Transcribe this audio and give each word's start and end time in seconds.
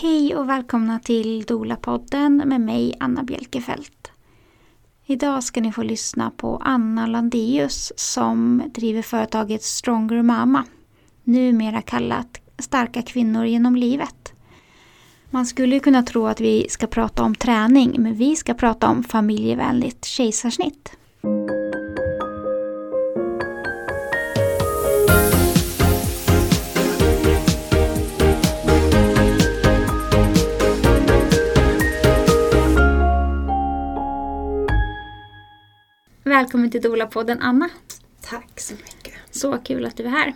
Hej 0.00 0.36
och 0.36 0.48
välkomna 0.48 0.98
till 0.98 1.44
Dola-podden 1.44 2.42
med 2.44 2.60
mig 2.60 2.94
Anna 3.00 3.22
Bjelkefelt. 3.22 4.10
Idag 5.06 5.44
ska 5.44 5.60
ni 5.60 5.72
få 5.72 5.82
lyssna 5.82 6.30
på 6.30 6.60
Anna 6.64 7.06
Landius 7.06 7.92
som 7.96 8.62
driver 8.74 9.02
företaget 9.02 9.62
Stronger 9.62 10.22
Mama. 10.22 10.64
Numera 11.24 11.82
kallat 11.82 12.40
Starka 12.58 13.02
kvinnor 13.02 13.44
genom 13.44 13.76
livet. 13.76 14.32
Man 15.30 15.46
skulle 15.46 15.80
kunna 15.80 16.02
tro 16.02 16.26
att 16.26 16.40
vi 16.40 16.66
ska 16.68 16.86
prata 16.86 17.22
om 17.22 17.34
träning 17.34 17.94
men 17.98 18.14
vi 18.14 18.36
ska 18.36 18.54
prata 18.54 18.88
om 18.88 19.04
familjevänligt 19.04 20.04
kejsarsnitt. 20.04 20.92
Välkommen 36.38 36.70
till 36.70 36.80
Dola-podden 36.82 37.38
Anna. 37.40 37.68
Tack 38.20 38.60
så 38.60 38.74
mycket. 38.74 39.14
Så 39.30 39.58
kul 39.58 39.86
att 39.86 39.96
du 39.96 40.04
är 40.04 40.08
här. 40.08 40.34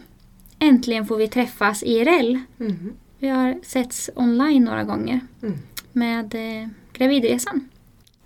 Äntligen 0.58 1.06
får 1.06 1.16
vi 1.16 1.28
träffas 1.28 1.82
IRL. 1.82 2.38
Mm. 2.60 2.92
Vi 3.18 3.28
har 3.28 3.60
setts 3.62 4.10
online 4.16 4.64
några 4.64 4.84
gånger 4.84 5.20
Mm. 5.42 5.58
med 5.92 6.34
eh, 6.34 6.68
Gravidresan. 6.92 7.68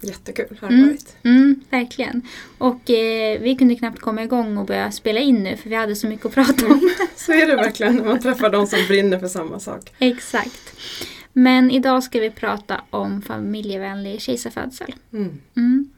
Jättekul 0.00 0.58
har 0.60 0.68
det 0.68 0.74
Mm. 0.74 0.88
varit. 0.88 1.16
Mm, 1.22 1.60
verkligen. 1.70 2.22
Och 2.58 2.90
eh, 2.90 3.40
vi 3.40 3.56
kunde 3.56 3.74
knappt 3.74 4.00
komma 4.00 4.22
igång 4.22 4.56
och 4.58 4.66
börja 4.66 4.90
spela 4.90 5.20
in 5.20 5.42
nu 5.42 5.56
för 5.56 5.70
vi 5.70 5.76
hade 5.76 5.96
så 5.96 6.06
mycket 6.06 6.26
att 6.26 6.34
prata 6.34 6.66
om. 6.66 6.90
Så 7.16 7.32
är 7.32 7.46
det 7.46 7.56
verkligen 7.56 7.94
när 7.96 8.04
man 8.04 8.20
träffar 8.20 8.50
de 8.50 8.66
som 8.66 8.78
brinner 8.88 9.18
för 9.18 9.28
samma 9.28 9.60
sak. 9.60 9.92
Exakt. 9.98 10.76
Men 11.32 11.70
idag 11.70 12.02
ska 12.02 12.20
vi 12.20 12.30
prata 12.30 12.80
om 12.90 13.22
familjevänlig 13.22 14.20
kejsarfödsel. 14.20 14.94
Mm. 15.12 15.90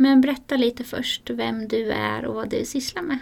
Men 0.00 0.20
berätta 0.20 0.56
lite 0.56 0.84
först 0.84 1.30
vem 1.30 1.68
du 1.68 1.90
är 1.90 2.24
och 2.24 2.34
vad 2.34 2.48
du 2.48 2.64
sysslar 2.64 3.02
med. 3.02 3.18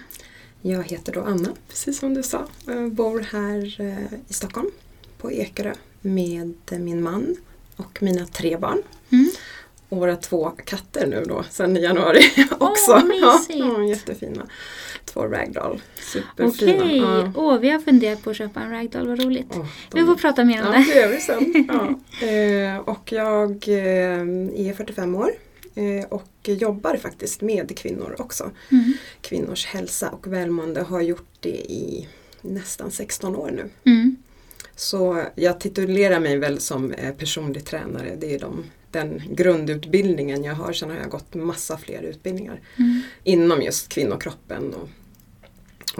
Jag 0.62 0.82
heter 0.84 1.12
då 1.12 1.20
Anna, 1.20 1.48
precis 1.69 1.98
som 1.98 2.14
du 2.14 2.22
sa. 2.22 2.46
Jag 2.66 2.92
bor 2.92 3.20
här 3.20 3.80
eh, 3.80 4.12
i 4.28 4.32
Stockholm 4.32 4.70
på 5.19 5.32
Ekerö 5.32 5.72
med 6.00 6.54
min 6.70 7.02
man 7.02 7.36
och 7.77 7.98
mina 8.02 8.27
tre 8.27 8.56
barn. 8.56 8.82
Mm. 9.12 9.30
Och 9.88 9.98
våra 9.98 10.16
två 10.16 10.50
katter 10.64 11.06
nu 11.06 11.24
då, 11.28 11.44
sen 11.50 11.77
i 11.77 11.80
januari 11.80 12.20
också. 12.58 12.91
vad 12.92 13.04
mysigt. 13.06 13.58
ja, 13.58 13.84
jättefina. 13.84 14.47
Två 15.04 15.20
ragdoll. 15.20 15.82
Superfina. 16.12 16.48
Okej, 16.84 16.97
Ja. 16.98 17.32
Åh, 17.36 17.58
vi 17.58 17.70
har 17.70 17.78
funderat 17.80 18.22
på 18.22 18.30
att 18.30 18.36
köpa 18.36 18.60
en 18.60 18.70
ragdoll, 18.70 19.08
vad 19.08 19.22
roligt. 19.24 19.47
Åh, 19.50 19.66
de- 19.91 20.00
Vi 20.00 20.06
får 20.06 20.14
prata 20.16 20.44
mer 20.44 20.66
om 20.66 20.72
Ja, 20.72 20.78
det. 20.78 20.92
det 20.94 21.00
gör 21.00 21.08
vi 21.08 21.20
sen. 21.20 21.66
Ja. 21.69 22.00
Eh, 22.27 22.77
och 22.78 23.12
jag 23.12 23.50
eh, 23.69 24.69
är 24.69 24.74
45 24.77 25.14
år 25.14 25.30
och 26.08 26.28
jobbar 26.48 26.96
faktiskt 26.96 27.41
med 27.41 27.78
kvinnor 27.78 28.16
också. 28.19 28.50
Mm. 28.70 28.92
Kvinnors 29.20 29.66
hälsa 29.66 30.08
och 30.10 30.27
välmående 30.32 30.82
har 30.82 31.00
gjort 31.00 31.28
det 31.41 31.72
i 31.72 32.08
nästan 32.42 32.91
16 32.91 33.36
år 33.36 33.50
nu. 33.50 33.92
Mm. 33.92 34.16
Så 34.77 35.22
jag 35.34 35.60
titulerar 35.60 36.20
mig 36.20 36.38
väl 36.38 36.60
som 36.60 36.92
eh, 36.92 37.14
personlig 37.14 37.64
tränare. 37.64 38.16
Det 38.19 38.34
är 38.34 38.38
de, 38.38 38.64
den 38.91 39.22
grundutbildningen 39.30 40.44
jag 40.44 40.54
har. 40.54 40.72
Sen 40.72 40.91
har 40.91 40.97
jag 40.97 41.10
gått 41.10 41.34
massa 41.34 41.78
fler 41.78 42.02
utbildningar 42.02 42.60
Mm. 42.78 43.00
inom 43.24 43.62
just 43.62 43.88
kvinnokroppen 43.88 44.74
och, 44.74 44.88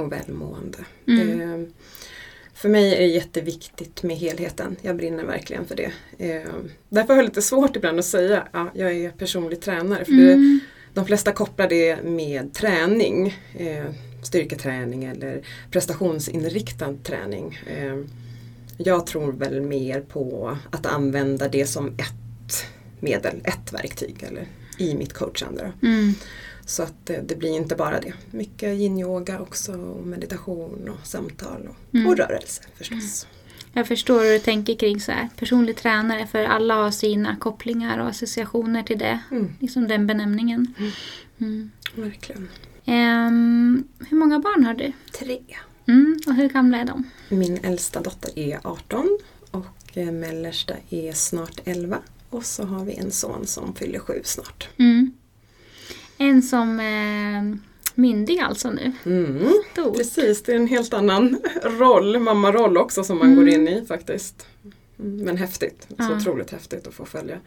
och 0.03 0.13
välmående. 0.13 0.79
Mm. 1.07 1.41
Eh, 1.41 1.69
för 2.57 2.69
mig 2.69 2.95
är 2.95 2.99
det 2.99 3.07
jätteviktigt 3.07 4.03
med 4.03 4.17
helheten. 4.17 4.77
Jag 4.83 4.97
brinner 4.97 5.25
verkligen 5.25 5.65
för 5.67 5.77
det. 5.77 5.93
Eh, 6.19 6.51
därför 6.89 7.09
har 7.09 7.17
jag 7.17 7.25
lite 7.25 7.43
svårt 7.43 7.77
ibland 7.77 7.99
att 7.99 8.05
säga 8.05 8.49
att 8.51 8.69
jag 8.75 8.93
är 8.93 9.11
personlig 9.11 9.61
tränare. 9.61 10.05
För 10.05 10.13
det, 10.13 10.33
Mm. 10.33 10.61
de 10.95 11.07
flesta 11.07 11.33
kopplar 11.33 11.69
det 11.69 12.03
med 12.05 12.55
träning. 12.55 13.39
Eh, 13.59 13.85
styrketräning 14.23 15.05
eller 15.05 15.43
prestationsinriktad 15.71 16.95
träning. 17.05 17.59
Eh, 17.67 17.97
jag 18.79 19.07
tror 19.07 19.33
väl 19.33 19.61
mer 19.61 20.01
på 20.01 20.57
att 20.71 20.87
använda 20.87 21.49
det 21.49 21.67
som 21.67 21.89
ett 21.89 22.67
medel, 23.01 23.41
ett 23.45 23.73
verktyg 23.73 24.17
eller 24.23 24.47
i 24.79 24.95
mitt 24.95 25.13
coachande. 25.13 25.73
Mm. 25.83 26.15
Så 26.67 26.83
att 26.83 26.95
det, 27.07 27.21
det 27.29 27.37
blir 27.37 27.51
inte 27.57 27.75
bara 27.77 28.01
det. 28.01 28.13
Mycket 28.31 28.69
yin-yoga 28.79 29.41
också 29.41 29.73
och 29.73 30.07
meditation 30.07 30.89
och 30.89 31.07
samtal 31.07 31.69
och, 31.69 31.95
Mm. 31.95 32.07
och 32.07 32.17
rörelse 32.17 32.63
förstås. 32.75 33.27
Jag 33.73 33.89
förstår 33.89 34.21
hur 34.25 34.33
du 34.33 34.39
tänker 34.39 34.75
kring 34.75 35.01
så 35.01 35.13
här. 35.13 35.29
Personlig 35.37 35.77
tränare, 35.77 36.27
för 36.27 36.45
alla 36.45 36.75
har 36.75 36.91
sina 36.91 37.37
kopplingar 37.37 37.99
och 37.99 38.09
associationer 38.09 38.83
till 38.83 38.99
det. 38.99 39.21
Mm, 39.31 39.53
Liksom 39.61 39.89
den 39.89 40.07
benämningen. 40.07 40.75
Mm. 40.79 40.91
Mm. 41.41 41.71
verkligen. 41.95 42.49
Ehm, 42.85 43.85
hur 44.09 44.17
många 44.17 44.39
barn 44.39 44.65
har 44.65 44.75
du? 44.75 44.93
Tre. 45.19 45.41
Mm. 45.89 46.19
Och 46.27 46.35
hur 46.35 46.49
gamla 46.49 46.79
är 46.79 46.85
de? 46.85 47.11
Min 47.29 47.59
äldsta 47.65 48.01
dotter 48.01 48.39
är 48.39 48.61
18 48.65 49.19
och 49.51 49.67
eh, 49.97 50.11
mellersta 50.13 50.75
är 50.91 51.13
snart 51.13 51.61
11. 51.65 51.99
Och 52.31 52.45
så 52.45 52.65
har 52.65 52.85
vi 52.85 52.95
en 52.97 53.11
son 53.11 53.47
som 53.47 53.75
fyller 53.75 53.99
sju 53.99 54.21
snart. 54.25 54.69
Mm. 54.79 55.13
En 56.19 56.43
som 56.43 56.81
är 56.81 57.59
myndig 57.95 58.39
alltså 58.41 58.71
nu. 58.71 58.93
Mm, 59.07 59.53
precis, 59.97 60.43
det 60.43 60.53
är 60.53 60.57
en 60.57 60.67
helt 60.67 60.95
annan 60.95 61.39
roll, 61.63 62.19
mammaroll 62.19 62.77
också 62.77 63.05
som 63.05 63.19
man 63.19 63.27
Mm. 63.27 63.37
går 63.39 63.49
in 63.49 63.69
i 63.69 63.85
faktiskt. 63.89 64.47
Mm, 64.99 65.17
Men 65.25 65.37
häftigt, 65.37 65.87
så 65.89 65.95
Ja. 65.99 66.17
otroligt 66.17 66.51
häftigt 66.51 66.87
att 66.87 66.95
få 66.95 67.05
följa. 67.05 67.39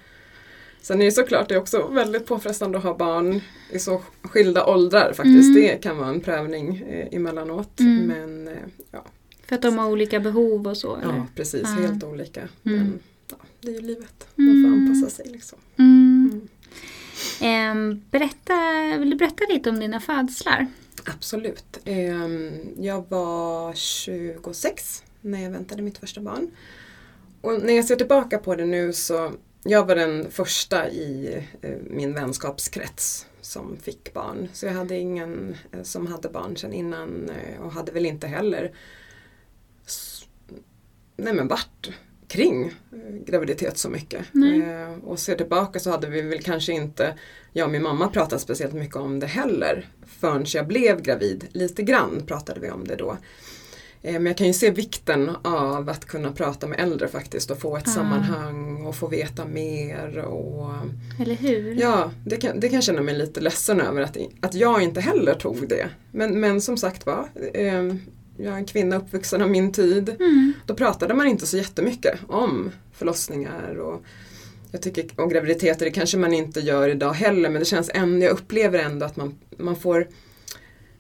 Sen 0.81 1.02
är 1.02 1.06
det 1.06 1.12
såklart 1.12 1.50
det 1.50 1.56
är 1.56 1.59
också 1.59 1.88
väldigt 1.88 2.25
påfrestande 2.25 2.78
att 2.78 2.84
ha 2.84 2.97
barn 2.97 3.41
i 3.72 3.79
så 3.79 4.02
skilda 4.22 4.66
åldrar 4.66 5.13
faktiskt. 5.13 5.50
Mm. 5.50 5.53
Det 5.53 5.84
kan 5.84 5.97
vara 5.97 6.09
en 6.09 6.22
prövning 6.22 6.78
eh, 6.78 7.08
emellanåt. 7.12 7.79
Mm. 7.79 7.97
Men 8.08 8.47
eh, 8.47 8.53
ja, 8.91 9.06
För 9.47 9.56
att 9.56 9.62
de 9.62 9.78
har 9.78 9.88
olika 9.90 10.19
behov 10.19 10.68
och 10.68 10.78
så? 10.78 10.96
Eller? 10.96 11.13
ja, 11.13 11.25
precis, 11.35 11.62
Ja. 11.63 11.81
helt 11.88 12.03
olika. 12.03 12.40
Mm. 12.41 12.78
Men 12.79 13.00
ja, 13.29 13.35
det 13.62 13.68
är 13.68 13.74
ju 13.74 13.81
livet, 13.81 14.28
man 14.35 14.46
får 14.47 14.52
Mm. 14.69 14.74
anpassa 14.74 15.09
sig 15.16 15.25
liksom. 15.31 15.59
Ehm, 17.41 18.01
berätta, 18.11 18.53
vill 19.00 19.09
du 19.09 19.16
berätta 19.16 19.44
lite 19.50 19.69
om 19.69 19.79
dina 19.79 20.00
födslar? 20.00 20.67
Absolut. 21.05 21.79
Ehm, 21.85 22.51
jag 22.77 23.09
var 23.09 23.73
26 23.73 25.03
när 25.22 25.44
jag 25.44 25.51
väntade 25.51 25.81
mitt 25.81 25.97
första 25.97 26.22
barn. 26.22 26.51
Och 27.41 27.61
när 27.61 27.73
jag 27.73 27.85
ser 27.85 27.95
tillbaka 27.95 28.38
på 28.38 28.55
det 28.55 28.66
nu 28.66 28.94
så 28.94 29.31
jag 29.63 29.85
var 29.85 29.95
den 29.95 30.31
första 30.31 30.89
i 30.89 31.38
eh, 31.61 31.78
min 31.89 32.13
vänskapskrets 32.13 33.25
som 33.41 33.78
fick 33.78 34.13
barn. 34.13 34.49
Så 34.53 34.66
jag 34.66 34.73
hade 34.73 34.97
ingen 34.97 35.55
eh, 35.72 35.83
som 35.83 36.07
hade 36.07 36.29
barn 36.29 36.57
sedan 36.57 36.73
innan 36.73 37.29
eh, 37.29 37.61
och 37.61 37.72
hade 37.72 37.91
väl 37.91 38.05
inte 38.05 38.28
heller 38.28 38.72
nej 41.17 41.33
men 41.33 41.47
vart 41.47 41.89
kring 42.29 42.66
eh, 42.66 43.16
graviditet 43.25 43.78
så 43.78 43.90
mycket. 43.90 44.22
Eh, 44.35 44.94
Och 45.03 45.19
ser 45.19 45.35
tillbaka 45.35 45.79
så 45.79 45.91
hade 45.91 46.07
vi 46.07 46.22
väl 46.22 46.41
kanske 46.44 46.73
inte, 46.73 47.13
jag 47.53 47.66
och 47.66 47.72
min 47.72 47.84
mamma 47.84 48.07
pratat 48.07 48.41
speciellt 48.41 48.73
mycket 48.73 48.95
om 48.95 49.19
det 49.19 49.28
heller 49.28 49.88
förrän 50.19 50.45
jag 50.47 50.67
blev 50.67 51.01
gravid. 51.01 51.47
Lite 51.51 51.84
grann 51.84 52.22
pratade 52.28 52.59
vi 52.59 52.72
om 52.72 52.88
det 52.88 52.95
då. 52.95 53.17
Eh, 54.01 54.13
Men 54.13 54.25
jag 54.25 54.38
kan 54.38 54.47
ju 54.47 54.53
se 54.53 54.72
vikten 54.72 55.29
av 55.44 55.90
att 55.90 56.06
kunna 56.06 56.31
prata 56.31 56.67
med 56.67 56.79
äldre 56.79 57.07
faktiskt 57.07 57.51
och 57.51 57.59
få 57.59 57.78
ett 57.78 57.88
Ah. 57.88 57.91
sammanhang 57.91 58.85
och 58.85 58.96
få 58.96 59.07
veta 59.07 59.46
mer. 59.46 60.17
Och, 60.17 60.69
Eller 61.22 61.35
hur? 61.35 61.75
ja, 61.81 62.11
det 62.25 62.38
kan, 62.38 62.59
det 62.59 62.67
kan 62.69 62.75
jag 62.75 62.84
känna 62.84 63.01
mig 63.01 63.16
lite 63.17 63.41
ledsen 63.41 63.81
över 63.81 64.01
att, 64.01 64.17
att 64.41 64.53
jag 64.53 64.81
inte 64.84 65.01
heller 65.01 65.34
tog 65.34 65.67
det. 65.69 65.90
Men, 66.11 66.40
men 66.40 66.61
som 66.61 66.78
sagt 66.78 67.06
var, 67.06 67.29
eh, 67.53 67.94
jag 68.44 68.53
är 68.53 68.57
en 68.57 68.66
kvinna 68.66 68.95
uppvuxen 68.95 69.41
av 69.41 69.50
min 69.50 69.72
tid. 69.72 70.09
Mm. 70.09 70.53
Då 70.66 70.73
pratade 70.75 71.13
man 71.13 71.27
inte 71.27 71.47
så 71.47 71.57
jättemycket 71.57 72.19
om 72.27 72.72
förlossningar 72.94 73.75
och, 73.79 74.03
jag 74.72 74.81
tycker, 74.81 75.19
och 75.22 75.31
graviditeter. 75.31 75.85
Det 75.85 75.91
kanske 75.91 76.17
man 76.17 76.34
inte 76.34 76.59
gör 76.59 76.90
idag 76.90 77.14
heller 77.14 77.49
men 77.49 77.59
det 77.59 77.66
känns 77.66 77.90
ändå, 77.93 78.25
jag 78.25 78.31
upplever 78.34 78.79
ändå 78.79 79.05
att 79.05 79.16
man, 79.16 79.35
man 79.58 79.75
får 79.75 80.08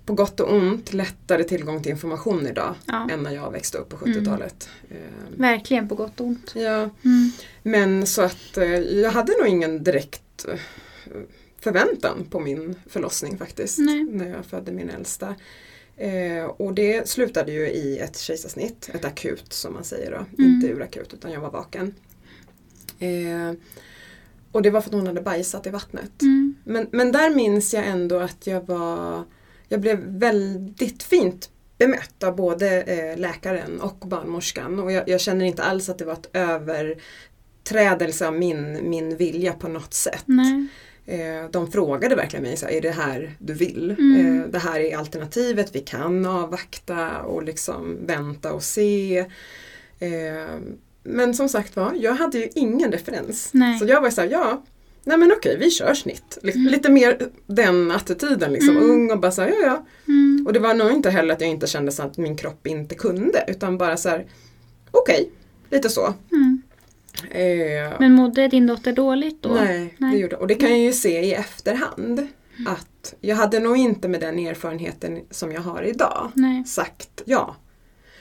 på 0.05 0.13
gott 0.15 0.39
och 0.39 0.53
ont 0.53 0.93
lättare 0.93 1.43
tillgång 1.43 1.83
till 1.83 1.91
information 1.91 2.47
idag 2.47 2.75
Ja, 2.85 3.09
än 3.11 3.23
när 3.23 3.31
jag 3.31 3.51
växte 3.51 3.77
upp 3.77 3.89
på 3.89 3.97
70-talet. 3.97 4.69
Eh, 4.89 4.97
verkligen 5.37 5.87
på 5.89 5.95
gott 5.95 6.19
och 6.19 6.25
ont. 6.27 6.51
Ja, 6.55 6.89
Mm. 7.05 7.31
men 7.63 8.07
så 8.07 8.21
att 8.21 8.57
eh, 8.57 8.65
jag 8.79 9.11
hade 9.11 9.33
nog 9.39 9.47
ingen 9.47 9.83
direkt 9.83 10.45
eh, 10.47 10.59
förväntan 11.59 12.25
på 12.29 12.39
min 12.39 12.75
förlossning 12.87 13.37
faktiskt. 13.37 13.77
Nej. 13.79 14.03
När 14.03 14.29
jag 14.29 14.45
födde 14.45 14.71
min 14.71 14.89
äldsta. 14.89 15.35
Eh, 15.99 16.45
och 16.45 16.73
det 16.73 17.09
slutade 17.09 17.51
ju 17.51 17.69
i 17.69 17.99
ett 17.99 18.17
kejsarsnitt, 18.17 18.89
ett 18.93 19.05
akut 19.05 19.53
som 19.53 19.73
man 19.73 19.83
säger 19.83 20.11
då. 20.11 20.17
Mm. 20.17 20.51
Inte 20.51 20.67
urakut 20.67 21.13
utan 21.13 21.31
jag 21.31 21.41
var 21.41 21.51
vaken. 21.51 21.95
Eh, 22.99 23.53
och 24.51 24.61
det 24.61 24.69
var 24.69 24.81
för 24.81 24.89
att 24.89 24.95
hon 24.95 25.07
hade 25.07 25.21
bajsat 25.21 25.67
i 25.67 25.69
vattnet. 25.69 26.21
Mm. 26.21 26.55
Men, 26.63 26.87
men 26.91 27.11
där 27.11 27.35
minns 27.35 27.73
jag 27.73 27.87
ändå 27.87 28.19
att 28.19 28.47
jag 28.47 28.67
var 28.67 29.23
Jag 29.67 29.81
blev 29.81 29.99
väldigt 29.99 31.03
fint 31.03 31.49
bemött 31.77 32.23
av 32.23 32.35
både 32.35 32.81
eh, 32.81 33.17
läkaren 33.17 33.81
och 33.81 33.97
barnmorskan 33.99 34.79
och 34.79 34.91
jag, 34.91 35.09
jag, 35.09 35.21
känner 35.21 35.45
inte 35.45 35.63
alls 35.63 35.89
att 35.89 35.97
det 35.97 36.05
var 36.05 36.13
ett 36.13 36.29
överträdelse 36.33 38.27
av 38.27 38.33
min, 38.33 38.89
min 38.89 39.17
vilja 39.17 39.53
på 39.53 39.67
något 39.67 39.93
sätt. 39.93 40.23
Nej. 40.25 40.67
Eh, 41.09 41.49
de 41.51 41.71
frågade 41.71 42.15
verkligen 42.15 42.43
mig, 42.43 42.57
så 42.57 42.65
här, 42.65 42.73
är 42.73 42.81
det 42.81 42.91
här 42.91 43.35
du 43.39 43.53
vill? 43.53 43.95
Mm. 43.99 44.39
Eh, 44.41 44.47
det 44.47 44.59
här 44.59 44.79
är 44.79 44.97
alternativet, 44.97 45.75
vi 45.75 45.79
kan 45.79 46.25
avvakta 46.25 47.21
och 47.21 47.43
liksom 47.43 47.97
vänta 48.05 48.53
och 48.53 48.63
se. 48.63 49.17
Eh, 49.99 50.55
men 51.03 51.33
som 51.33 51.49
sagt 51.49 51.75
var, 51.75 51.93
jag 51.99 52.13
hade 52.13 52.37
ju 52.37 52.49
ingen 52.55 52.91
referens. 52.91 53.49
Nej. 53.53 53.79
Så 53.79 53.85
jag 53.85 54.01
var 54.01 54.09
så 54.09 54.21
här, 54.21 54.29
ja, 54.29 54.63
nej 55.03 55.17
men 55.17 55.31
okej 55.31 55.57
vi 55.59 55.71
kör 55.71 55.93
snitt. 55.93 56.37
Mm. 56.43 56.67
Lite 56.67 56.91
mer 56.91 57.29
den 57.47 57.91
attityden, 57.91 58.53
liksom 58.53 58.77
Mm. 58.77 58.89
ung 58.89 59.11
och 59.11 59.19
bara 59.19 59.31
så 59.31 59.41
här, 59.41 59.49
ja 59.49 59.55
ja. 59.65 59.85
Mm. 60.07 60.43
Och 60.47 60.53
det 60.53 60.59
var 60.59 60.73
nog 60.73 60.91
inte 60.91 61.09
heller 61.09 61.33
att 61.33 61.41
jag 61.41 61.49
inte 61.49 61.67
kände 61.67 61.91
så 61.91 62.03
att 62.03 62.17
min 62.17 62.37
kropp 62.37 62.67
inte 62.67 62.95
kunde 62.95 63.45
utan 63.47 63.77
bara 63.77 63.97
så 63.97 64.09
här, 64.09 64.25
okej, 64.91 65.29
lite 65.69 65.89
så. 65.89 66.13
Mm. 67.31 67.91
Eh, 67.91 67.99
Men 67.99 68.13
mådde 68.13 68.47
din 68.47 68.67
dotter 68.67 68.93
dåligt 68.93 69.43
då? 69.43 69.49
Nej, 69.49 69.95
Nej. 69.97 70.11
det 70.13 70.17
gjorde 70.17 70.35
Och 70.35 70.47
det 70.47 70.55
kan 70.55 70.69
jag 70.69 70.79
ju 70.79 70.93
se 70.93 71.19
i 71.19 71.33
efterhand. 71.33 72.27
Att 72.67 73.13
jag 73.21 73.35
hade 73.35 73.59
nog 73.59 73.77
inte 73.77 74.07
med 74.07 74.21
den 74.21 74.39
erfarenheten 74.39 75.21
som 75.29 75.51
jag 75.51 75.61
har 75.61 75.83
idag 75.83 76.31
Nej. 76.33 76.63
sagt 76.65 77.21
ja. 77.25 77.55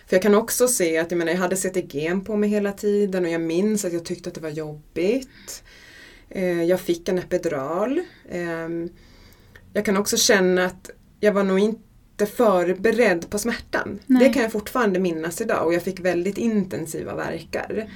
För 0.06 0.16
jag 0.16 0.22
kan 0.22 0.34
också 0.34 0.68
se 0.68 0.98
att 0.98 1.10
jag, 1.10 1.18
menar, 1.18 1.32
jag 1.32 1.38
hade 1.38 1.56
CTG 1.56 2.20
på 2.26 2.36
mig 2.36 2.48
hela 2.48 2.72
tiden 2.72 3.24
och 3.24 3.30
jag 3.30 3.40
minns 3.40 3.84
att 3.84 3.92
jag 3.92 4.04
tyckte 4.04 4.28
att 4.28 4.34
det 4.34 4.40
var 4.40 4.48
jobbigt. 4.48 5.62
Eh, 6.30 6.62
jag 6.62 6.80
fick 6.80 7.08
en 7.08 7.18
epidural. 7.18 8.00
Ehm, 8.30 8.88
jag 9.72 9.84
kan 9.84 9.96
också 9.96 10.16
känna 10.16 10.64
att 10.64 10.90
jag 11.20 11.32
var 11.32 11.44
nog 11.44 11.58
inte 11.58 12.26
förberedd 12.26 13.30
på 13.30 13.38
smärtan. 13.38 13.98
Nej. 14.06 14.24
Det 14.24 14.32
kan 14.32 14.42
jag 14.42 14.52
fortfarande 14.52 14.98
minnas 14.98 15.40
idag 15.40 15.66
och 15.66 15.74
jag 15.74 15.82
fick 15.82 16.00
väldigt 16.00 16.38
intensiva 16.38 17.14
verkar. 17.14 17.88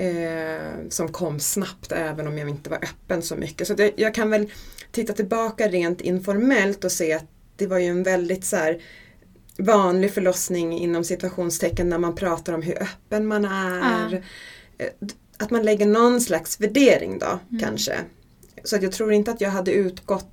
Eh, 0.00 0.88
som 0.88 1.12
kom 1.12 1.40
snabbt 1.40 1.92
även 1.92 2.26
om 2.26 2.38
jag 2.38 2.48
inte 2.48 2.70
var 2.70 2.78
öppen 2.78 3.22
så 3.22 3.36
mycket. 3.36 3.66
Så 3.66 3.72
att 3.72 3.80
jag, 3.96 4.14
kan 4.14 4.30
väl 4.30 4.50
titta 4.92 5.12
tillbaka 5.12 5.68
rent 5.68 6.00
informellt 6.00 6.84
och 6.84 6.92
se 6.92 7.12
att 7.12 7.24
det 7.56 7.66
var 7.66 7.78
ju 7.78 7.86
en 7.86 8.02
väldigt 8.02 8.44
så 8.44 8.56
här, 8.56 8.82
vanlig 9.58 10.12
förlossning 10.14 10.78
inom 10.78 11.04
situationstecken 11.04 11.88
när 11.88 11.98
man 11.98 12.14
pratar 12.14 12.52
om 12.52 12.62
hur 12.62 12.82
öppen 12.82 13.26
man 13.26 13.44
är. 13.44 14.10
D- 15.00 15.14
Att 15.38 15.50
man 15.50 15.62
lägger 15.62 15.86
någon 15.86 16.20
slags 16.20 16.60
värdering 16.60 17.18
då 17.18 17.38
Mm. 17.50 17.60
kanske. 17.62 17.94
Så 18.64 18.76
att 18.76 18.82
jag 18.82 18.92
tror 18.92 19.12
inte 19.12 19.30
att 19.30 19.40
jag 19.40 19.50
hade 19.50 19.72
utgått 19.72 20.26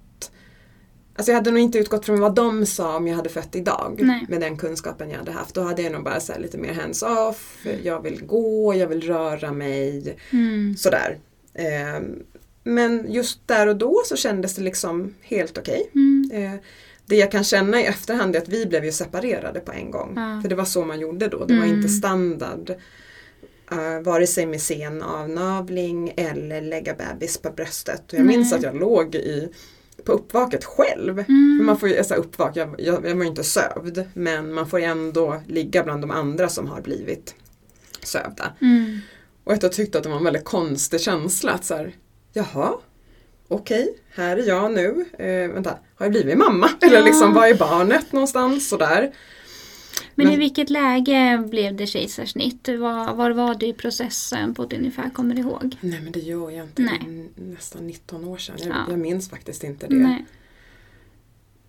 Alltså 1.17 1.31
jag 1.31 1.35
hade 1.37 1.51
nog 1.51 1.59
inte 1.59 1.77
utgått 1.77 2.05
från 2.05 2.19
vad 2.19 2.35
de 2.35 2.65
sa 2.65 2.95
om 2.97 3.07
jag 3.07 3.15
hade 3.15 3.29
fött 3.29 3.55
idag 3.55 3.99
Nej. 3.99 4.25
med 4.29 4.41
den 4.41 4.57
kunskapen 4.57 5.09
jag 5.09 5.17
hade 5.17 5.31
haft. 5.31 5.55
Då 5.55 5.61
hade 5.61 5.81
jag 5.81 5.91
nog 5.91 6.03
bara 6.03 6.19
så 6.19 6.33
lite 6.39 6.57
mer 6.57 6.73
hands 6.73 7.03
off, 7.03 7.65
jag 7.83 8.01
vill 8.03 8.25
gå, 8.25 8.75
jag 8.75 8.87
vill 8.87 9.01
röra 9.07 9.51
mig, 9.53 10.17
Mm. 10.33 10.75
sådär. 10.77 11.17
Ehm, 11.53 12.23
Men 12.63 13.05
just 13.11 13.47
där 13.47 13.67
och 13.67 13.75
då 13.75 14.01
så 14.05 14.15
kändes 14.15 14.55
det 14.55 14.61
liksom 14.61 15.13
helt 15.21 15.57
okej. 15.57 15.89
Mm. 15.95 16.31
Eh, 16.53 16.59
Det 17.05 17.15
jag 17.15 17.31
kan 17.31 17.43
känna 17.43 17.81
i 17.81 17.85
efterhand 17.85 18.35
är 18.35 18.39
att 18.41 18.49
vi 18.49 18.65
blev 18.65 18.85
ju 18.85 18.91
separerade 18.91 19.59
på 19.59 19.71
en 19.71 19.91
gång. 19.91 20.13
Ja. 20.15 20.39
För 20.41 20.49
det 20.49 20.55
var 20.55 20.65
så 20.65 20.85
man 20.85 20.99
gjorde 20.99 21.27
då, 21.27 21.45
det 21.45 21.57
var 21.57 21.63
Mm. 21.65 21.75
inte 21.77 21.89
standard. 21.89 22.69
Uh, 23.71 24.01
vare 24.03 24.27
sig 24.27 24.45
med 24.45 24.61
sen 24.61 25.01
avnavling 25.01 26.13
eller 26.17 26.61
lägga 26.61 26.93
bebis 26.93 27.37
på 27.37 27.49
bröstet. 27.51 28.13
Och 28.13 28.19
jag 28.19 28.25
minns 28.25 28.51
Nej. 28.51 28.57
att 28.57 28.63
jag 28.63 28.75
låg 28.79 29.15
i, 29.15 29.49
på 30.03 30.11
uppvaket 30.11 30.65
själv. 30.65 31.19
Mm. 31.19 31.65
Man 31.65 31.77
får 31.79 31.89
ju, 31.89 31.97
alltså 31.97 32.13
uppvak, 32.15 32.55
jag, 32.55 32.75
jag, 32.77 33.05
jag 33.05 33.15
var 33.15 33.23
ju 33.23 33.29
inte 33.29 33.43
sövd 33.43 34.03
men 34.13 34.53
man 34.53 34.69
får 34.69 34.79
ju 34.79 34.85
ändå 34.85 35.41
ligga 35.47 35.83
bland 35.83 36.01
de 36.03 36.11
andra 36.11 36.49
som 36.49 36.67
har 36.67 36.81
blivit 36.81 37.35
sövda. 38.03 38.53
Mm. 38.61 38.99
Och 39.43 39.53
jag 39.61 39.71
tyckte 39.71 39.97
att 39.97 40.03
det 40.03 40.09
var 40.09 40.17
en 40.17 40.23
väldigt 40.23 40.45
konstig 40.45 41.01
känsla 41.01 41.51
att 41.51 41.65
så 41.65 41.75
här, 41.75 41.95
jaha, 42.33 42.73
okej, 43.47 43.97
här 44.13 44.37
är 44.37 44.47
jag 44.47 44.71
nu, 44.71 45.05
eh, 45.19 45.53
vänta, 45.53 45.69
har 45.95 46.05
jag 46.05 46.11
blivit 46.11 46.37
mamma? 46.37 46.69
Eller 46.81 46.99
Ja. 46.99 47.05
liksom, 47.05 47.33
var 47.33 47.47
är 47.47 47.53
barnet 47.55 48.11
någonstans? 48.11 48.69
Sådär. 48.69 49.11
Men, 50.15 50.25
Men- 50.27 50.33
i 50.35 50.37
vilket 50.37 50.69
läge 50.69 51.43
blev 51.49 51.75
det 51.75 51.87
kejsarsnitt? 51.87 52.67
Var, 52.67 53.13
var 53.13 53.31
var 53.31 53.55
du 53.55 53.65
i 53.65 53.73
processen 53.73 54.53
på 54.53 54.63
ett 54.63 54.73
ungefär, 54.73 55.09
kommer 55.09 55.35
du 55.35 55.41
ihåg? 55.41 55.75
Nej 55.81 56.01
men 56.01 56.11
det 56.11 56.19
gör 56.19 56.51
jag 56.51 56.65
inte, 56.65 56.81
Nej. 56.81 57.29
Nästan 57.35 57.87
19 57.87 58.25
år 58.25 58.37
sedan. 58.37 58.55
Jag, 58.59 58.69
Ja. 58.69 58.85
jag 58.89 58.99
minns 58.99 59.29
faktiskt 59.29 59.63
inte 59.63 59.87
det. 59.87 59.95
Nej. 59.95 60.25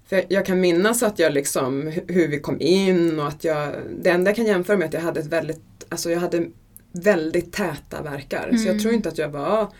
För 0.07 0.25
jag, 0.29 0.47
kan 0.47 0.61
minnas 0.61 1.03
att 1.03 1.19
jag 1.19 1.33
liksom, 1.33 1.83
hu- 1.89 2.13
hur 2.13 2.29
vi 2.29 2.41
kom 2.41 2.61
in 2.61 3.21
och 3.21 3.29
att 3.29 3.45
jag, 3.45 3.75
det 4.01 4.11
enda 4.11 4.29
jag 4.31 4.37
kan 4.37 4.47
jämföra 4.47 4.77
med 4.77 4.85
är 4.85 4.89
att 4.89 4.95
jag 4.95 5.01
hade 5.01 5.21
ett 5.21 5.27
väldigt, 5.27 5.63
alltså 5.89 6.11
jag 6.11 6.21
hade 6.21 6.47
väldigt 6.93 7.53
täta 7.53 8.03
verkar. 8.03 8.49
Så 8.51 8.57
jag 8.63 8.67
Mm. 8.69 8.79
tror 8.79 8.95
inte 8.95 9.09
att 9.09 9.19
jag 9.19 9.29
var, 9.29 9.73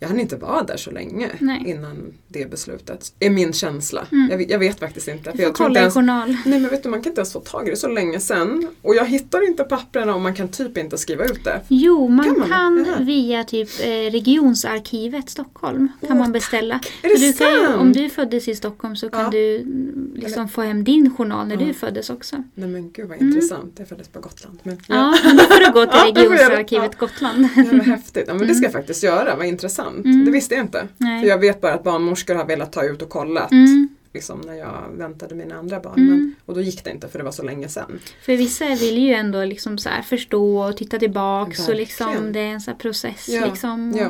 jag 0.00 0.08
hann 0.08 0.20
inte 0.20 0.36
vara 0.36 0.62
där 0.62 0.76
så 0.76 0.90
länge 0.90 1.30
Nej. 1.38 1.62
innan 1.66 2.12
det 2.28 2.50
beslutet. 2.50 3.12
är 3.20 3.30
min 3.30 3.52
känsla. 3.52 4.06
Mm. 4.12 4.28
Jag, 4.30 4.38
vet- 4.38 4.50
jag 4.50 4.58
vet 4.58 4.78
faktiskt 4.80 5.08
inte. 5.08 5.32
Du 5.32 5.42
jag 5.42 5.48
får 5.48 5.54
tror 5.56 5.66
kolla 5.66 5.80
inte 5.80 5.90
i 5.90 5.94
journal. 6.02 6.36
nej 6.44 6.60
men 6.60 6.70
vet 6.70 6.82
du, 6.82 6.88
man 6.88 7.02
kan 7.02 7.10
inte 7.10 7.20
ens 7.20 7.32
få 7.32 7.40
tag 7.40 7.66
i 7.68 7.70
det 7.70 7.76
så 7.76 7.88
länge 7.88 8.20
sedan. 8.20 8.66
Och 8.82 8.94
jag 8.94 9.06
hittar 9.06 9.46
inte 9.48 9.64
papperna 9.64 10.14
och 10.14 10.20
man 10.20 10.34
kan 10.34 10.48
typ 10.48 10.78
inte 10.78 10.98
skriva 10.98 11.24
ut 11.24 11.44
det. 11.44 11.60
Jo, 11.68 12.08
man 12.08 12.24
Kan 12.24 12.34
kan, 12.34 12.74
man? 12.74 12.86
Jaha. 12.88 12.98
via 13.00 13.44
typ 13.44 13.68
eh, 13.80 13.86
Regionsarkivet 13.88 15.30
Stockholm 15.30 15.88
kan 16.00 16.10
Åh, 16.12 16.18
man 16.18 16.32
beställa. 16.32 16.80
Är 17.02 17.08
det 17.08 17.18
Så 17.18 17.26
du 17.26 17.32
kan, 17.50 17.66
sant? 17.66 17.80
om 17.80 17.92
du 17.92 18.08
föddes 18.10 18.48
i 18.48 18.54
Stockholm 18.54 18.96
så 18.96 19.08
kan 19.10 19.20
Ja. 19.20 19.30
du 19.30 19.56
mm, 19.56 20.12
liksom 20.14 20.48
få 20.48 20.62
hem 20.62 20.84
din 20.84 21.10
journal 21.16 21.46
när 21.48 21.56
Ja. 21.60 21.66
du 21.66 21.74
föddes 21.74 22.10
också. 22.10 22.36
Nej 22.54 22.68
men 22.68 22.90
gud 22.92 23.08
vad 23.08 23.16
Mm. 23.18 23.28
intressant. 23.34 23.74
Jag 23.78 23.88
föddes 23.88 24.08
på 24.08 24.20
Gotland. 24.20 24.58
Men, 24.62 24.78
Ja, 24.88 25.18
men 25.24 25.36
då 25.36 25.42
får 25.42 25.66
du 25.66 25.72
gå 25.72 25.80
Ja, 25.92 26.04
till 26.14 26.22
jag. 26.24 26.32
Regionsarkivet 26.32 26.98
Gotland. 26.98 27.48
Ja, 27.56 27.64
vad 27.72 27.80
häftigt. 27.86 28.24
Ja, 28.28 28.34
men 28.34 28.48
det 28.48 28.54
ska 28.54 28.64
jag 28.64 28.72
faktiskt 28.72 29.02
göra, 29.02 29.36
vad 29.36 29.46
intressant. 29.46 29.93
Mm. 30.04 30.24
Det 30.24 30.30
visste 30.30 30.54
jag 30.54 30.64
inte. 30.64 30.88
Nej. 30.96 31.20
För 31.22 31.28
jag 31.28 31.38
vet 31.38 31.60
bara 31.60 31.74
att 31.74 31.84
barnmorskor 31.84 32.34
har 32.34 32.44
velat 32.44 32.72
ta 32.72 32.84
ut 32.84 33.02
och 33.02 33.08
kollat 33.08 33.52
Mm, 33.52 33.88
liksom, 34.14 34.40
när 34.40 34.54
jag 34.54 34.84
väntade 34.96 35.34
mina 35.34 35.54
andra 35.54 35.80
barn. 35.80 35.94
Mm. 35.98 36.08
Men, 36.10 36.34
och 36.46 36.54
då 36.54 36.60
gick 36.60 36.84
det 36.84 36.90
inte 36.90 37.08
för 37.08 37.18
det 37.18 37.24
var 37.24 37.32
så 37.32 37.42
länge 37.42 37.68
sedan. 37.68 37.98
för 38.22 38.36
vissa 38.36 38.64
vill 38.74 38.98
ju 38.98 39.12
ändå 39.12 39.44
liksom 39.44 39.78
så 39.78 39.88
förstå 40.02 40.58
och 40.64 40.76
titta 40.76 40.98
tillbaks 40.98 41.68
och 41.68 41.74
liksom 41.74 42.32
det 42.32 42.40
är 42.40 42.52
en 42.52 42.60
här 42.66 42.74
process. 42.74 43.28
Ja, 43.28 43.46
Liksom. 43.46 43.94
Ja, 43.96 44.08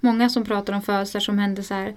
Många 0.00 0.28
som 0.28 0.44
pratar 0.44 0.72
om 0.72 0.82
födslar 0.82 1.20
som 1.20 1.38
hände 1.38 1.62
så 1.62 1.74
här 1.74 1.94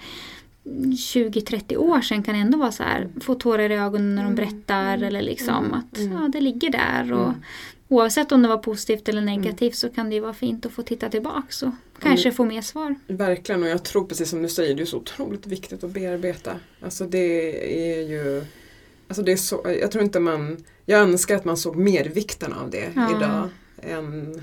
20-30 0.65 1.77
år 1.77 2.01
sedan 2.01 2.23
kan 2.23 2.35
ändå 2.35 2.57
vara 2.57 2.71
så 2.71 2.83
här, 2.83 3.07
få 3.21 3.35
tårar 3.35 3.69
i 3.69 3.73
ögonen 3.75 4.15
när 4.15 4.23
de 4.23 4.33
Mm. 4.33 4.35
berättar 4.35 5.03
eller 5.03 5.21
liksom 5.21 5.65
Mm. 5.65 5.73
att 5.73 5.97
Mm. 5.97 6.13
ja, 6.13 6.27
det 6.33 6.41
ligger 6.41 6.69
där. 6.69 7.13
Och 7.13 7.25
Mm. 7.27 7.41
Oavsett 7.91 8.31
om 8.31 8.41
det 8.41 8.47
var 8.47 8.57
positivt 8.57 9.09
eller 9.09 9.21
negativt 9.21 9.75
så 9.75 9.89
kan 9.89 10.09
det 10.09 10.15
ju 10.15 10.21
vara 10.21 10.33
fint 10.33 10.65
att 10.65 10.71
få 10.71 10.81
titta 10.83 11.09
tillbaks 11.09 11.63
och 11.63 11.69
kanske 12.01 12.31
få 12.31 12.45
mer 12.45 12.61
svar. 12.61 12.95
verkligen. 13.07 13.63
Och 13.63 13.69
jag 13.69 13.83
tror 13.83 14.05
precis 14.05 14.29
som 14.29 14.41
du 14.41 14.49
säger, 14.49 14.75
det 14.75 14.83
är 14.83 14.85
så 14.85 14.97
otroligt 14.97 15.47
viktigt 15.47 15.83
att 15.83 15.89
bearbeta. 15.91 16.51
Alltså 16.81 17.05
det 17.05 17.97
är 17.97 18.01
ju 18.01 18.45
Alltså 19.07 19.23
det 19.23 19.31
är 19.31 19.37
så, 19.37 19.61
jag 19.81 19.91
tror 19.91 20.03
inte 20.03 20.19
man 20.19 20.63
Jag 20.85 20.99
önskar 20.99 21.35
att 21.35 21.45
man 21.45 21.57
såg 21.57 21.75
mer 21.75 22.05
vikten 22.05 22.53
av 22.53 22.69
det 22.69 22.91
Ja. 22.95 23.17
idag 23.17 23.49
än, 23.81 24.41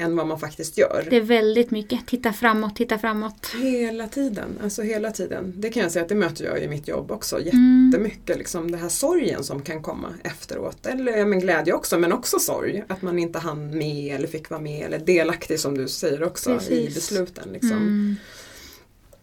än 0.00 0.16
vad 0.16 0.26
man 0.26 0.40
faktiskt 0.40 0.78
gör. 0.78 1.06
Det 1.10 1.16
är 1.16 1.20
väldigt 1.20 1.70
mycket, 1.70 2.06
titta 2.06 2.32
framåt, 2.32 2.76
titta 2.76 2.98
framåt. 2.98 3.46
Hela 3.62 4.08
tiden, 4.08 4.58
alltså 4.62 4.82
hela 4.82 5.10
tiden. 5.10 5.52
Det 5.56 5.68
kan 5.70 5.82
jag 5.82 5.92
säga 5.92 6.02
att 6.02 6.08
det 6.08 6.14
möter 6.14 6.44
jag 6.44 6.62
i 6.62 6.68
mitt 6.68 6.88
jobb 6.88 7.10
också 7.10 7.38
Mm. 7.40 7.86
jättemycket. 7.92 8.38
Liksom 8.38 8.70
det 8.70 8.78
här 8.78 8.88
sorgen 8.88 9.44
som 9.44 9.62
kan 9.62 9.82
komma 9.82 10.08
efteråt. 10.24 10.86
Eller 10.86 11.16
ja, 11.16 11.26
men 11.26 11.40
glädje 11.40 11.72
också, 11.72 11.98
men 11.98 12.12
också 12.12 12.38
sorg. 12.38 12.84
Att 12.88 13.02
man 13.02 13.18
inte 13.18 13.38
hann 13.38 13.78
med 13.78 14.14
eller 14.14 14.28
fick 14.28 14.50
vara 14.50 14.60
med 14.60 14.86
eller 14.86 14.98
delaktig 14.98 15.60
som 15.60 15.78
du 15.78 15.88
säger 15.88 16.22
också 16.22 16.50
i 16.50 16.58
Precis. 16.58 16.94
besluten. 16.94 17.48
Liksom. 17.52 17.72
Mm. 17.72 18.16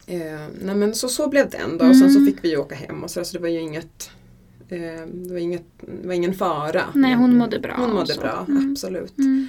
Eh, 0.08 0.40
nej 0.62 0.76
men 0.76 0.96
så, 0.96 1.10
så 1.10 1.28
blev 1.30 1.50
den 1.50 1.78
då 1.78 1.86
och 1.86 1.96
sen 1.96 2.12
så 2.14 2.20
Mm. 2.20 2.26
fick 2.34 2.44
vi 2.44 2.58
åka 2.58 2.76
hem 2.76 3.04
och 3.04 3.12
så, 3.12 3.24
så 3.26 3.34
det 3.38 3.42
var 3.42 3.50
ju 3.50 3.60
inget 3.60 4.10
eh, 4.70 4.80
det, 5.14 5.32
var 5.34 5.38
inget, 5.40 5.66
det 6.02 6.08
var 6.08 6.14
ingen 6.14 6.34
fara. 6.34 6.84
Nej, 6.96 7.14
hon 7.16 7.38
mådde 7.38 7.60
bra 7.60 7.74
Hon 7.78 7.94
mådde 7.94 8.14
bra, 8.20 8.46
Mm. 8.48 8.72
absolut. 8.72 9.18
Mm. 9.18 9.48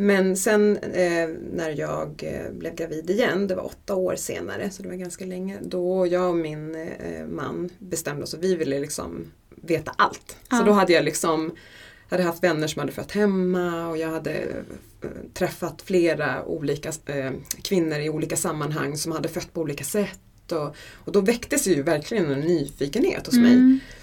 Men 0.00 0.36
sen 0.36 0.76
eh, 0.76 1.28
när 1.52 1.70
jag 1.78 2.24
eh, 2.26 2.52
blev 2.52 2.74
gravid 2.74 3.10
igen, 3.10 3.46
det 3.46 3.54
var 3.54 3.64
åtta 3.64 3.94
år 3.94 4.16
senare 4.16 4.70
så 4.70 4.82
det 4.82 4.88
var 4.88 4.96
ganska 4.96 5.24
länge, 5.24 5.58
då 5.62 6.06
jag 6.06 6.28
och 6.28 6.36
min 6.36 6.74
eh, 6.74 7.26
man 7.26 7.70
bestämde 7.78 8.22
oss 8.22 8.34
och 8.34 8.42
vi 8.42 8.56
ville 8.56 8.78
liksom 8.80 9.32
veta 9.48 9.92
allt. 9.96 10.36
Ja. 10.50 10.58
Så 10.58 10.64
då 10.64 10.72
hade 10.72 10.92
jag 10.92 11.04
liksom 11.04 11.52
hade 12.08 12.22
haft 12.22 12.44
vänner 12.44 12.66
som 12.66 12.80
hade 12.80 12.92
fött 12.92 13.12
hemma 13.12 13.88
och 13.88 13.96
jag 13.96 14.08
hade 14.08 14.32
eh, 14.32 15.08
träffat 15.34 15.82
flera 15.82 16.44
olika 16.44 16.92
eh, 17.06 17.32
kvinnor 17.62 17.98
i 17.98 18.10
olika 18.10 18.36
sammanhang 18.36 18.96
som 18.96 19.12
hade 19.12 19.28
fött 19.28 19.52
på 19.52 19.60
olika 19.60 19.84
sätt. 19.84 20.52
Och, 20.52 20.76
och 20.92 21.12
då 21.12 21.20
väcktes 21.20 21.66
ju 21.66 21.82
verkligen 21.82 22.30
en 22.30 22.40
nyfikenhet 22.40 23.26
hos 23.26 23.36
mig. 23.36 23.52
Mm. 23.52 23.80
Eh, 23.84 23.97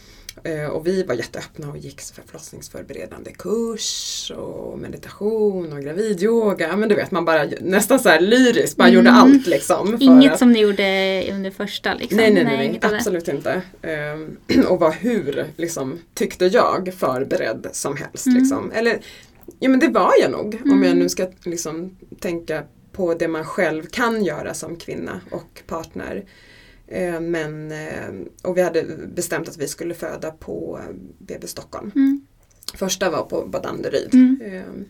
och 0.72 0.88
vi 0.88 1.04
var 1.04 1.16
jätteöppna 1.16 1.70
och 1.70 1.78
gick 1.78 2.02
för 2.02 2.22
förlossningsförberedande 2.26 3.32
kurs 3.32 4.32
och 4.36 4.80
meditation 4.80 5.74
och 5.74 5.82
gravidyoga. 5.82 6.76
Men 6.78 6.90
du 6.90 6.96
vet 6.96 7.12
man 7.12 7.26
bara 7.26 7.46
nästan 7.62 8.00
så 8.00 8.10
här 8.10 8.20
lyriskt 8.20 8.78
bara 8.78 8.90
gjorde 8.90 9.10
Mm. 9.10 9.22
allt 9.22 9.48
liksom. 9.48 9.88
för 9.88 10.04
Inget 10.04 10.32
att- 10.34 10.40
som 10.40 10.52
ni 10.52 10.60
gjorde 10.60 11.24
under 11.32 11.52
första 11.52 11.94
liksom? 11.94 12.18
Nej, 12.18 12.34
nej, 12.34 12.44
nej, 12.44 12.58
nej 12.58 12.80
absolut 12.96 13.28
inte. 13.28 13.62
Ehm, 13.82 14.38
och 14.68 14.80
var 14.80 14.92
hur, 14.92 15.46
liksom, 15.58 16.00
tyckte 16.14 16.46
jag, 16.46 16.94
förberedd 16.98 17.68
som 17.72 17.98
helst. 17.98 18.26
Mm. 18.26 18.38
Liksom. 18.40 18.72
Eller, 18.72 19.00
ja 19.60 19.70
men 19.70 19.80
det 19.80 19.88
var 19.88 20.12
jag 20.22 20.32
nog. 20.32 20.62
Om 20.64 20.72
Mm. 20.72 20.84
jag 20.84 20.98
nu 20.98 21.10
ska 21.10 21.28
liksom, 21.44 21.98
tänka 22.20 22.64
på 22.92 23.14
det 23.14 23.28
man 23.28 23.46
själv 23.46 23.84
kan 23.86 24.24
göra 24.26 24.54
som 24.54 24.76
kvinna 24.76 25.22
och 25.32 25.62
partner. 25.68 26.24
Eh, 26.88 27.20
men, 27.20 27.72
eh, 27.72 28.10
och 28.44 28.58
vi 28.58 28.62
hade 28.62 28.84
bestämt 29.08 29.50
att 29.50 29.58
vi 29.58 29.68
skulle 29.68 29.94
föda 29.94 30.32
på 30.32 30.80
eh, 30.84 30.96
BB 31.18 31.48
Stockholm. 31.48 31.92
Mm. 31.96 32.22
Första 32.74 33.10
var 33.10 33.24
på 33.24 33.46
Bad 33.46 33.64
Danderyd. 33.64 34.14
Mm. 34.14 34.86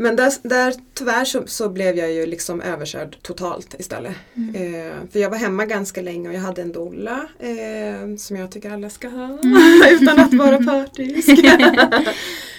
Men 0.00 0.16
där, 0.16 0.32
där 0.42 0.74
tyvärr 0.94 1.24
så, 1.24 1.42
så 1.46 1.68
blev 1.68 1.96
jag 1.96 2.12
ju 2.12 2.26
liksom 2.26 2.60
överkörd 2.60 3.16
totalt 3.22 3.74
istället. 3.78 4.12
Mm. 4.34 4.54
Eh, 4.54 4.92
för 5.12 5.18
jag 5.20 5.30
var 5.30 5.36
hemma 5.36 5.64
ganska 5.66 6.02
länge 6.02 6.28
och 6.28 6.34
jag 6.34 6.40
hade 6.40 6.62
en 6.62 6.72
doula 6.72 7.28
eh, 7.38 8.16
som 8.18 8.36
jag 8.36 8.50
tycker 8.50 8.70
alla 8.70 8.90
ska 8.90 9.08
ha 9.08 9.24
Mm. 9.42 9.82
utan 10.02 10.20
att 10.20 10.34
vara 10.34 10.58
partisk. 10.64 11.28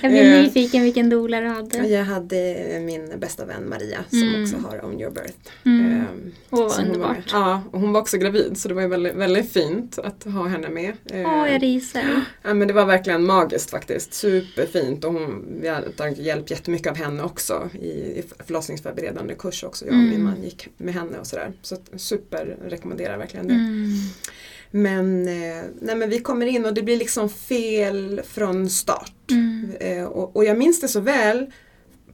Jag 0.04 0.12
blir 0.12 0.34
Eh. 0.36 0.42
nyfiken 0.44 0.84
vilken 0.84 1.10
doula 1.10 1.42
du 1.42 1.48
hade. 1.48 1.88
jag 1.88 2.04
hade 2.06 2.58
min 2.86 3.20
bästa 3.20 3.46
vän 3.46 3.70
Maria 3.70 3.98
som 4.10 4.24
Mm. 4.24 4.44
också 4.44 4.58
har 4.58 4.86
Own 4.86 5.02
Your 5.02 5.12
Birth. 5.12 5.38
Mm. 5.66 5.96
Eh, 6.00 6.04
Åh, 6.50 6.60
vad 6.60 6.80
underbart. 6.86 7.18
Ja, 7.32 7.62
och 7.72 7.80
hon 7.80 7.94
var 7.94 8.02
också 8.02 8.18
gravid 8.18 8.58
så 8.58 8.68
det 8.68 8.74
var 8.74 8.82
ju 8.82 8.88
väldigt, 8.88 9.16
väldigt 9.16 9.52
fint 9.54 10.00
att 10.00 10.24
ha 10.24 10.48
henne 10.48 10.70
med. 10.70 10.90
Eh, 11.12 11.20
Åh, 11.34 11.52
jag 11.52 11.64
ryser. 11.64 12.22
Ja 12.44 12.54
men 12.54 12.68
det 12.68 12.74
var 12.74 12.86
verkligen 12.86 13.26
magiskt 13.26 13.70
faktiskt. 13.72 14.14
Superfint 14.14 15.04
och 15.06 15.14
hon, 15.14 15.46
vi 15.62 15.68
har 15.68 15.82
tagit 15.98 16.18
hjälp 16.18 16.52
jättemycket 16.52 16.88
av 16.88 16.98
henne 16.98 17.24
också 17.32 17.70
i, 17.74 17.90
i 17.90 18.24
förlossningsförberedande 18.46 19.36
kurs 19.36 19.64
också. 19.64 19.86
Jag 19.86 19.94
och 19.94 20.00
min 20.00 20.14
Mm. 20.14 20.24
man 20.24 20.44
gick 20.44 20.68
med 20.78 20.94
henne 20.94 21.20
och 21.20 21.28
sådär. 21.28 21.54
Så 21.62 21.78
super 21.96 22.58
rekommenderar 22.66 23.18
verkligen 23.18 23.48
det. 23.48 23.54
Mm. 23.54 23.90
Men, 24.72 25.28
eh, 25.28 25.64
nej, 25.82 25.96
men 25.96 26.10
vi 26.10 26.20
kommer 26.20 26.46
in 26.46 26.66
och 26.66 26.74
det 26.74 26.84
blir 26.84 26.98
liksom 26.98 27.30
fel 27.30 28.22
från 28.26 28.70
start. 28.70 29.32
Mm. 29.32 29.72
Eh, 29.80 30.04
och, 30.04 30.36
och 30.36 30.46
jag 30.46 30.58
minns 30.58 30.82
det 30.82 30.88
så 30.88 31.00
väl, 31.00 31.52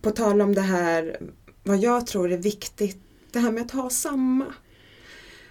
på 0.01 0.11
tal 0.11 0.41
om 0.41 0.55
det 0.55 0.61
här, 0.61 1.19
vad 1.63 1.77
jag 1.77 2.07
tror 2.07 2.31
är 2.31 2.37
viktigt, 2.37 2.97
det 3.31 3.39
här 3.39 3.51
med 3.51 3.63
att 3.63 3.71
ha 3.71 3.89
samma. 3.89 4.45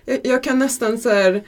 Jag, 0.05 0.21
jag 0.27 0.43
kan 0.43 0.59
nästan 0.59 0.99
så 0.99 1.09
här, 1.09 1.45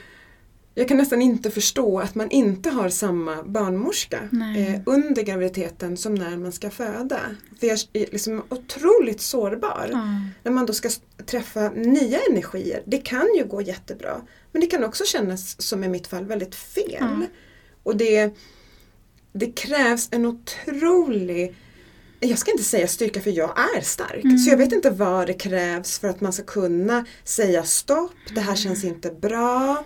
jag 0.79 0.89
kan 0.89 0.97
nästan 0.97 1.23
inte 1.23 1.51
förstå 1.51 1.99
att 2.01 2.15
man 2.15 2.31
inte 2.31 2.71
har 2.71 2.89
samma 2.89 3.43
barnmorska 3.43 4.17
eh, 4.57 4.81
under 4.87 5.23
graviditeten 5.23 5.97
som 5.97 6.15
när 6.15 6.37
man 6.37 6.53
ska 6.53 6.71
föda. 6.71 7.21
Jag 7.61 7.79
är 7.93 8.13
liksom 8.13 8.43
otroligt 8.49 9.21
sårbar. 9.21 9.89
Ja. 9.93 10.21
När 10.43 10.53
man 10.53 10.67
då 10.67 10.73
ska 10.73 10.89
träffa 11.27 11.69
nya 11.71 12.19
energier. 12.31 12.83
Det 12.87 12.99
kan 12.99 13.35
ju 13.37 13.45
gå 13.45 13.63
jättebra. 13.63 14.21
Men 14.53 14.61
det 14.61 14.67
kan 14.67 14.85
också 14.85 15.05
kännas, 15.05 15.63
som 15.63 15.85
i 15.85 15.89
mitt 15.89 16.07
fall, 16.07 16.25
väldigt 16.25 16.55
fel. 16.55 16.97
Ja. 17.01 17.27
Och 17.83 17.97
det, 17.97 18.35
det 19.33 19.53
krävs 19.53 20.09
en 20.11 20.27
otrolig 20.27 21.55
jag 22.21 22.39
ska 22.39 22.51
inte 22.51 22.65
säga 22.65 22.89
styrka 22.89 23.21
för 23.21 23.31
jag 23.31 23.59
är 23.77 23.81
stark. 23.81 24.25
Mm. 24.25 24.39
Så 24.39 24.51
jag 24.51 24.57
vet 24.57 24.73
inte 24.73 24.91
vad 24.91 25.27
det 25.27 25.35
krävs 25.35 25.99
för 25.99 26.09
att 26.09 26.21
man 26.21 26.33
ska 26.33 26.43
kunna 26.43 27.07
säga 27.25 27.65
stopp, 27.65 28.17
det 28.35 28.41
här 28.41 28.57
känns 28.57 28.85
inte 28.85 29.11
bra, 29.11 29.85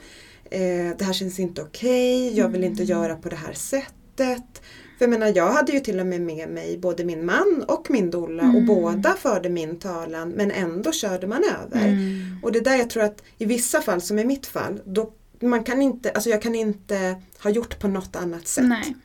eh, 0.53 0.97
det 0.99 1.05
här 1.05 1.13
känns 1.13 1.39
inte 1.41 1.63
okej, 1.63 2.39
jag 2.39 2.49
vill 2.49 2.65
inte 2.65 2.83
göra 2.83 3.17
på 3.17 3.29
det 3.29 3.37
här 3.37 3.53
sättet. 3.53 4.63
För 4.99 5.05
jag 5.05 5.11
menar, 5.11 5.33
jag 5.37 5.53
hade 5.53 5.73
ju 5.73 5.81
till 5.81 6.01
och 6.01 6.07
med 6.07 6.21
med 6.21 6.49
mig 6.49 6.79
både 6.79 7.05
min 7.05 7.25
man 7.27 7.65
och 7.69 7.91
min 7.91 8.11
doula 8.11 8.43
och 8.43 8.49
Mm. 8.55 8.67
båda 8.67 9.15
förde 9.15 9.49
min 9.49 9.79
talan 9.79 10.29
men 10.31 10.51
ändå 10.51 10.93
körde 10.93 11.27
man 11.27 11.43
över. 11.63 11.89
Mm. 11.89 12.39
Och 12.43 12.53
det 12.53 12.59
är 12.59 12.65
där 12.65 12.77
jag 12.77 12.91
tror 12.91 13.03
att 13.03 13.23
i 13.39 13.45
vissa 13.45 13.81
fall, 13.83 14.01
som 14.01 14.19
i 14.19 14.25
mitt 14.25 14.47
fall, 14.47 14.81
då 14.85 15.13
man 15.41 15.65
kan 15.65 15.83
inte, 15.83 16.11
alltså 16.11 16.31
jag 16.31 16.43
kan 16.43 16.55
inte 16.55 17.23
ha 17.43 17.51
gjort 17.51 17.79
på 17.79 17.89
något 17.89 18.17
annat 18.17 18.49
sätt 18.49 18.65
Nej, 18.65 18.97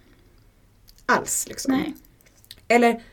alls. 1.05 1.45
Liksom. 1.47 1.73
nej. 1.73 1.95
Eller, 2.67 3.03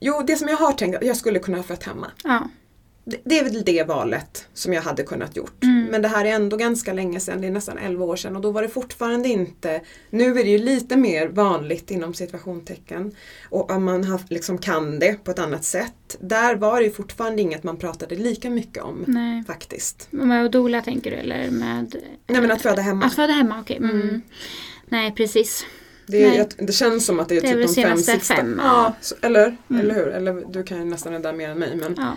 jo 0.00 0.22
det 0.26 0.36
som 0.36 0.48
jag 0.48 0.56
har 0.56 0.72
tänkt, 0.72 0.98
jag 1.04 1.16
skulle 1.16 1.38
kunna 1.38 1.56
ha 1.56 1.64
fött 1.64 1.82
hemma. 1.82 2.10
Ja. 2.24 2.48
Det, 3.04 3.38
är 3.38 3.44
väl 3.44 3.64
det 3.64 3.88
valet 3.88 4.48
som 4.54 4.72
jag 4.72 4.82
hade 4.82 5.02
kunnat 5.02 5.36
gjort. 5.36 5.62
Mm. 5.62 5.84
Men 5.84 6.02
det 6.02 6.08
här 6.08 6.24
är 6.24 6.30
ändå 6.30 6.56
ganska 6.56 6.92
länge 6.92 7.20
sedan, 7.20 7.40
det 7.40 7.46
är 7.46 7.50
nästan 7.50 7.78
11 7.78 8.04
år 8.04 8.16
sedan 8.16 8.36
och 8.36 8.42
då 8.42 8.50
var 8.50 8.62
det 8.62 8.68
fortfarande 8.68 9.28
inte, 9.28 9.80
nu 10.10 10.38
är 10.38 10.44
det 10.44 10.50
ju 10.50 10.58
lite 10.58 10.96
mer 10.96 11.28
vanligt 11.28 11.90
inom 11.90 12.14
situationstecken 12.14 13.12
och 13.50 13.70
om 13.70 13.84
man 13.84 14.04
har, 14.04 14.20
liksom 14.28 14.58
kan 14.58 14.98
det 14.98 15.24
på 15.24 15.30
ett 15.30 15.38
annat 15.38 15.64
sätt. 15.64 16.16
Där 16.20 16.56
var 16.56 16.78
det 16.78 16.84
ju 16.84 16.92
fortfarande 16.92 17.42
inget 17.42 17.62
man 17.62 17.76
pratade 17.76 18.14
lika 18.14 18.50
mycket 18.50 18.82
om 18.82 19.04
Nej. 19.06 19.44
faktiskt. 19.44 20.06
Med 20.10 20.50
doula 20.50 20.82
tänker 20.82 21.10
du 21.10 21.16
eller 21.16 21.50
med? 21.50 21.96
Nej 22.26 22.40
men 22.40 22.50
att 22.50 22.62
föda 22.62 22.82
hemma. 22.82 23.04
Att 23.04 23.14
föda 23.14 23.32
hemma, 23.32 23.60
okej. 23.60 23.76
Mm. 23.76 24.00
Mm. 24.00 24.22
Nej, 24.88 25.12
precis. 25.16 25.66
Det, 26.06 26.24
är, 26.24 26.34
jag, 26.38 26.46
det 26.58 26.72
känns 26.72 27.06
som 27.06 27.20
att 27.20 27.28
det 27.28 27.36
är, 27.36 27.40
Det 27.40 27.48
är 27.48 27.66
typ 27.66 27.76
de 27.76 27.82
fem 27.82 27.98
sista. 27.98 28.34
fem, 28.34 28.60
ja. 28.62 28.66
ja, 28.84 28.94
så, 29.00 29.14
eller, 29.22 29.56
Mm. 29.70 29.80
eller 29.82 29.94
hur? 29.94 30.06
Eller 30.08 30.44
du 30.52 30.62
kan 30.62 30.78
ju 30.78 30.84
nästan 30.84 31.12
det 31.12 31.18
där 31.18 31.32
mer 31.32 31.48
än 31.50 31.58
mig. 31.58 31.76
Men, 31.76 31.94
Ja, 31.96 32.16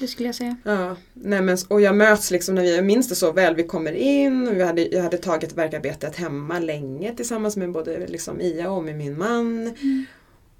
det 0.00 0.06
skulle 0.06 0.28
jag 0.28 0.34
säga. 0.34 0.56
ja, 0.64 0.96
nej, 1.14 1.42
men, 1.42 1.58
och 1.68 1.80
jag 1.80 1.96
möts 1.96 2.30
liksom 2.30 2.54
när 2.54 2.62
vi, 2.62 2.76
jag 2.76 2.84
minns 2.84 3.08
det 3.08 3.14
så 3.14 3.32
väl, 3.32 3.54
vi 3.54 3.62
kommer 3.62 3.92
in 3.92 4.48
och 4.48 4.56
vi 4.56 4.62
hade, 4.62 4.82
jag 4.88 5.02
hade 5.02 5.18
tagit 5.18 5.52
verkarbetet 5.52 6.16
hemma 6.16 6.58
länge 6.58 7.14
tillsammans 7.16 7.56
med 7.56 7.72
både 7.72 8.06
liksom 8.06 8.40
Ia 8.40 8.70
och 8.70 8.84
med 8.84 8.96
min 8.96 9.18
man. 9.18 9.62
Mm. 9.62 10.04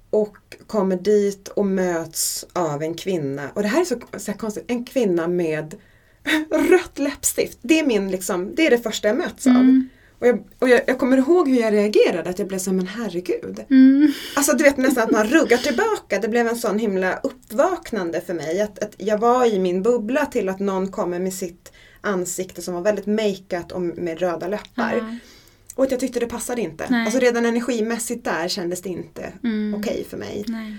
Och 0.09 0.37
kommer 0.67 0.95
dit 0.95 1.47
och 1.47 1.65
möts 1.65 2.45
av 2.53 2.83
en 2.83 2.93
kvinna. 2.93 3.49
Och 3.53 3.61
det 3.61 3.67
här 3.67 3.81
är 3.81 3.85
så, 3.85 3.95
så 4.17 4.31
här 4.31 4.37
konstigt, 4.37 4.63
en 4.67 4.85
kvinna 4.85 5.27
med 5.27 5.75
rött 6.51 6.99
läppstift. 6.99 7.57
Det 7.61 7.79
är, 7.79 7.85
min, 7.85 8.11
liksom, 8.11 8.55
det 8.55 8.65
är 8.67 8.69
det 8.71 8.77
första 8.77 9.07
jag 9.07 9.17
möts 9.17 9.47
av. 9.47 9.53
Mm. 9.53 9.89
Och, 10.19 10.27
jag, 10.27 10.43
och 10.59 10.69
jag, 10.69 10.81
jag 10.87 10.99
kommer 10.99 11.17
ihåg 11.17 11.49
hur 11.49 11.59
jag 11.61 11.73
reagerade, 11.73 12.29
att 12.29 12.39
jag 12.39 12.47
blev 12.47 12.59
så 12.59 12.69
här, 12.69 12.77
men 12.77 12.87
herregud. 12.87 13.59
Mm. 13.69 14.11
Alltså 14.35 14.53
du 14.53 14.63
vet 14.63 14.77
nästan 14.77 15.03
att 15.03 15.11
man 15.11 15.27
ruggar 15.27 15.57
tillbaka. 15.57 16.19
Det 16.19 16.27
blev 16.27 16.47
en 16.47 16.55
sån 16.55 16.79
himla 16.79 17.17
uppvaknande 17.17 18.21
för 18.21 18.33
mig. 18.33 18.61
Att, 18.61 18.79
att 18.79 18.93
jag 18.97 19.17
var 19.17 19.45
i 19.45 19.59
min 19.59 19.83
bubbla 19.83 20.25
till 20.25 20.49
att 20.49 20.59
någon 20.59 20.91
kommer 20.91 21.19
med 21.19 21.33
sitt 21.33 21.71
ansikte 22.01 22.61
som 22.61 22.73
var 22.73 22.81
väldigt 22.81 23.05
makeat 23.05 23.71
och 23.71 23.81
med 23.81 24.19
röda 24.19 24.47
läppar. 24.47 24.95
Ja. 24.97 25.15
Och 25.75 25.83
att 25.83 25.91
jag 25.91 25.99
tyckte 25.99 26.19
det 26.19 26.27
passade 26.27 26.61
inte. 26.61 26.85
Nej. 26.89 27.05
Alltså 27.05 27.19
redan 27.19 27.45
energimässigt 27.45 28.25
där 28.25 28.47
kändes 28.47 28.81
det 28.81 28.89
inte 28.89 29.33
Mm. 29.43 29.75
okej 29.79 30.05
för 30.09 30.17
mig. 30.17 30.43
Nej. 30.47 30.77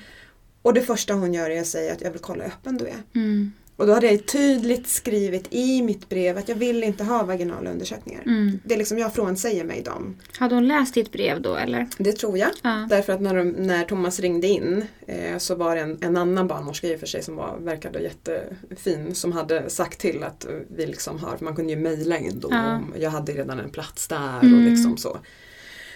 Och 0.63 0.75
det 0.75 0.81
första 0.81 1.15
hon 1.15 1.35
gör 1.35 1.51
är 1.51 1.61
att 1.61 1.67
säga 1.67 1.93
att 1.93 2.01
jag 2.01 2.11
vill 2.11 2.21
kolla 2.21 2.45
hur 2.45 2.51
öppen 2.51 2.77
du 2.77 2.87
är. 2.87 3.03
Mm. 3.15 3.53
Och 3.81 3.87
då 3.87 3.93
hade 3.93 4.07
jag 4.11 4.27
tydligt 4.27 4.89
skrivit 4.89 5.47
i 5.51 5.83
mitt 5.83 6.09
brev 6.09 6.39
att 6.39 6.49
jag 6.49 6.57
vill 6.57 6.85
inte 6.85 7.05
ha 7.05 7.23
vaginala 7.23 7.71
undersökningar. 7.71 8.23
Mm. 8.27 8.59
Det 8.65 8.75
är 8.75 8.79
liksom, 8.79 8.99
jag 8.99 9.15
frånsäger 9.15 9.65
mig 9.65 9.83
dem. 9.83 10.17
Hade 10.39 10.55
hon 10.55 10.69
läst 10.69 10.95
ditt 10.95 11.13
brev 11.13 11.43
då 11.43 11.55
eller? 11.57 11.87
Det 11.99 12.13
tror 12.13 12.39
jag. 12.39 12.49
Ja. 12.63 12.87
Därför 12.91 13.13
att 13.13 13.21
när, 13.21 13.35
de, 13.37 13.49
när 13.51 13.85
Thomas 13.85 14.21
ringde 14.21 14.47
in 14.47 14.85
eh, 15.07 15.39
så 15.39 15.55
var 15.55 15.77
det 15.77 15.83
en, 15.83 15.99
en 16.01 16.17
annan 16.17 16.47
barnmorska 16.49 16.87
i 16.87 16.97
och 16.97 17.01
för 17.01 17.07
sig 17.07 17.23
som 17.23 17.37
var, 17.37 17.57
verkade 17.61 18.01
jättefin 18.01 19.15
som 19.15 19.33
hade 19.33 19.71
sagt 19.71 20.01
till 20.01 20.23
att 20.25 20.47
vi 20.77 20.87
liksom 20.87 21.19
har, 21.19 21.37
man 21.41 21.57
kunde 21.57 21.73
ju 21.73 21.79
mejla 21.79 22.19
in 22.19 22.41
då. 22.41 22.49
Ja. 22.51 22.75
om- 22.77 22.95
Jag 22.99 23.11
hade 23.11 23.33
redan 23.33 23.61
en 23.61 23.71
plats 23.71 24.09
där 24.09 24.37
och 24.39 24.45
Mm. 24.45 24.65
liksom 24.65 24.97
så. 24.97 25.19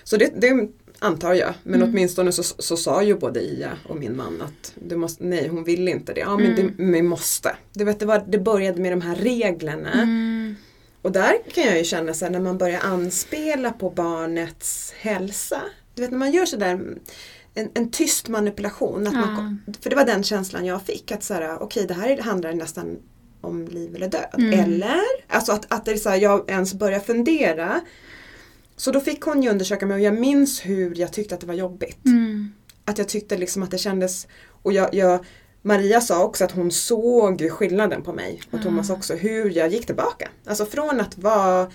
Så 0.05 0.17
det, 0.17 0.33
det 0.41 0.69
antar 0.99 1.35
jag. 1.35 1.55
Men 1.63 1.75
Mm. 1.75 1.89
åtminstone 1.91 2.33
så, 2.33 2.43
så 2.43 2.77
sa 2.77 3.03
ju 3.03 3.15
både 3.19 3.41
Ia 3.41 3.71
och 3.89 3.97
min 3.97 4.17
man 4.17 4.43
att 4.43 4.73
du 4.75 4.97
måste, 4.97 5.25
nej 5.25 5.49
hon 5.49 5.65
vill 5.65 5.89
inte 5.89 6.13
det. 6.13 6.21
Ja 6.21 6.37
men 6.37 6.47
Mm. 6.53 6.73
det, 6.77 6.85
vi 6.85 7.03
måste. 7.03 7.57
Du 7.73 7.85
vet, 7.85 8.01
det, 8.01 8.07
var, 8.07 8.25
det 8.29 8.39
började 8.39 8.81
med 8.83 8.93
de 8.93 9.01
här 9.01 9.15
reglerna. 9.17 9.93
Mm. 9.93 10.55
Och 11.03 11.13
där 11.13 11.33
kan 11.55 11.65
jag 11.65 11.79
ju 11.79 11.85
känna 11.85 12.15
så 12.15 12.25
här, 12.25 12.33
när 12.33 12.41
man 12.41 12.59
börjar 12.59 12.81
anspela 12.81 13.73
på 13.73 13.91
barnets 13.91 14.93
hälsa. 14.97 15.61
Du 15.95 16.03
vet 16.03 16.11
när 16.11 16.19
man 16.19 16.33
gör 16.33 16.45
sådär 16.47 16.81
en, 17.55 17.71
en 17.75 17.91
tyst 17.91 18.29
manipulation. 18.29 19.07
Att 19.07 19.15
man, 19.15 19.63
för 19.81 19.91
det 19.91 19.97
var 19.97 20.05
den 20.05 20.23
känslan 20.23 20.65
jag 20.65 20.83
fick. 20.83 21.13
Att 21.13 21.23
så 21.23 21.35
här, 21.35 21.63
okej 21.63 21.87
det 21.87 21.95
här 21.95 22.09
är- 22.11 22.23
handlar 22.23 22.53
nästan 22.53 22.97
om 23.41 23.69
liv 23.69 23.95
eller 23.97 24.09
död. 24.09 24.35
Mm. 24.39 24.61
Eller? 24.61 25.01
Alltså 25.29 25.53
att, 25.53 25.67
att 25.73 25.85
det 25.85 25.91
är 25.93 25.97
så 25.97 26.09
här, 26.09 26.17
jag 26.17 26.51
ens 26.51 26.75
börjar 26.75 27.01
fundera. 27.01 27.81
Så 28.77 28.91
då 28.91 29.01
fick 29.01 29.21
hon 29.21 29.43
ju 29.43 29.51
undersöka 29.51 29.87
mig 29.87 29.95
och 29.95 30.01
jag 30.01 30.21
minns 30.21 30.67
hur 30.67 30.99
jag 30.99 31.13
tyckte 31.13 31.35
att 31.35 31.41
det 31.41 31.47
var 31.47 31.55
jobbigt. 31.55 32.07
Mm. 32.07 32.53
Att 32.85 32.99
jag 32.99 33.09
tyckte 33.09 33.37
liksom 33.37 33.63
att 33.63 33.71
det 33.71 33.79
kändes 33.79 34.27
och 34.63 34.73
jag, 34.73 34.95
jag 34.95 35.25
Maria 35.63 36.01
sa 36.01 36.25
också 36.25 36.45
att 36.45 36.53
hon 36.53 36.71
såg 36.71 37.51
skillnaden 37.51 38.03
på 38.03 38.13
mig 38.13 38.41
och 38.51 38.59
Ah. 38.59 38.63
Thomas 38.63 38.91
också 38.91 39.15
hur 39.15 39.51
jag 39.51 39.69
gick 39.69 39.87
tillbaka. 39.87 40.29
Alltså 40.47 40.67
från 40.67 41.01
att 41.01 41.19
vara 41.19 41.71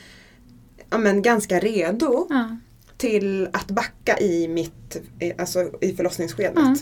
ja, 0.90 0.98
men, 0.98 1.22
ganska 1.22 1.60
redo 1.60 2.28
Ja. 2.30 2.58
till 2.98 3.50
att 3.54 3.68
backa 3.68 4.20
i 4.20 4.48
mitt 4.48 5.02
alltså 5.38 5.72
i 5.82 5.96
förlossningsskedet. 5.96 6.56
Ja. 6.56 6.76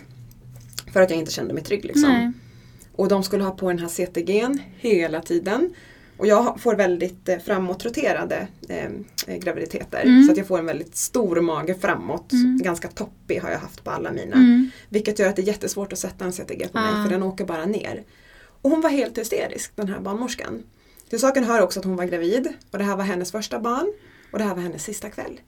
För 0.93 1.01
att 1.01 1.09
jag 1.09 1.19
inte 1.19 1.31
kände 1.31 1.53
mig 1.53 1.63
trygg 1.63 1.85
liksom. 1.85 2.09
Nej. 2.09 2.31
Och 2.95 3.07
de 3.07 3.23
skulle 3.23 3.43
ha 3.43 3.51
på 3.51 3.69
den 3.69 3.79
här 3.79 3.87
CTG'n 3.87 4.59
hela 4.77 5.21
tiden. 5.21 5.73
Och 6.17 6.27
jag 6.27 6.61
får 6.61 6.75
väldigt 6.75 7.29
eh, 7.29 7.37
framåtroterade 7.39 8.47
eh, 8.69 8.89
graviditeter. 9.37 10.01
Mm. 10.01 10.23
Så 10.25 10.31
att 10.31 10.37
jag 10.37 10.47
får 10.47 10.59
en 10.59 10.65
väldigt 10.65 10.95
stor 10.95 11.41
mage 11.41 11.75
framåt. 11.75 12.31
Mm. 12.31 12.57
Ganska 12.63 12.87
toppig 12.87 13.39
har 13.39 13.49
jag 13.49 13.59
haft 13.59 13.83
på 13.83 13.91
alla 13.91 14.11
mina. 14.11 14.35
Mm. 14.35 14.69
Vilket 14.89 15.19
gör 15.19 15.29
att 15.29 15.35
det 15.35 15.41
är 15.41 15.47
jättesvårt 15.47 15.93
att 15.93 15.99
sätta 15.99 16.25
en 16.25 16.31
CTG 16.33 16.67
på 16.67 16.77
mig 16.79 16.91
Ah. 16.95 17.03
för 17.03 17.09
den 17.09 17.23
åker 17.23 17.45
bara 17.45 17.65
ner. 17.65 18.03
Och 18.61 18.69
hon 18.69 18.81
var 18.81 18.89
helt 18.89 19.17
hysterisk 19.17 19.71
den 19.75 19.87
här 19.89 19.99
barnmorskan. 19.99 20.63
Till 21.09 21.19
saken 21.19 21.43
hör 21.43 21.61
också 21.61 21.79
att 21.79 21.85
hon 21.85 21.95
var 21.95 22.05
gravid 22.05 22.47
och 22.71 22.77
det 22.77 22.83
här 22.83 22.95
var 22.95 23.03
hennes 23.03 23.31
första 23.31 23.59
barn 23.59 23.93
och 24.31 24.37
det 24.39 24.43
här 24.45 24.55
var 24.55 24.61
hennes 24.61 24.83
sista 24.83 25.09
kväll. 25.09 25.39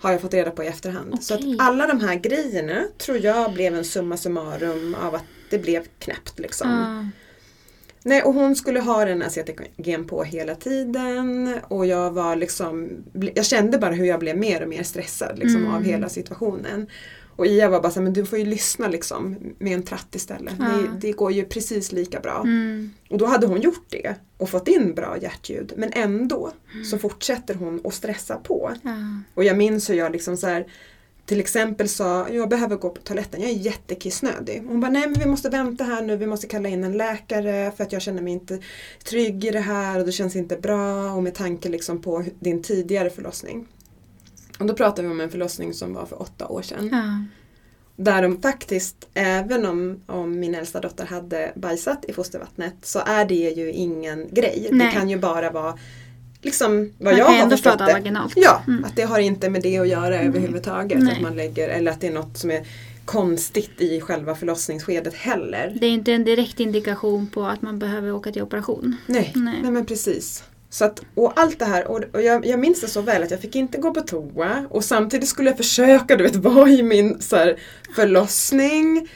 Har 0.00 0.12
jag 0.12 0.20
fått 0.20 0.34
reda 0.34 0.50
på 0.50 0.64
i 0.64 0.66
efterhand. 0.66 1.22
Så 1.24 1.34
att 1.34 1.40
alla 1.58 1.86
de 1.86 2.00
här 2.00 2.14
grejerna 2.14 2.84
tror 2.98 3.18
jag 3.18 3.52
blev 3.52 3.74
en 3.74 3.84
summa 3.84 4.16
summarum 4.16 4.94
av 4.94 5.14
att 5.14 5.24
det 5.50 5.58
blev 5.58 5.82
knäppt 5.98 6.38
liksom. 6.38 6.70
Ja. 6.70 7.06
Nej, 8.04 8.22
och 8.22 8.34
hon 8.34 8.56
skulle 8.56 8.80
ha 8.80 9.04
den 9.04 9.22
här 9.22 9.28
CTG'n 9.28 10.04
på 10.08 10.22
hela 10.24 10.54
tiden 10.54 11.54
och 11.68 11.86
jag 11.86 12.10
var 12.10 12.36
liksom, 12.36 12.90
jag 13.34 13.44
kände 13.46 13.78
bara 13.78 13.92
hur 13.94 14.04
jag 14.04 14.20
blev 14.20 14.38
mer 14.38 14.62
och 14.62 14.68
mer 14.68 14.82
stressad 14.82 15.38
liksom, 15.38 15.60
Mm. 15.60 15.74
av 15.74 15.82
hela 15.82 16.08
situationen. 16.08 16.86
Och 17.36 17.46
Ia 17.46 17.68
var 17.68 17.80
bara 17.80 17.92
såhär, 17.92 18.04
men 18.04 18.12
du 18.12 18.24
får 18.26 18.38
ju 18.38 18.44
lyssna 18.44 18.88
liksom 18.88 19.36
med 19.58 19.72
en 19.74 19.82
tratt 19.82 20.14
istället. 20.14 20.54
Ja. 20.58 20.64
Det, 20.64 21.06
det 21.08 21.12
går 21.12 21.32
ju 21.32 21.44
precis 21.44 21.92
lika 21.92 22.20
bra. 22.20 22.40
Mm. 22.44 22.90
Och 23.10 23.18
då 23.18 23.26
hade 23.26 23.46
hon 23.46 23.60
gjort 23.60 23.86
det 23.88 24.14
och 24.36 24.48
fått 24.50 24.68
in 24.68 24.94
bra 24.94 25.16
hjärtljud. 25.22 25.72
Men 25.76 25.90
ändå 25.92 26.52
så 26.90 26.98
fortsätter 26.98 27.54
hon 27.54 27.80
att 27.84 27.94
stressa 27.94 28.36
på. 28.36 28.72
Ja. 28.82 28.90
Och 29.34 29.44
jag 29.44 29.56
minns 29.56 29.90
hur 29.90 29.94
jag 29.94 30.12
liksom 30.12 30.36
så 30.36 30.46
här, 30.46 30.66
till 31.26 31.40
exempel 31.40 31.88
sa, 31.88 32.28
jag 32.28 32.48
behöver 32.48 32.76
gå 32.76 32.90
på 32.90 33.00
toaletten, 33.00 33.40
jag 33.40 33.50
är 33.50 33.54
jättekissnödig. 33.54 34.62
Hon 34.68 34.80
bara, 34.80 34.90
nej 34.90 35.08
men 35.08 35.20
vi 35.20 35.26
måste 35.26 35.48
vänta 35.48 35.84
här 35.84 36.02
nu, 36.02 36.16
vi 36.16 36.26
måste 36.26 36.46
kalla 36.46 36.68
in 36.68 36.84
en 36.84 36.96
läkare 36.96 37.72
för 37.76 37.84
att 37.84 37.92
jag 37.92 38.02
känner 38.02 38.22
mig 38.22 38.32
inte 38.32 38.58
trygg 39.04 39.44
i 39.44 39.50
det 39.50 39.60
här 39.60 39.98
och 39.98 40.06
det 40.06 40.12
känns 40.12 40.36
inte 40.36 40.56
bra 40.56 41.12
och 41.12 41.22
med 41.22 41.34
tanke 41.34 41.68
liksom 41.68 42.02
på 42.02 42.24
din 42.40 42.62
tidigare 42.62 43.10
förlossning. 43.10 43.68
Och 44.58 44.66
då 44.66 44.74
pratar 44.74 45.02
vi 45.02 45.08
om 45.08 45.20
en 45.20 45.30
förlossning 45.30 45.74
som 45.74 45.94
var 45.94 46.06
för 46.06 46.22
åtta 46.22 46.48
år 46.48 46.62
sedan. 46.62 46.88
Ja. 46.92 47.24
Där 47.96 48.22
de 48.22 48.42
faktiskt, 48.42 49.08
även 49.14 49.66
om, 49.66 50.00
om 50.06 50.40
min 50.40 50.54
äldsta 50.54 50.80
dotter 50.80 51.06
hade 51.06 51.52
bajsat 51.54 52.04
i 52.08 52.12
fostervattnet 52.12 52.74
så 52.82 52.98
är 53.06 53.24
det 53.24 53.34
ju 53.34 53.72
ingen 53.72 54.28
grej. 54.34 54.68
Nej. 54.72 54.86
Det 54.86 54.92
kan 54.92 55.10
ju 55.10 55.18
bara 55.18 55.50
vara 55.50 55.78
liksom 56.42 56.92
vad 56.98 57.12
Man 57.12 57.18
jag 57.18 57.24
har 57.26 57.50
förstått 57.50 57.78
det. 57.78 57.84
vaginalt. 57.92 58.32
Ja, 58.36 58.62
Mm. 58.68 58.84
att 58.84 58.96
det 58.96 59.02
har 59.02 59.18
inte 59.18 59.50
med 59.50 59.62
det 59.62 59.78
att 59.78 59.88
göra 59.88 60.20
överhuvudtaget. 60.20 60.98
Nej. 60.98 61.12
Att 61.16 61.20
man 61.22 61.36
lägger, 61.36 61.68
eller 61.68 61.90
att 61.92 62.00
det 62.00 62.06
är 62.06 62.12
något 62.12 62.38
som 62.38 62.50
är 62.50 62.62
konstigt 63.04 63.80
i 63.80 64.00
själva 64.00 64.34
förlossningsskedet 64.34 65.14
heller. 65.14 65.72
Det 65.80 65.86
är 65.86 65.90
inte 65.90 66.12
en 66.12 66.24
direkt 66.24 66.60
indikation 66.60 67.26
på 67.26 67.44
att 67.46 67.62
man 67.62 67.78
behöver 67.78 68.12
åka 68.12 68.32
till 68.32 68.42
operation. 68.42 68.96
Nej, 69.06 69.32
Nej. 69.34 69.58
nej. 69.62 69.70
men 69.70 69.86
precis. 69.86 70.44
Så 70.70 70.84
att, 70.84 71.02
och 71.14 71.32
allt 71.40 71.58
det 71.58 71.64
här, 71.64 71.86
och, 71.90 72.00
och 72.12 72.22
jag, 72.22 72.46
jag 72.46 72.58
minns 72.60 72.80
det 72.80 72.88
så 72.88 73.00
väl 73.00 73.22
att 73.22 73.30
jag 73.30 73.40
fick 73.40 73.56
inte 73.56 73.78
gå 73.78 73.94
på 73.94 74.00
toa 74.00 74.64
och 74.70 74.84
samtidigt 74.84 75.28
skulle 75.28 75.50
jag 75.50 75.56
försöka 75.56 76.16
du 76.16 76.22
vet, 76.24 76.36
vara 76.36 76.68
i 76.68 76.82
min 76.82 77.20
så 77.20 77.36
här, 77.36 77.56
förlossning 77.94 79.08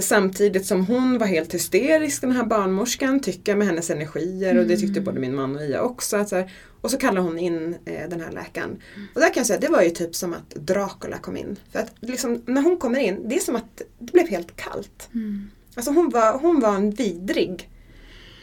samtidigt 0.00 0.66
som 0.66 0.86
hon 0.86 1.18
var 1.18 1.26
helt 1.26 1.54
hysterisk 1.54 2.20
den 2.20 2.32
här 2.32 2.44
barnmorskan, 2.44 3.20
tycka 3.20 3.56
med 3.56 3.66
hennes 3.66 3.90
energier 3.90 4.58
och 4.58 4.66
det 4.66 4.76
tyckte 4.76 5.00
både 5.00 5.20
min 5.20 5.34
man 5.34 5.56
och 5.56 5.62
Ia 5.62 5.82
också. 5.82 6.16
Att, 6.16 6.28
så 6.28 6.36
här, 6.36 6.52
och 6.80 6.90
så 6.90 6.96
kallar 6.96 7.20
hon 7.20 7.38
in 7.38 7.76
eh, 7.84 8.08
den 8.08 8.20
här 8.20 8.32
läkaren. 8.32 8.78
Och 9.14 9.20
där 9.20 9.34
kan 9.34 9.40
jag 9.40 9.46
säga, 9.46 9.60
det 9.60 9.68
var 9.68 9.82
ju 9.82 9.90
typ 9.90 10.14
som 10.14 10.32
att 10.32 10.50
Dracula 10.50 11.18
kom 11.18 11.36
in. 11.36 11.56
För 11.72 11.78
att 11.78 11.92
liksom, 12.00 12.42
när 12.46 12.62
hon 12.62 12.76
kommer 12.76 12.98
in, 12.98 13.28
det 13.28 13.36
är 13.36 13.40
som 13.40 13.56
att 13.56 13.82
det 13.98 14.12
blev 14.12 14.28
helt 14.28 14.56
kallt. 14.56 15.08
Mm. 15.14 15.50
Alltså 15.74 15.92
hon 15.92 16.10
var, 16.10 16.38
hon 16.38 16.60
var 16.60 16.74
en 16.74 16.90
vidrig 16.90 17.50
eh, 17.50 17.71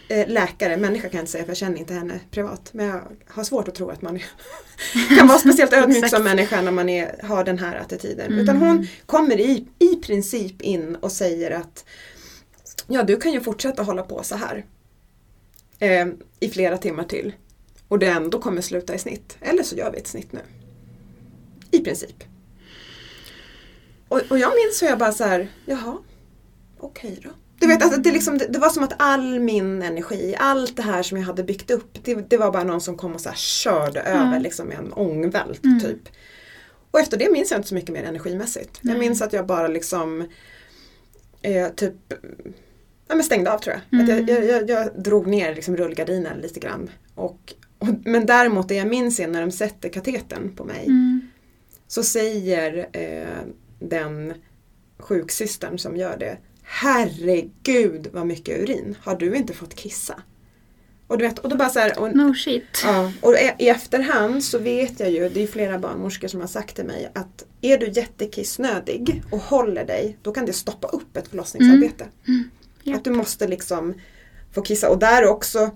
läkare, 0.10 0.78
människa 0.78 1.10
kan 1.10 1.18
jag 1.18 1.22
inte 1.22 1.32
säga 1.32 1.44
för 1.44 1.50
jag 1.50 1.58
känner 1.58 1.78
inte 1.78 1.94
henne 1.94 2.20
privat. 2.32 2.70
Men 2.74 2.86
jag 2.86 3.02
har 3.28 3.44
svårt 3.44 3.68
att 3.68 3.76
tro 3.76 3.90
att 3.90 4.02
man 4.02 4.20
kan 5.18 5.28
vara 5.28 5.40
speciellt 5.40 5.74
ödmjuk 5.74 6.10
som 6.10 6.24
människa 6.24 6.62
när 6.62 6.72
man 6.72 6.90
är, 6.90 7.20
har 7.24 7.44
den 7.44 7.60
här 7.60 7.76
attityden. 7.76 8.28
Mm. 8.28 8.40
Utan 8.40 8.58
hon 8.58 8.88
kommer 9.06 9.40
i, 9.40 9.68
i 9.80 9.96
princip 9.96 10.62
in 10.62 10.96
och 10.96 11.12
säger 11.12 11.52
att 11.52 11.86
ja 12.88 13.04
du 13.04 13.18
kan 13.18 13.32
ju 13.32 13.42
fortsätta 13.42 13.84
hålla 13.84 14.04
på 14.04 14.24
så 14.24 14.36
här 14.36 14.66
eh, 15.80 16.08
i 16.40 16.50
flera 16.50 16.78
timmar 16.78 17.04
till. 17.04 17.34
Och 17.88 18.00
det 18.00 18.08
ändå 18.08 18.42
kommer 18.42 18.62
sluta 18.62 18.96
i 18.96 19.00
snitt. 19.00 19.38
Eller 19.42 19.64
så 19.64 19.76
gör 19.76 19.92
vi 19.92 19.98
ett 19.98 20.08
snitt 20.08 20.32
nu. 20.32 20.42
I 21.72 21.80
princip. 21.80 22.24
Och, 24.08 24.22
och 24.30 24.40
jag 24.40 24.54
minns 24.56 24.82
hur 24.82 24.88
jag 24.88 24.98
bara 24.98 25.12
så 25.12 25.24
här, 25.24 25.48
jaha, 25.66 25.98
okej 26.80 27.20
då. 27.24 27.30
Du 27.60 27.68
vet, 27.68 27.84
alltså, 27.84 28.00
det, 28.00 28.12
liksom, 28.12 28.38
det, 28.38 28.48
det 28.48 28.60
var 28.60 28.70
som 28.70 28.84
att 28.84 28.94
all 28.98 29.40
min 29.40 29.82
energi, 29.82 30.36
allt 30.40 30.76
det 30.76 30.82
här 30.82 31.04
som 31.04 31.18
jag 31.18 31.26
hade 31.26 31.44
byggt 31.44 31.72
upp, 31.72 32.04
det, 32.04 32.16
det 32.30 32.38
var 32.38 32.52
bara 32.52 32.64
någon 32.64 32.82
som 32.82 32.98
kom 32.98 33.14
och 33.14 33.22
så 33.22 33.30
här 33.30 33.36
körde 33.36 34.02
över 34.02 34.40
liksom, 34.40 34.68
med 34.68 34.78
en 34.78 34.94
ångvält 34.94 35.64
Mm. 35.66 35.80
typ. 35.80 36.10
Och 36.92 37.00
efter 37.00 37.18
det 37.18 37.32
minns 37.32 37.52
jag 37.52 37.58
inte 37.60 37.70
så 37.70 37.76
mycket 37.76 37.90
mer 37.94 38.04
energimässigt. 38.04 38.80
Jag 38.82 38.90
Nej. 38.92 39.00
minns 39.00 39.22
att 39.22 39.34
jag 39.34 39.46
bara 39.46 39.68
liksom 39.68 40.28
eh, 41.42 41.68
typ 41.70 41.94
ja, 43.08 43.16
men 43.16 43.24
stängde 43.24 43.52
av 43.54 43.60
tror 43.60 43.76
jag. 43.90 44.02
Att 44.02 44.10
Mm. 44.10 44.28
jag, 44.28 44.38
jag, 44.40 44.46
jag, 44.46 44.70
jag 44.70 45.04
drog 45.04 45.28
ner 45.28 45.56
liksom 45.56 45.78
rullgardinen 45.78 46.38
lite 46.38 46.60
grann. 46.60 46.90
Och, 47.16 47.54
och, 47.80 47.88
men 48.06 48.26
däremot 48.26 48.68
det 48.68 48.76
jag 48.76 48.88
minns 48.88 49.20
är 49.20 49.28
när 49.28 49.42
de 49.42 49.52
sätter 49.52 49.90
kateten 49.90 50.56
på 50.56 50.64
mig 50.66 50.84
Mm. 50.86 51.22
så 51.88 52.04
säger 52.04 52.88
eh, 52.94 53.28
den 53.80 54.34
sjuksystern 55.00 55.80
som 55.80 55.98
gör 55.98 56.18
det 56.18 56.38
Herregud 56.72 58.08
vad 58.14 58.28
mycket 58.28 58.60
urin, 58.60 58.96
har 59.02 59.16
du 59.16 59.36
inte 59.36 59.54
fått 59.54 59.76
kissa? 59.76 60.22
Och 61.08 61.18
du 61.18 61.28
vet, 61.28 61.40
och 61.40 61.50
då 61.50 61.56
bara 61.56 61.70
så 61.70 61.80
här, 61.80 62.00
och, 62.00 62.16
No 62.16 62.34
shit. 62.34 62.82
Ja, 62.84 63.12
och 63.22 63.34
i 63.60 63.70
efterhand 63.70 64.44
så 64.44 64.58
vet 64.58 65.00
jag 65.00 65.12
ju, 65.12 65.30
det 65.30 65.44
är 65.44 65.48
flera 65.48 65.80
barnmorskor 65.80 66.28
som 66.28 66.40
har 66.42 66.48
sagt 66.48 66.76
till 66.76 66.86
mig 66.86 67.12
att 67.16 67.46
är 67.62 67.78
du 67.78 67.90
jättekissnödig 67.90 69.24
och 69.32 69.40
håller 69.40 69.86
dig, 69.86 70.18
då 70.22 70.32
kan 70.32 70.46
det 70.46 70.54
stoppa 70.54 70.88
upp 70.88 71.18
ett 71.18 71.28
förlossningsarbete. 71.28 72.06
Ja. 72.84 72.96
Att 72.96 73.04
du 73.04 73.12
måste 73.12 73.48
liksom 73.48 73.94
få 74.52 74.62
kissa. 74.62 74.90
Och 74.90 75.00
där 75.00 75.26
också, 75.26 75.72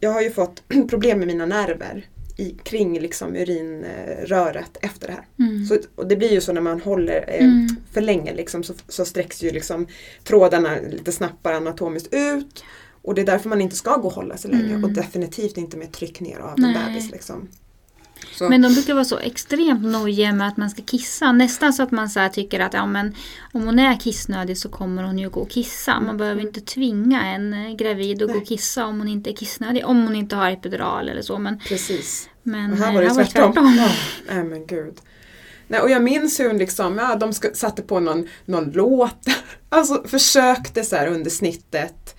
jag 0.00 0.10
har 0.10 0.20
ju 0.20 0.30
fått 0.30 0.62
problem 0.88 1.18
med 1.18 1.28
mina 1.28 1.46
nerver 1.46 2.06
i, 2.36 2.50
kring 2.62 3.00
liksom 3.00 3.36
urinröret 3.36 4.76
efter 4.80 5.06
det 5.06 5.12
här. 5.12 5.26
Mm. 5.48 5.66
Så, 5.66 5.78
och 5.94 6.06
det 6.06 6.16
blir 6.16 6.32
ju 6.32 6.40
så 6.40 6.52
när 6.52 6.60
man 6.60 6.80
håller 6.80 7.24
eh, 7.28 7.44
Mm. 7.44 7.68
för 7.92 8.00
länge 8.00 8.34
liksom, 8.34 8.62
så, 8.62 8.74
så 8.88 9.04
sträcks 9.04 9.42
ju 9.42 9.50
liksom 9.50 9.86
trådarna 10.24 10.76
lite 10.90 11.12
snabbare 11.12 11.56
anatomiskt 11.56 12.08
ut. 12.14 12.64
Och 13.02 13.14
det 13.14 13.20
är 13.22 13.26
därför 13.26 13.48
man 13.48 13.60
inte 13.60 13.76
ska 13.76 13.96
gå 13.96 14.08
och 14.08 14.14
hålla 14.14 14.36
så 14.36 14.48
länge 14.48 14.64
Mm. 14.70 14.84
och 14.84 14.90
definitivt 14.90 15.56
inte 15.56 15.76
med 15.76 15.92
tryck 15.92 16.20
ner 16.20 16.38
av 16.38 16.54
en 16.56 16.62
Nej. 16.62 16.74
bebis. 16.86 17.10
Liksom. 17.12 17.48
Så, 18.38 18.48
Men 18.48 18.62
de 18.62 18.74
brukar 18.74 18.94
vara 18.94 19.04
så 19.04 19.18
extremt 19.18 19.84
nojiga 19.84 20.32
med 20.32 20.48
att 20.48 20.56
man 20.56 20.70
ska 20.70 20.82
kissa. 20.82 21.32
Nästan 21.32 21.72
så 21.72 21.82
att 21.82 21.90
man 21.90 22.08
så 22.08 22.28
tycker 22.32 22.60
att 22.60 22.74
ja, 22.74 22.86
men, 22.86 23.14
om 23.52 23.62
hon 23.62 23.78
är 23.78 24.00
kissnödig 24.00 24.58
så 24.58 24.68
kommer 24.68 25.02
hon 25.02 25.18
ju 25.18 25.30
gå 25.30 25.40
och 25.40 25.50
kissa. 25.50 26.00
Man 26.00 26.16
behöver 26.16 26.42
inte 26.42 26.60
tvinga 26.60 27.22
en 27.22 27.76
gravid 27.76 28.22
att 28.22 28.28
gå 28.28 28.34
Nej. 28.34 28.42
och 28.42 28.48
kissa 28.48 28.86
om 28.86 28.98
hon 28.98 29.08
inte 29.08 29.30
är 29.30 29.34
kissnödig. 29.34 29.86
Om 29.86 30.02
hon 30.02 30.16
inte 30.16 30.36
har 30.36 30.50
epidural 30.50 31.08
eller 31.08 31.22
så. 31.22 31.38
Men, 31.38 31.58
Precis. 31.58 32.28
men 32.42 32.72
Och 32.72 32.78
här 32.78 32.88
eh, 32.88 32.94
var 32.94 33.02
det 33.02 33.08
här 33.08 33.24
tvärtom. 33.24 33.74
Ja, 33.78 33.90
nej 34.34 34.44
men 34.44 34.66
gud. 34.66 34.94
Nej, 35.68 35.80
och 35.80 35.90
jag 35.90 36.02
minns 36.02 36.40
hur 36.40 36.48
hon 36.48 36.58
liksom, 36.58 36.98
ja, 36.98 37.16
de 37.16 37.32
satte 37.32 37.82
på 37.82 38.00
någon, 38.00 38.28
någon 38.44 38.70
låt. 38.70 39.26
Alltså 39.68 40.02
försökte 40.08 40.84
så 40.84 40.96
här 40.96 41.06
under 41.06 41.30
snittet 41.30 42.16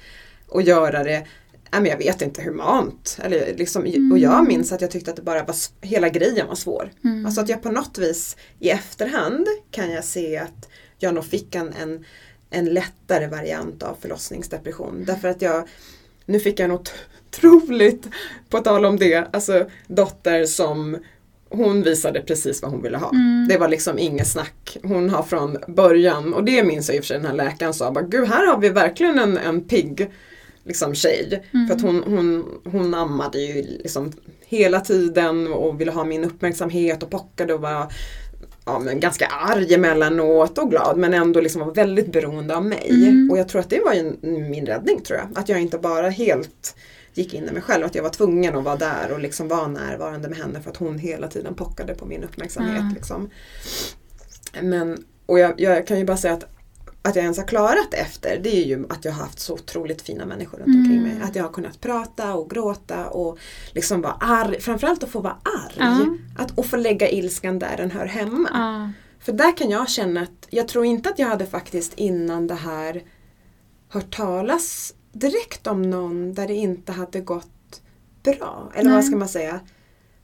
och 0.48 0.62
göra 0.62 1.04
det 1.04 1.28
Nej, 1.72 1.82
men 1.82 1.92
jag 1.92 1.98
vet 1.98 2.22
inte 2.22 2.42
humant. 2.42 3.20
Eller 3.24 3.56
liksom, 3.58 4.10
Och 4.12 4.20
jag 4.20 4.48
minns 4.48 4.72
att 4.72 4.82
jag 4.82 4.92
tyckte 4.92 5.10
att 5.12 5.18
det 5.18 5.24
bara 5.24 5.44
var, 5.44 5.56
hela 5.82 6.10
grejen 6.10 6.48
var 6.48 6.56
svår. 6.56 6.92
Mm. 7.04 7.26
Alltså 7.26 7.42
att 7.42 7.50
jag 7.50 7.62
på 7.62 7.72
något 7.72 7.98
vis 7.98 8.38
i 8.60 8.70
efterhand 8.70 9.48
kan 9.72 9.92
jag 9.92 10.04
se 10.04 10.38
att 10.38 10.70
jag 11.00 11.14
nog 11.14 11.26
fick 11.26 11.56
en, 11.56 11.74
en, 11.82 12.06
en 12.50 12.66
lättare 12.66 13.28
variant 13.28 13.84
av 13.84 13.98
förlossningsdepression. 14.02 15.04
Därför 15.08 15.28
att 15.28 15.42
jag, 15.42 15.68
nu 16.26 16.40
fick 16.40 16.60
jag 16.60 16.66
en 16.66 16.80
otroligt, 17.32 18.08
på 18.50 18.60
tal 18.60 18.86
om 18.86 18.98
det, 18.98 19.28
alltså 19.34 19.70
dotter 19.88 20.46
som 20.46 20.98
hon 21.50 21.84
visade 21.84 22.22
precis 22.22 22.62
vad 22.62 22.72
hon 22.72 22.82
ville 22.82 22.98
ha. 22.98 23.10
Mm. 23.10 23.48
Det 23.50 23.58
var 23.58 23.68
liksom 23.68 24.00
inget 24.00 24.28
snack. 24.28 24.78
Hon 24.84 25.10
har 25.10 25.24
från 25.24 25.58
början, 25.68 26.34
och 26.34 26.44
det 26.44 26.64
minns 26.64 26.90
jag 26.90 26.96
i 26.96 27.00
och 27.00 27.04
för 27.04 27.08
sig 27.08 27.18
den 27.18 27.26
här 27.26 27.34
läkaren 27.34 27.74
sa, 27.74 27.92
bara, 27.92 28.04
gud 28.04 28.28
här 28.28 28.46
har 28.46 28.58
vi 28.58 28.70
verkligen 28.70 29.20
en, 29.20 29.38
en 29.38 29.62
pigg 29.64 30.12
liksom, 30.68 30.96
tjej. 30.96 31.44
Mm. 31.54 31.68
För 31.68 31.76
att 31.76 31.82
hon, 31.82 32.04
hon, 32.04 32.46
hon 32.72 32.94
ammade 32.94 33.40
ju 33.40 33.62
liksom 33.62 34.12
hela 34.46 34.80
tiden 34.80 35.48
och 35.48 35.82
ville 35.82 35.92
ha 35.92 36.04
min 36.04 36.24
uppmärksamhet 36.24 37.04
och 37.04 37.10
pockade 37.10 37.54
och 37.54 37.62
var 37.62 37.94
ja, 38.66 38.80
men 38.80 39.00
ganska 39.00 39.26
arg 39.26 39.74
emellanåt 39.74 40.58
och 40.58 40.72
glad 40.72 40.98
men 40.98 41.14
ändå 41.14 41.42
liksom 41.42 41.62
var 41.62 41.74
väldigt 41.74 42.12
beroende 42.12 42.56
av 42.56 42.66
mig. 42.66 42.90
Mm. 42.90 43.32
Och 43.32 43.38
jag 43.38 43.50
tror 43.50 43.62
att 43.62 43.70
det 43.70 43.82
var 43.86 43.94
ju 43.94 44.16
min 44.50 44.66
räddning 44.66 45.02
tror 45.02 45.20
jag. 45.20 45.40
Att 45.40 45.50
jag 45.50 45.62
inte 45.62 45.78
bara 45.78 46.10
helt 46.10 46.76
gick 47.14 47.34
in 47.34 47.48
i 47.50 47.52
mig 47.52 47.62
själv, 47.62 47.86
att 47.86 47.96
jag 47.96 48.04
var 48.04 48.10
tvungen 48.10 48.56
att 48.56 48.64
vara 48.64 48.76
där 48.76 49.12
och 49.12 49.20
liksom 49.20 49.48
vara 49.48 49.68
närvarande 49.68 50.30
med 50.30 50.38
henne 50.38 50.62
för 50.62 50.70
att 50.70 50.78
hon 50.78 51.00
hela 51.00 51.28
tiden 51.28 51.56
pockade 51.56 51.94
på 51.94 52.06
min 52.06 52.24
uppmärksamhet. 52.24 52.84
Ja. 52.84 52.92
Liksom. 52.96 53.30
Men, 54.62 55.04
och 55.26 55.40
jag, 55.40 55.62
jag 55.62 55.88
kan 55.88 56.00
ju 56.00 56.06
bara 56.06 56.18
säga 56.18 56.34
att 56.34 56.57
att 57.08 57.16
jag 57.16 57.24
ens 57.24 57.38
har 57.38 57.48
klarat 57.48 57.94
efter 57.94 58.40
det 58.44 58.64
är 58.64 58.66
ju 58.66 58.86
att 58.90 59.06
jag 59.06 59.12
har 59.12 59.24
haft 59.24 59.40
så 59.40 59.54
otroligt 59.54 60.02
fina 60.02 60.26
människor 60.26 60.58
runt 60.58 60.76
omkring 60.76 61.02
mig. 61.02 61.22
Att 61.24 61.36
jag 61.36 61.44
har 61.44 61.52
kunnat 61.52 61.82
prata 61.82 62.34
och 62.34 62.50
gråta 62.50 63.08
och 63.10 63.40
liksom 63.74 64.02
vara 64.02 64.14
arg. 64.14 64.62
Framförallt 64.62 65.04
att 65.04 65.10
få 65.10 65.22
vara 65.22 65.38
arg. 65.68 65.76
Ja. 65.78 66.06
Att, 66.38 66.58
och 66.58 66.66
få 66.66 66.78
lägga 66.78 67.10
ilskan 67.10 67.60
där 67.60 67.78
den 67.78 67.92
hör 67.92 68.06
hemma. 68.06 68.50
Ja. 68.54 68.92
För 69.20 69.32
där 69.34 69.58
kan 69.58 69.70
jag 69.70 69.90
känna 69.90 70.22
att 70.22 70.48
jag 70.50 70.68
tror 70.68 70.86
inte 70.86 71.10
att 71.10 71.20
jag 71.20 71.28
hade 71.28 71.46
faktiskt 71.46 71.94
innan 71.94 72.48
det 72.48 72.56
här 72.56 73.04
hört 73.90 74.16
talas 74.16 74.94
direkt 75.14 75.68
om 75.68 75.82
någon 75.82 76.34
där 76.34 76.48
det 76.48 76.56
inte 76.56 76.92
hade 76.92 77.22
gått 77.22 77.82
bra. 78.24 78.72
Eller 78.76 78.90
Nej. 78.90 78.94
vad 78.94 79.06
ska 79.06 79.16
man 79.16 79.30
säga? 79.30 79.60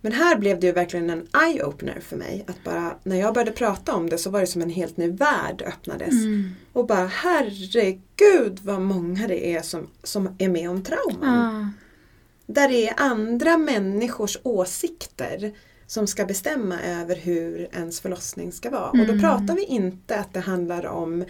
Men 0.05 0.11
här 0.11 0.35
blev 0.35 0.59
det 0.59 0.67
ju 0.67 0.73
verkligen 0.73 1.09
en 1.09 1.27
eye-opener 1.27 1.99
för 1.99 2.15
mig. 2.17 2.45
Att 2.47 2.63
bara, 2.63 2.97
när 3.03 3.15
jag 3.15 3.33
började 3.33 3.51
prata 3.51 3.93
om 3.95 4.09
det 4.09 4.17
så 4.17 4.29
var 4.29 4.39
det 4.41 4.47
som 4.47 4.61
en 4.61 4.69
helt 4.69 4.97
ny 4.97 5.11
värld 5.11 5.61
öppnades. 5.67 6.11
Mm. 6.13 6.49
Och 6.73 6.87
bara 6.87 7.05
herregud 7.07 8.59
vad 8.63 8.81
många 8.81 9.27
det 9.27 9.55
är 9.55 9.61
som, 9.61 9.87
som 10.03 10.35
är 10.37 10.49
med 10.49 10.69
om 10.69 10.83
trauman. 10.83 11.63
Ja. 11.63 12.53
Där 12.53 12.69
det 12.69 12.87
är 12.87 12.93
andra 12.97 13.57
människors 13.57 14.37
åsikter 14.43 15.51
som 15.87 16.07
ska 16.07 16.25
bestämma 16.25 16.81
över 16.81 17.15
hur 17.15 17.67
ens 17.73 17.99
förlossning 18.01 18.51
ska 18.51 18.69
vara. 18.69 18.89
Och 18.89 18.97
då 18.97 19.03
Mm. 19.03 19.19
pratar 19.19 19.55
vi 19.55 19.63
inte 19.63 20.19
att 20.19 20.33
det 20.33 20.39
handlar 20.39 20.85
om 20.85 21.25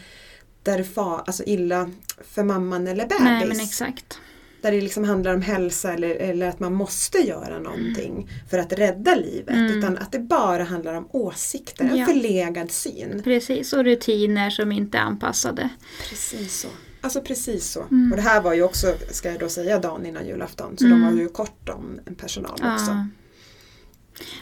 där 0.63 0.83
far, 0.83 1.23
alltså 1.25 1.43
illa 1.45 1.89
för 2.23 2.43
mamman 2.43 2.87
eller 2.87 3.03
bebis. 3.03 3.19
Nej 3.23 3.47
men 3.47 3.59
exakt. 3.59 4.19
Där 4.63 4.71
det 4.71 4.81
liksom 4.81 5.03
handlar 5.03 5.33
om 5.33 5.41
hälsa 5.41 5.93
eller, 5.93 6.09
eller 6.15 6.49
att 6.49 6.59
man 6.59 6.73
måste 6.73 7.17
göra 7.17 7.59
någonting 7.59 8.29
för 8.49 8.57
att 8.57 8.73
rädda 8.73 9.15
livet. 9.15 9.49
Mm. 9.55 9.77
Utan 9.77 9.97
att 9.97 10.11
det 10.11 10.19
bara 10.19 10.63
handlar 10.63 10.93
om 10.93 11.07
åsikter, 11.11 11.85
en 11.85 11.97
Ja. 11.97 12.05
förlegad 12.05 12.71
syn. 12.71 13.21
Precis, 13.23 13.73
och 13.73 13.83
rutiner 13.83 14.49
som 14.49 14.71
inte 14.71 14.97
är 14.97 15.01
anpassade. 15.01 15.69
Precis 16.09 16.59
så. 16.59 16.67
Alltså 17.01 17.21
precis 17.21 17.71
så. 17.71 17.81
Mm. 17.91 18.11
Och 18.11 18.15
det 18.17 18.23
här 18.23 18.41
var 18.41 18.53
ju 18.53 18.63
också, 18.63 18.87
ska 19.11 19.29
jag 19.31 19.39
då 19.39 19.49
säga, 19.49 19.79
dagen 19.79 20.05
innan 20.05 20.27
julafton. 20.27 20.77
Så 20.77 20.85
Mm. 20.85 21.01
de 21.01 21.05
var 21.15 21.21
ju 21.21 21.29
kort 21.29 21.69
om 21.69 21.99
personal 22.17 22.51
också. 22.53 22.91
Ja. 22.91 23.07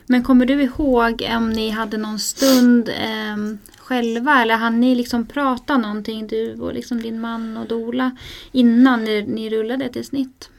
Men 0.06 0.24
kommer 0.24 0.46
du 0.46 0.62
ihåg 0.64 1.28
om 1.38 1.50
ni 1.50 1.70
hade 1.70 1.98
någon 1.98 2.20
stund 2.20 2.90
ehm, 2.98 3.58
själva 3.92 4.42
eller 4.42 4.56
hann 4.56 4.80
ni 4.80 4.96
liksom 4.96 5.28
prata 5.28 5.78
någonting 5.78 6.28
du 6.28 6.60
och 6.60 6.74
liksom 6.74 7.02
din 7.02 7.20
man 7.20 7.58
och 7.58 7.68
Dola 7.68 8.18
innan 8.52 9.04
ni, 9.04 9.22
ni 9.22 9.50
rullade 9.50 9.90
till 9.90 10.06
snitt? 10.06 10.50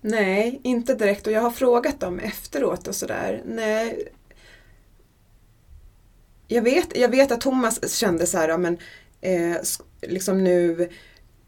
Nej, 0.00 0.60
inte 0.62 0.94
direkt. 0.94 1.26
Och 1.26 1.32
jag 1.32 1.40
har 1.40 1.50
frågat 1.50 2.00
dem 2.00 2.18
efteråt 2.18 2.88
och 2.88 2.94
sådär. 2.94 3.42
Nej. 3.46 4.08
Jag 6.48 6.62
vet, 6.62 6.96
jag 6.96 7.08
vet 7.08 7.32
att 7.32 7.40
Thomas 7.40 7.96
kände 7.98 8.26
så 8.26 8.38
här, 8.38 8.48
ja, 8.48 8.58
men 8.58 8.78
eh, 9.20 9.56
liksom 10.02 10.44
nu 10.44 10.88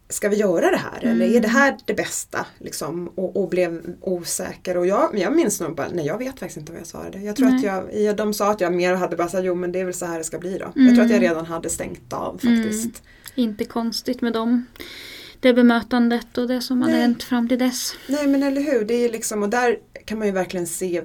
Ska 0.09 0.29
vi 0.29 0.35
göra 0.35 0.71
det 0.71 0.77
här 0.77 1.05
eller 1.05 1.25
är 1.25 1.39
det 1.39 1.47
här 1.47 1.77
det 1.85 1.93
bästa? 1.93 2.45
Liksom, 2.59 3.07
och, 3.07 3.35
och 3.35 3.49
blev 3.49 3.95
osäker. 4.01 4.77
Och 4.77 4.87
jag, 4.87 5.19
jag 5.19 5.35
minns 5.35 5.61
nog 5.61 5.75
bara, 5.75 5.87
nej 5.93 6.05
jag 6.05 6.17
vet 6.17 6.39
faktiskt 6.39 6.57
inte 6.57 6.71
vad 6.71 6.81
jag 6.81 6.87
svarade. 6.87 7.19
Jag 7.19 7.35
tror 7.35 7.49
Nej. 7.49 7.57
att 7.57 7.63
jag, 7.63 8.01
ja, 8.01 8.13
de 8.13 8.33
sa 8.33 8.51
att 8.51 8.61
jag 8.61 8.73
mer 8.73 8.93
hade 8.93 9.15
bara 9.15 9.29
sagt, 9.29 9.45
jo 9.45 9.55
men 9.55 9.71
det 9.71 9.79
är 9.79 9.85
väl 9.85 9.93
så 9.93 10.05
här 10.05 10.17
det 10.17 10.23
ska 10.23 10.39
bli 10.39 10.57
då. 10.57 10.71
Jag 10.75 10.95
tror 10.95 11.05
att 11.05 11.11
jag 11.11 11.21
redan 11.21 11.45
hade 11.45 11.69
stängt 11.69 12.13
av 12.13 12.33
faktiskt. 12.33 13.03
Inte 13.35 13.65
konstigt 13.65 14.21
med 14.21 14.33
dem. 14.33 14.65
Det 15.39 15.53
bemötandet 15.53 16.37
och 16.37 16.47
det 16.47 16.61
som 16.61 16.81
hade 16.81 16.97
hänt 16.97 17.23
fram 17.23 17.47
till 17.47 17.59
dess. 17.59 17.93
Nej 18.07 18.27
men 18.27 18.43
eller 18.43 18.61
hur, 18.61 18.85
det 18.85 18.93
är 18.93 19.09
liksom, 19.11 19.43
och 19.43 19.49
där 19.49 19.77
kan 20.05 20.17
man 20.17 20.27
ju 20.27 20.33
verkligen 20.33 20.67
se, 20.67 21.03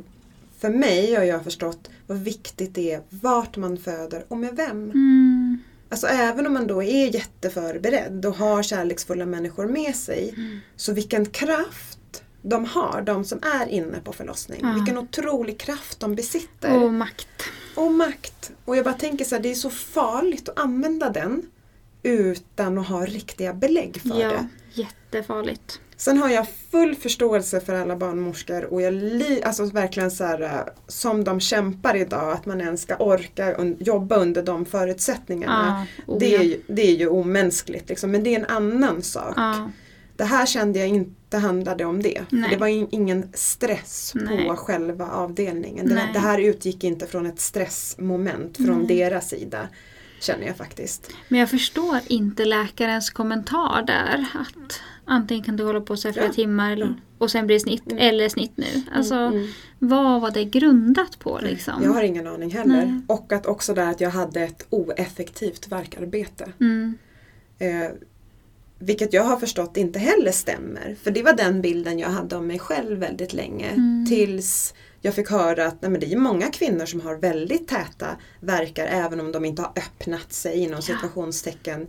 för 0.58 0.70
mig 0.70 1.14
har 1.14 1.24
jag 1.24 1.44
förstått 1.44 1.90
vad 2.06 2.18
viktigt 2.18 2.74
det 2.74 2.92
är 2.92 3.00
vart 3.10 3.56
man 3.56 3.76
föder 3.76 4.24
och 4.28 4.38
med 4.38 4.56
vem. 4.56 4.90
Mm. 4.90 5.41
Alltså 5.92 6.06
även 6.06 6.46
om 6.46 6.52
man 6.52 6.66
då 6.66 6.82
är 6.82 7.14
jätteförberedd 7.14 8.26
och 8.26 8.36
har 8.36 8.62
kärleksfulla 8.62 9.26
människor 9.26 9.66
med 9.66 9.96
sig, 9.96 10.34
så 10.76 10.92
vilken 10.92 11.26
kraft 11.26 12.24
de 12.42 12.64
har, 12.64 13.02
de 13.02 13.24
som 13.24 13.38
är 13.42 13.66
inne 13.66 14.00
på 14.04 14.12
förlossning. 14.12 14.60
Ja. 14.62 14.72
Vilken 14.72 14.98
otrolig 14.98 15.58
kraft 15.60 16.00
de 16.00 16.14
besitter. 16.14 16.82
Och 16.82 16.92
makt. 16.92 17.28
Och 17.76 17.92
makt. 17.92 18.52
Och 18.64 18.76
jag 18.76 18.84
bara 18.84 18.94
tänker 18.94 19.24
så 19.24 19.34
här, 19.34 19.42
det 19.42 19.50
är 19.50 19.54
så 19.54 19.70
farligt 19.70 20.48
att 20.48 20.58
använda 20.58 21.10
den 21.10 21.42
utan 22.02 22.78
att 22.78 22.88
ha 22.88 23.06
riktiga 23.06 23.54
belägg 23.54 24.00
för 24.00 24.20
Ja, 24.20 24.28
det. 24.28 24.48
jättefarligt. 24.72 25.80
Sen 26.02 26.18
har 26.18 26.28
jag 26.28 26.46
full 26.70 26.94
förståelse 26.94 27.60
för 27.60 27.74
alla 27.74 27.96
barnmorskor 27.96 28.64
och 28.64 28.82
jag 28.82 28.94
li, 28.94 29.42
alltså 29.42 29.64
verkligen 29.64 30.10
så 30.10 30.24
här, 30.24 30.42
eh, 30.42 30.72
som 30.88 31.24
de 31.24 31.40
kämpar 31.40 31.96
idag, 31.96 32.32
att 32.32 32.46
man 32.46 32.60
ens 32.60 32.82
ska 32.82 32.96
orka 32.96 33.54
un, 33.54 33.76
jobba 33.80 34.16
under 34.16 34.42
de 34.42 34.64
förutsättningarna. 34.64 35.86
Ja, 35.96 36.12
oh 36.14 36.18
det, 36.18 36.34
är 36.34 36.56
det 36.66 36.82
är 36.82 36.96
ju 36.96 37.08
omänskligt 37.08 37.88
liksom, 37.88 38.10
men 38.10 38.22
det 38.22 38.34
är 38.34 38.38
en 38.38 38.46
annan 38.46 39.02
sak. 39.02 39.34
Ja, 39.36 39.70
Det 40.16 40.24
här 40.24 40.46
kände 40.46 40.78
jag 40.78 40.88
inte 40.88 41.38
handlade 41.38 41.84
om 41.84 42.02
det. 42.02 42.22
Nej. 42.30 42.50
det 42.50 42.56
var 42.56 42.66
in, 42.66 42.88
ingen 42.90 43.28
stress 43.34 44.12
Nej. 44.14 44.48
på 44.48 44.56
själva 44.56 45.06
avdelningen. 45.10 45.86
Det, 45.86 45.94
Nej. 45.94 46.10
det 46.12 46.18
här 46.18 46.38
utgick 46.38 46.84
inte 46.84 47.06
från 47.06 47.26
ett 47.26 47.40
stressmoment 47.40 48.56
från 48.56 48.86
deras 48.86 49.28
sida. 49.28 49.68
Känner 50.20 50.46
jag 50.46 50.56
faktiskt. 50.56 51.10
Men 51.28 51.40
jag 51.40 51.50
förstår 51.50 52.00
inte 52.06 52.44
läkarens 52.44 53.10
kommentar 53.10 53.82
där. 53.86 54.26
Att 54.34 54.80
antingen 55.12 55.44
kan 55.44 55.56
du 55.56 55.64
hålla 55.64 55.80
på 55.80 55.96
så 55.96 56.08
här 56.08 56.12
flera 56.12 56.26
Ja. 56.26 56.32
timmar 56.32 56.72
eller- 56.72 56.94
och 57.18 57.30
sen 57.30 57.46
blir 57.46 57.56
det 57.56 57.60
snitt 57.60 57.82
eller 57.96 58.28
snitt 58.28 58.52
nu. 58.56 58.66
Alltså 58.94 59.14
Mm. 59.14 59.46
vad 59.78 60.20
var 60.20 60.30
det 60.30 60.44
grundat 60.44 61.18
på 61.18 61.40
liksom? 61.42 61.82
Jag 61.82 61.90
har 61.92 62.02
ingen 62.02 62.26
aning 62.26 62.50
heller. 62.50 62.86
Nej. 62.86 63.00
Och 63.08 63.32
att 63.32 63.46
också 63.46 63.74
där 63.74 63.90
att 63.90 64.00
jag 64.00 64.10
hade 64.10 64.40
ett 64.40 64.66
oeffektivt 64.70 65.68
verkarbete. 65.72 66.52
Mm. 66.60 66.94
Eh, 67.58 67.90
vilket 68.78 69.12
jag 69.12 69.24
har 69.24 69.36
förstått 69.36 69.76
inte 69.76 69.98
heller 69.98 70.32
stämmer. 70.32 70.96
För 71.02 71.10
det 71.10 71.22
var 71.22 71.32
den 71.32 71.62
bilden 71.62 71.98
jag 71.98 72.08
hade 72.08 72.36
om 72.36 72.46
mig 72.46 72.58
själv 72.58 72.98
väldigt 72.98 73.32
länge. 73.32 73.68
Mm. 73.68 74.06
Tills 74.08 74.74
jag 75.00 75.14
fick 75.14 75.30
höra 75.30 75.66
att 75.66 75.82
nej, 75.82 75.90
men 75.90 76.00
det 76.00 76.12
är 76.12 76.16
många 76.16 76.50
kvinnor 76.50 76.86
som 76.86 77.00
har 77.00 77.14
väldigt 77.14 77.68
täta 77.68 78.06
verkar 78.40 78.86
även 78.86 79.20
om 79.20 79.32
de 79.32 79.44
inte 79.44 79.62
har 79.62 79.72
öppnat 79.76 80.32
sig 80.32 80.58
inom 80.58 80.82
situationstecken. 80.82 81.86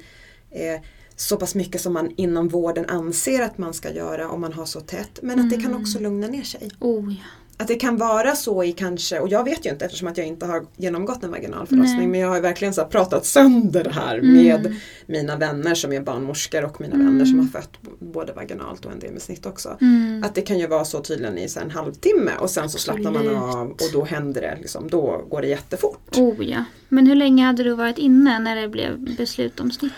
Eh, 0.51 0.81
så 1.23 1.37
pass 1.37 1.55
mycket 1.55 1.81
som 1.81 1.93
man 1.93 2.11
inom 2.15 2.47
vården 2.47 2.85
anser 2.89 3.41
att 3.41 3.57
man 3.57 3.73
ska 3.73 3.91
göra 3.91 4.29
om 4.29 4.41
man 4.41 4.53
har 4.53 4.65
så 4.65 4.79
tätt. 4.79 5.19
Men 5.21 5.39
att 5.39 5.49
det 5.49 5.61
kan 5.61 5.73
också 5.73 5.99
lugna 5.99 6.27
ner 6.27 6.43
sig. 6.43 6.69
Oh, 6.79 7.13
ja. 7.13 7.23
Att 7.57 7.67
det 7.67 7.75
kan 7.75 7.97
vara 7.97 8.35
så 8.35 8.63
i 8.63 8.71
kanske, 8.71 9.19
och 9.19 9.29
jag 9.29 9.43
vet 9.43 9.65
ju 9.65 9.69
inte 9.69 9.85
eftersom 9.85 10.07
att 10.07 10.17
jag 10.17 10.27
inte 10.27 10.45
har 10.45 10.65
genomgått 10.77 11.23
en 11.23 11.31
vaginal 11.31 11.67
förlossning, 11.67 11.97
Nej. 11.97 12.07
men 12.07 12.19
jag 12.19 12.27
har 12.27 12.41
verkligen 12.41 12.73
så 12.73 12.85
pratat 12.85 13.25
sönder 13.25 13.83
det 13.83 13.89
här 13.89 14.21
med 14.21 14.75
mina 15.05 15.37
vänner 15.37 15.75
som 15.75 15.93
är 15.93 16.01
barnmorskor 16.01 16.63
och 16.63 16.81
mina 16.81 16.97
vänner 16.97 17.25
som 17.25 17.39
har 17.39 17.47
fött 17.47 17.71
både 17.99 18.33
vaginalt 18.33 18.85
och 18.85 18.91
en 18.91 18.99
del 18.99 19.11
med 19.11 19.21
snitt 19.21 19.45
också. 19.45 19.77
Mm. 19.81 20.23
Att 20.23 20.35
det 20.35 20.41
kan 20.41 20.59
ju 20.59 20.67
vara 20.67 20.85
så 20.85 20.99
tydligen 20.99 21.37
i 21.37 21.49
så 21.49 21.59
en 21.59 21.71
halvtimme 21.71 22.31
och 22.39 22.49
sen 22.49 22.69
så 22.69 22.79
slappnar 22.79 23.11
man 23.11 23.35
av 23.35 23.71
och 23.71 23.91
då 23.93 24.03
händer 24.03 24.41
det, 24.41 24.57
liksom, 24.59 24.89
då 24.89 25.25
går 25.29 25.41
det 25.41 25.47
jättefort. 25.47 26.17
oh 26.17 26.49
ja. 26.49 26.63
Men 26.89 27.07
hur 27.07 27.15
länge 27.15 27.45
hade 27.45 27.63
du 27.63 27.73
varit 27.73 27.97
inne 27.97 28.39
när 28.39 28.55
det 28.55 28.67
blev 28.67 29.15
beslut 29.17 29.59
om 29.59 29.71
snitt? 29.71 29.93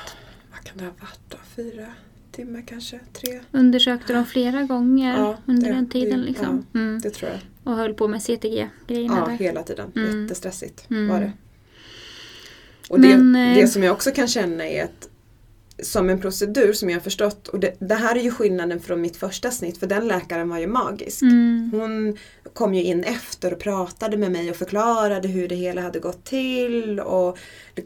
Kan 0.78 0.84
det 0.84 0.86
ha 0.86 0.92
varit 1.08 1.20
då? 1.30 1.38
Fyra 1.56 1.86
timmar 2.32 2.64
kanske? 2.68 3.00
Tre? 3.14 3.40
Undersökte 3.52 4.14
de 4.14 4.26
flera 4.26 4.64
gånger 4.64 5.18
Ja, 5.18 5.38
under 5.46 5.68
det- 5.70 5.74
den 5.76 5.90
tiden? 5.90 6.20
det- 6.20 6.26
liksom? 6.26 6.66
mm. 6.76 7.00
Det 7.04 7.10
tror 7.10 7.32
jag. 7.32 7.40
Och 7.64 7.76
höll 7.78 7.94
på 7.94 8.08
med 8.08 8.22
CTG-grejerna 8.22 9.18
Ja, 9.18 9.26
där? 9.26 9.38
hela 9.38 9.64
tiden. 9.64 9.92
Mm. 9.96 10.22
Jättestressigt 10.24 10.90
Mm. 10.90 11.08
var 11.08 11.20
det. 11.20 11.32
Och 12.90 13.00
det, 13.00 13.18
Men, 13.18 13.50
eh, 13.52 13.56
det 13.62 13.68
som 13.68 13.84
jag 13.84 13.92
också 13.94 14.12
kan 14.12 14.28
känna 14.28 14.68
är 14.68 14.84
att 14.84 15.10
som 15.84 16.10
en 16.10 16.22
procedur 16.22 16.74
som 16.74 16.90
jag 16.90 16.96
har 16.96 17.02
förstått, 17.04 17.48
och 17.48 17.60
det, 17.60 17.76
det 17.80 17.96
här 17.96 18.16
är 18.16 18.20
ju 18.20 18.32
skillnaden 18.32 18.80
från 18.80 19.02
mitt 19.02 19.18
första 19.18 19.52
snitt 19.52 19.78
för 19.78 19.88
den 19.88 20.08
läkaren 20.08 20.50
var 20.50 20.60
ju 20.60 20.68
magisk. 20.68 21.22
Mm. 21.22 21.70
Hon 21.74 22.18
kom 22.54 22.74
ju 22.74 22.84
in 22.84 23.04
efter 23.04 23.54
och 23.54 23.60
pratade 23.60 24.18
med 24.18 24.32
mig 24.32 24.50
och 24.50 24.56
förklarade 24.56 25.28
hur 25.28 25.48
det 25.48 25.56
hela 25.56 25.82
hade 25.82 26.00
gått 26.00 26.24
till. 26.24 27.00
Och 27.00 27.38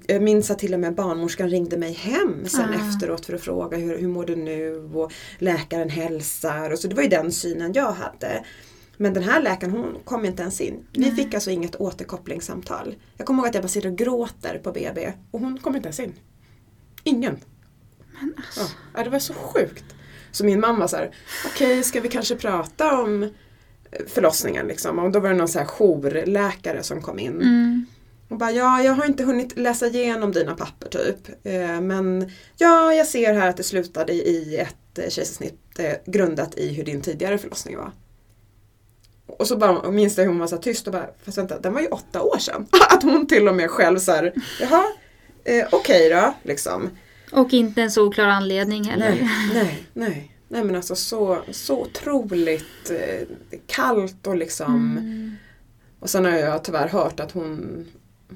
jag 0.08 0.21
minns 0.21 0.52
att 0.52 0.60
till 0.60 0.73
och 0.73 0.80
med 0.80 0.95
barnmorskan 0.95 1.49
ringde 1.49 1.78
mig 1.78 1.93
hem 1.93 2.45
sen 2.47 2.69
Ah. 2.69 2.89
efteråt 2.89 3.25
för 3.25 3.34
att 3.34 3.41
fråga 3.41 3.78
hur, 3.78 3.97
hur 3.97 4.08
mår 4.08 4.25
du 4.25 4.36
nu 4.36 4.89
och 4.93 5.12
läkaren 5.38 5.89
hälsar. 5.89 6.69
Och 6.69 6.80
så 6.80 6.88
det 6.88 6.95
var 6.95 7.04
ju 7.04 7.10
den 7.10 7.32
synen 7.32 7.73
jag 7.73 7.91
hade. 7.91 8.43
Men 8.97 9.13
den 9.13 9.23
här 9.23 9.41
läkaren 9.41 9.71
hon 9.73 9.95
kom 10.04 10.25
inte 10.25 10.41
ens 10.41 10.62
in. 10.62 10.84
Vi 10.93 11.12
fick 11.12 11.34
alltså 11.34 11.52
inget 11.52 11.75
återkopplingssamtal. 11.75 12.95
Jag 13.17 13.28
kommer 13.28 13.39
ihåg 13.39 13.47
att 13.47 13.54
jag 13.56 13.63
bara 13.63 13.67
sitter 13.67 13.89
och 13.89 13.97
gråter 13.97 14.60
på 14.63 14.71
BB 14.71 15.13
och 15.32 15.39
hon 15.39 15.58
kom 15.58 15.75
inte 15.75 15.88
ens 15.88 15.99
in. 15.99 16.13
Ingen. 17.04 17.38
Men 18.19 18.34
alltså. 18.38 18.75
Ja, 18.95 19.03
det 19.03 19.10
var 19.10 19.19
så 19.19 19.34
sjukt. 19.34 19.86
Så 20.32 20.45
min 20.45 20.60
mamma 20.60 20.88
så 20.88 20.95
här, 20.97 21.15
okej 21.45 21.84
ska 21.84 22.01
vi 22.01 22.10
kanske 22.10 22.36
prata 22.36 23.01
om 23.01 23.23
eh, 23.23 23.29
förlossningen 24.08 24.67
liksom. 24.67 24.99
Och 24.99 25.12
då 25.12 25.19
var 25.19 25.29
det 25.29 25.36
någon 25.36 25.47
så 25.47 25.60
här 25.60 25.65
jourläkare 25.65 26.84
som 26.84 27.01
kom 27.01 27.19
in. 27.19 27.41
Mm. 27.41 27.86
Och 28.29 28.38
bara, 28.38 28.51
ja 28.51 28.84
jag 28.84 28.93
har 28.93 29.05
inte 29.05 29.23
hunnit 29.23 29.58
läsa 29.58 29.88
igenom 29.88 30.32
dina 30.32 30.55
papper 30.55 30.89
typ. 30.89 31.45
Eh, 31.45 31.82
men 31.82 32.32
ja, 32.58 32.93
jag 32.93 33.08
ser 33.08 33.34
här 33.34 33.49
att 33.49 33.58
det 33.58 33.63
slutade 33.63 34.13
i 34.13 34.58
ett 34.58 34.97
eh, 34.97 35.10
kejsarsnitt 35.10 35.79
eh, 35.79 35.93
grundat 36.05 36.58
i 36.58 36.73
hur 36.73 36.84
din 36.84 37.01
tidigare 37.01 37.38
förlossning 37.38 37.77
var. 37.77 37.91
Och 39.27 39.47
så 39.47 39.58
bara 39.58 39.79
och 39.79 39.93
minns 39.93 40.17
jag 40.17 40.23
hur 40.23 40.32
hon 40.32 40.39
var 40.39 40.47
så 40.47 40.58
tyst 40.58 40.88
och 40.88 40.93
bara, 40.93 41.10
fast 41.23 41.38
vänta, 41.38 41.60
den 41.60 41.73
var 41.73 41.82
ju 41.82 41.88
åtta 41.88 42.21
år 42.21 42.38
sedan. 42.38 42.67
Att 42.89 43.03
hon 43.03 43.27
till 43.27 43.47
och 43.47 43.55
med 43.55 43.69
själv 43.69 43.99
så 43.99 44.12
här, 44.12 44.34
jaha, 44.62 44.86
eh, 45.43 45.67
okej 45.71 46.10
då, 46.10 46.34
liksom. 46.43 46.89
Och 47.32 47.54
inte 47.54 47.82
en 47.82 47.92
så 47.92 48.08
oklar 48.08 48.26
anledning 48.28 48.84
heller. 48.84 49.10
Nej, 49.10 49.30
nej, 49.54 49.84
nej. 49.94 50.36
Nej 50.52 50.63
men 50.63 50.76
alltså 50.76 50.96
så, 50.96 51.42
så 51.52 51.82
otroligt 51.82 52.89
eh, 52.92 53.28
kallt 53.68 54.28
och 54.28 54.36
liksom 54.36 54.98
Mm. 54.98 55.36
Och 56.00 56.10
sen 56.10 56.26
har 56.26 56.32
jag 56.32 56.63
tyvärr 56.63 56.88
hört 56.88 57.20
att 57.20 57.32
hon 57.32 57.86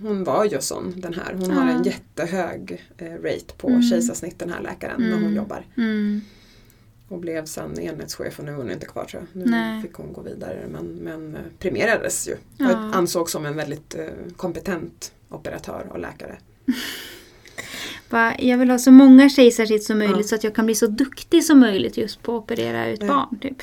hon 0.01 0.23
var 0.23 0.45
ju 0.45 0.62
sån 0.62 0.93
den 0.97 1.13
här. 1.13 1.34
Hon 1.34 1.51
har 1.51 1.69
Ja. 1.71 1.77
en 1.77 1.84
jättehög 1.84 2.84
eh, 2.97 3.12
rate 3.13 3.53
på 3.58 3.67
Mm. 3.67 3.82
kejsarsnitt 3.84 4.39
den 4.39 4.49
här 4.49 4.62
läkaren 4.62 5.01
när 5.01 5.12
hon 5.13 5.21
Mm. 5.23 5.36
jobbar. 5.36 5.65
Mm. 5.77 6.21
Och 7.08 7.19
blev 7.19 7.45
sen 7.45 7.79
enhetschef 7.79 8.39
och 8.39 8.45
nu 8.45 8.51
är 8.51 8.56
hon 8.56 8.71
inte 8.71 8.86
kvar 8.86 9.06
tror 9.06 9.23
jag. 9.34 9.43
Nu 9.43 9.51
Nej. 9.51 9.82
fick 9.82 9.93
hon 9.93 10.13
gå 10.13 10.21
vidare 10.21 10.65
men, 10.71 10.86
men 10.88 11.36
eh, 11.36 11.41
premierades 11.60 12.27
ju. 12.27 12.36
Ja. 12.58 12.69
Och 12.69 12.95
ansågs 12.95 13.32
som 13.32 13.45
en 13.45 13.56
väldigt 13.56 13.95
eh, 13.95 14.06
kompetent 14.38 15.12
operatör 15.29 15.88
och 15.91 15.99
läkare. 15.99 16.38
Jag 18.37 18.57
vill 18.57 18.69
ha 18.69 18.77
så 18.79 18.91
många 18.91 19.29
kejsarsnitt 19.29 19.83
som 19.83 19.97
möjligt 19.97 20.17
Ja. 20.17 20.23
så 20.23 20.35
att 20.35 20.43
jag 20.43 20.55
kan 20.55 20.65
bli 20.65 20.75
så 20.75 20.87
duktig 20.87 21.43
som 21.43 21.59
möjligt 21.59 21.97
just 21.97 22.23
på 22.23 22.37
att 22.37 22.43
operera 22.43 22.89
ut 22.89 23.01
Ja. 23.01 23.07
barn. 23.07 23.39
Typ. 23.39 23.61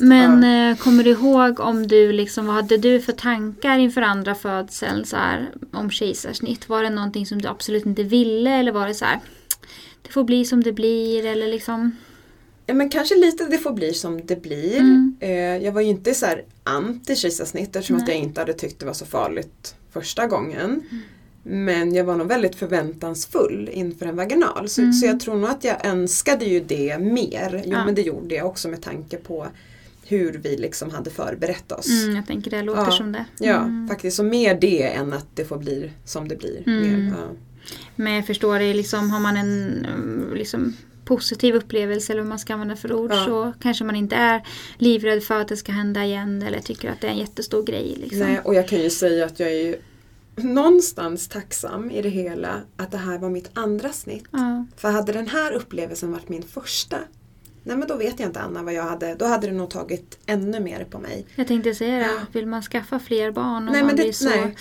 Men 0.00 0.42
ja. 0.42 0.70
eh, 0.70 0.76
kommer 0.76 1.04
du 1.04 1.10
ihåg 1.10 1.60
om 1.60 1.86
du 1.86 2.12
liksom, 2.12 2.46
vad 2.46 2.54
hade 2.54 2.76
du 2.76 3.00
för 3.00 3.12
tankar 3.12 3.78
inför 3.78 4.02
andra 4.02 4.34
födseln 4.34 5.04
så 5.04 5.16
här, 5.16 5.50
om 5.72 5.90
kejsarsnitt? 5.90 6.68
Var 6.68 6.82
det 6.82 6.90
någonting 6.90 7.26
som 7.26 7.42
du 7.42 7.48
absolut 7.48 7.86
inte 7.86 8.02
ville 8.02 8.50
eller 8.50 8.72
var 8.72 8.88
det 8.88 8.94
så 8.94 9.04
här, 9.04 9.20
det 10.02 10.12
får 10.12 10.24
bli 10.24 10.44
som 10.44 10.62
det 10.62 10.72
blir 10.72 11.26
eller 11.26 11.46
liksom? 11.46 11.96
Ja 12.66 12.74
men 12.74 12.90
kanske 12.90 13.14
lite 13.14 13.44
det 13.44 13.58
får 13.58 13.72
bli 13.72 13.94
som 13.94 14.26
det 14.26 14.42
blir. 14.42 14.76
Mm. 14.78 15.16
Eh, 15.20 15.30
jag 15.64 15.72
var 15.72 15.80
ju 15.80 15.88
inte 15.88 16.14
så 16.14 16.26
här 16.26 16.44
anti 16.64 17.16
kejsarsnitt 17.16 17.76
eftersom 17.76 17.96
att 17.96 18.08
jag 18.08 18.16
inte 18.16 18.40
hade 18.40 18.52
tyckt 18.54 18.80
det 18.80 18.86
var 18.86 18.92
så 18.92 19.06
farligt 19.06 19.74
första 19.92 20.26
gången. 20.26 20.60
Mm. 20.90 21.02
Men 21.48 21.94
jag 21.94 22.04
var 22.04 22.16
nog 22.16 22.28
väldigt 22.28 22.54
förväntansfull 22.56 23.70
inför 23.72 24.06
en 24.06 24.16
vaginal. 24.16 24.68
Så, 24.68 24.80
Mm. 24.80 24.92
så 24.92 25.06
jag 25.06 25.20
tror 25.20 25.34
nog 25.36 25.50
att 25.50 25.64
jag 25.64 25.86
önskade 25.86 26.44
ju 26.44 26.60
det 26.60 26.98
mer. 26.98 27.62
Jo 27.64 27.72
Ja. 27.72 27.84
men 27.84 27.94
det 27.94 28.02
gjorde 28.02 28.34
jag 28.34 28.46
också 28.46 28.68
med 28.68 28.82
tanke 28.82 29.16
på 29.16 29.46
hur 30.06 30.32
vi 30.32 30.56
liksom 30.56 30.90
hade 30.90 31.10
förberett 31.10 31.72
oss. 31.72 32.02
Mm, 32.04 32.16
jag 32.16 32.26
tänker 32.26 32.50
det 32.50 32.62
låter 32.62 32.80
Ja. 32.82 32.90
som 32.90 33.12
det. 33.12 33.24
Ja, 33.38 33.56
Mm. 33.56 33.88
faktiskt. 33.88 34.16
Så 34.16 34.22
mer 34.22 34.58
det 34.60 34.82
än 34.82 35.12
att 35.12 35.26
det 35.34 35.44
får 35.44 35.58
bli 35.58 35.90
som 36.04 36.28
det 36.28 36.36
blir. 36.36 36.62
Mm. 36.66 36.82
Mer, 37.06 37.10
ja. 37.18 37.26
Men 37.96 38.12
jag 38.12 38.26
förstår 38.26 38.58
det, 38.58 38.74
liksom, 38.74 39.10
har 39.10 39.20
man 39.20 39.36
en 39.36 39.86
mm, 39.86 40.34
liksom, 40.34 40.76
positiv 41.04 41.54
upplevelse 41.54 42.12
eller 42.12 42.22
vad 42.22 42.28
man 42.28 42.38
ska 42.38 42.52
använda 42.54 42.76
för 42.76 42.92
ord 42.92 43.10
Ja. 43.12 43.24
så 43.24 43.52
kanske 43.62 43.84
man 43.84 43.96
inte 43.96 44.16
är 44.16 44.42
livrädd 44.78 45.22
för 45.22 45.40
att 45.40 45.48
det 45.48 45.56
ska 45.56 45.72
hända 45.72 46.04
igen 46.04 46.42
eller 46.42 46.60
tycker 46.60 46.90
att 46.90 47.00
det 47.00 47.06
är 47.06 47.10
en 47.10 47.18
jättestor 47.18 47.62
grej. 47.62 47.94
Liksom. 48.00 48.18
Nej, 48.18 48.40
och 48.44 48.54
jag 48.54 48.68
kan 48.68 48.80
ju 48.80 48.90
säga 48.90 49.24
att 49.26 49.40
jag 49.40 49.48
är 49.52 49.62
ju 49.64 49.76
någonstans 50.36 51.28
tacksam 51.28 51.90
i 51.90 52.02
det 52.02 52.08
hela 52.08 52.60
att 52.76 52.90
det 52.90 52.98
här 52.98 53.18
var 53.18 53.30
mitt 53.30 53.50
andra 53.54 53.92
snitt. 53.92 54.24
Ja. 54.30 54.66
För 54.76 54.90
hade 54.90 55.12
den 55.12 55.28
här 55.28 55.52
upplevelsen 55.52 56.12
varit 56.12 56.28
min 56.28 56.42
första, 56.42 56.96
nej 57.62 57.76
men 57.76 57.88
då 57.88 57.96
vet 57.96 58.20
jag 58.20 58.28
inte 58.28 58.40
Anna 58.40 58.62
vad 58.62 58.74
jag 58.74 58.82
hade, 58.84 59.14
då 59.14 59.24
hade 59.24 59.46
det 59.46 59.52
nog 59.52 59.70
tagit 59.70 60.18
ännu 60.26 60.60
mer 60.60 60.84
på 60.84 60.98
mig. 60.98 61.26
Jag 61.34 61.46
tänkte 61.46 61.74
säga 61.74 61.98
det, 61.98 62.04
Ja. 62.04 62.20
vill 62.32 62.46
man 62.46 62.62
skaffa 62.62 62.98
fler 62.98 63.30
barn 63.30 63.68
och 63.68 63.72
Nej, 63.72 63.82
man 63.82 63.94
men 63.94 64.06
det- 64.06 64.12
så... 64.12 64.28
nej. 64.28 64.56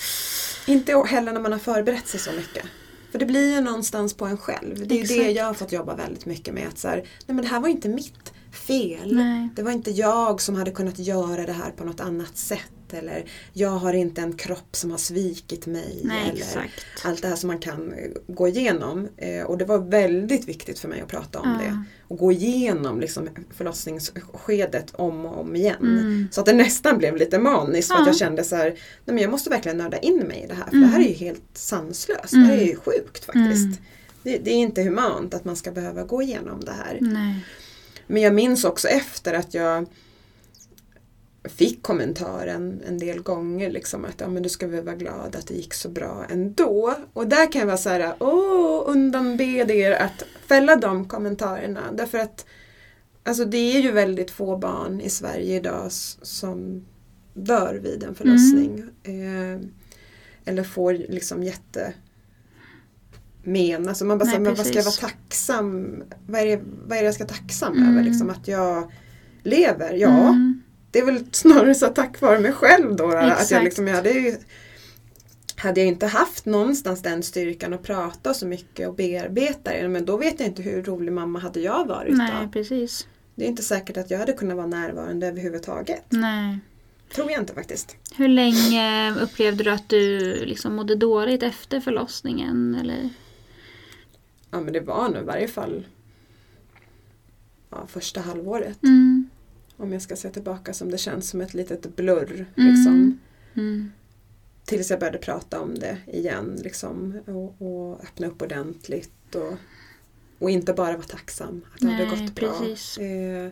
Inte 0.67 1.03
heller 1.07 1.33
när 1.33 1.41
man 1.41 1.51
har 1.51 1.59
förberett 1.59 2.07
sig 2.07 2.19
så 2.19 2.31
mycket. 2.31 2.65
För 3.11 3.19
det 3.19 3.25
blir 3.25 3.55
ju 3.55 3.61
någonstans 3.61 4.13
på 4.13 4.25
en 4.25 4.37
själv. 4.37 4.87
Det 4.87 4.95
är 4.95 4.99
ju 4.99 5.03
det 5.05 5.15
Exakt. 5.19 5.31
jag 5.37 5.45
har 5.45 5.53
fått 5.53 5.71
jobba 5.71 5.95
väldigt 5.95 6.25
mycket 6.25 6.53
med. 6.53 6.67
Att 6.67 6.77
så 6.77 6.87
här, 6.87 6.95
nej 6.97 7.05
men 7.35 7.37
det 7.37 7.47
här 7.47 7.59
var 7.59 7.69
inte 7.69 7.89
mitt 7.89 8.33
fel. 8.51 9.15
Nej. 9.15 9.49
Det 9.55 9.63
var 9.63 9.71
inte 9.71 9.91
jag 9.91 10.41
som 10.41 10.55
hade 10.55 10.71
kunnat 10.71 10.99
göra 10.99 11.45
det 11.45 11.51
här 11.53 11.71
på 11.71 11.83
något 11.83 11.99
annat 11.99 12.37
sätt. 12.37 12.84
Eller 12.95 13.25
jag 13.53 13.69
har 13.69 13.93
inte 13.93 14.21
en 14.21 14.33
kropp 14.33 14.75
som 14.75 14.91
har 14.91 14.97
svikit 14.97 15.65
mig. 15.67 16.01
Nej, 16.03 16.29
eller 16.29 16.37
exakt. 16.41 16.85
allt 17.03 17.21
det 17.21 17.27
här 17.27 17.35
som 17.35 17.47
man 17.47 17.59
kan 17.59 17.93
eh, 17.93 18.09
gå 18.27 18.47
igenom. 18.47 19.07
Eh, 19.17 19.43
och 19.43 19.57
det 19.57 19.65
var 19.65 19.77
väldigt 19.79 20.47
viktigt 20.47 20.79
för 20.79 20.87
mig 20.87 21.01
att 21.01 21.07
prata 21.07 21.39
om 21.39 21.49
Ja. 21.59 21.65
det. 21.65 21.83
Och 22.07 22.17
gå 22.17 22.31
igenom 22.31 22.99
liksom, 22.99 23.29
förlossningsskedet 23.57 24.91
om 24.95 25.25
och 25.25 25.39
om 25.39 25.55
igen. 25.55 25.75
Mm. 25.81 26.27
Så 26.31 26.39
att 26.39 26.45
det 26.45 26.53
nästan 26.53 26.97
blev 26.97 27.15
lite 27.17 27.39
maniskt 27.39 27.87
för 27.87 27.95
att 27.95 28.01
Ja. 28.01 28.07
jag 28.07 28.17
kände 28.17 28.43
så 28.43 28.55
här, 28.55 28.69
nej 28.69 28.77
men 29.05 29.17
jag 29.17 29.31
måste 29.31 29.49
verkligen 29.49 29.77
nörda 29.77 29.97
in 29.97 30.17
mig 30.17 30.41
i 30.43 30.47
det 30.47 30.53
här. 30.53 30.63
För 30.65 30.71
Mm. 30.75 30.81
det 30.89 30.93
här 30.95 30.99
är 31.03 31.07
ju 31.09 31.13
helt 31.13 31.43
sanslöst. 31.53 32.31
Det 32.31 32.37
här 32.39 32.57
är 32.57 32.65
ju 32.65 32.75
sjukt 32.75 33.25
faktiskt. 33.25 33.65
Mm. 33.65 33.77
Det, 34.23 34.37
det 34.37 34.51
är 34.51 34.55
inte 34.55 34.81
humant 34.83 35.33
att 35.33 35.45
man 35.45 35.55
ska 35.55 35.71
behöva 35.71 36.03
gå 36.03 36.21
igenom 36.21 36.59
det 36.65 36.71
här. 36.71 36.97
Nej. 37.01 37.45
Men 38.07 38.21
jag 38.21 38.33
minns 38.33 38.63
också 38.63 38.87
efter 38.87 39.33
att 39.33 39.53
jag 39.53 39.85
fick 41.49 41.83
kommentaren 41.83 42.81
en 42.87 42.97
del 42.97 43.21
gånger 43.21 43.71
liksom 43.71 44.05
att 44.05 44.15
ja, 44.21 44.27
men 44.27 44.43
du 44.43 44.49
ska 44.49 44.67
väl 44.67 44.83
vara 44.83 44.95
glad 44.95 45.35
att 45.35 45.47
det 45.47 45.53
gick 45.53 45.73
så 45.73 45.89
bra 45.89 46.25
ändå. 46.29 46.93
Och 47.13 47.27
där 47.27 47.51
kan 47.51 47.59
jag 47.59 47.65
vara 47.67 47.77
så 47.77 47.89
här, 47.89 48.15
åh, 48.19 48.83
undanbed 48.87 49.71
er 49.71 49.91
att 49.91 50.23
fälla 50.47 50.75
de 50.75 51.07
kommentarerna. 51.07 51.81
Därför 51.93 52.17
att 52.17 52.45
alltså, 53.23 53.45
det 53.45 53.57
är 53.77 53.81
ju 53.81 53.91
väldigt 53.91 54.31
få 54.31 54.57
barn 54.57 55.01
i 55.01 55.09
Sverige 55.09 55.55
idag 55.55 55.91
som 56.21 56.85
dör 57.33 57.79
vid 57.83 58.03
en 58.03 58.15
förlossning. 58.15 58.83
Eh, 59.03 59.67
eller 60.45 60.63
får 60.63 60.93
liksom 60.93 61.43
jätte 61.43 61.93
men. 63.43 63.87
Alltså 63.89 64.05
man 64.05 64.17
bara 64.17 64.25
Nej, 64.25 64.33
säger, 64.33 64.45
men 64.45 64.55
vad 64.55 64.65
ska 64.65 64.75
jag 64.77 64.83
vara 64.83 64.95
tacksam? 65.09 66.03
Vad 66.27 66.41
är 66.41 66.45
det, 66.45 66.61
vad 66.87 66.97
är 66.97 67.01
det 67.01 67.05
jag 67.05 67.13
ska 67.15 67.23
vara 67.23 67.33
tacksam 67.33 67.73
Mm. 67.77 67.89
över? 67.89 68.03
Liksom 68.03 68.29
att 68.29 68.47
jag 68.47 68.91
lever? 69.43 69.93
Ja, 69.93 70.27
Mm. 70.29 70.61
Det 70.95 70.99
är 70.99 71.05
väl 71.05 71.25
snarare 71.31 71.75
så 71.75 71.87
tack 71.87 72.21
vare 72.21 72.39
mig 72.39 72.51
själv 72.51 72.95
då. 72.95 73.07
Att 73.07 73.13
jag 73.23 73.41
Exakt. 73.41 73.63
liksom, 73.63 73.87
jag 73.87 73.95
hade, 73.95 74.09
ju, 74.09 74.37
hade 75.55 75.79
jag 75.79 75.87
inte 75.87 76.07
haft 76.07 76.45
någonstans 76.45 77.01
den 77.01 77.23
styrkan 77.23 77.73
att 77.73 77.83
prata 77.83 78.33
så 78.33 78.47
mycket 78.47 78.87
och 78.87 78.95
bearbeta 78.95 79.71
det, 79.73 79.87
men 79.87 80.05
då 80.05 80.17
vet 80.17 80.39
jag 80.39 80.49
inte 80.49 80.61
hur 80.61 80.83
rolig 80.83 81.11
mamma 81.13 81.39
hade 81.39 81.59
jag 81.59 81.87
varit 81.87 82.17
Nej, 82.17 82.31
då. 82.43 82.51
precis. 82.51 83.07
Det 83.35 83.45
är 83.45 83.47
inte 83.47 83.63
säkert 83.63 83.97
att 83.97 84.11
jag 84.11 84.19
hade 84.19 84.33
kunnat 84.33 84.57
vara 84.57 84.67
närvarande 84.67 85.27
överhuvudtaget. 85.27 86.03
Nej. 86.09 86.59
Tror 87.15 87.31
jag 87.31 87.39
inte 87.41 87.53
faktiskt. 87.53 87.95
Hur 88.15 88.27
länge 88.27 89.15
upplevde 89.21 89.63
du 89.63 89.71
att 89.71 89.89
du 89.89 90.19
liksom 90.45 90.75
mådde 90.75 90.95
dåligt 90.95 91.43
efter 91.43 91.79
förlossningen? 91.79 92.77
Eller? 92.81 93.09
Ja 94.51 94.61
men 94.61 94.73
det 94.73 94.79
var 94.79 95.09
nog 95.09 95.21
i 95.21 95.25
varje 95.25 95.47
fall 95.47 95.85
ja, 97.69 97.87
första 97.87 98.21
halvåret. 98.21 98.83
Mm. 98.83 99.24
Om 99.77 99.93
jag 99.93 100.01
ska 100.01 100.15
se 100.15 100.29
tillbaka 100.29 100.73
som 100.73 100.91
det 100.91 100.97
känns 100.97 101.29
som 101.29 101.41
ett 101.41 101.53
litet 101.53 101.95
blurr. 101.95 102.45
Mm. 102.57 102.73
Liksom. 102.73 103.19
Mm. 103.55 103.91
Tills 104.65 104.89
jag 104.89 104.99
började 104.99 105.17
prata 105.17 105.61
om 105.61 105.75
det 105.75 105.97
igen 106.07 106.59
liksom, 106.63 107.19
och, 107.25 107.61
och 107.61 108.03
öppna 108.03 108.27
upp 108.27 108.41
ordentligt. 108.41 109.35
Och, 109.35 109.53
och 110.39 110.49
inte 110.49 110.73
bara 110.73 110.97
vara 110.97 111.07
tacksam 111.07 111.65
att 111.73 111.81
det 111.81 111.87
hade 111.87 112.09
Nej, 112.09 112.25
gått 112.25 112.35
bra. 112.35 112.59
precis. 112.59 112.97
Eh, 112.97 113.51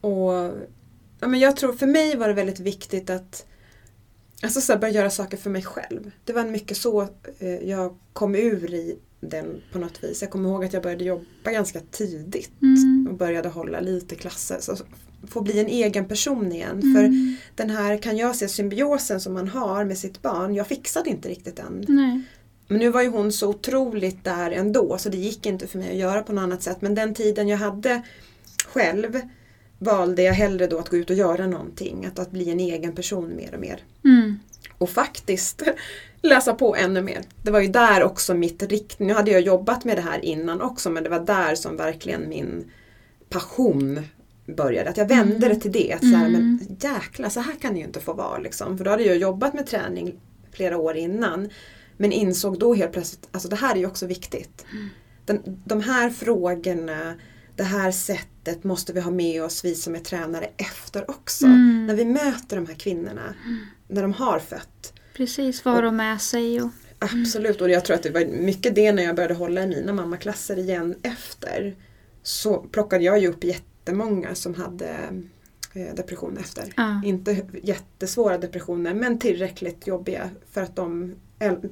och, 0.00 0.32
ja, 1.20 1.28
men 1.28 1.40
jag 1.40 1.56
tror 1.56 1.72
för 1.72 1.86
mig 1.86 2.16
var 2.16 2.28
det 2.28 2.34
väldigt 2.34 2.60
viktigt 2.60 3.10
att 3.10 3.46
alltså, 4.42 4.60
så 4.60 4.72
här, 4.72 4.80
börja 4.80 4.94
göra 4.94 5.10
saker 5.10 5.36
för 5.36 5.50
mig 5.50 5.62
själv. 5.62 6.10
Det 6.24 6.32
var 6.32 6.44
mycket 6.44 6.76
så 6.76 7.08
eh, 7.38 7.68
jag 7.68 7.98
kom 8.12 8.34
ur 8.34 8.74
i 8.74 8.98
den 9.28 9.62
på 9.72 9.78
något 9.78 10.04
vis. 10.04 10.22
Jag 10.22 10.30
kommer 10.30 10.48
ihåg 10.48 10.64
att 10.64 10.72
jag 10.72 10.82
började 10.82 11.04
jobba 11.04 11.50
ganska 11.50 11.80
tidigt 11.90 12.50
Mm. 12.62 13.08
och 13.10 13.18
började 13.18 13.48
hålla 13.48 13.80
lite 13.80 14.14
klasser. 14.14 14.56
Så 14.60 14.76
få 15.28 15.40
bli 15.40 15.60
en 15.60 15.66
egen 15.66 16.04
person 16.04 16.52
igen. 16.52 16.80
Mm. 16.82 16.94
För 16.94 17.36
den 17.56 17.70
här 17.70 17.98
kan 17.98 18.16
jag 18.16 18.36
se 18.36 18.48
symbiosen 18.48 19.20
som 19.20 19.32
man 19.32 19.48
har 19.48 19.84
med 19.84 19.98
sitt 19.98 20.22
barn. 20.22 20.54
Jag 20.54 20.66
fixade 20.66 21.10
inte 21.10 21.28
riktigt 21.28 21.58
än. 21.58 21.84
Nej. 21.88 22.20
Men 22.68 22.78
nu 22.78 22.90
var 22.90 23.02
ju 23.02 23.08
hon 23.08 23.32
så 23.32 23.48
otroligt 23.48 24.24
där 24.24 24.50
ändå 24.50 24.98
så 24.98 25.08
det 25.08 25.16
gick 25.16 25.46
inte 25.46 25.66
för 25.66 25.78
mig 25.78 25.90
att 25.90 25.96
göra 25.96 26.22
på 26.22 26.32
något 26.32 26.42
annat 26.42 26.62
sätt. 26.62 26.76
Men 26.80 26.94
den 26.94 27.14
tiden 27.14 27.48
jag 27.48 27.58
hade 27.58 28.02
själv 28.66 29.20
valde 29.78 30.22
jag 30.22 30.32
hellre 30.34 30.66
då 30.66 30.78
att 30.78 30.88
gå 30.88 30.96
ut 30.96 31.10
och 31.10 31.16
göra 31.16 31.46
någonting. 31.46 32.06
Att, 32.06 32.18
att 32.18 32.30
bli 32.30 32.50
en 32.50 32.60
egen 32.60 32.94
person 32.94 33.36
mer 33.36 33.54
och 33.54 33.60
mer. 33.60 33.82
Mm. 34.04 34.38
Och 34.78 34.90
faktiskt 34.90 35.62
läsa 36.24 36.54
på 36.54 36.76
ännu 36.76 37.02
mer. 37.02 37.22
Det 37.42 37.50
var 37.50 37.60
ju 37.60 37.68
där 37.68 38.02
också 38.02 38.34
mitt 38.34 38.62
riktning. 38.62 39.08
Nu 39.08 39.14
hade 39.14 39.30
jag 39.30 39.40
jobbat 39.40 39.84
med 39.84 39.96
det 39.96 40.02
här 40.02 40.24
innan 40.24 40.60
också 40.60 40.90
men 40.90 41.02
det 41.02 41.08
var 41.08 41.20
där 41.20 41.54
som 41.54 41.76
verkligen 41.76 42.28
min 42.28 42.70
passion 43.28 44.00
började. 44.56 44.90
Att 44.90 44.96
jag 44.96 45.08
vände 45.08 45.48
det 45.48 45.56
till 45.56 45.72
det. 45.72 45.92
Att 45.92 46.00
så 46.00 46.06
här, 46.16 46.28
Mm. 46.28 46.40
men 46.40 46.76
jäklar, 46.80 47.28
så 47.28 47.40
här 47.40 47.54
kan 47.54 47.72
det 47.72 47.78
ju 47.78 47.84
inte 47.84 48.00
få 48.00 48.12
vara. 48.12 48.38
Liksom. 48.38 48.78
För 48.78 48.84
då 48.84 48.90
hade 48.90 49.02
jag 49.02 49.16
jobbat 49.16 49.54
med 49.54 49.66
träning 49.66 50.14
flera 50.52 50.76
år 50.78 50.96
innan. 50.96 51.48
Men 51.96 52.12
insåg 52.12 52.58
då 52.58 52.74
helt 52.74 52.92
plötsligt, 52.92 53.28
alltså 53.30 53.48
det 53.48 53.56
här 53.56 53.74
är 53.74 53.78
ju 53.78 53.86
också 53.86 54.06
viktigt. 54.06 54.64
Den, 55.26 55.42
de 55.64 55.80
här 55.80 56.10
frågorna, 56.10 57.14
det 57.56 57.62
här 57.62 57.90
sättet 57.90 58.64
måste 58.64 58.92
vi 58.92 59.00
ha 59.00 59.10
med 59.10 59.42
oss 59.44 59.64
vi 59.64 59.74
som 59.74 59.94
är 59.94 59.98
tränare 60.00 60.48
efter 60.56 61.10
också. 61.10 61.46
Mm. 61.46 61.86
När 61.86 61.94
vi 61.94 62.04
möter 62.04 62.56
de 62.56 62.66
här 62.66 62.74
kvinnorna, 62.74 63.34
när 63.88 64.02
de 64.02 64.12
har 64.12 64.38
fött. 64.38 64.92
Precis, 65.16 65.64
vad 65.64 65.74
har 65.74 65.82
de 65.82 65.96
med 65.96 66.20
sig? 66.20 66.62
Och... 66.62 66.70
Absolut, 66.98 67.60
och 67.60 67.70
jag 67.70 67.84
tror 67.84 67.96
att 67.96 68.02
det 68.02 68.10
var 68.10 68.24
mycket 68.24 68.74
det 68.74 68.92
när 68.92 69.02
jag 69.02 69.16
började 69.16 69.34
hålla 69.34 69.62
i 69.62 69.66
mina 69.66 69.92
mammaklasser 69.92 70.58
igen 70.58 70.94
efter. 71.02 71.76
Så 72.22 72.56
plockade 72.56 73.04
jag 73.04 73.18
ju 73.18 73.28
upp 73.28 73.44
jättemånga 73.44 74.34
som 74.34 74.54
hade 74.54 74.88
eh, 75.72 75.94
depression 75.94 76.36
efter. 76.36 76.72
Ja. 76.76 77.02
Inte 77.04 77.46
jättesvåra 77.62 78.38
depressioner 78.38 78.94
men 78.94 79.18
tillräckligt 79.18 79.86
jobbiga 79.86 80.30
för 80.52 80.62
att 80.62 80.76
de 80.76 81.14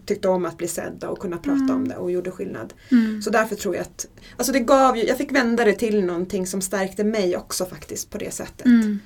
tyckte 0.06 0.28
om 0.28 0.44
att 0.44 0.58
bli 0.58 0.68
sedda 0.68 1.08
och 1.08 1.18
kunna 1.18 1.36
prata 1.36 1.62
Mm. 1.62 1.76
om 1.76 1.88
det 1.88 1.96
och 1.96 2.10
gjorde 2.10 2.30
skillnad. 2.30 2.74
Mm. 2.90 3.22
Så 3.22 3.30
därför 3.30 3.56
tror 3.56 3.74
jag 3.74 3.82
att, 3.82 4.06
alltså 4.36 4.52
det 4.52 4.60
gav 4.60 4.96
jag 4.98 5.18
fick 5.18 5.32
vända 5.32 5.64
det 5.64 5.72
till 5.72 6.04
någonting 6.04 6.46
som 6.46 6.60
stärkte 6.60 7.04
mig 7.04 7.36
också 7.36 7.66
faktiskt 7.66 8.10
på 8.10 8.18
det 8.18 8.30
sättet. 8.30 8.66
Mm. 8.66 8.98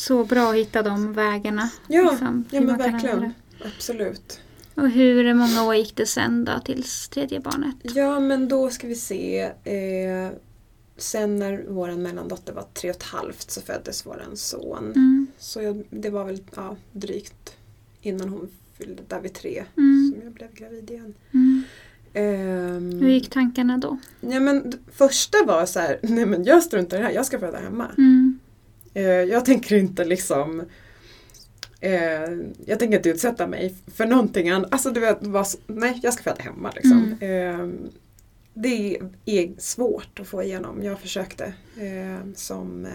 Så 0.00 0.24
bra 0.24 0.50
att 0.50 0.56
hitta 0.56 0.82
de 0.82 1.12
vägarna. 1.12 1.70
Ja, 1.88 2.10
liksom, 2.10 2.44
ja 2.50 2.60
men 2.60 2.78
verkligen. 2.78 3.32
Absolut. 3.76 4.40
Och 4.74 4.90
hur 4.90 5.34
många 5.34 5.64
år 5.64 5.74
gick 5.74 5.96
det 5.96 6.06
sen 6.06 6.44
då 6.44 6.52
tills 6.64 7.08
tredje 7.08 7.40
barnet? 7.40 7.76
Ja 7.82 8.20
men 8.20 8.48
då 8.48 8.70
ska 8.70 8.86
vi 8.86 8.94
se. 8.94 9.40
Eh, 9.64 10.28
sen 10.96 11.38
när 11.38 11.64
vår 11.68 11.90
mellandotter 11.90 12.52
var 12.52 12.64
tre 12.74 12.90
och 12.90 12.96
ett 12.96 13.02
halvt 13.02 13.50
så 13.50 13.60
föddes 13.60 14.06
vår 14.06 14.22
son. 14.34 14.84
Mm. 14.84 15.26
Så 15.38 15.62
jag, 15.62 15.82
det 15.90 16.10
var 16.10 16.24
väl 16.24 16.40
ja, 16.56 16.76
drygt 16.92 17.56
innan 18.02 18.28
hon 18.28 18.48
fyllde 18.78 19.02
där 19.08 19.20
vid 19.20 19.34
tre 19.34 19.64
Mm. 19.76 20.12
som 20.14 20.22
jag 20.24 20.32
blev 20.32 20.54
gravid 20.54 20.90
igen. 20.90 21.14
Mm. 21.32 21.62
Ehm, 22.12 23.00
Hur 23.00 23.08
gick 23.08 23.30
tankarna 23.30 23.78
då? 23.78 23.98
ja, 24.20 24.40
men 24.40 24.72
första 24.92 25.44
var 25.46 25.66
så 25.66 25.80
här, 25.80 25.98
nej 26.02 26.26
men 26.26 26.44
jag 26.44 26.62
struntar 26.62 26.96
i 26.96 27.00
det 27.00 27.06
här, 27.06 27.14
jag 27.14 27.26
ska 27.26 27.38
föda 27.38 27.58
hemma. 27.58 27.86
Mm. 27.98 28.29
Eh, 28.94 29.04
jag 29.04 29.44
tänker 29.44 29.76
inte 29.76 30.04
liksom 30.04 30.62
eh, 31.80 32.30
jag 32.66 32.78
tänker 32.78 32.96
inte 32.96 33.08
utsätta 33.08 33.46
mig 33.46 33.74
för 33.94 34.06
någonting 34.06 34.50
annat. 34.50 34.72
Alltså 34.72 34.90
du 34.90 35.00
vet, 35.00 35.18
vad, 35.20 35.46
nej 35.66 36.00
jag 36.02 36.14
ska 36.14 36.22
föda 36.22 36.42
hemma 36.42 36.72
liksom. 36.74 37.16
Eh, 37.20 37.90
det 38.54 38.98
är 39.24 39.60
svårt 39.60 40.20
att 40.20 40.26
få 40.26 40.42
igenom. 40.42 40.82
Jag 40.82 41.00
försökte 41.00 41.52
som, 42.34 42.88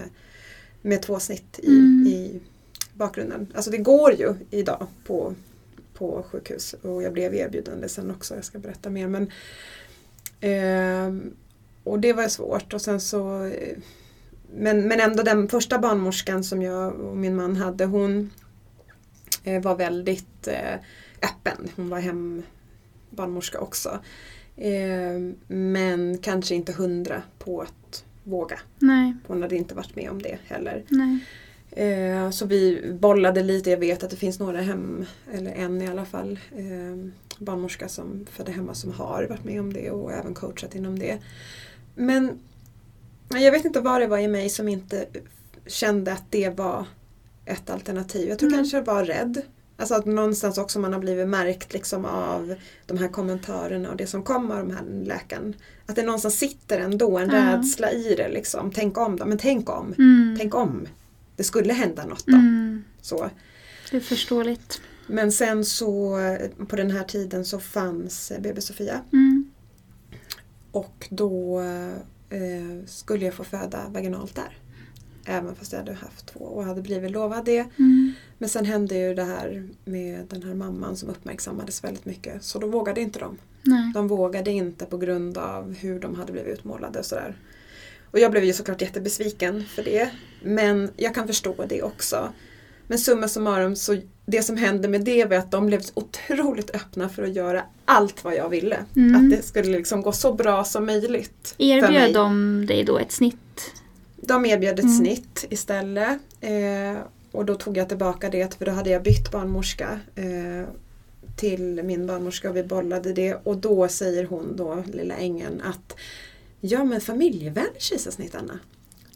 med 0.81 1.01
två 1.01 1.19
snitt 1.19 1.59
i, 1.63 1.67
Mm. 1.67 2.07
i 2.07 2.39
bakgrunden. 2.93 3.47
Alltså 3.55 3.71
det 3.71 3.77
går 3.77 4.13
ju 4.13 4.33
idag 4.49 4.87
på, 5.05 5.33
på 5.93 6.25
sjukhus 6.31 6.75
och 6.81 7.03
jag 7.03 7.13
blev 7.13 7.35
erbjuden 7.35 7.81
det 7.81 7.89
sen 7.89 8.11
också. 8.11 8.35
Jag 8.35 8.45
ska 8.45 8.59
berätta 8.59 8.89
mer. 8.89 9.07
Men, 9.07 9.31
eh, 10.41 11.31
och 11.83 11.99
det 11.99 12.13
var 12.13 12.27
svårt 12.27 12.73
och 12.73 12.81
sen 12.81 13.01
så 13.01 13.51
men, 14.57 14.87
men 14.87 14.99
ändå 14.99 15.23
den 15.23 15.47
första 15.47 15.79
barnmorskan 15.79 16.43
som 16.43 16.61
jag 16.61 16.93
och 16.93 17.17
min 17.17 17.35
man 17.35 17.55
hade 17.55 17.85
hon 17.85 18.31
eh, 19.43 19.61
var 19.61 19.75
väldigt 19.75 20.47
eh, 20.47 20.75
öppen. 21.21 21.69
Hon 21.75 21.89
var 21.89 21.99
hembarnmorska 21.99 23.59
också. 23.59 23.99
Eh, 24.57 25.33
men 25.47 26.17
kanske 26.17 26.55
inte 26.55 26.73
hundra 26.73 27.21
på 27.39 27.61
att 27.61 28.03
våga. 28.23 28.59
Nej, 28.79 29.13
Hon 29.27 29.41
hade 29.41 29.55
inte 29.55 29.75
varit 29.75 29.95
med 29.95 30.09
om 30.09 30.21
det 30.21 30.37
heller. 30.47 30.83
nej. 30.89 31.19
Så 32.31 32.45
vi 32.45 32.91
bollade 33.01 33.43
lite. 33.43 33.69
Jag 33.69 33.77
vet 33.77 34.03
att 34.03 34.09
det 34.09 34.15
finns 34.15 34.39
några 34.39 34.61
hem, 34.61 35.05
eller 35.33 35.51
en 35.51 35.81
i 35.81 35.87
alla 35.87 36.05
fall, 36.05 36.39
barnmorska 37.39 37.87
som 37.87 38.25
födde 38.31 38.51
hemma 38.51 38.73
som 38.73 38.91
har 38.91 39.23
varit 39.29 39.43
med 39.43 39.59
om 39.59 39.73
det 39.73 39.91
och 39.91 40.13
även 40.13 40.33
coachat 40.33 40.75
inom 40.75 40.99
det. 40.99 41.17
Men 41.95 42.39
jag 43.29 43.51
vet 43.51 43.65
inte 43.65 43.79
vad 43.81 44.01
det 44.01 44.07
var 44.07 44.17
i 44.17 44.27
mig 44.27 44.49
som 44.49 44.67
inte 44.67 45.05
kände 45.67 46.13
att 46.13 46.23
det 46.29 46.49
var 46.49 46.85
ett 47.45 47.69
alternativ. 47.69 48.29
Jag 48.29 48.39
tror 48.39 48.47
Mm. 48.49 48.59
kanske 48.59 48.77
jag 48.77 48.85
var 48.85 49.03
rädd. 49.05 49.41
Alltså 49.77 49.95
att 49.95 50.05
någonstans 50.05 50.57
också 50.57 50.79
man 50.79 50.93
har 50.93 50.99
blivit 50.99 51.27
märkt 51.27 51.73
liksom 51.73 52.05
av 52.05 52.55
de 52.85 52.97
här 52.97 53.07
kommentarerna 53.07 53.89
och 53.89 53.97
det 53.97 54.07
som 54.07 54.23
kommer 54.23 54.55
av 54.59 54.67
de 54.67 54.73
här 54.75 54.83
läkaren. 55.03 55.53
Att 55.85 55.95
det 55.95 56.03
någonstans 56.03 56.37
sitter 56.39 56.79
ändå 56.79 57.17
en 57.17 57.29
Ja. 57.29 57.35
rädsla 57.57 57.91
i 57.91 58.15
det. 58.15 58.29
Liksom. 58.29 58.71
Tänk 58.71 58.97
om 58.97 59.17
då, 59.17 59.25
men 59.25 59.37
tänk 59.37 59.69
om. 59.69 59.93
Mm. 59.97 60.35
Tänk 60.39 60.55
om 60.55 60.87
det 61.35 61.43
skulle 61.43 61.73
hända 61.73 62.05
något 62.05 62.25
då. 62.25 62.33
Mm. 62.35 62.83
Så. 63.01 63.29
Det 63.91 63.97
är 63.97 64.01
förståeligt. 64.01 64.81
Men 65.07 65.31
sen 65.31 65.65
så 65.65 66.17
på 66.67 66.75
den 66.75 66.91
här 66.91 67.03
tiden 67.03 67.45
så 67.45 67.59
fanns 67.59 68.31
BB 68.39 68.61
Sofia 68.61 69.01
Mm. 69.13 69.51
och 70.71 71.07
då 71.09 71.61
eh, 72.35 72.85
skulle 72.85 73.25
jag 73.25 73.33
få 73.33 73.43
föda 73.43 73.89
vaginalt 73.89 74.35
där. 74.35 74.57
Även 75.25 75.55
fast 75.55 75.71
jag 75.71 75.79
hade 75.79 75.93
haft 75.93 76.25
två 76.25 76.39
och 76.39 76.63
hade 76.63 76.81
blivit 76.81 77.11
lovad 77.11 77.45
det. 77.45 77.65
Mm. 77.77 78.13
Men 78.37 78.49
sen 78.49 78.65
hände 78.65 78.95
ju 78.95 79.13
det 79.13 79.23
här 79.23 79.67
med 79.85 80.25
den 80.29 80.43
här 80.43 80.53
mamman 80.53 80.97
som 80.97 81.09
uppmärksammades 81.09 81.83
väldigt 81.83 82.05
mycket. 82.05 82.43
Så 82.43 82.59
då 82.59 82.67
vågade 82.67 83.01
inte 83.01 83.19
de. 83.19 83.37
Nej. 83.61 83.91
De 83.93 84.07
vågade 84.07 84.51
inte 84.51 84.85
på 84.85 84.97
grund 84.97 85.37
av 85.37 85.73
hur 85.73 85.99
de 85.99 86.15
hade 86.15 86.31
blivit 86.31 86.59
utmålade 86.59 86.99
och 86.99 87.05
sådär. 87.05 87.35
Och 88.11 88.19
jag 88.19 88.31
blev 88.31 88.43
ju 88.43 88.53
såklart 88.53 88.81
jättebesviken 88.81 89.63
för 89.63 89.83
det. 89.83 90.09
Men 90.43 90.89
jag 90.97 91.15
kan 91.15 91.27
förstå 91.27 91.65
det 91.69 91.83
också. 91.83 92.33
Men 92.87 92.99
summa 92.99 93.27
summarum 93.27 93.75
så 93.75 93.97
det 94.25 94.41
som 94.43 94.57
hände 94.57 94.87
med 94.87 95.01
det 95.01 95.25
var 95.25 95.37
att 95.37 95.51
de 95.51 95.65
blev 95.67 95.81
otroligt 95.93 96.75
öppna 96.75 97.09
för 97.09 97.23
att 97.23 97.33
göra 97.35 97.63
allt 97.85 98.23
vad 98.23 98.35
jag 98.35 98.49
ville. 98.49 98.77
Mm. 98.95 99.15
Att 99.15 99.37
det 99.37 99.45
skulle 99.45 99.77
liksom 99.77 100.01
gå 100.01 100.11
så 100.11 100.33
bra 100.33 100.63
som 100.63 100.85
möjligt. 100.85 101.55
Erbjöd 101.57 102.13
de 102.13 102.65
dig 102.65 102.83
då 102.83 102.97
ett 102.97 103.11
snitt? 103.11 103.71
De 104.15 104.45
erbjöd 104.45 104.79
ett 104.79 104.85
Mm. 104.85 104.97
snitt 104.97 105.45
istället. 105.49 106.19
Eh, 106.41 106.97
och 107.31 107.45
då 107.45 107.55
tog 107.55 107.77
jag 107.77 107.89
tillbaka 107.89 108.29
det 108.29 108.57
för 108.57 108.65
då 108.65 108.71
hade 108.71 108.89
jag 108.89 109.03
bytt 109.03 109.31
barnmorska 109.31 109.99
eh, 110.15 110.67
till 111.35 111.83
min 111.83 112.07
barnmorska 112.07 112.49
och 112.49 112.55
vi 112.55 112.63
bollade 112.63 113.13
det. 113.13 113.33
Och 113.43 113.57
då 113.57 113.87
säger 113.87 114.25
hon 114.25 114.55
då, 114.55 114.83
lilla 114.93 115.15
ängeln, 115.15 115.61
att 115.61 115.95
ja 116.61 116.83
men 116.83 117.01
familjevänlig 117.01 117.81
kejsarsnitt 117.81 118.35
Anna, 118.35 118.59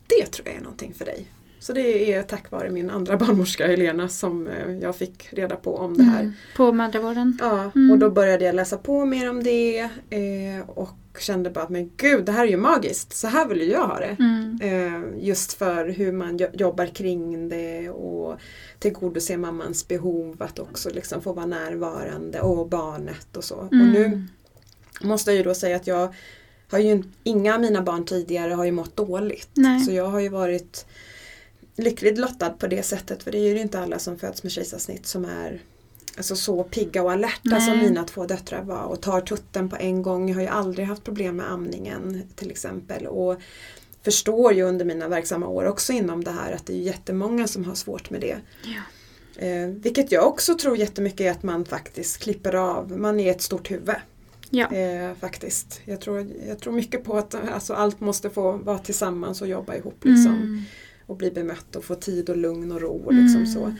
det 0.07 0.25
tror 0.25 0.47
jag 0.47 0.55
är 0.57 0.61
någonting 0.61 0.93
för 0.93 1.05
dig. 1.05 1.25
Så 1.59 1.73
det 1.73 2.13
är 2.13 2.23
tack 2.23 2.51
vare 2.51 2.69
min 2.69 2.89
andra 2.89 3.17
barnmorska 3.17 3.67
Helena 3.67 4.09
som 4.09 4.47
eh, 4.47 4.71
jag 4.81 4.95
fick 4.95 5.33
reda 5.33 5.55
på 5.55 5.75
om 5.77 5.97
det 5.97 6.03
här. 6.03 6.19
Mm. 6.21 6.33
På 6.55 6.71
mödravården? 6.71 7.37
Ja, 7.41 7.71
Mm. 7.75 7.91
och 7.91 7.97
då 7.99 8.09
började 8.09 8.45
jag 8.45 8.55
läsa 8.55 8.77
på 8.77 9.05
mer 9.05 9.29
om 9.29 9.43
det 9.43 9.79
eh, 10.09 10.69
och 10.69 10.89
kände 11.19 11.49
bara 11.49 11.63
att 11.63 11.69
men 11.69 11.91
gud, 11.97 12.25
det 12.25 12.31
här 12.31 12.43
är 12.45 12.49
ju 12.49 12.57
magiskt. 12.57 13.13
Så 13.13 13.27
här 13.27 13.47
vill 13.47 13.69
jag 13.69 13.87
ha 13.87 13.99
det. 13.99 14.15
Mm. 14.19 14.59
Eh, 14.61 15.25
just 15.27 15.53
för 15.53 15.87
hur 15.89 16.11
man 16.11 16.37
jo- 16.37 16.47
jobbar 16.53 16.85
kring 16.85 17.49
det 17.49 17.89
och 17.89 18.35
tillgodoser 18.79 19.37
mammans 19.37 19.87
behov 19.87 20.35
att 20.39 20.59
också 20.59 20.89
liksom 20.89 21.21
få 21.21 21.33
vara 21.33 21.45
närvarande 21.45 22.41
och 22.41 22.69
barnet 22.69 23.37
och 23.37 23.43
så. 23.43 23.55
Och 23.55 23.73
nu 23.73 24.05
Mm. 24.05 24.27
måste 25.01 25.31
jag 25.31 25.37
ju 25.37 25.43
då 25.43 25.53
säga 25.53 25.75
att 25.75 25.87
jag 25.87 26.13
har 26.71 26.79
ju 26.79 27.03
inga 27.23 27.53
av 27.55 27.61
mina 27.61 27.81
barn 27.81 28.05
tidigare 28.05 28.53
har 28.53 28.65
ju 28.65 28.71
mått 28.71 28.95
dåligt. 28.95 29.49
Nej. 29.53 29.79
Så 29.79 29.91
jag 29.91 30.07
har 30.07 30.19
ju 30.19 30.29
varit 30.29 30.85
lyckligt 31.83 32.17
lottad 32.17 32.49
på 32.49 32.67
det 32.67 32.83
sättet 32.83 33.23
för 33.23 33.31
det 33.31 33.37
är 33.37 33.53
ju 33.53 33.61
inte 33.61 33.79
alla 33.79 33.99
som 33.99 34.19
föds 34.19 34.43
med 34.43 34.51
kejsarsnitt 34.51 35.05
som 35.05 35.25
är 35.25 35.61
alltså, 36.17 36.35
så 36.35 36.63
pigga 36.63 37.03
och 37.03 37.11
alerta 37.11 37.39
Nej. 37.43 37.61
som 37.61 37.79
mina 37.79 38.03
två 38.03 38.25
döttrar 38.25 38.63
var 38.63 38.83
och 38.83 39.01
tar 39.01 39.21
tutten 39.21 39.69
på 39.69 39.75
en 39.75 40.01
gång. 40.01 40.29
Jag 40.29 40.35
har 40.35 40.41
ju 40.41 40.47
aldrig 40.47 40.87
haft 40.87 41.03
problem 41.03 41.35
med 41.35 41.51
amningen 41.51 42.21
till 42.35 42.51
exempel. 42.51 43.07
Och 43.07 43.41
förstår 44.03 44.53
ju 44.53 44.63
under 44.63 44.85
mina 44.85 45.07
verksamma 45.07 45.47
år 45.47 45.65
också 45.65 45.93
inom 45.93 46.23
det 46.23 46.31
här 46.31 46.51
att 46.51 46.65
det 46.65 46.73
är 46.73 46.81
jättemånga 46.81 47.47
som 47.47 47.65
har 47.65 47.75
svårt 47.75 48.09
med 48.09 48.21
det. 48.21 48.37
Ja. 48.63 48.81
Eh, 49.45 49.67
vilket 49.67 50.11
jag 50.11 50.27
också 50.27 50.57
tror 50.57 50.77
jättemycket 50.77 51.21
är 51.21 51.31
att 51.31 51.43
man 51.43 51.65
faktiskt 51.65 52.17
klipper 52.17 52.55
av, 52.55 52.99
man 52.99 53.19
är 53.19 53.31
ett 53.31 53.41
stort 53.41 53.71
huvud. 53.71 53.95
Ja. 54.49 54.73
Eh, 54.73 55.15
faktiskt. 55.19 55.81
Jag 55.85 56.01
tror, 56.01 56.27
jag 56.47 56.59
tror 56.59 56.73
mycket 56.73 57.03
på 57.03 57.17
att 57.17 57.35
alltså, 57.53 57.73
allt 57.73 57.99
måste 57.99 58.29
få 58.29 58.51
vara 58.51 58.77
tillsammans 58.77 59.41
och 59.41 59.47
jobba 59.47 59.75
ihop. 59.75 60.05
Liksom, 60.05 60.35
Mm. 60.35 60.63
Och 61.09 61.17
bli 61.17 61.31
bemött 61.31 61.75
och 61.75 61.83
få 61.83 61.95
tid 61.95 62.29
och 62.29 62.37
lugn 62.37 62.71
och 62.71 62.81
ro. 62.81 63.01
Och 63.05 63.13
liksom 63.13 63.35
Mm. 63.41 63.47
så. 63.53 63.73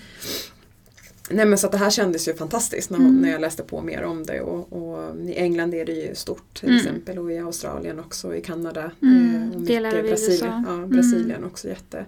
Nej 1.32 1.46
men 1.46 1.58
så 1.58 1.66
att 1.66 1.72
det 1.72 1.78
här 1.78 1.90
kändes 1.90 2.28
ju 2.28 2.34
fantastiskt 2.34 2.90
när, 2.90 2.98
Mm. 3.00 3.16
när 3.22 3.32
jag 3.32 3.42
läste 3.42 3.64
på 3.64 3.82
mer 3.82 4.04
om 4.04 4.24
det. 4.26 4.42
Och, 4.42 4.74
och 4.74 5.16
I 5.22 5.34
England 5.36 5.74
är 5.74 5.86
det 5.86 5.92
ju 5.92 6.16
stort 6.16 6.60
till 6.60 6.70
Mm. 6.70 6.80
exempel 6.80 7.20
och 7.20 7.32
i 7.32 7.38
Australien 7.38 8.00
också 8.00 8.28
och 8.28 8.36
i 8.36 8.42
Kanada. 8.42 8.92
Mm. 9.02 9.36
eh, 9.52 9.56
och 9.58 9.62
Delar 9.62 9.96
av 9.98 10.04
Brasilien. 10.04 10.64
Ja, 10.68 10.74
Mm. 10.74 10.90
Brasilien 10.90 11.44
också 11.44 11.68
jätte. 11.68 12.06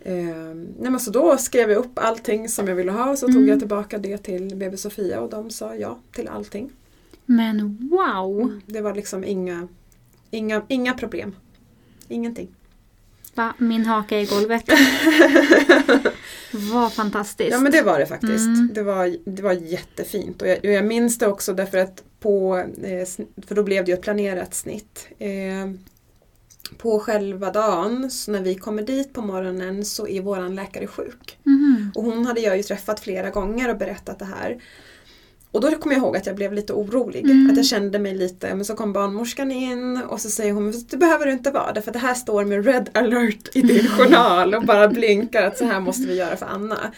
Eh, 0.00 0.14
nej 0.54 0.90
men 0.90 1.00
så 1.00 1.10
då 1.10 1.36
skrev 1.38 1.70
jag 1.70 1.78
upp 1.78 1.92
allting 1.98 2.48
som 2.48 2.68
jag 2.68 2.74
ville 2.74 2.92
ha 2.92 3.10
och 3.10 3.18
så 3.18 3.26
Mm. 3.26 3.36
tog 3.38 3.48
jag 3.48 3.58
tillbaka 3.58 3.98
det 3.98 4.18
till 4.18 4.56
BB 4.56 4.76
Sofia 4.76 5.20
och 5.20 5.30
de 5.30 5.50
sa 5.50 5.74
ja 5.74 5.98
till 6.12 6.28
allting. 6.28 6.70
Men 7.26 7.88
wow! 7.90 8.60
Det 8.66 8.80
var 8.80 8.94
liksom 8.94 9.24
inga, 9.24 9.68
inga, 10.30 10.62
inga 10.68 10.94
problem. 10.94 11.34
Ingenting. 12.08 12.48
Va? 13.34 13.54
Min 13.58 13.86
haka 13.86 14.20
i 14.20 14.26
golvet. 14.26 14.64
Vad 16.52 16.92
fantastiskt. 16.92 17.50
Ja 17.50 17.58
men 17.58 17.72
det 17.72 17.82
var 17.82 17.98
det 17.98 18.06
faktiskt. 18.06 18.46
Mm. 18.46 18.70
Det, 18.74 18.82
var, 18.82 19.16
det 19.24 19.42
var 19.42 19.52
jättefint. 19.52 20.42
Och 20.42 20.48
jag, 20.48 20.58
och 20.58 20.70
jag 20.70 20.84
minns 20.84 21.18
det 21.18 21.26
också 21.26 21.52
därför 21.52 21.78
att 21.78 22.02
på, 22.20 22.56
eh, 22.82 23.08
för 23.46 23.54
då 23.54 23.62
blev 23.62 23.84
det 23.84 23.90
ju 23.90 23.94
ett 23.94 24.02
planerat 24.02 24.54
snitt. 24.54 25.08
Eh, 25.18 25.70
på 26.78 26.98
själva 26.98 27.50
dagen, 27.50 28.10
så 28.10 28.30
när 28.30 28.40
vi 28.40 28.54
kommer 28.54 28.82
dit 28.82 29.12
på 29.12 29.22
morgonen 29.22 29.84
så 29.84 30.08
är 30.08 30.20
våran 30.20 30.54
läkare 30.54 30.86
sjuk. 30.86 31.38
Mhm. 31.42 31.92
Och 31.94 32.04
hon 32.04 32.26
hade 32.26 32.40
jag 32.40 32.56
ju 32.56 32.62
träffat 32.62 33.00
flera 33.00 33.30
gånger 33.30 33.70
och 33.70 33.76
berättat 33.76 34.18
det 34.18 34.24
här. 34.24 34.58
Och 35.52 35.60
då 35.60 35.70
kommer 35.70 35.94
jag 35.94 36.02
ihåg 36.02 36.16
att 36.16 36.26
jag 36.26 36.36
blev 36.36 36.52
lite 36.52 36.72
orolig. 36.72 37.24
Mm. 37.24 37.50
Att 37.50 37.56
jag 37.56 37.66
kände 37.66 37.98
mig 37.98 38.14
lite, 38.14 38.54
men 38.54 38.64
så 38.64 38.74
kom 38.74 38.92
barnmorskan 38.92 39.52
in 39.52 40.02
och 40.08 40.20
så 40.20 40.30
säger 40.30 40.52
hon, 40.52 40.64
"Men 40.64 40.74
det 40.90 40.96
behöver 40.96 41.26
du 41.26 41.32
inte 41.32 41.50
vara 41.50 41.72
därför 41.72 41.90
att 41.90 41.92
det 41.92 41.98
här 41.98 42.14
står 42.14 42.44
med 42.44 42.66
red 42.66 42.90
alert 42.94 43.56
i 43.56 43.62
din 43.62 43.86
journal 43.98 44.54
och 44.54 44.62
bara 44.62 44.88
blinkar 44.88 45.42
att 45.42 45.58
så 45.58 45.64
här 45.64 45.80
måste 45.80 46.06
vi 46.06 46.14
göra 46.14 46.36
för 46.36 46.46
Anna. 46.46 46.92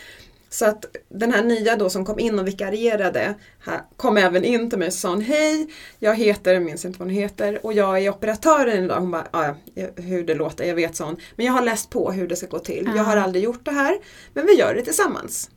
Så 0.50 0.66
att 0.66 0.84
den 1.08 1.32
här 1.32 1.42
nya 1.42 1.76
då 1.76 1.90
som 1.90 2.04
kom 2.04 2.18
in 2.18 2.38
och 2.38 2.46
vikarierade 2.48 3.34
här, 3.60 3.80
kom 3.96 4.16
även 4.16 4.44
in 4.44 4.70
till 4.70 4.78
mig 4.78 4.88
och 4.88 4.94
sa 4.94 5.16
hej, 5.16 5.68
jag 5.98 6.14
heter, 6.14 6.54
jag 6.54 6.62
minns 6.62 6.84
inte 6.84 6.98
vad 6.98 7.08
hon 7.08 7.14
heter, 7.14 7.66
och 7.66 7.72
jag 7.72 7.98
är 7.98 8.10
operatören 8.10 8.84
idag. 8.84 9.00
Hon 9.00 9.10
bara, 9.10 9.26
ja, 9.32 9.54
hur 9.96 10.24
det 10.24 10.34
låter, 10.34 10.64
jag 10.64 10.74
vet 10.74 10.96
sån. 10.96 11.16
Men 11.36 11.46
jag 11.46 11.52
har 11.52 11.62
läst 11.62 11.90
på 11.90 12.12
hur 12.12 12.28
det 12.28 12.36
ska 12.36 12.46
gå 12.46 12.58
till. 12.58 12.90
Jag 12.96 13.04
har 13.04 13.16
aldrig 13.16 13.44
gjort 13.44 13.64
det 13.64 13.70
här, 13.70 13.96
men 14.34 14.46
vi 14.46 14.54
gör 14.54 14.74
det 14.74 14.82
tillsammans. 14.82 15.50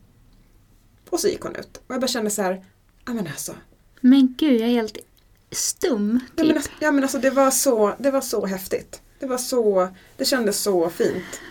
Och 1.09 1.19
så 1.19 1.27
gick 1.27 1.41
hon 1.41 1.55
ut. 1.55 1.77
Och 1.87 1.93
jag 1.93 2.01
bara 2.01 2.07
kände 2.07 2.29
så 2.29 2.41
här, 2.41 2.63
ja 3.07 3.13
men 3.13 3.27
alltså. 3.27 3.55
Men 4.01 4.35
gud, 4.37 4.61
jag 4.61 4.69
är 4.69 4.73
helt 4.73 4.97
stum. 5.51 6.19
Typ. 6.19 6.29
Ja, 6.35 6.45
men, 6.45 6.55
alltså, 6.55 6.71
ja 6.79 6.91
men 6.91 7.03
alltså 7.03 7.17
det 7.17 7.29
var 7.29 7.51
så, 7.51 7.95
det 7.99 8.11
var 8.11 8.21
så 8.21 8.45
häftigt. 8.45 9.01
Det 9.19 9.25
var 9.25 9.37
så, 9.37 9.89
det 10.17 10.25
kändes 10.25 10.61
så 10.61 10.89
fint. 10.89 11.41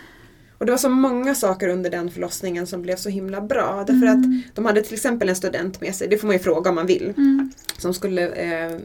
Och 0.58 0.66
det 0.66 0.72
var 0.72 0.78
så 0.78 0.88
många 0.88 1.34
saker 1.34 1.68
under 1.68 1.90
den 1.90 2.10
förlossningen 2.10 2.66
som 2.66 2.82
blev 2.82 2.96
så 2.96 3.08
himla 3.08 3.40
bra. 3.40 3.84
Därför 3.86 4.06
mm. 4.06 4.42
att 4.48 4.56
de 4.56 4.64
hade 4.64 4.82
till 4.82 4.94
exempel 4.94 5.28
en 5.28 5.36
student 5.36 5.80
med 5.80 5.94
sig, 5.94 6.08
det 6.08 6.18
får 6.18 6.26
man 6.26 6.36
ju 6.36 6.42
fråga 6.42 6.70
om 6.70 6.74
man 6.74 6.86
vill. 6.86 7.14
Mm. 7.16 7.52
Som 7.78 7.94
skulle, 7.94 8.28
eh, 8.28 8.78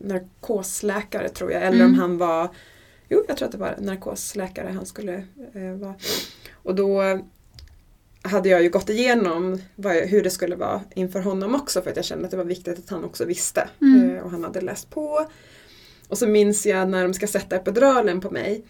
narkosläkare 0.00 1.28
tror 1.28 1.52
jag, 1.52 1.62
eller 1.62 1.80
mm. 1.80 1.92
om 1.92 1.98
han 1.98 2.18
var 2.18 2.50
Jo, 3.08 3.24
jag 3.28 3.36
tror 3.36 3.46
att 3.46 3.52
det 3.52 3.58
var 3.58 3.76
narkosläkare 3.78 4.72
han 4.74 4.86
skulle 4.86 5.14
eh, 5.54 5.72
vara. 5.80 5.94
Och 6.52 6.74
då 6.74 7.20
hade 8.26 8.48
jag 8.48 8.62
ju 8.62 8.68
gått 8.70 8.88
igenom 8.88 9.58
vad, 9.74 9.96
hur 9.96 10.22
det 10.22 10.30
skulle 10.30 10.56
vara 10.56 10.80
inför 10.94 11.20
honom 11.20 11.54
också 11.54 11.82
för 11.82 11.90
att 11.90 11.96
jag 11.96 12.04
kände 12.04 12.24
att 12.24 12.30
det 12.30 12.36
var 12.36 12.44
viktigt 12.44 12.78
att 12.78 12.90
han 12.90 13.04
också 13.04 13.24
visste. 13.24 13.68
Mm. 13.80 14.16
Eh, 14.16 14.22
och 14.22 14.30
han 14.30 14.44
hade 14.44 14.60
läst 14.60 14.90
på. 14.90 15.26
Och 16.08 16.18
så 16.18 16.26
minns 16.26 16.66
jag 16.66 16.88
när 16.88 17.02
de 17.02 17.14
ska 17.14 17.26
sätta 17.26 17.56
epiduralen 17.56 18.20
på 18.20 18.30
mig 18.30 18.64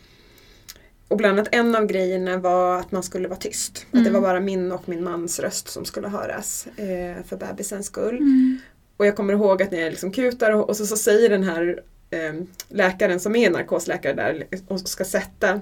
och 1.08 1.16
bland 1.16 1.38
annat 1.38 1.54
en 1.54 1.74
av 1.74 1.86
grejerna 1.86 2.36
var 2.36 2.80
att 2.80 2.92
man 2.92 3.02
skulle 3.02 3.28
vara 3.28 3.38
tyst. 3.38 3.86
Mm. 3.92 4.00
Att 4.00 4.04
det 4.04 4.10
var 4.10 4.18
mm. 4.18 4.30
bara 4.30 4.40
min 4.40 4.72
och 4.72 4.88
min 4.88 5.04
mans 5.04 5.40
röst 5.40 5.68
som 5.68 5.84
skulle 5.84 6.08
höras 6.08 6.66
eh, 6.66 7.24
för 7.24 7.36
bebisens 7.36 7.86
skull. 7.86 8.16
Mm. 8.16 8.58
Och 8.96 9.06
jag 9.06 9.16
kommer 9.16 9.32
ihåg 9.32 9.62
att 9.62 9.70
när 9.70 9.80
jag 9.80 9.90
liksom 9.90 10.12
kutar 10.12 10.50
och, 10.50 10.68
och 10.68 10.76
så, 10.76 10.86
så 10.86 10.96
säger 10.96 11.28
den 11.28 11.42
här 11.42 11.82
eh, 12.10 12.34
läkaren 12.68 13.20
som 13.20 13.36
är 13.36 13.50
narkosläkare 13.50 14.12
där 14.12 14.46
och 14.68 14.80
ska 14.80 15.04
sätta 15.04 15.60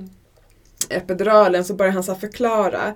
epiduralen 0.89 1.65
så 1.65 1.75
börjar 1.75 1.93
han 1.93 2.05
så 2.05 2.15
förklara. 2.15 2.95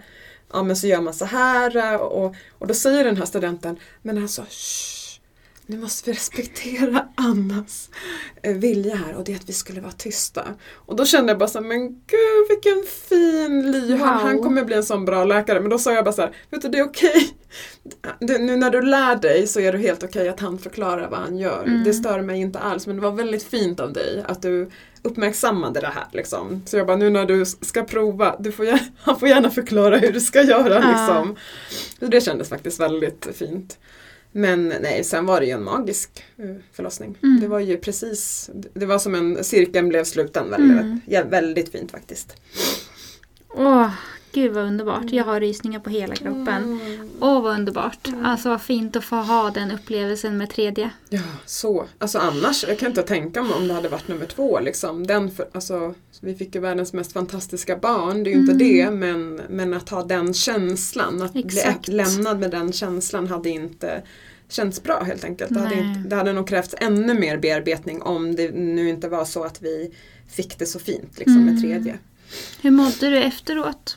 Ja 0.53 0.62
men 0.62 0.76
så 0.76 0.86
gör 0.86 1.01
man 1.01 1.14
så 1.14 1.24
här 1.24 2.01
och, 2.01 2.34
och 2.59 2.66
då 2.66 2.74
säger 2.74 3.05
den 3.05 3.16
här 3.16 3.26
studenten 3.26 3.76
Men 4.03 4.22
alltså 4.22 4.42
shh, 4.42 4.97
nu 5.71 5.79
måste 5.79 6.11
vi 6.11 6.16
respektera 6.16 7.09
Annas 7.14 7.91
eh, 8.43 8.57
vilja 8.57 8.97
här 8.97 9.16
och 9.16 9.25
det 9.25 9.33
är 9.33 9.37
att 9.37 9.49
vi 9.49 9.53
skulle 9.53 9.81
vara 9.81 9.93
tysta. 9.93 10.45
Och 10.75 10.97
då 10.97 11.05
kände 11.05 11.33
jag 11.33 11.39
bara 11.39 11.49
så 11.49 11.59
här, 11.59 11.66
men 11.66 11.89
gud 11.89 12.49
vilken 12.49 12.85
fin 13.09 13.73
ly, 13.73 13.97
wow. 13.97 14.07
han, 14.07 14.43
kommer 14.43 14.64
bli 14.64 14.77
en 14.77 14.85
sån 14.85 15.05
bra 15.05 15.25
läkare. 15.25 15.61
Men 15.61 15.71
då 15.71 15.79
sa 15.79 15.93
jag 15.93 16.05
bara 16.05 16.12
så 16.12 16.23
här, 16.23 16.37
vet 16.51 16.62
du 16.62 16.69
det 16.69 16.79
är 16.79 16.85
okej. 16.85 17.31
Okay. 18.21 18.39
Nu 18.39 18.57
när 18.57 18.71
du 18.71 18.83
lär 18.83 19.16
dig 19.16 19.47
så 19.47 19.61
är 19.61 19.73
det 19.73 19.79
helt 19.79 20.03
okej 20.03 20.29
att 20.29 20.41
han 20.41 20.59
förklarar 20.59 21.09
vad 21.11 21.21
han 21.21 21.39
gör. 21.39 21.62
Mm. 21.62 21.85
Det 21.85 21.93
stör 21.93 22.21
mig 22.21 22.41
inte 22.41 22.59
alls 22.59 22.87
men 22.87 22.97
det 22.97 23.03
var 23.03 23.12
väldigt 23.12 23.43
fint 23.43 23.81
av 23.81 23.93
dig 23.93 24.25
att 24.29 24.43
du 24.43 24.71
uppmärksammade 25.03 25.81
det 25.81 25.93
här. 25.95 26.07
Liksom. 26.12 26.62
Så 26.66 26.77
jag 26.77 26.87
bara, 26.87 26.97
nu 26.97 27.11
när 27.11 27.27
du 27.27 27.47
ska 27.47 27.85
prova, 27.85 28.37
du 28.39 28.53
får 28.53 28.66
gärna, 28.66 28.81
han 29.01 29.21
får 29.21 29.29
gärna 29.29 29.51
förklara 29.51 29.99
hur 29.99 30.12
du 30.12 30.21
ska 30.21 30.43
göra. 30.43 30.91
Liksom. 30.91 31.37
Så 31.99 32.07
det 32.07 32.21
kändes 32.21 32.49
faktiskt 32.49 32.81
väldigt 32.81 33.29
fint. 33.35 33.79
Men 34.33 34.68
nej, 34.81 35.05
sen 35.05 35.26
var 35.26 35.41
det 35.41 35.47
ju 35.47 35.53
en 35.53 35.64
magisk 35.64 36.24
eh, 36.37 36.55
förlossning. 36.72 37.18
Mm. 37.22 37.41
Det 37.41 37.49
var 37.49 37.61
ju 37.61 37.76
precis, 37.76 38.51
det 38.74 38.87
var 38.87 38.99
som 38.99 39.14
en, 39.14 39.45
cirkeln 39.45 39.89
blev 39.89 40.05
sluten 40.05 40.51
väldigt, 40.51 40.81
mm. 40.81 41.01
ja, 41.07 41.24
väldigt 41.24 41.72
fint 41.72 41.91
faktiskt. 41.91 42.37
Åh, 43.49 43.91
gud 44.33 44.53
vad 44.53 44.64
underbart. 44.64 45.12
Jag 45.12 45.24
har 45.24 45.41
rysningar 45.41 45.81
på 45.81 45.91
hela 45.91 46.14
kroppen. 46.14 46.47
Mm. 46.49 47.11
Åh 47.20 47.43
vad 47.43 47.55
underbart. 47.55 48.09
Mm. 48.09 48.24
Alltså 48.24 48.49
vad 48.49 48.62
fint 48.62 48.97
att 48.97 49.05
få 49.05 49.16
ha 49.16 49.51
den 49.51 49.70
upplevelsen 49.70 50.37
med 50.37 50.51
tredje. 50.51 50.91
Ja, 51.09 51.22
så. 51.47 51.87
Alltså 51.99 52.18
annars, 52.18 52.64
jag 52.68 52.79
kan 52.79 52.89
inte 52.89 53.03
tänka 53.03 53.43
mig 53.43 53.53
om 53.53 53.68
det 53.68 53.74
hade 53.74 53.89
varit 53.89 54.09
nummer 54.09 54.26
två. 54.26 54.61
Liksom. 54.61 55.07
Den 55.07 55.31
för, 55.31 55.49
alltså, 55.53 55.95
vi 56.20 56.35
fick 56.35 56.55
ju 56.55 56.61
världens 56.61 56.93
mest 56.93 57.12
fantastiska 57.12 57.76
barn, 57.76 58.24
det 58.24 58.31
är 58.31 58.35
ju 58.35 58.39
mm. 58.39 58.51
inte 58.51 58.64
det, 58.64 58.91
men, 58.91 59.41
men 59.49 59.74
att 59.74 59.89
ha 59.89 60.05
den 60.05 60.35
känslan, 60.35 61.22
att 61.22 61.37
Exakt. 61.37 61.87
bli 61.87 61.95
lämnad 61.95 62.39
med 62.39 62.51
den 62.51 62.72
känslan 62.72 63.26
hade 63.26 63.51
inte 63.51 64.03
känts 64.49 64.83
bra 64.83 65.03
helt 65.03 65.24
enkelt. 65.24 65.55
Det 65.55 65.61
hade, 65.61 65.74
inte, 65.74 66.09
det 66.09 66.16
hade 66.16 66.33
nog 66.33 66.49
krävts 66.49 66.74
ännu 66.79 67.14
mer 67.14 67.39
bearbetning 67.39 68.03
om 68.03 68.37
det 68.37 68.51
nu 68.51 68.89
inte 68.89 69.09
var 69.09 69.24
så 69.24 69.45
att 69.45 69.62
vi 69.62 69.95
fick 70.29 70.59
det 70.59 70.66
så 70.66 70.79
fint 70.79 71.18
liksom, 71.18 71.37
mm. 71.37 71.55
med 71.55 71.62
tredje. 71.62 71.99
Hur 72.62 72.70
mådde 72.70 73.11
du 73.11 73.18
efteråt? 73.18 73.97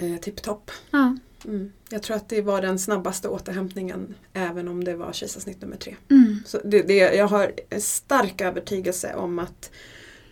Eh, 0.00 0.16
Tipptopp. 0.16 0.70
Ja. 0.90 1.16
Mm. 1.44 1.72
Jag 1.90 2.02
tror 2.02 2.16
att 2.16 2.28
det 2.28 2.42
var 2.42 2.62
den 2.62 2.78
snabbaste 2.78 3.28
återhämtningen 3.28 4.14
även 4.32 4.68
om 4.68 4.84
det 4.84 4.94
var 4.94 5.12
kejsarsnitt 5.12 5.62
nummer 5.62 5.76
tre. 5.76 5.96
Mm. 6.10 6.38
Så 6.46 6.60
det, 6.64 6.82
det, 6.82 6.94
jag 6.94 7.28
har 7.28 7.52
en 7.70 7.80
stark 7.80 8.40
övertygelse 8.40 9.14
om 9.14 9.38
att 9.38 9.70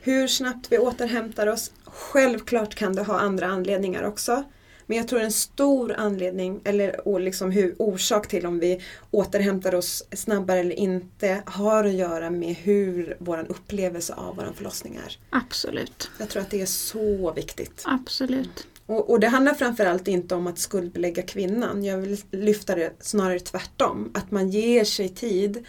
hur 0.01 0.27
snabbt 0.27 0.73
vi 0.73 0.79
återhämtar 0.79 1.47
oss, 1.47 1.73
självklart 1.85 2.75
kan 2.75 2.95
det 2.95 3.03
ha 3.03 3.19
andra 3.19 3.47
anledningar 3.47 4.03
också. 4.03 4.45
Men 4.87 4.97
jag 4.97 5.09
tror 5.09 5.21
en 5.21 5.33
stor 5.33 5.93
anledning, 5.93 6.61
eller 6.65 7.19
liksom 7.19 7.51
hur, 7.51 7.75
orsak 7.79 8.29
till 8.29 8.47
om 8.47 8.59
vi 8.59 8.81
återhämtar 9.11 9.75
oss 9.75 10.05
snabbare 10.13 10.61
eller 10.61 10.75
inte, 10.75 11.43
har 11.47 11.85
att 11.85 11.93
göra 11.93 12.31
med 12.31 12.55
hur 12.57 13.17
vår 13.19 13.47
upplevelse 13.49 14.15
av 14.15 14.37
vår 14.37 14.53
förlossning 14.55 14.97
är. 15.07 15.19
Absolut. 15.31 16.11
Jag 16.19 16.29
tror 16.29 16.43
att 16.43 16.51
det 16.51 16.63
är 16.63 16.67
så 16.67 17.33
viktigt. 17.33 17.83
Absolut. 17.85 18.67
Och, 18.89 19.11
och, 19.11 19.21
det 19.21 19.29
handlar 19.29 19.55
framförallt 19.55 20.09
inte 20.09 20.35
om 20.35 20.47
att 20.47 20.59
skuldbelägga 20.59 21.23
kvinnan. 21.23 21.85
Jag 21.85 21.99
vill 21.99 22.19
lyfta 22.31 22.75
det 22.75 22.93
snarare 23.01 23.41
tvärtom. 23.41 24.11
Att 24.15 24.31
man 24.31 24.51
ger 24.51 24.85
sig 24.85 25.09
tid 25.09 25.67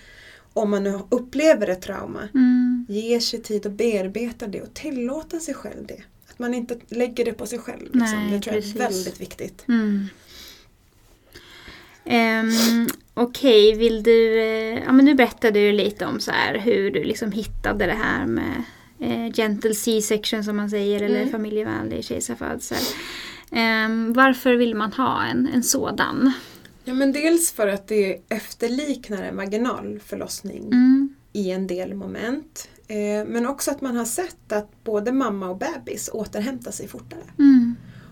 om 0.54 0.70
man 0.70 0.84
nu 0.84 1.00
upplever 1.10 1.68
ett 1.68 1.82
trauma, 1.82 2.28
mm. 2.34 2.86
ger 2.90 3.20
sig 3.20 3.42
tid 3.42 3.66
att 3.66 3.72
bearbeta 3.72 4.48
det 4.48 4.62
och 4.62 4.74
tillåta 4.74 5.40
sig 5.40 5.54
själv 5.54 5.86
det 5.88 6.04
man 6.40 6.54
inte 6.54 6.78
lägger 6.90 7.26
det 7.26 7.34
på 7.34 7.46
sig 7.46 7.60
själv. 7.60 7.82
Liksom. 7.82 8.00
Nej, 8.00 8.32
det 8.32 8.40
tror 8.40 8.56
jag 8.56 8.64
är 8.66 8.78
väldigt 8.78 9.22
viktigt. 9.22 9.66
Mm. 9.68 10.08
Um, 12.06 12.88
Okej, 13.14 13.70
okay, 13.70 13.80
vill 13.80 14.04
du... 14.04 14.40
Uh, 14.40 14.80
ja, 14.84 14.92
men 14.92 15.06
nu 15.06 15.16
berättade 15.16 15.60
du 15.60 15.72
lite 15.72 16.06
om 16.06 16.20
så 16.20 16.32
här, 16.32 16.58
hur 16.58 16.92
du 16.92 17.04
liksom 17.04 17.32
hittade 17.32 17.86
det 17.86 17.94
här 18.04 18.26
med 18.26 18.64
uh, 19.02 19.32
gentle 19.34 19.74
C-section 19.76 20.44
som 20.44 20.58
man 20.58 20.70
säger 20.70 21.02
mm. 21.02 21.16
eller 21.16 21.32
familjevänlig 21.32 22.06
kejsarfödsel. 22.06 22.78
Um, 23.52 24.14
varför 24.14 24.56
vill 24.56 24.76
man 24.76 24.94
ha 24.94 25.26
en, 25.26 25.50
en 25.54 25.64
sådan? 25.64 26.32
Ja 26.84 26.94
men 26.94 27.12
dels 27.12 27.52
för 27.52 27.68
att 27.68 27.88
det 27.88 28.22
efterliknar 28.30 29.24
en 29.24 29.36
vaginal 29.36 30.00
förlossning 30.06 30.64
mm. 30.64 31.16
i 31.34 31.52
en 31.52 31.68
del 31.68 31.94
moment. 31.94 32.70
Eh, 32.88 33.28
men 33.28 33.46
också 33.46 33.72
att 33.72 33.82
man 33.82 33.96
har 33.96 34.06
sett 34.06 34.52
att 34.52 34.84
både 34.84 35.12
mamma 35.12 35.50
och 35.50 35.58
bebis 35.58 36.10
återhämtar 36.14 36.72
sig 36.72 36.88
fortare. 36.88 37.24
Mm. 37.40 37.69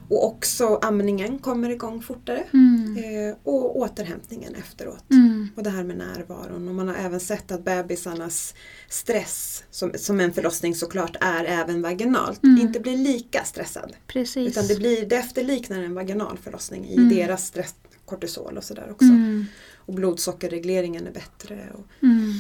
Och 0.09 0.25
också 0.25 0.79
amningen 0.81 1.39
kommer 1.39 1.69
igång 1.69 2.01
fortare. 2.01 2.43
Mm. 2.53 2.97
Eh, 2.97 3.35
och 3.43 3.77
återhämtningen 3.77 4.55
efteråt. 4.55 5.11
Mm. 5.11 5.49
Och 5.55 5.63
det 5.63 5.69
här 5.69 5.83
med 5.83 5.97
närvaron. 5.97 6.67
Och 6.67 6.75
man 6.75 6.87
har 6.87 6.95
även 6.95 7.19
sett 7.19 7.51
att 7.51 7.65
bebisarnas 7.65 8.53
stress, 8.89 9.63
som, 9.71 9.91
som 9.95 10.19
en 10.19 10.33
förlossning 10.33 10.75
såklart 10.75 11.15
är 11.21 11.45
även 11.45 11.81
vaginalt, 11.81 12.43
mm. 12.43 12.61
inte 12.61 12.79
blir 12.79 12.97
lika 12.97 13.43
stressad. 13.43 13.93
Precis. 14.07 14.47
Utan 14.47 14.67
det, 14.67 14.75
blir, 14.75 15.05
det 15.05 15.15
efterliknar 15.15 15.83
en 15.83 15.93
vaginal 15.93 16.37
förlossning 16.37 16.85
i 16.85 16.95
mm. 16.95 17.09
deras 17.09 17.47
stress, 17.47 17.75
kortisol 18.05 18.57
och 18.57 18.63
sådär 18.63 18.87
också. 18.91 19.05
Mm. 19.05 19.45
Och 19.75 19.93
blodsockerregleringen 19.93 21.07
är 21.07 21.11
bättre. 21.11 21.69
Och, 21.73 22.03
mm. 22.03 22.33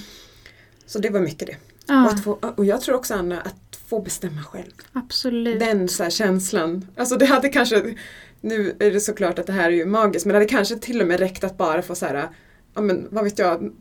Så 0.85 0.99
det 0.99 1.09
var 1.09 1.19
mycket 1.19 1.47
det. 1.47 1.57
Ja. 1.87 2.11
Och, 2.11 2.23
få, 2.23 2.39
och 2.55 2.65
jag 2.65 2.81
tror 2.81 2.95
också 2.95 3.13
Anna, 3.13 3.41
att 3.41 3.66
få 3.87 4.01
bestämma 4.01 4.43
själv. 4.43 4.73
Absolut. 4.93 5.59
Den 5.59 5.87
så 5.87 6.09
känslan. 6.09 6.87
Alltså 6.97 7.15
det 7.15 7.25
hade 7.25 7.49
kanske, 7.49 7.95
nu 8.41 8.75
är 8.79 8.91
det 8.91 8.99
såklart 8.99 9.39
att 9.39 9.47
det 9.47 9.53
här 9.53 9.67
är 9.67 9.75
ju 9.75 9.85
magiskt, 9.85 10.25
men 10.25 10.33
det 10.33 10.39
hade 10.39 10.49
kanske 10.49 10.75
till 10.75 11.01
och 11.01 11.07
med 11.07 11.19
räckt 11.19 11.43
att 11.43 11.57
bara 11.57 11.81
få 11.81 11.95
så 11.95 12.05
här, 12.05 12.29
ja 12.73 12.81
men 12.81 13.07
vad 13.09 13.23
vet 13.23 13.39
jag, 13.39 13.71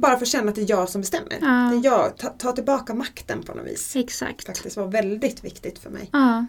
bara 0.00 0.18
få 0.18 0.24
känna 0.24 0.48
att 0.48 0.54
det 0.54 0.62
är 0.62 0.70
jag 0.70 0.88
som 0.88 1.00
bestämmer. 1.00 1.38
Ja. 1.40 1.46
Det 1.46 1.88
är 1.88 1.92
jag, 1.92 2.16
ta, 2.16 2.28
ta, 2.28 2.52
tillbaka 2.52 2.94
makten 2.94 3.42
på 3.42 3.54
något 3.54 3.66
vis. 3.66 3.96
Exakt. 3.96 4.46
Faktiskt 4.46 4.76
var 4.76 4.86
väldigt 4.86 5.44
viktigt 5.44 5.78
för 5.78 5.90
mig. 5.90 6.10
Ja. 6.12 6.46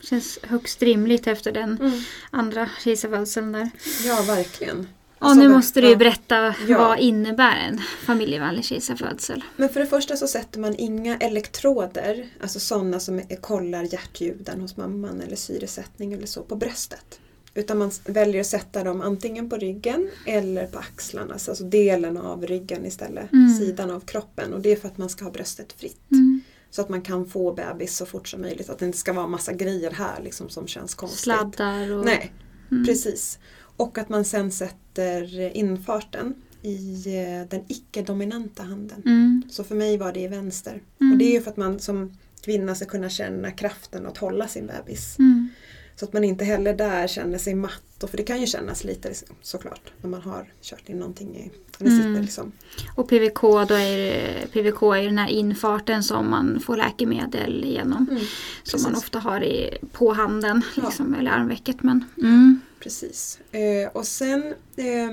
Känns 0.00 0.38
högst 0.42 0.82
rimligt 0.82 1.26
efter 1.26 1.52
den 1.52 1.78
mm. 1.80 2.00
andra 2.30 2.70
kejsarfödseln 2.84 3.52
där. 3.52 3.70
Ja, 4.04 4.22
verkligen. 4.26 4.88
Och 5.18 5.26
alltså, 5.26 5.42
nu 5.42 5.48
måste 5.48 5.80
du 5.80 5.88
ju 5.88 5.96
berätta 5.96 6.54
ja. 6.68 6.78
vad 6.78 6.98
innebär 6.98 7.56
en 7.56 7.78
familjevänlig 8.06 8.64
kejsarfödsel? 8.64 9.44
Men 9.56 9.68
för 9.68 9.80
det 9.80 9.86
första 9.86 10.16
så 10.16 10.26
sätter 10.26 10.60
man 10.60 10.74
inga 10.78 11.16
elektroder, 11.16 12.26
alltså 12.40 12.60
sådana 12.60 13.00
som 13.00 13.22
kollar 13.40 13.82
hjärtljuden 13.82 14.60
hos 14.60 14.76
mamman 14.76 15.20
eller 15.20 15.36
syresättning 15.36 16.12
eller 16.12 16.26
så, 16.26 16.42
på 16.42 16.56
bröstet. 16.56 17.20
Utan 17.54 17.78
man 17.78 17.90
väljer 18.04 18.40
att 18.40 18.46
sätta 18.46 18.84
dem 18.84 19.00
antingen 19.00 19.50
på 19.50 19.56
ryggen 19.56 20.10
eller 20.26 20.66
på 20.66 20.78
axlarna, 20.78 21.34
alltså 21.34 21.64
delen 21.64 22.16
av 22.16 22.46
ryggen 22.46 22.86
istället, 22.86 23.32
mm. 23.32 23.54
sidan 23.58 23.90
av 23.90 24.00
kroppen. 24.00 24.52
Och 24.52 24.60
det 24.60 24.72
är 24.72 24.76
för 24.76 24.88
att 24.88 24.98
man 24.98 25.08
ska 25.08 25.24
ha 25.24 25.32
bröstet 25.32 25.72
fritt. 25.72 26.10
Mm. 26.12 26.40
Så 26.70 26.82
att 26.82 26.88
man 26.88 27.02
kan 27.02 27.26
få 27.26 27.52
bebis 27.52 27.96
så 27.96 28.06
fort 28.06 28.28
som 28.28 28.40
möjligt, 28.40 28.70
att 28.70 28.78
det 28.78 28.86
inte 28.86 28.98
ska 28.98 29.12
vara 29.12 29.26
massa 29.26 29.52
grejer 29.52 29.90
här 29.90 30.22
liksom 30.22 30.48
som 30.48 30.66
känns 30.66 30.94
konstigt. 30.94 31.20
Sladdar 31.20 31.92
och... 31.92 32.04
Nej, 32.04 32.32
mm. 32.70 32.86
precis. 32.86 33.38
Och 33.76 33.98
att 33.98 34.08
man 34.08 34.24
sen 34.24 34.50
sätter 34.52 35.56
infarten 35.56 36.34
i 36.62 37.04
eh, 37.06 37.48
den 37.50 37.64
icke-dominanta 37.68 38.62
handen. 38.62 39.02
Mm. 39.06 39.42
Så 39.50 39.64
för 39.64 39.74
mig 39.74 39.98
var 39.98 40.12
det 40.12 40.20
i 40.20 40.28
vänster. 40.28 40.82
Mm. 41.00 41.12
Och 41.12 41.18
det 41.18 41.24
är 41.24 41.32
ju 41.32 41.40
för 41.40 41.50
att 41.50 41.56
man 41.56 41.78
som 41.78 42.12
kvinna 42.44 42.74
ska 42.74 42.84
kunna 42.84 43.08
känna 43.08 43.50
kraften 43.50 44.06
att 44.06 44.18
hålla 44.18 44.48
sin 44.48 44.66
bebis. 44.66 45.18
Mm. 45.18 45.48
Så 45.96 46.04
att 46.04 46.12
man 46.12 46.24
inte 46.24 46.44
heller 46.44 46.74
där 46.74 47.06
känner 47.06 47.38
sig 47.38 47.54
matt. 47.54 48.02
Och 48.02 48.10
för 48.10 48.16
det 48.16 48.22
kan 48.22 48.40
ju 48.40 48.46
kännas 48.46 48.84
lite 48.84 49.12
såklart 49.42 49.92
när 50.02 50.10
man 50.10 50.22
har 50.22 50.52
kört 50.62 50.88
in 50.88 50.98
någonting 50.98 51.36
i 51.36 51.50
Mm. 51.80 51.96
sitter 51.96 52.22
liksom. 52.22 52.52
Och 52.94 53.08
PVK, 53.08 53.40
då 53.40 53.74
är 53.74 53.96
det, 53.98 54.46
PVK 54.52 54.82
är 54.82 55.02
den 55.04 55.18
här 55.18 55.28
infarten 55.28 56.02
som 56.02 56.30
man 56.30 56.60
får 56.60 56.76
läkemedel 56.76 57.64
genom. 57.64 58.06
Mm, 58.10 58.22
Som 58.62 58.82
man 58.82 58.94
ofta 58.94 59.18
har 59.18 59.44
i, 59.44 59.78
på 59.92 60.12
handen, 60.12 60.62
Ja. 60.76 60.82
liksom, 60.86 61.14
eller 61.14 61.30
armvecket. 61.30 61.82
Men, 61.82 62.04
mm. 62.18 62.60
Precis. 62.80 63.38
Eh, 63.52 63.88
och 63.92 64.06
sen 64.06 64.54
eh, 64.76 65.10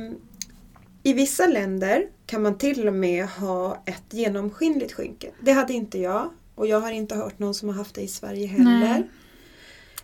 i 1.03 1.13
vissa 1.13 1.47
länder 1.47 2.07
kan 2.25 2.41
man 2.41 2.57
till 2.57 2.87
och 2.87 2.93
med 2.93 3.25
ha 3.27 3.83
ett 3.85 4.03
genomskinligt 4.09 4.93
skynke. 4.93 5.31
Det 5.41 5.51
hade 5.51 5.73
inte 5.73 5.99
jag 5.99 6.29
och 6.55 6.67
jag 6.67 6.79
har 6.79 6.91
inte 6.91 7.15
hört 7.15 7.39
någon 7.39 7.53
som 7.53 7.69
har 7.69 7.75
haft 7.75 7.95
det 7.95 8.01
i 8.01 8.07
Sverige 8.07 8.47
heller. 8.47 9.03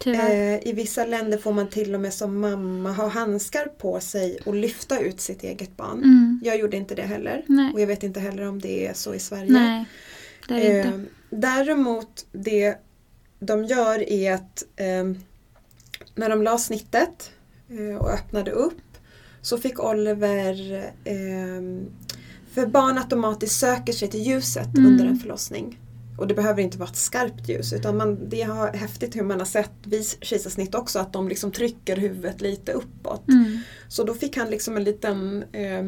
Eh, 0.06 0.68
I 0.68 0.74
vissa 0.76 1.06
länder 1.06 1.38
får 1.38 1.54
man 1.54 1.70
till 1.70 1.96
och 1.96 2.02
med 2.02 2.14
som 2.14 2.40
mamma 2.40 2.92
ha 2.94 3.08
handskar 3.08 3.66
på 3.66 4.00
sig 4.00 4.40
och 4.46 4.56
lyfta 4.56 5.00
ut 5.00 5.22
sitt 5.22 5.44
eget 5.44 5.78
barn. 5.78 5.98
Mm. 6.04 6.42
Jag 6.44 6.60
gjorde 6.60 6.78
inte 6.78 6.96
det 6.96 7.02
heller. 7.02 7.44
Nej. 7.48 7.74
Och 7.74 7.82
jag 7.82 7.88
vet 7.88 8.04
inte 8.04 8.20
heller 8.20 8.48
om 8.48 8.60
det 8.62 8.88
är 8.88 8.94
så 8.94 9.14
i 9.14 9.20
Sverige. 9.20 9.52
Nej, 9.52 9.86
det 10.48 10.54
är 10.54 10.74
det 10.74 10.80
Eh, 10.80 10.86
inte. 10.88 11.06
däremot 11.30 12.26
det 12.32 12.76
de 13.40 13.66
gör 13.66 14.10
är 14.10 14.34
att 14.34 14.64
eh, 14.76 15.04
när 16.16 16.30
de 16.30 16.42
la 16.44 16.58
snittet 16.58 17.32
eh, 17.32 17.39
och 18.00 18.10
öppnade 18.12 18.52
upp 18.52 18.82
så 19.42 19.58
fick 19.58 19.80
Oliver 19.84 20.84
eh, 21.04 21.62
för 22.54 22.66
barn 22.66 22.98
automatiskt 22.98 23.60
söker 23.60 23.94
sig 23.94 24.08
till 24.08 24.22
ljuset 24.22 24.78
Mm. 24.78 24.86
under 24.92 25.06
en 25.06 25.20
förlossning. 25.20 25.80
Och 26.18 26.28
det 26.28 26.34
behöver 26.34 26.62
inte 26.62 26.78
vara 26.78 26.90
ett 26.90 26.96
skarpt 26.96 27.50
ljus 27.50 27.74
utan 27.74 27.98
man, 27.98 28.30
det 28.30 28.42
har 28.42 28.74
häftigt 28.74 29.16
hur 29.16 29.24
man 29.24 29.40
har 29.40 29.46
sett 29.46 29.72
vid 29.84 30.06
kejsarsnitt 30.22 30.76
också 30.76 31.00
att 31.00 31.14
de 31.14 31.30
liksom 31.30 31.52
trycker 31.52 31.98
huvudet 31.98 32.42
lite 32.42 32.72
uppåt. 32.72 33.28
Mm. 33.28 33.58
Så 33.88 34.04
då 34.04 34.14
fick 34.14 34.38
han 34.38 34.50
liksom 34.50 34.78
en 34.78 34.84
liten 34.84 35.44
eh, 35.52 35.88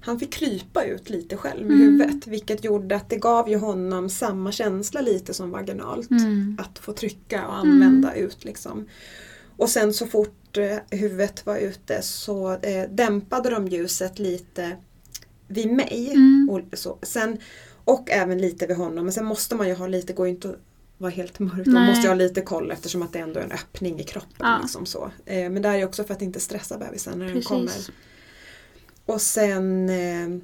Han 0.00 0.18
fick 0.18 0.32
krypa 0.32 0.84
ut 0.84 1.10
lite 1.10 1.36
själv 1.36 1.66
med 1.66 1.76
Mm. 1.76 1.86
huvudet 2.00 2.26
vilket 2.26 2.64
gjorde 2.64 2.96
att 2.96 3.10
det 3.10 3.16
gav 3.16 3.48
ju 3.48 3.56
honom 3.56 4.08
samma 4.08 4.52
känsla 4.52 5.00
lite 5.00 5.34
som 5.34 5.50
vaginalt. 5.50 6.10
Mm. 6.10 6.58
Att 6.60 6.78
få 6.78 6.92
trycka 6.92 7.46
och 7.46 7.56
använda 7.56 8.14
ut 8.14 8.44
liksom. 8.44 8.86
Och 9.56 9.68
sen 9.70 9.92
så 9.94 10.06
fort 10.06 10.37
eh, 10.56 10.78
huvudet 10.90 11.46
var 11.46 11.56
ute 11.56 12.02
så 12.02 12.52
eh, 12.52 12.90
dämpade 12.90 13.50
de 13.50 13.68
ljuset 13.68 14.18
lite 14.18 14.76
vid 15.48 15.72
mig. 15.72 16.10
Mm. 16.10 16.48
Och, 16.50 16.78
så. 16.78 16.98
Sen, 17.02 17.38
och 17.84 18.10
även 18.10 18.38
lite 18.38 18.66
vid 18.66 18.76
honom. 18.76 19.04
Men 19.04 19.12
sen 19.12 19.24
måste 19.24 19.54
man 19.54 19.68
ju 19.68 19.74
ha 19.74 19.86
lite, 19.86 20.12
går 20.12 20.26
ju 20.26 20.32
inte 20.32 20.48
att 20.48 20.58
vara 20.98 21.10
helt 21.10 21.38
mörkt. 21.38 21.66
Man 21.66 21.86
måste 21.86 22.02
ju 22.02 22.08
ha 22.08 22.14
lite 22.14 22.40
koll 22.40 22.70
eftersom 22.70 23.02
att 23.02 23.12
det 23.12 23.18
ändå 23.18 23.40
är 23.40 23.44
en 23.44 23.52
öppning 23.52 24.00
i 24.00 24.04
kroppen. 24.04 24.36
Ja. 24.38 24.58
Liksom 24.62 24.86
så. 24.86 25.10
Eh, 25.24 25.50
men 25.50 25.62
det 25.62 25.68
är 25.68 25.76
ju 25.76 25.84
också 25.84 26.04
för 26.04 26.14
att 26.14 26.22
inte 26.22 26.40
stressa 26.40 26.78
bebisen 26.78 27.18
när 27.18 27.26
den 27.26 27.42
kommer. 27.42 27.66
Precis. 27.66 27.90
Och 29.06 29.20
sen 29.20 29.88
eh, 29.88 30.40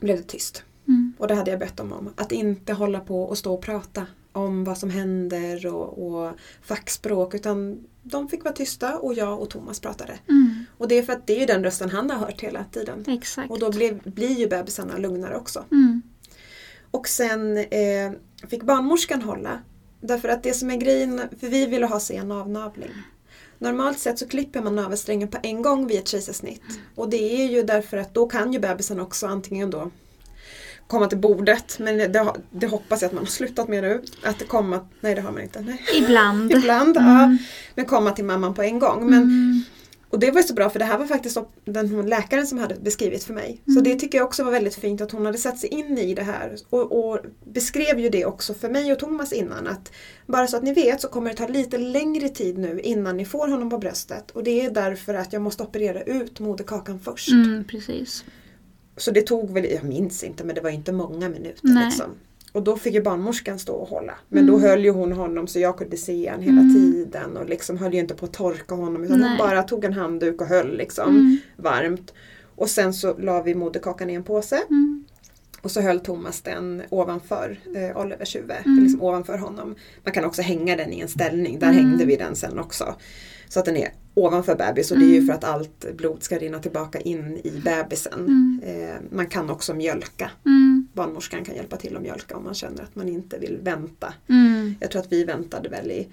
blev 0.00 0.16
det 0.16 0.22
tyst. 0.22 0.64
Mm. 0.88 1.12
Och 1.18 1.28
det 1.28 1.34
hade 1.34 1.50
jag 1.50 1.60
bett 1.60 1.76
dem 1.76 1.92
om. 1.92 2.12
Att 2.16 2.32
inte 2.32 2.72
hålla 2.72 3.00
på 3.00 3.22
och 3.22 3.38
stå 3.38 3.54
och 3.54 3.62
prata 3.62 4.06
om 4.32 4.64
vad 4.64 4.78
som 4.78 4.90
händer 4.90 5.66
och, 5.66 6.06
och 6.06 6.32
fackspråk. 6.62 7.34
Utan 7.34 7.84
de 8.02 8.28
fick 8.28 8.44
vara 8.44 8.54
tysta 8.54 8.98
och 8.98 9.14
jag 9.14 9.40
och 9.40 9.50
Thomas 9.50 9.80
pratade. 9.80 10.18
Mm. 10.28 10.64
Och 10.78 10.88
det 10.88 10.98
är 10.98 11.02
för 11.02 11.12
att 11.12 11.26
det 11.26 11.42
är 11.42 11.46
den 11.46 11.64
rösten 11.64 11.90
han 11.90 12.10
har 12.10 12.18
hört 12.18 12.40
hela 12.40 12.64
tiden. 12.64 13.04
Exakt. 13.08 13.50
Och 13.50 13.58
då 13.58 13.70
blev, 13.70 14.02
blir 14.10 14.38
ju 14.38 14.48
bebisarna 14.48 14.96
lugnare 14.96 15.36
också. 15.36 15.64
Mm. 15.70 16.02
Och 16.90 17.08
sen 17.08 17.56
eh, 17.56 18.12
fick 18.48 18.62
barnmorskan 18.62 19.22
hålla. 19.22 19.60
Därför 20.00 20.28
att 20.28 20.42
det 20.42 20.54
som 20.54 20.70
är 20.70 20.76
grejen, 20.76 21.20
för 21.40 21.48
vi 21.48 21.66
ville 21.66 21.86
ha 21.86 22.00
sen 22.00 22.32
avnavling. 22.32 22.90
Normalt 23.58 23.98
sett 23.98 24.18
så 24.18 24.28
klipper 24.28 24.62
man 24.62 24.76
navelsträngen 24.76 25.28
på 25.28 25.38
en 25.42 25.62
gång 25.62 25.86
vid 25.86 25.98
ett 25.98 26.08
kejsarsnitt. 26.08 26.62
Och 26.94 27.08
det 27.08 27.42
är 27.42 27.48
ju 27.48 27.62
därför 27.62 27.96
att 27.96 28.14
då 28.14 28.26
kan 28.26 28.52
ju 28.52 28.58
bebisen 28.58 29.00
också 29.00 29.26
antingen 29.26 29.70
då 29.70 29.90
komma 30.92 31.06
till 31.08 31.18
bordet, 31.18 31.78
men 31.78 31.98
det, 31.98 32.32
det 32.50 32.66
hoppas 32.66 33.02
jag 33.02 33.08
att 33.08 33.12
man 33.14 33.22
har 33.24 33.30
slutat 33.30 33.68
med 33.68 33.82
nu. 33.82 34.02
Att 34.22 34.48
komma, 34.48 34.80
nej 35.00 35.14
det 35.14 35.20
har 35.20 35.32
man 35.32 35.42
inte, 35.42 35.60
nej. 35.60 35.82
Ibland. 35.94 36.52
Ibland, 36.56 36.96
ja. 36.96 37.36
Men 37.74 37.84
komma 37.84 38.10
till 38.10 38.24
mamman 38.24 38.54
på 38.54 38.62
en 38.62 38.78
gång. 38.78 39.10
Men, 39.10 39.22
Mm. 39.22 39.62
och 40.10 40.18
det 40.18 40.30
var 40.30 40.40
ju 40.40 40.46
så 40.46 40.54
bra 40.54 40.70
för 40.70 40.78
det 40.78 40.84
här 40.84 40.98
var 40.98 41.06
faktiskt 41.06 41.38
den 41.64 42.06
läkaren 42.08 42.46
som 42.46 42.58
hade 42.58 42.74
beskrivit 42.74 43.24
för 43.24 43.34
mig. 43.34 43.60
Så 43.64 43.70
Mm. 43.70 43.82
det 43.84 43.94
tycker 43.94 44.18
jag 44.18 44.24
också 44.26 44.44
var 44.44 44.50
väldigt 44.52 44.74
fint 44.74 45.00
att 45.00 45.10
hon 45.12 45.26
hade 45.26 45.38
satt 45.38 45.58
sig 45.58 45.68
in 45.68 45.98
i 45.98 46.14
det 46.14 46.22
här. 46.22 46.56
Och, 46.70 47.10
och 47.10 47.18
beskrev 47.52 47.98
ju 48.00 48.08
det 48.08 48.24
också 48.24 48.54
för 48.54 48.68
mig 48.68 48.92
och 48.92 48.98
Thomas 48.98 49.32
innan. 49.32 49.66
att 49.66 49.92
Bara 50.26 50.46
så 50.46 50.56
att 50.56 50.62
ni 50.62 50.72
vet 50.72 51.00
så 51.00 51.08
kommer 51.08 51.30
det 51.30 51.36
ta 51.36 51.48
lite 51.48 51.78
längre 51.78 52.28
tid 52.28 52.58
nu 52.58 52.80
innan 52.80 53.16
ni 53.16 53.24
får 53.24 53.48
honom 53.48 53.70
på 53.70 53.78
bröstet. 53.78 54.30
Och 54.30 54.44
det 54.44 54.66
är 54.66 54.70
därför 54.70 55.14
att 55.14 55.32
jag 55.32 55.42
måste 55.42 55.62
operera 55.62 56.02
ut 56.02 56.40
moderkakan 56.40 57.00
först. 57.00 57.30
Mm, 57.30 57.64
precis. 57.64 58.24
Så 58.96 59.10
det 59.10 59.22
tog 59.22 59.50
väl, 59.50 59.64
jag 59.70 59.84
minns 59.84 60.24
inte 60.24 60.44
men 60.44 60.54
det 60.54 60.60
var 60.60 60.70
inte 60.70 60.92
många 60.92 61.28
minuter. 61.28 61.84
Liksom. 61.84 62.06
Och 62.52 62.62
då 62.62 62.76
fick 62.76 62.94
ju 62.94 63.02
barnmorskan 63.02 63.58
stå 63.58 63.72
och 63.74 63.88
hålla. 63.88 64.14
Men 64.28 64.42
Mm. 64.44 64.52
då 64.54 64.60
höll 64.68 64.84
ju 64.84 64.90
hon 64.90 65.12
honom 65.12 65.46
så 65.46 65.58
jag 65.58 65.78
kunde 65.78 65.96
se 65.96 66.28
han 66.28 66.40
hela 66.40 66.60
Mm. 66.60 66.74
tiden 66.74 67.36
och 67.36 67.48
liksom 67.48 67.78
höll 67.78 67.94
ju 67.94 68.00
inte 68.00 68.14
på 68.14 68.24
att 68.26 68.32
torka 68.32 68.74
honom 68.74 69.04
utan 69.04 69.20
hon 69.20 69.28
Nej. 69.28 69.38
bara 69.38 69.62
tog 69.62 69.84
en 69.84 69.92
handduk 69.92 70.40
och 70.40 70.46
höll 70.46 70.76
liksom 70.76 71.08
Mm. 71.10 71.38
varmt. 71.56 72.14
Och 72.56 72.70
sen 72.70 72.94
så 72.94 73.18
la 73.18 73.42
vi 73.42 73.54
moderkakan 73.54 74.10
i 74.10 74.14
en 74.14 74.22
påse 74.22 74.56
Mm. 74.70 75.04
och 75.62 75.70
så 75.70 75.80
höll 75.80 76.00
Thomas 76.00 76.40
den 76.42 76.82
ovanför 76.90 77.58
eh, 77.76 77.96
Olivers 78.00 78.36
huvud, 78.36 78.56
Mm. 78.66 78.82
liksom 78.82 79.02
ovanför 79.02 79.38
honom. 79.38 79.74
Man 80.04 80.12
kan 80.14 80.24
också 80.24 80.42
hänga 80.42 80.76
den 80.76 80.92
i 80.92 81.00
en 81.00 81.08
ställning, 81.08 81.58
där 81.58 81.68
Mm. 81.72 81.78
hängde 81.84 82.04
vi 82.04 82.16
den 82.16 82.36
sen 82.36 82.58
också. 82.58 82.94
Så 83.48 83.58
att 83.60 83.64
den 83.64 83.76
är 83.76 83.88
ovanför 84.14 84.54
bebis 84.54 84.90
och 84.90 84.98
det 84.98 85.04
är 85.04 85.08
ju 85.08 85.14
Mm. 85.16 85.26
för 85.26 85.34
att 85.34 85.44
allt 85.44 85.96
blod 85.96 86.22
ska 86.22 86.38
rinna 86.38 86.58
tillbaka 86.58 87.00
in 87.00 87.40
i 87.44 87.50
bebisen. 87.64 88.20
Mm. 88.20 88.60
Eh, 88.64 88.96
man 89.10 89.26
kan 89.26 89.50
också 89.50 89.74
mjölka. 89.74 90.30
Mm. 90.46 90.86
Barnmorskan 90.92 91.44
kan 91.44 91.54
hjälpa 91.54 91.76
till 91.76 91.96
att 91.96 92.02
mjölka 92.02 92.36
om 92.36 92.44
man 92.44 92.54
känner 92.54 92.82
att 92.82 92.96
man 92.96 93.08
inte 93.08 93.38
vill 93.38 93.58
vänta. 93.62 94.14
Mm. 94.28 94.74
Jag 94.80 94.90
tror 94.90 95.02
att 95.02 95.12
vi 95.12 95.24
väntade 95.24 95.68
väl 95.68 95.90
i 95.90 96.08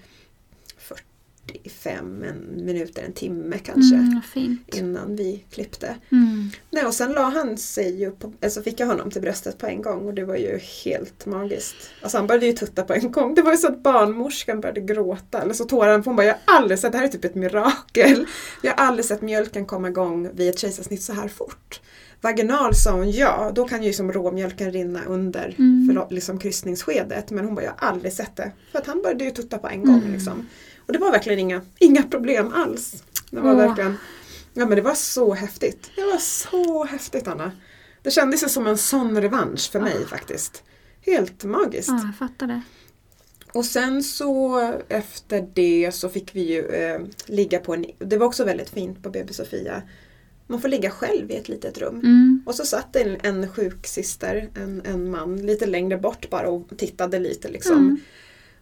45 1.46 2.22
en 2.22 2.64
minuter, 2.64 3.02
en 3.02 3.12
timme 3.12 3.58
kanske. 3.58 3.94
Mm. 3.96 4.22
Innan 4.66 5.16
vi 5.16 5.44
klippte. 5.50 5.94
Mm. 6.12 6.50
Nej, 6.70 6.84
och 6.84 6.94
sen 6.94 7.12
la 7.12 7.22
han 7.22 7.56
sig 7.58 8.00
ju 8.00 8.10
på, 8.10 8.32
alltså 8.42 8.62
fick 8.62 8.80
jag 8.80 8.86
honom 8.86 9.10
till 9.10 9.22
bröstet 9.22 9.58
på 9.58 9.66
en 9.66 9.82
gång 9.82 10.06
och 10.06 10.14
det 10.14 10.24
var 10.24 10.36
ju 10.36 10.58
helt 10.84 11.26
magiskt. 11.26 11.76
Alltså 12.02 12.18
han 12.18 12.26
började 12.26 12.46
ju 12.46 12.52
tutta 12.52 12.82
på 12.82 12.92
en 12.94 13.12
gång. 13.12 13.34
Det 13.34 13.42
var 13.42 13.50
ju 13.52 13.58
så 13.58 13.66
att 13.68 13.82
barnmorskan 13.82 14.60
började 14.60 14.80
gråta. 14.80 15.42
Eller 15.42 15.54
så 15.54 15.64
tårarna, 15.64 16.02
för 16.02 16.10
hon 16.10 16.16
bara, 16.16 16.26
jag 16.26 16.36
har 16.46 16.56
aldrig 16.58 16.78
sett, 16.78 16.92
det 16.92 16.98
här 16.98 17.04
är 17.04 17.08
typ 17.08 17.24
ett 17.24 17.34
mirakel. 17.34 18.26
Jag 18.62 18.70
har 18.76 18.84
aldrig 18.86 19.04
sett 19.04 19.22
mjölken 19.22 19.66
komma 19.66 19.88
igång 19.88 20.28
vid 20.34 20.48
ett 20.50 20.58
kejsarsnitt 20.58 21.02
så 21.02 21.12
här 21.12 21.28
fort. 21.28 21.80
Vaginal 22.22 22.74
sa 22.74 22.92
hon 22.92 23.10
ja, 23.10 23.52
då 23.54 23.68
kan 23.68 23.82
ju 23.82 23.92
som 23.92 24.12
råmjölken 24.12 24.72
rinna 24.72 25.00
under 25.06 25.54
Mm. 25.58 25.88
förlo- 25.90 26.06
liksom 26.10 26.38
kryssningsskedet. 26.38 27.30
Men 27.30 27.44
hon 27.44 27.54
bara, 27.54 27.64
jag 27.64 27.72
har 27.76 27.88
aldrig 27.88 28.12
sett 28.12 28.36
det. 28.36 28.52
För 28.72 28.78
att 28.78 28.86
han 28.86 29.02
började 29.02 29.24
ju 29.24 29.30
tutta 29.30 29.58
på 29.58 29.68
en 29.68 29.84
gång. 29.84 29.98
Mm. 29.98 30.12
Liksom. 30.12 30.46
Och 30.90 30.94
det 30.94 30.98
var 30.98 31.10
verkligen 31.10 31.38
inga, 31.38 31.62
inga 31.78 32.02
problem 32.02 32.52
alls. 32.52 33.04
Det 33.30 33.40
var 33.40 33.50
Åh. 33.52 33.56
verkligen 33.56 33.96
Ja 34.54 34.66
men 34.66 34.76
det 34.76 34.82
var 34.82 34.94
så 34.94 35.34
häftigt. 35.34 35.90
Det 35.96 36.02
var 36.02 36.18
så 36.18 36.84
häftigt 36.84 37.28
Anna. 37.28 37.52
Det 38.02 38.10
kändes 38.10 38.52
som 38.52 38.66
en 38.66 38.78
sån 38.78 39.20
revansch 39.20 39.70
för 39.72 39.80
mig 39.80 39.96
Ah. 40.04 40.08
faktiskt. 40.08 40.62
Helt 41.00 41.44
magiskt. 41.44 41.88
Ja, 41.88 42.02
jag 42.04 42.16
fattar 42.28 42.46
det. 42.46 42.60
Och 43.52 43.64
sen 43.64 44.02
så 44.02 44.60
efter 44.88 45.48
det 45.54 45.94
så 45.94 46.08
fick 46.08 46.34
vi 46.34 46.52
ju 46.52 46.66
eh, 46.66 47.00
ligga 47.26 47.58
på 47.58 47.74
en, 47.74 47.86
det 47.98 48.16
var 48.16 48.26
också 48.26 48.44
väldigt 48.44 48.70
fint 48.70 49.02
på 49.02 49.10
BB 49.10 49.32
Sofia. 49.32 49.82
Man 50.46 50.60
får 50.60 50.68
ligga 50.68 50.90
själv 50.90 51.30
i 51.30 51.36
ett 51.36 51.48
litet 51.48 51.78
rum. 51.78 51.94
Mm. 52.00 52.42
Och 52.46 52.54
så 52.54 52.64
satt 52.64 52.96
en, 52.96 53.16
en 53.22 53.48
sjuksyster, 53.48 54.48
en, 54.54 54.82
en 54.84 55.10
man, 55.10 55.36
lite 55.36 55.66
längre 55.66 55.96
bort 55.98 56.30
bara 56.30 56.48
och 56.48 56.68
tittade 56.76 57.18
lite 57.18 57.48
liksom. 57.48 57.76
Mm. 57.78 58.00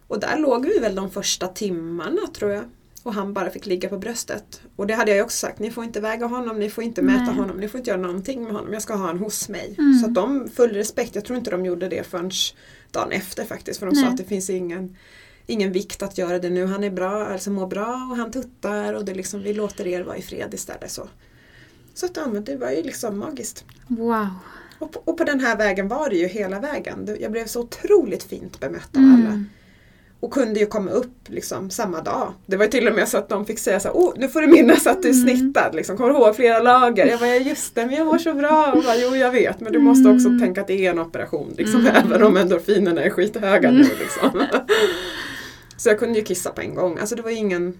Och 0.09 0.19
där 0.19 0.39
låg 0.39 0.65
vi 0.65 0.79
väl 0.79 0.95
de 0.95 1.11
första 1.11 1.47
timmarna 1.47 2.21
tror 2.33 2.51
jag. 2.51 2.63
Och 3.03 3.13
han 3.13 3.33
bara 3.33 3.49
fick 3.49 3.65
ligga 3.65 3.89
på 3.89 3.97
bröstet. 3.97 4.61
Och 4.75 4.87
det 4.87 4.93
hade 4.93 5.11
jag 5.11 5.15
ju 5.15 5.23
också 5.23 5.37
sagt, 5.37 5.59
ni 5.59 5.71
får 5.71 5.83
inte 5.83 6.01
väga 6.01 6.25
honom, 6.25 6.59
ni 6.59 6.69
får 6.69 6.83
inte 6.83 7.01
mäta 7.01 7.23
Nej. 7.23 7.35
honom, 7.35 7.57
ni 7.57 7.67
får 7.67 7.77
inte 7.77 7.89
göra 7.89 8.01
någonting 8.01 8.43
med 8.43 8.53
honom. 8.53 8.73
Jag 8.73 8.81
ska 8.81 8.93
ha 8.95 9.05
honom 9.05 9.23
hos 9.23 9.49
mig. 9.49 9.75
Mm. 9.77 9.99
Så 9.99 10.05
att 10.05 10.13
de, 10.13 10.49
full 10.49 10.69
respekt, 10.69 11.15
jag 11.15 11.25
tror 11.25 11.37
inte 11.37 11.51
de 11.51 11.65
gjorde 11.65 11.87
det 11.87 12.03
förrän 12.03 12.31
dagen 12.91 13.11
efter 13.11 13.45
faktiskt. 13.45 13.79
För 13.79 13.85
de 13.85 13.95
sa 13.95 14.01
Nej. 14.01 14.09
att 14.09 14.17
det 14.17 14.23
finns 14.23 14.49
ingen, 14.49 14.95
ingen 15.45 15.71
vikt 15.71 16.03
att 16.03 16.17
göra 16.17 16.39
det 16.39 16.49
nu. 16.49 16.65
Han 16.65 16.83
är 16.83 16.91
bra, 16.91 17.25
alltså 17.25 17.51
mår 17.51 17.67
bra 17.67 18.07
och 18.11 18.17
han 18.17 18.31
tuttar 18.31 18.93
och 18.93 19.05
det 19.05 19.13
liksom, 19.13 19.43
vi 19.43 19.53
låter 19.53 19.87
er 19.87 20.03
vara 20.03 20.17
i 20.17 20.21
fred 20.21 20.53
istället. 20.53 20.91
Så, 20.91 21.07
så 21.93 22.05
att, 22.05 22.17
ja, 22.17 22.27
men 22.27 22.43
det 22.43 22.55
var 22.55 22.71
ju 22.71 22.83
liksom 22.83 23.19
magiskt. 23.19 23.65
Wow. 23.87 24.27
Och 24.79 24.91
på, 24.91 25.01
och 25.05 25.17
på 25.17 25.23
den 25.23 25.39
här 25.39 25.57
vägen 25.57 25.87
var 25.87 26.09
det 26.09 26.15
ju 26.15 26.27
hela 26.27 26.59
vägen. 26.59 27.17
Jag 27.19 27.31
blev 27.31 27.45
så 27.45 27.61
otroligt 27.61 28.23
fint 28.23 28.59
bemött 28.59 28.97
av 28.97 29.03
alla. 29.03 29.43
Mm. 30.21 30.27
och 30.27 30.33
kunde 30.33 30.59
ju 30.59 30.65
komma 30.65 30.91
upp 30.91 31.15
liksom 31.29 31.69
samma 31.69 32.01
dag. 32.01 32.33
Det 32.45 32.57
var 32.57 32.65
ju 32.65 32.71
till 32.71 32.87
och 32.87 32.95
med 32.95 33.07
så 33.07 33.17
att 33.17 33.29
de 33.29 33.45
fick 33.45 33.59
säga 33.59 33.79
så 33.79 33.87
här, 33.87 33.95
oh, 33.95 34.13
nu 34.17 34.27
får 34.29 34.41
du 34.41 34.47
minnas 34.47 34.87
att 34.87 35.01
du 35.03 35.09
är 35.09 35.13
Mm. 35.13 35.27
snittad. 35.37 35.75
Liksom, 35.75 35.97
kommer 35.97 36.09
ihåg 36.09 36.35
flera 36.35 36.59
lager? 36.59 37.05
Jag 37.05 37.19
bara, 37.19 37.35
just 37.35 37.75
det, 37.75 37.85
men 37.85 37.95
jag 37.95 38.07
mår 38.07 38.17
så 38.17 38.33
bra. 38.33 38.71
Och 38.75 38.83
bara, 38.83 38.95
jo, 38.97 39.15
jag 39.15 39.31
vet, 39.31 39.59
men 39.59 39.73
du 39.73 39.79
måste 39.79 40.09
också 40.09 40.27
Mm. 40.27 40.39
tänka 40.39 40.61
att 40.61 40.67
det 40.67 40.85
är 40.85 40.89
en 40.89 40.99
operation. 40.99 41.53
Liksom, 41.57 41.79
Mm. 41.79 41.95
Även 41.95 42.23
om 42.23 42.37
endorfinerna 42.37 43.01
är 43.01 43.09
skithöga 43.09 43.71
nu. 43.71 43.81
Mm. 43.83 43.91
Liksom. 43.99 44.45
så 45.77 45.89
jag 45.89 45.99
kunde 45.99 46.19
ju 46.19 46.25
kissa 46.25 46.49
på 46.49 46.61
en 46.61 46.75
gång. 46.75 46.97
Alltså 46.99 47.15
det 47.15 47.21
var 47.21 47.29
ingen, 47.31 47.77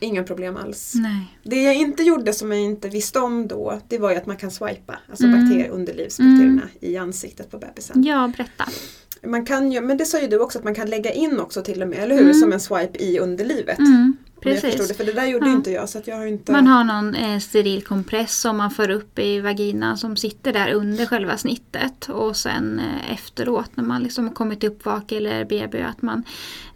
ingen 0.00 0.24
problem 0.24 0.56
alls. 0.56 0.92
Nej. 0.94 1.38
Det 1.42 1.62
jag 1.62 1.74
inte 1.74 2.02
gjorde 2.02 2.32
som 2.32 2.52
jag 2.52 2.60
inte 2.60 2.88
visste 2.88 3.18
om 3.18 3.48
då, 3.48 3.80
det 3.88 3.98
var 3.98 4.10
ju 4.10 4.16
att 4.16 4.26
man 4.26 4.36
kan 4.36 4.50
swipa, 4.50 4.98
alltså 5.10 5.24
Mm. 5.26 5.40
bakterier, 5.40 5.70
underlivsbakterierna 5.70 6.68
i 6.80 6.96
ansiktet 6.96 7.50
på 7.50 7.58
bebisen. 7.58 8.04
Ja, 8.04 8.32
berätta. 8.36 8.64
Man 9.22 9.44
kan 9.44 9.72
ju, 9.72 9.80
men 9.80 9.96
det 9.96 10.04
sa 10.04 10.20
ju 10.20 10.28
du 10.28 10.38
också 10.38 10.58
att 10.58 10.64
man 10.64 10.74
kan 10.74 10.90
lägga 10.90 11.12
in 11.12 11.40
också 11.40 11.62
till 11.62 11.82
och 11.82 11.88
med, 11.88 11.98
eller 11.98 12.14
hur? 12.14 12.22
Mm. 12.22 12.34
Som 12.34 12.52
en 12.52 12.60
swipe 12.60 12.98
i 12.98 13.18
underlivet. 13.18 13.78
Mm, 13.78 14.16
precis. 14.40 14.88
det, 14.88 14.94
för 14.94 15.04
det 15.04 15.12
där 15.12 15.26
gjorde 15.26 15.46
Ja. 15.46 15.52
inte 15.52 15.70
jag 15.70 15.88
så 15.88 16.00
jag 16.04 16.16
har 16.16 16.26
inte... 16.26 16.52
Man 16.52 16.66
har 16.66 16.84
någon 16.84 17.14
eh, 17.14 17.38
steril 17.38 17.82
kompress 17.82 18.40
som 18.40 18.56
man 18.56 18.70
för 18.70 18.90
upp 18.90 19.18
i 19.18 19.40
vaginan 19.40 19.98
som 19.98 20.16
sitter 20.16 20.52
där 20.52 20.72
under 20.72 21.06
själva 21.06 21.36
snittet. 21.36 22.08
Och 22.08 22.36
sen 22.36 22.78
eh, 22.80 23.12
efteråt 23.12 23.70
när 23.74 23.84
man 23.84 24.02
liksom 24.02 24.26
har 24.26 24.34
kommit 24.34 24.64
upp 24.64 24.84
vak 24.86 25.12
eller 25.12 25.44
BB 25.44 25.82
att 25.82 26.02
man 26.02 26.22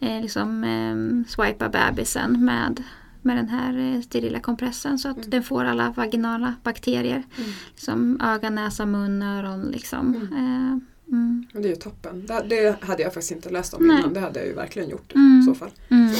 eh, 0.00 0.20
liksom 0.22 0.64
eh, 0.64 1.28
swipar 1.30 1.68
bebisen 1.68 2.44
med, 2.44 2.82
med 3.22 3.36
den 3.36 3.48
här 3.48 3.94
eh, 3.96 4.00
sterila 4.00 4.40
kompressen 4.40 4.98
så 4.98 5.08
att 5.08 5.16
Mm. 5.16 5.30
den 5.30 5.42
får 5.42 5.64
alla 5.64 5.90
vaginala 5.96 6.54
bakterier. 6.62 7.22
Mm. 7.38 7.50
Som 7.76 8.20
öga, 8.22 8.50
näsa, 8.50 8.86
mun, 8.86 9.22
öron 9.22 9.62
liksom. 9.62 10.14
Eh, 10.14 10.89
mm. 11.10 11.46
Det 11.52 11.58
är 11.58 11.68
ju 11.68 11.76
toppen. 11.76 12.26
Det, 12.26 12.44
det 12.48 12.76
hade 12.84 13.02
jag 13.02 13.14
faktiskt 13.14 13.32
inte 13.32 13.50
läst 13.50 13.74
om 13.74 13.86
Nej. 13.86 13.98
innan, 13.98 14.12
det 14.14 14.20
hade 14.20 14.38
jag 14.38 14.48
ju 14.48 14.54
verkligen 14.54 14.88
gjort 14.88 15.12
Mm. 15.14 15.40
i 15.40 15.44
så 15.44 15.54
fall. 15.54 15.70
Mm. 15.88 16.14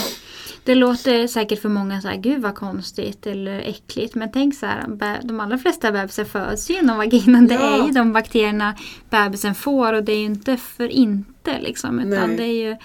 Det 0.65 0.75
låter 0.75 1.27
säkert 1.27 1.63
för 1.63 1.69
många 1.69 2.01
så 2.01 2.09
här, 2.09 2.17
gud 2.17 2.43
vad 2.43 2.55
konstigt 2.55 3.27
eller 3.27 3.59
äckligt. 3.61 4.15
Men 4.15 4.33
tänk 4.33 4.55
så 4.55 4.67
här, 4.67 5.21
de 5.23 5.41
allra 5.41 5.59
flesta 5.59 5.93
bebisar 5.93 6.25
föds 6.25 6.71
ju 6.71 6.75
genom 6.75 6.97
vaginan. 6.97 7.47
Det 7.47 7.55
Ja. 7.55 7.83
är 7.83 7.87
ju 7.87 7.93
de 7.93 8.13
bakterierna 8.13 8.75
bebisen 9.11 9.55
får 9.55 9.93
och 9.93 10.05
det 10.05 10.13
är 10.13 10.19
ju 10.19 10.25
inte 10.25 10.57
för 10.57 10.89
inte 10.89 11.61
liksom. 11.61 12.01
Utan 12.01 12.29
Nej. 12.29 12.37
det 12.37 12.45
är 12.45 12.71
ju 12.71 12.77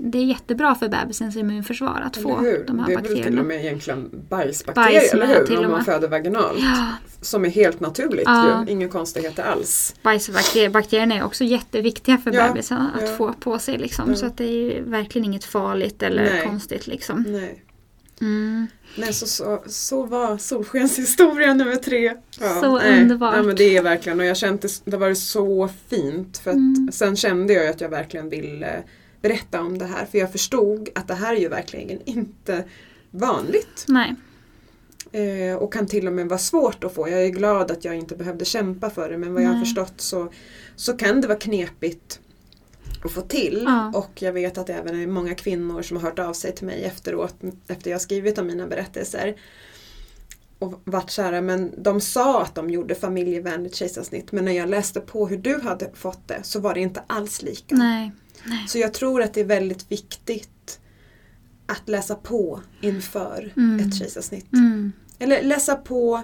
det 0.00 0.18
är 0.18 0.24
jättebra 0.24 0.74
för 0.74 0.88
bebisens 0.88 1.36
immunförsvar 1.36 2.02
att 2.06 2.16
få 2.16 2.40
de 2.66 2.78
här 2.78 2.86
det 2.86 2.92
är 2.92 2.96
väl 2.96 3.04
till 3.04 3.14
bakterierna. 3.14 3.40
och 3.40 3.46
med 3.46 3.60
egentligen 3.60 4.10
bajsbakterier, 4.28 5.00
Bajs 5.00 5.12
eller 5.14 5.26
hur? 5.26 5.64
Om 5.64 5.70
man 5.70 5.84
föder 5.84 6.08
vaginalt. 6.08 6.58
Ja, 6.58 6.86
Som 7.20 7.44
är 7.44 7.48
helt 7.48 7.80
naturligt 7.80 8.22
Ja. 8.26 8.64
ju. 8.66 8.72
Inga 8.72 8.88
konstigheter 8.88 9.42
alls. 9.42 9.94
bajsbakterierna 10.02 11.14
är 11.14 11.24
också 11.24 11.44
jätteviktiga 11.44 12.18
för 12.18 12.32
Ja, 12.32 12.48
bebisen 12.48 12.78
att 12.78 13.02
ja. 13.02 13.16
få 13.16 13.32
på 13.32 13.58
sig. 13.58 13.78
Liksom. 13.78 14.04
Ja. 14.10 14.16
Så 14.16 14.26
att 14.26 14.36
det 14.36 14.44
är 14.78 14.82
verkligen 14.82 15.24
inget 15.24 15.44
farligt 15.44 16.02
eller 16.02 16.22
Nej. 16.24 16.42
konstigt. 16.46 16.86
Liksom. 16.86 17.24
Nej. 17.28 17.62
Mm. 18.20 18.66
Nej, 18.96 19.12
så, 19.12 19.26
så, 19.26 19.62
så 19.66 20.02
var 20.06 20.38
solskenshistoria 20.38 21.54
nummer 21.54 21.76
tre. 21.76 22.14
Så 22.62 22.78
nej. 22.78 23.02
underbart. 23.02 23.36
Ja, 23.36 23.42
men 23.42 23.56
det 23.56 23.76
är 23.76 23.82
verkligen, 23.82 24.20
och 24.20 24.26
jag 24.26 24.36
kände 24.36 24.68
det 24.84 24.96
var 24.96 25.14
så 25.14 25.68
fint. 25.88 26.38
För 26.38 26.50
att 26.50 26.56
Mm. 26.56 26.88
Sen 26.92 27.16
kände 27.16 27.52
jag 27.52 27.66
att 27.68 27.80
jag 27.80 27.88
verkligen 27.88 28.28
ville 28.30 28.82
berätta 29.20 29.60
om 29.60 29.78
det 29.78 29.84
här. 29.84 30.06
För 30.06 30.18
jag 30.18 30.32
förstod 30.32 30.88
att 30.94 31.08
det 31.08 31.14
här 31.14 31.34
är 31.34 31.40
ju 31.40 31.48
verkligen 31.48 32.00
inte 32.04 32.64
vanligt. 33.10 33.84
Nej. 33.88 34.14
Eh, 35.12 35.56
och 35.56 35.72
kan 35.72 35.86
till 35.86 36.06
och 36.06 36.12
med 36.12 36.28
vara 36.28 36.38
svårt 36.38 36.84
att 36.84 36.94
få. 36.94 37.08
Jag 37.08 37.24
är 37.24 37.28
glad 37.28 37.70
att 37.70 37.84
jag 37.84 37.96
inte 37.96 38.16
behövde 38.16 38.44
kämpa 38.44 38.90
för 38.90 39.10
det 39.10 39.18
men 39.18 39.34
vad 39.34 39.42
jag 39.42 39.48
har 39.48 39.54
Nej. 39.54 39.64
förstått 39.64 39.94
så, 39.96 40.32
så 40.76 40.96
kan 40.96 41.20
det 41.20 41.28
vara 41.28 41.38
knepigt 41.38 42.20
att 43.04 43.12
få 43.12 43.20
till. 43.20 43.62
Ja. 43.66 43.92
Och 43.94 44.22
jag 44.22 44.32
vet 44.32 44.58
att 44.58 44.66
det 44.66 44.74
även 44.74 45.02
är 45.02 45.06
många 45.06 45.34
kvinnor 45.34 45.82
som 45.82 45.96
har 45.96 46.04
hört 46.04 46.18
av 46.18 46.32
sig 46.32 46.54
till 46.54 46.66
mig 46.66 46.84
efteråt 46.84 47.34
efter 47.68 47.90
jag 47.90 48.00
skrivit 48.00 48.38
om 48.38 48.46
mina 48.46 48.66
berättelser. 48.66 49.36
Och 50.58 50.80
varit 50.84 51.10
så 51.10 51.22
här, 51.22 51.40
men 51.40 51.82
de 51.82 52.00
sa 52.00 52.42
att 52.42 52.54
de 52.54 52.70
gjorde 52.70 52.94
familjevänligt 52.94 53.74
kejsarsnitt 53.74 54.32
men 54.32 54.44
när 54.44 54.52
jag 54.52 54.68
läste 54.68 55.00
på 55.00 55.28
hur 55.28 55.36
du 55.38 55.60
hade 55.60 55.90
fått 55.94 56.28
det 56.28 56.40
så 56.42 56.60
var 56.60 56.74
det 56.74 56.80
inte 56.80 57.02
alls 57.06 57.42
lika. 57.42 57.74
Nej. 57.76 58.12
Så 58.68 58.78
jag 58.78 58.94
tror 58.94 59.22
att 59.22 59.34
det 59.34 59.40
är 59.40 59.44
väldigt 59.44 59.90
viktigt 59.92 60.80
att 61.66 61.88
läsa 61.88 62.14
på 62.14 62.60
inför 62.80 63.52
Mm. 63.56 63.88
ett 63.88 63.94
kejsarsnitt. 63.96 64.52
Mm. 64.52 64.92
Eller 65.18 65.42
läsa 65.42 65.76
på, 65.76 66.22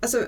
alltså 0.00 0.24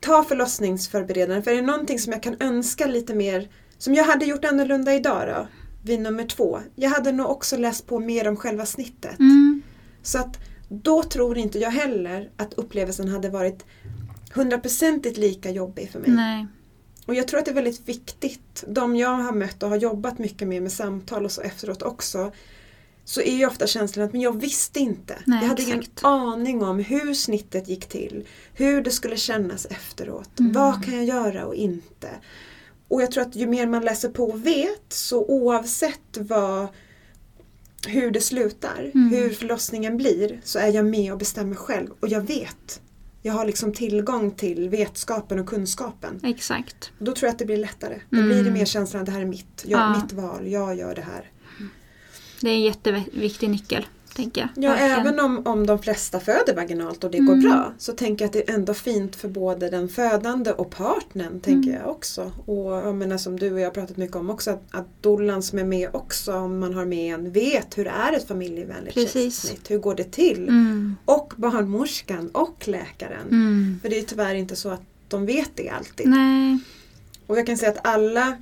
ta 0.00 0.24
förlossningsförberedande. 0.24 1.42
För 1.42 1.50
är 1.50 1.56
det 1.56 1.62
någonting 1.62 1.98
som 1.98 2.12
jag 2.12 2.22
kan 2.22 2.36
önska 2.40 2.86
lite 2.86 3.14
mer, 3.14 3.48
som 3.78 3.94
jag 3.94 4.04
hade 4.04 4.24
gjort 4.24 4.44
annorlunda 4.44 4.94
idag 4.94 5.28
då, 5.28 5.48
vid 5.84 6.00
nummer 6.00 6.24
två. 6.24 6.60
Jag 6.74 6.90
hade 6.90 7.12
nog 7.12 7.30
också 7.30 7.56
läst 7.56 7.86
på 7.86 7.98
mer 7.98 8.28
om 8.28 8.36
själva 8.36 8.66
snittet. 8.66 9.18
Mm. 9.18 9.62
Så 10.02 10.18
att 10.18 10.38
då 10.68 11.02
tror 11.02 11.38
inte 11.38 11.58
jag 11.58 11.70
heller 11.70 12.30
att 12.36 12.54
upplevelsen 12.54 13.08
hade 13.08 13.28
varit 13.30 13.64
hundraprocentigt 14.34 15.18
lika 15.18 15.50
jobbig 15.50 15.90
för 15.90 15.98
mig. 16.00 16.10
Nej. 16.10 16.46
Och 17.06 17.14
jag 17.14 17.28
tror 17.28 17.38
att 17.38 17.44
det 17.44 17.50
är 17.50 17.54
väldigt 17.54 17.88
viktigt, 17.88 18.64
de 18.68 18.96
jag 18.96 19.08
har 19.16 19.32
mött 19.32 19.62
och 19.62 19.68
har 19.68 19.76
jobbat 19.76 20.18
mycket 20.18 20.48
med 20.48 20.62
med 20.62 20.72
samtal 20.72 21.24
och 21.24 21.32
så 21.32 21.40
efteråt 21.40 21.82
också, 21.82 22.32
så 23.04 23.20
är 23.20 23.36
ju 23.36 23.46
ofta 23.46 23.66
känslan 23.66 24.06
att 24.06 24.12
men 24.12 24.20
jag 24.20 24.40
visste 24.40 24.80
inte. 24.80 25.18
Nej, 25.24 25.38
jag 25.42 25.48
hade 25.48 25.62
ingen 25.62 25.78
exakt. 25.78 26.04
aning 26.04 26.62
om 26.62 26.78
hur 26.78 27.14
snittet 27.14 27.68
gick 27.68 27.86
till, 27.88 28.26
hur 28.54 28.82
det 28.82 28.90
skulle 28.90 29.16
kännas 29.16 29.66
efteråt, 29.66 30.38
Mm. 30.40 30.52
vad 30.52 30.84
kan 30.84 30.94
jag 30.94 31.04
göra 31.04 31.46
och 31.46 31.54
inte. 31.54 32.08
Och 32.88 33.02
jag 33.02 33.10
tror 33.12 33.22
att 33.22 33.36
ju 33.36 33.46
mer 33.46 33.66
man 33.66 33.84
läser 33.84 34.08
på 34.08 34.24
och 34.30 34.46
vet, 34.46 34.84
så 34.92 35.24
oavsett 35.26 36.16
vad, 36.18 36.66
hur 37.86 38.10
det 38.10 38.20
slutar, 38.20 38.90
Mm. 38.94 39.08
hur 39.10 39.30
förlossningen 39.30 39.96
blir, 39.96 40.40
så 40.44 40.58
är 40.58 40.68
jag 40.72 40.84
med 40.86 41.12
och 41.12 41.18
bestämmer 41.18 41.54
själv. 41.56 41.88
Och 42.00 42.08
jag 42.08 42.20
vet. 42.20 42.80
Jag 43.22 43.32
har 43.32 43.44
liksom 43.46 43.72
tillgång 43.72 44.30
till 44.30 44.68
vetskapen 44.68 45.38
och 45.38 45.46
kunskapen. 45.46 46.20
Exakt. 46.24 46.90
Då 46.98 47.12
tror 47.12 47.26
jag 47.26 47.32
att 47.32 47.38
det 47.38 47.44
blir 47.44 47.56
lättare. 47.56 48.00
Då 48.10 48.16
Mm. 48.16 48.28
blir 48.28 48.44
det 48.44 48.50
mer 48.50 48.64
känslan 48.64 49.00
att 49.02 49.06
det 49.06 49.12
här 49.12 49.20
är 49.20 49.24
mitt, 49.26 49.64
jag, 49.66 49.80
Ja. 49.80 50.00
mitt 50.02 50.12
val, 50.12 50.46
jag 50.48 50.74
gör 50.78 50.94
det 50.94 51.02
här. 51.02 51.30
Det 52.40 52.48
är 52.50 52.54
en 52.54 52.60
jätteviktig 52.62 53.50
nyckel, 53.50 53.86
tänker 54.22 54.40
jag. 54.40 54.64
Ja, 54.64 54.70
Verkligen. 54.70 55.00
även 55.00 55.20
om, 55.20 55.46
om 55.46 55.66
de 55.66 55.78
flesta 55.78 56.20
föder 56.20 56.54
vaginalt 56.54 57.04
och 57.04 57.10
det 57.10 57.18
går 57.18 57.32
Mm. 57.32 57.44
bra 57.50 57.72
så 57.78 57.92
tänker 57.92 58.24
jag 58.24 58.26
att 58.28 58.32
det 58.32 58.50
är 58.50 58.54
ändå 58.54 58.74
fint 58.74 59.16
för 59.16 59.28
både 59.28 59.70
den 59.70 59.88
födande 59.88 60.52
och 60.52 60.70
partnern, 60.70 61.40
tänker 61.40 61.70
Mm. 61.70 61.80
jag 61.82 61.90
också. 61.90 62.32
Och 62.46 62.72
jag 62.72 62.94
menar 62.94 63.18
som 63.18 63.38
du 63.38 63.52
och 63.52 63.60
jag 63.60 63.66
har 63.66 63.70
pratat 63.74 63.96
mycket 63.96 64.16
om 64.16 64.30
också, 64.30 64.50
att, 64.50 64.62
att 64.70 64.86
dollan 65.02 65.42
som 65.42 65.58
är 65.58 65.64
med 65.64 65.88
också, 65.92 66.32
om 66.34 66.58
man 66.58 66.74
har 66.74 66.84
med 66.84 67.14
en, 67.14 67.32
vet 67.32 67.78
hur 67.78 67.84
det 67.84 67.90
är 67.90 68.12
ett 68.12 68.28
familjevänligt 68.28 68.94
kejsarsnitt. 69.12 69.70
Hur 69.70 69.78
går 69.78 69.94
det 69.94 70.12
till? 70.12 70.48
Mm. 70.48 70.96
Och 71.04 71.32
barnmorskan 71.36 72.28
och 72.28 72.68
läkaren. 72.68 73.28
Mm. 73.30 73.78
För 73.82 73.88
det 73.88 73.98
är 73.98 74.02
tyvärr 74.02 74.34
inte 74.34 74.56
så 74.56 74.68
att 74.70 74.82
de 75.08 75.26
vet 75.26 75.50
det 75.54 75.68
alltid. 75.68 76.08
Nej. 76.08 76.58
Och 77.26 77.38
jag 77.38 77.46
kan 77.46 77.56
säga 77.58 77.70
att 77.72 77.86
alla 77.86 78.36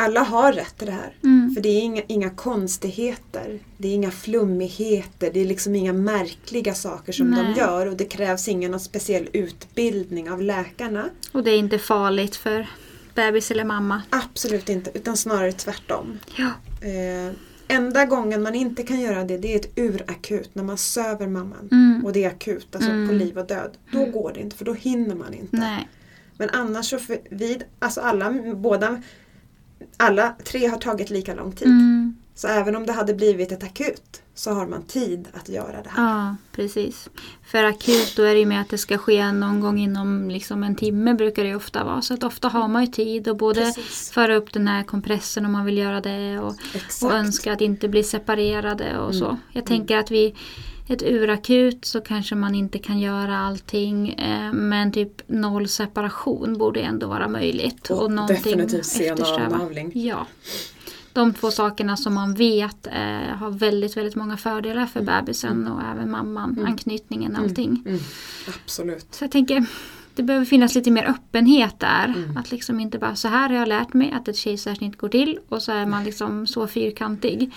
alla 0.00 0.20
har 0.20 0.52
rätt 0.52 0.78
till 0.78 0.86
det 0.86 0.92
här. 0.92 1.14
Mm. 1.24 1.54
För 1.54 1.62
det 1.62 1.68
är 1.68 1.80
inga, 1.80 2.02
inga 2.08 2.30
konstigheter. 2.30 3.58
Det 3.76 3.88
är 3.88 3.94
inga 3.94 4.10
flummigheter. 4.10 5.30
Det 5.34 5.40
är 5.40 5.44
liksom 5.44 5.74
inga 5.74 5.92
märkliga 5.92 6.74
saker 6.74 7.12
som 7.12 7.30
Nej. 7.30 7.44
de 7.54 7.60
gör. 7.60 7.86
Och 7.86 7.96
det 7.96 8.04
krävs 8.04 8.48
ingen 8.48 8.80
speciell 8.80 9.28
utbildning 9.32 10.30
av 10.30 10.42
läkarna. 10.42 11.08
Och 11.32 11.44
det 11.44 11.50
är 11.50 11.58
inte 11.58 11.78
farligt 11.78 12.36
för 12.36 12.66
bebis 13.14 13.50
eller 13.50 13.64
mamma. 13.64 14.02
Absolut 14.10 14.68
inte. 14.68 14.90
Utan 14.94 15.16
snarare 15.16 15.52
tvärtom. 15.52 16.18
Ja. 16.36 16.50
Eh, 16.88 17.34
enda 17.68 18.04
gången 18.04 18.42
man 18.42 18.54
inte 18.54 18.82
kan 18.82 19.00
göra 19.00 19.24
det, 19.24 19.38
det 19.38 19.52
är 19.52 19.56
ett 19.56 19.78
urakut. 19.78 20.50
När 20.54 20.64
man 20.64 20.78
söver 20.78 21.26
mamman. 21.26 21.68
Mm. 21.72 22.04
Och 22.04 22.12
det 22.12 22.24
är 22.24 22.28
akut, 22.28 22.68
alltså 22.74 22.90
Mm. 22.90 23.08
på 23.08 23.14
liv 23.14 23.38
och 23.38 23.46
död. 23.46 23.70
Då 23.92 24.04
går 24.04 24.32
det 24.34 24.40
inte, 24.40 24.56
för 24.56 24.64
då 24.64 24.72
hinner 24.72 25.14
man 25.14 25.34
inte. 25.34 25.56
Nej. 25.56 25.88
Men 26.36 26.50
annars 26.50 26.90
så 26.90 26.98
för, 26.98 27.18
vid, 27.30 27.64
alltså 27.78 28.00
alla, 28.00 28.34
båda, 28.54 29.02
alla 29.96 30.34
tre 30.44 30.66
har 30.66 30.78
tagit 30.78 31.10
lika 31.10 31.34
lång 31.34 31.52
tid. 31.52 31.68
Mm. 31.68 32.16
Så 32.38 32.48
även 32.48 32.76
om 32.76 32.86
det 32.86 32.92
hade 32.92 33.14
blivit 33.14 33.52
ett 33.52 33.62
akut 33.62 34.22
så 34.34 34.50
har 34.50 34.66
man 34.66 34.82
tid 34.82 35.28
att 35.32 35.48
göra 35.48 35.82
det 35.82 35.90
här. 35.90 36.02
Ja, 36.04 36.36
precis. 36.52 37.08
För 37.46 37.64
akut 37.64 38.12
då 38.16 38.22
är 38.22 38.34
det 38.34 38.40
ju 38.40 38.46
med 38.46 38.60
att 38.60 38.68
det 38.68 38.78
ska 38.78 38.98
ske 38.98 39.32
någon 39.32 39.60
gång 39.60 39.78
inom 39.78 40.30
liksom 40.30 40.62
en 40.64 40.76
timme 40.76 41.14
brukar 41.14 41.42
det 41.42 41.48
ju 41.48 41.56
ofta 41.56 41.84
vara. 41.84 42.02
Så 42.02 42.14
att 42.14 42.24
ofta 42.24 42.48
har 42.48 42.68
man 42.68 42.84
ju 42.84 42.86
tid 42.92 43.28
att 43.28 43.36
både 43.38 43.60
Precis. 43.60 44.10
föra 44.10 44.36
upp 44.36 44.52
den 44.52 44.68
här 44.68 44.82
kompressen 44.82 45.44
om 45.46 45.52
man 45.52 45.64
vill 45.64 45.78
göra 45.78 46.00
det 46.00 46.38
och, 46.38 46.54
och 47.02 47.12
önska 47.12 47.52
att 47.52 47.60
inte 47.60 47.88
bli 47.88 48.02
separerade 48.04 48.98
och 48.98 49.08
Mm. 49.14 49.20
så. 49.20 49.36
Jag 49.52 49.66
tänker 49.66 49.96
att 49.98 50.10
vid 50.10 50.36
ett 50.88 51.02
urakut 51.02 51.84
så 51.84 52.00
kanske 52.00 52.34
man 52.34 52.54
inte 52.54 52.78
kan 52.78 52.98
göra 52.98 53.38
allting 53.38 54.08
eh, 54.12 54.52
men 54.52 54.92
typ 54.92 55.28
noll 55.28 55.68
separation 55.68 56.58
borde 56.58 56.80
ändå 56.80 57.06
vara 57.06 57.28
möjligt. 57.28 57.90
Och 57.90 58.12
någonting 58.12 58.36
definitivt 58.36 58.86
sen 58.86 59.22
avnavling. 59.22 59.92
Ja. 59.94 60.26
De 61.12 61.34
två 61.34 61.50
sakerna 61.50 61.96
som 61.96 62.14
man 62.14 62.34
vet 62.34 62.86
eh, 62.86 62.92
har 63.36 63.50
väldigt, 63.50 63.96
väldigt 63.96 64.14
många 64.14 64.36
fördelar 64.36 64.86
för 64.86 65.02
bebisen 65.02 65.66
och 65.68 65.82
även 65.82 66.10
mamman. 66.10 66.50
Mm. 66.52 66.66
Anknytningen 66.66 67.32
och 67.32 67.38
Mm. 67.38 67.50
allting. 67.50 67.82
Mm. 67.86 68.00
Absolut. 68.62 69.06
Så 69.10 69.24
jag 69.24 69.30
tänker, 69.30 69.66
Det 70.14 70.22
behöver 70.22 70.46
finnas 70.46 70.74
lite 70.74 70.90
mer 70.90 71.04
öppenhet 71.04 71.80
där. 71.80 72.04
Mm. 72.16 72.36
Att 72.36 72.50
liksom 72.50 72.80
inte 72.80 72.98
bara 72.98 73.16
så 73.16 73.28
här 73.28 73.48
har 73.48 73.56
jag 73.56 73.68
lärt 73.68 73.94
mig 73.94 74.12
att 74.12 74.28
ett 74.28 74.36
kejsarsnitt 74.36 74.98
går 74.98 75.08
till 75.08 75.38
och 75.48 75.62
så 75.62 75.72
är 75.72 75.86
man 75.86 76.04
liksom 76.04 76.46
så 76.46 76.66
fyrkantig. 76.66 77.52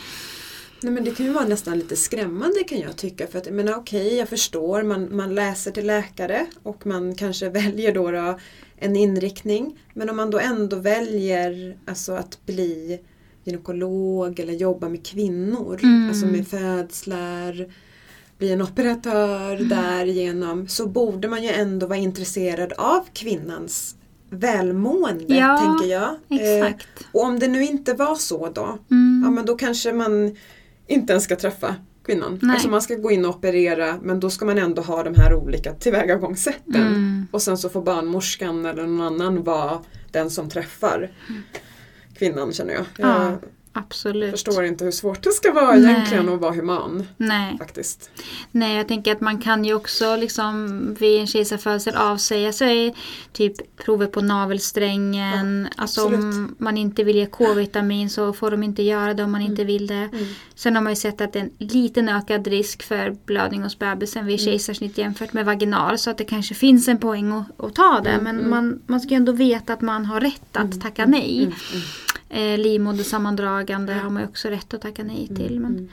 Nej, 0.83 0.93
men 0.93 1.03
det 1.03 1.11
kan 1.11 1.25
ju 1.25 1.31
vara 1.31 1.45
nästan 1.47 1.77
lite 1.79 1.95
skrämmande 1.95 2.63
kan 2.63 2.79
jag 2.79 2.97
tycka. 2.97 3.27
För 3.27 3.37
att, 3.37 3.45
jag 3.45 3.55
menar, 3.55 3.75
okej, 3.75 4.15
jag 4.15 4.29
förstår, 4.29 4.83
man, 4.83 5.15
man 5.15 5.35
läser 5.35 5.71
till 5.71 5.87
läkare 5.87 6.45
och 6.63 6.85
man 6.85 7.15
kanske 7.15 7.49
väljer 7.59 7.93
då, 7.93 8.11
då 8.11 8.39
en 8.77 8.95
inriktning. 8.95 9.77
Men 9.93 10.09
om 10.09 10.17
man 10.17 10.31
då 10.31 10.39
ändå 10.39 10.75
väljer 10.75 11.77
alltså, 11.87 12.13
att 12.13 12.45
bli 12.45 12.99
gynekolog 13.43 14.39
eller 14.39 14.53
jobba 14.53 14.89
med 14.89 15.05
kvinnor, 15.05 15.79
Mm. 15.83 16.09
alltså 16.09 16.25
med 16.25 16.47
födslar, 16.47 17.65
bli 18.37 18.51
en 18.51 18.61
operatör 18.61 19.55
Mm. 19.55 19.69
därigenom, 19.69 20.67
så 20.67 20.87
borde 20.87 21.27
man 21.27 21.43
ju 21.43 21.49
ändå 21.49 21.87
vara 21.87 21.99
intresserad 21.99 22.73
av 22.77 23.05
kvinnans 23.13 23.95
välmående, 24.29 25.23
Ja, 25.35 25.57
tänker 25.57 25.93
jag. 25.95 26.09
Eh, 26.41 26.57
Exakt. 26.57 26.87
och 27.11 27.23
om 27.23 27.39
det 27.39 27.47
nu 27.47 27.63
inte 27.63 27.93
var 27.93 28.15
så 28.15 28.49
då, 28.49 28.77
Mm. 28.91 29.21
ja 29.25 29.31
men 29.31 29.45
då 29.45 29.55
kanske 29.57 29.93
man 29.93 30.35
inte 30.87 31.13
ens 31.13 31.23
ska 31.23 31.35
träffa 31.35 31.75
kvinnan. 32.05 32.39
Nej. 32.41 32.53
Alltså 32.53 32.69
man 32.69 32.81
ska 32.81 32.95
gå 32.95 33.11
in 33.11 33.25
och 33.25 33.35
operera 33.35 33.99
men 34.01 34.19
då 34.19 34.29
ska 34.29 34.45
man 34.45 34.57
ändå 34.57 34.81
ha 34.81 35.03
de 35.03 35.15
här 35.15 35.33
olika 35.33 35.73
tillvägagångssätten. 35.73 36.87
Mm. 36.87 37.27
Och 37.31 37.41
sen 37.41 37.57
så 37.57 37.69
får 37.69 37.81
barnmorskan 37.81 38.65
eller 38.65 38.83
någon 38.87 39.01
annan 39.21 39.43
vara 39.43 39.79
den 40.11 40.29
som 40.29 40.49
träffar 40.49 41.11
kvinnan 42.21 42.53
känner 42.53 42.73
jag. 42.73 42.85
Jag 42.97 43.09
Ja, 43.09 43.37
Absolut. 43.73 44.31
förstår 44.31 44.63
inte 44.65 44.83
hur 44.83 44.91
svårt 44.91 45.23
det 45.23 45.31
ska 45.31 45.51
vara 45.51 45.75
Nej. 45.75 45.91
egentligen 45.91 46.29
att 46.29 46.39
vara 46.41 46.53
human 46.53 47.07
Nej. 47.17 47.57
faktiskt. 47.57 48.09
Nej, 48.51 48.77
jag 48.77 48.87
tänker 48.87 49.11
att 49.11 49.21
man 49.21 49.37
kan 49.41 49.65
ju 49.65 49.73
också 49.73 50.15
liksom 50.15 50.77
vid 50.99 51.19
en 51.19 51.27
kejsarfödsel 51.27 51.95
avsäga 51.95 52.53
sig 52.53 52.95
typ 53.33 53.77
prover 53.77 54.07
på 54.07 54.21
navelsträngen. 54.21 55.67
alltså 55.75 56.05
om 56.05 56.55
man 56.57 56.77
inte 56.77 57.03
vill 57.03 57.15
ge 57.15 57.25
K-vitamin 57.25 58.09
så 58.09 58.33
får 58.33 58.51
de 58.51 58.63
inte 58.63 58.83
göra 58.83 59.13
det 59.13 59.23
om 59.23 59.31
man 59.31 59.41
inte 59.41 59.63
vill 59.63 59.87
det. 59.87 59.95
Mm. 60.13 60.25
Sen 60.55 60.75
har 60.75 60.81
man 60.83 60.91
ju 60.91 60.95
sett 60.95 61.21
att 61.21 61.33
det 61.33 61.39
är 61.39 61.43
en 61.43 61.67
liten 61.67 62.09
ökad 62.09 62.47
risk 62.47 62.83
för 62.83 63.17
blödning 63.25 63.63
hos 63.63 63.79
bebisen 63.79 64.25
vid 64.25 64.39
Mm. 64.39 64.45
kejsarsnitt 64.51 64.97
jämfört 64.97 65.33
med 65.33 65.45
vaginal. 65.45 65.97
Så 65.97 66.09
att 66.09 66.17
det 66.17 66.25
kanske 66.25 66.53
finns 66.55 66.87
en 66.87 66.97
poäng 66.97 67.31
att, 67.31 67.65
att 67.65 67.75
ta 67.75 67.99
det. 68.03 68.09
Mm, 68.09 68.23
Men 68.23 68.35
mm. 68.39 68.49
man, 68.49 68.81
man 68.85 68.99
ska 68.99 69.09
ju 69.09 69.15
ändå 69.15 69.31
veta 69.31 69.73
att 69.73 69.81
man 69.81 70.05
har 70.05 70.19
rätt 70.21 70.57
att 70.57 70.81
tacka 70.81 71.05
nej. 71.05 71.55
Mm, 72.31 72.43
mm, 72.43 72.53
Eh, 72.53 72.57
livmodersammandragande 72.59 73.93
har 73.93 74.09
man 74.09 74.23
också 74.23 74.47
rätt 74.49 74.73
att 74.73 74.81
tacka 74.81 75.03
nej 75.03 75.27
till. 75.27 75.59
Men 75.59 75.71
mm. 75.71 75.89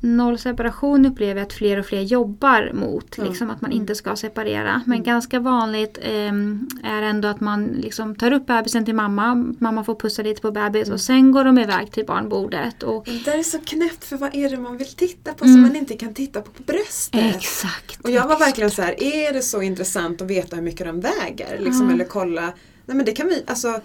noll 0.00 0.38
separation 0.38 1.06
upplever 1.06 1.34
jag 1.40 1.46
att 1.46 1.52
fler 1.52 1.78
och 1.78 1.86
fler 1.86 2.00
jobbar 2.02 2.70
mot. 2.74 3.18
Liksom 3.18 3.50
att 3.50 3.60
man 3.60 3.70
Mm. 3.70 3.80
inte 3.82 3.94
ska 3.94 4.16
separera. 4.16 4.82
Men 4.86 4.94
Mm. 4.94 5.04
ganska 5.04 5.40
vanligt 5.40 5.98
ehm, 6.02 6.68
är 6.84 7.02
ändå 7.02 7.28
att 7.28 7.40
man 7.40 7.64
liksom 7.64 8.14
tar 8.14 8.32
upp 8.32 8.46
bebisen 8.46 8.84
till 8.84 8.94
mamma. 8.94 9.34
Mamma 9.58 9.84
får 9.84 9.94
pussa 9.94 10.22
lite 10.22 10.40
på 10.42 10.50
bebis 10.50 10.84
Mm. 10.86 10.94
och 10.94 11.00
sen 11.00 11.32
går 11.32 11.44
de 11.44 11.58
iväg 11.58 11.92
till 11.92 12.06
barnbordet. 12.06 12.82
Och, 12.82 13.04
Det 13.04 13.24
där 13.24 13.38
är 13.38 13.42
så 13.42 13.58
knäppt 13.58 14.04
för 14.04 14.16
vad 14.16 14.34
är 14.34 14.50
det 14.50 14.56
man 14.56 14.76
vill 14.76 14.88
titta 14.88 15.32
på 15.34 15.44
Mm. 15.44 15.54
som 15.54 15.62
man 15.62 15.76
inte 15.76 15.94
kan 15.96 16.14
titta 16.14 16.40
på 16.40 16.50
på 16.50 16.62
bröstet? 16.62 17.34
exakt. 17.36 18.00
Och 18.04 18.10
jag 18.10 18.28
var 18.28 18.38
verkligen 18.38 18.70
så 18.70 18.82
här, 18.82 19.02
är 19.02 19.32
det 19.32 19.42
så 19.42 19.62
intressant 19.62 20.22
att 20.22 20.28
veta 20.30 20.56
hur 20.56 20.62
mycket 20.62 20.86
de 20.86 21.00
väger? 21.00 21.58
Liksom, 21.60 21.86
Ja. 21.88 21.94
Eller 21.94 22.04
kolla, 22.04 22.52
nej 22.86 22.96
men 22.96 23.04
det 23.06 23.12
kan 23.12 23.26
vi, 23.28 23.42
alltså 23.46 23.80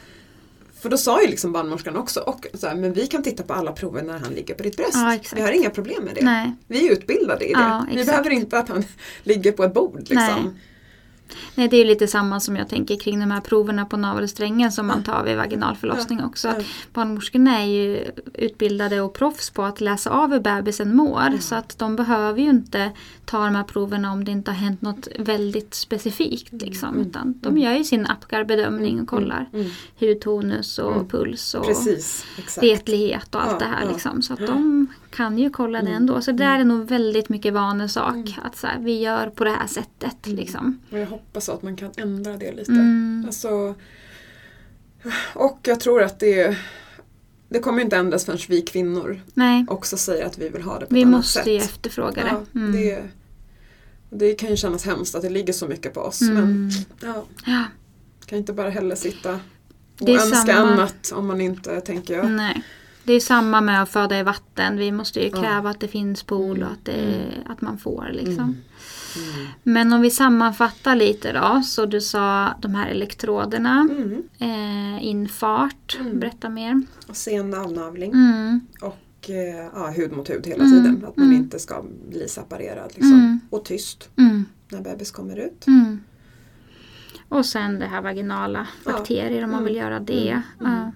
för 0.83 0.89
då 0.89 0.97
sa 0.97 1.21
ju 1.21 1.27
liksom 1.27 1.51
barnmorskan 1.51 1.95
också, 1.95 2.19
och 2.19 2.47
så 2.53 2.67
här, 2.67 2.75
men 2.75 2.93
vi 2.93 3.07
kan 3.07 3.23
titta 3.23 3.43
på 3.43 3.53
alla 3.53 3.71
prover 3.71 4.03
när 4.03 4.19
han 4.19 4.33
ligger 4.33 4.55
på 4.55 4.63
ditt 4.63 4.77
bröst. 4.77 4.93
Ja, 4.93 5.19
vi 5.35 5.41
har 5.41 5.51
inga 5.51 5.69
problem 5.69 6.03
med 6.03 6.15
det. 6.15 6.25
Nej. 6.25 6.51
Vi 6.67 6.87
är 6.87 6.91
utbildade 6.91 7.45
i 7.45 7.53
det. 7.53 7.59
Ja, 7.59 7.85
vi 7.95 8.05
behöver 8.05 8.29
inte 8.29 8.57
att 8.57 8.69
han 8.69 8.83
ligger 9.23 9.51
på 9.51 9.63
ett 9.63 9.73
bord. 9.73 9.99
Liksom. 9.99 10.15
Nej. 10.15 10.43
Nej, 11.55 11.67
det 11.67 11.75
är 11.75 11.77
ju 11.77 11.85
lite 11.85 12.07
samma 12.07 12.39
som 12.39 12.55
jag 12.55 12.69
tänker 12.69 12.95
kring 12.99 13.19
de 13.19 13.31
här 13.31 13.41
proverna 13.41 13.85
på 13.85 13.97
navelsträngen 13.97 14.71
som 14.71 14.87
man 14.87 15.03
tar 15.03 15.23
vid 15.23 15.37
vaginal 15.37 15.75
förlossning 15.75 16.23
också. 16.23 16.47
Ja. 16.47 16.55
Barnmorskorna 16.93 17.59
är 17.61 17.65
ju 17.65 18.11
utbildade 18.33 19.01
och 19.01 19.13
proffs 19.13 19.49
på 19.49 19.63
att 19.63 19.81
läsa 19.81 20.09
av 20.09 20.31
hur 20.31 20.39
bebisen 20.39 20.95
mår. 20.95 21.37
Så 21.39 21.55
att 21.55 21.79
de 21.79 21.95
behöver 21.95 22.39
ju 22.41 22.49
inte 22.49 22.91
ta 23.25 23.45
de 23.45 23.55
här 23.55 23.63
proverna 23.63 24.11
om 24.11 24.23
det 24.25 24.31
inte 24.31 24.51
har 24.51 24.55
hänt 24.57 24.81
något 24.81 25.07
väldigt 25.19 25.73
specifikt. 25.73 26.53
Liksom, 26.53 26.89
Mm. 26.89 27.07
utan 27.07 27.39
de 27.41 27.57
gör 27.57 27.73
ju 27.73 27.83
sin 27.83 28.05
Apgar-bedömning 28.07 29.01
och 29.01 29.07
kollar 29.07 29.49
Mm. 29.53 29.69
hudtonus 29.99 30.79
och 30.79 30.93
Mm. 30.93 31.07
puls 31.07 31.53
och 31.53 31.65
Precis, 31.65 32.25
exakt. 32.37 32.63
retlighet 32.63 33.35
och 33.35 33.43
allt 33.43 33.51
Ja, 33.61 33.67
det 33.67 33.73
här. 33.75 33.83
ja. 33.85 33.91
Liksom. 33.91 34.21
Så 34.21 34.33
att 34.33 34.39
Ja. 34.39 34.47
de 34.47 34.87
kan 35.15 35.37
ju 35.37 35.49
kolla 35.49 35.81
det 35.81 35.87
Mm. 35.87 35.95
ändå. 36.01 36.21
Så 36.21 36.31
det 36.31 36.43
där 36.43 36.59
är 36.59 36.63
nog 36.63 36.87
väldigt 36.87 37.29
mycket 37.29 37.53
vanesak. 37.53 38.13
Mm. 38.15 38.27
Att 38.43 38.55
så 38.57 38.67
här, 38.67 38.79
vi 38.79 38.99
gör 39.01 39.29
på 39.29 39.43
det 39.43 39.49
här 39.49 39.67
sättet. 39.67 40.27
Liksom. 40.27 40.79
Och 40.91 40.99
jag 40.99 41.05
hoppas 41.07 41.49
att 41.49 41.61
man 41.63 41.75
kan 41.75 41.91
ändra 41.97 42.37
det 42.37 42.51
lite. 42.51 42.71
Mm. 42.71 43.23
Alltså, 43.25 43.75
och 45.33 45.59
jag 45.63 45.79
tror 45.79 46.03
att 46.03 46.19
det, 46.19 46.57
det 47.49 47.59
kommer 47.59 47.81
inte 47.81 47.97
ändras 47.97 48.25
förrän 48.25 48.39
vi 48.49 48.61
kvinnor 48.61 49.21
Nej, 49.33 49.65
också 49.69 49.97
säger 49.97 50.25
att 50.25 50.37
vi 50.37 50.49
vill 50.49 50.61
ha 50.61 50.79
det 50.79 50.85
på 50.85 50.95
vi 50.95 51.01
ett 51.01 51.07
annat 51.07 51.17
måste 51.19 51.39
sätt. 51.39 51.47
ju 51.47 51.55
efterfråga 51.57 52.23
det. 52.23 52.27
Ja, 52.29 52.41
Mm. 52.59 52.71
det, 52.71 53.03
det 54.09 54.33
kan 54.33 54.49
ju 54.49 54.55
kännas 54.55 54.85
hemskt 54.85 55.15
att 55.15 55.21
det 55.21 55.29
ligger 55.29 55.53
så 55.53 55.67
mycket 55.67 55.93
på 55.93 55.99
oss. 56.01 56.21
Mm. 56.21 56.35
Men 56.35 56.69
ja, 57.01 57.23
Ja, 57.45 57.63
kan 58.25 58.37
inte 58.37 58.53
bara 58.53 58.69
heller 58.69 58.95
sitta 58.95 59.33
och 59.33 60.05
Det 60.05 60.13
önska 60.15 60.35
samma- 60.35 60.53
annat 60.71 61.11
om 61.15 61.27
man 61.27 61.41
inte 61.41 61.81
tänker 61.81 62.13
jag. 62.17 62.31
nej. 62.31 62.63
Det 63.05 63.13
är 63.13 63.19
samma 63.19 63.61
med 63.61 63.81
att 63.81 63.89
föda 63.89 64.19
i 64.19 64.23
vatten. 64.23 64.77
Vi 64.77 64.91
måste 64.91 65.19
ju 65.19 65.29
Ja. 65.33 65.41
kräva 65.41 65.69
att 65.69 65.79
det 65.79 65.87
finns 65.87 66.23
pool 66.23 66.57
Mm. 66.57 66.67
och 66.67 66.73
att, 66.73 66.85
det, 66.85 67.23
att 67.45 67.61
man 67.61 67.77
får. 67.77 68.09
Liksom. 68.13 68.33
Mm. 68.43 68.55
Mm. 69.35 69.47
Men 69.63 69.93
om 69.93 70.01
vi 70.01 70.11
sammanfattar 70.11 70.95
lite 70.95 71.31
då. 71.31 71.61
Så 71.65 71.85
du 71.85 72.01
sa 72.01 72.53
de 72.61 72.75
här 72.75 72.89
elektroderna. 72.89 73.87
Mm. 73.91 74.23
Eh, 74.37 75.05
infart. 75.05 75.97
Mm. 75.99 76.19
Berätta 76.19 76.49
mer. 76.49 76.81
Och 77.07 77.15
sen 77.17 77.53
avnavling 77.53 78.11
Mm. 78.13 78.61
och 78.81 79.29
eh, 79.29 79.69
ja, 79.73 79.87
hud 79.95 80.11
mot 80.11 80.29
hud 80.29 80.47
hela 80.47 80.63
Mm. 80.63 80.71
tiden. 80.83 81.05
Att 81.09 81.17
man 81.17 81.25
Mm. 81.25 81.37
inte 81.37 81.59
ska 81.59 81.83
bli 82.09 82.27
separerad. 82.27 82.85
Liksom. 82.95 83.13
Mm. 83.13 83.39
Och 83.49 83.65
tyst 83.65 84.09
Mm. 84.17 84.45
när 84.69 84.81
bebis 84.81 85.11
kommer 85.11 85.35
ut. 85.35 85.67
Mm. 85.67 85.99
Och 87.29 87.45
sen 87.45 87.79
det 87.79 87.85
här 87.85 88.01
vaginala 88.01 88.67
Ja. 88.85 88.91
bakterier 88.91 89.43
om 89.43 89.49
man 89.51 89.59
Mm. 89.59 89.65
vill 89.65 89.75
göra 89.75 89.99
det. 89.99 90.41
Mm. 90.61 90.91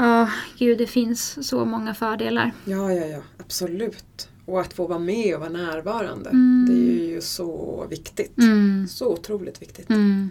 Ja. 0.00 0.10
Ja, 0.20 0.30
gud 0.58 0.78
det 0.78 0.86
finns 0.86 1.48
så 1.48 1.64
många 1.64 1.94
fördelar. 1.94 2.52
Ja, 2.64 2.92
ja, 2.92 3.06
ja, 3.06 3.22
absolut. 3.38 4.28
Och 4.44 4.60
att 4.60 4.72
få 4.72 4.86
vara 4.86 4.98
med 4.98 5.34
och 5.34 5.40
vara 5.40 5.50
närvarande. 5.50 6.30
Mm. 6.30 6.66
Det 6.68 7.02
är 7.02 7.08
ju 7.08 7.20
så 7.20 7.86
viktigt. 7.90 8.38
Mm. 8.38 8.88
Så 8.88 9.12
otroligt 9.12 9.62
viktigt. 9.62 9.90
Mm. 9.90 10.30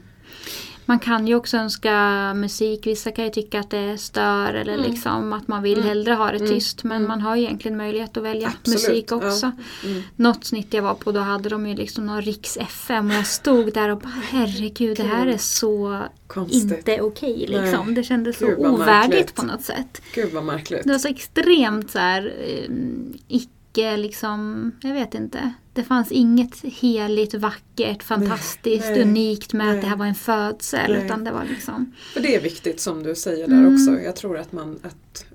Man 0.90 1.00
kan 1.00 1.28
ju 1.28 1.36
också 1.36 1.58
önska 1.58 2.34
musik. 2.34 2.88
Vissa 2.88 3.12
kan 3.12 3.26
ju 3.26 3.32
tycka 3.32 3.60
att 3.60 3.70
det 3.70 3.98
stör 3.98 4.54
eller 4.54 4.74
Mm. 4.74 4.92
liksom 4.92 5.34
att 5.34 5.48
man 5.48 5.64
vill 5.64 5.78
Mm. 5.78 5.88
hellre 5.88 6.14
ha 6.14 6.32
det 6.32 6.38
Mm. 6.38 6.48
tyst. 6.50 6.84
Men 6.84 6.98
Mm. 6.98 7.08
man 7.08 7.22
har 7.22 7.36
ju 7.36 7.42
egentligen 7.44 7.78
möjlighet 7.78 8.18
att 8.18 8.24
välja 8.24 8.48
Absolut, 8.48 8.82
musik 8.82 9.06
ja. 9.12 9.16
också. 9.16 9.52
Mm. 9.86 10.02
Något 10.16 10.46
snitt 10.46 10.74
jag 10.74 10.82
var 10.82 10.94
på 10.94 11.12
då 11.12 11.20
hade 11.20 11.50
de 11.50 11.68
ju 11.68 11.76
liksom 11.76 12.06
någon 12.06 12.22
Riks 12.22 12.58
FM 12.58 13.08
och 13.10 13.16
jag 13.16 13.28
stod 13.28 13.74
där 13.74 13.90
och 13.90 13.98
bara 14.00 14.14
herregud 14.30 14.98
det 14.98 15.04
här 15.04 15.28
är 15.28 15.38
så 15.38 16.02
Konstigt. 16.28 16.64
inte 16.78 17.02
okej 17.02 17.46
liksom. 17.48 17.86
Nej. 17.86 17.96
Det 17.96 18.04
kändes 18.04 18.38
så 18.38 18.46
Gud, 18.46 18.58
ovärdigt 18.60 18.86
märkligt. 19.10 19.36
på 19.36 19.46
något 19.46 19.62
sätt. 19.64 20.02
Gud 20.16 20.34
vad 20.34 20.44
märkligt. 20.44 20.84
Det 20.84 20.92
var 20.92 21.00
så 21.00 21.08
extremt 21.08 21.92
så 21.92 22.00
här 22.00 22.34
eh, 22.48 22.72
icke 23.28 23.98
liksom, 23.98 24.72
jag 24.82 24.94
vet 24.94 25.14
inte. 25.14 25.54
Det 25.80 25.86
fanns 25.86 26.12
inget 26.12 26.62
heligt, 26.64 27.34
vackert, 27.34 28.04
fantastiskt, 28.04 28.86
nej, 28.90 29.02
unikt 29.02 29.54
med 29.54 29.68
nej. 29.68 29.76
att 29.76 29.82
det 29.82 29.88
här 29.88 29.96
var 29.96 30.06
en 30.06 30.16
födsel. 30.16 30.92
Nej. 30.94 31.06
Utan 31.06 31.24
det 31.24 31.32
var 31.32 31.46
liksom, 31.46 31.94
För 32.14 32.20
det 32.20 32.36
är 32.36 32.42
viktigt 32.42 32.80
som 32.80 33.04
du 33.04 33.16
säger 33.16 33.48
där 33.48 33.56
Mm. 33.58 33.74
också. 33.74 34.00
Jag 34.04 34.16
tror 34.16 34.38
att 34.38 34.52
man 34.52 34.80
att, 34.84 35.26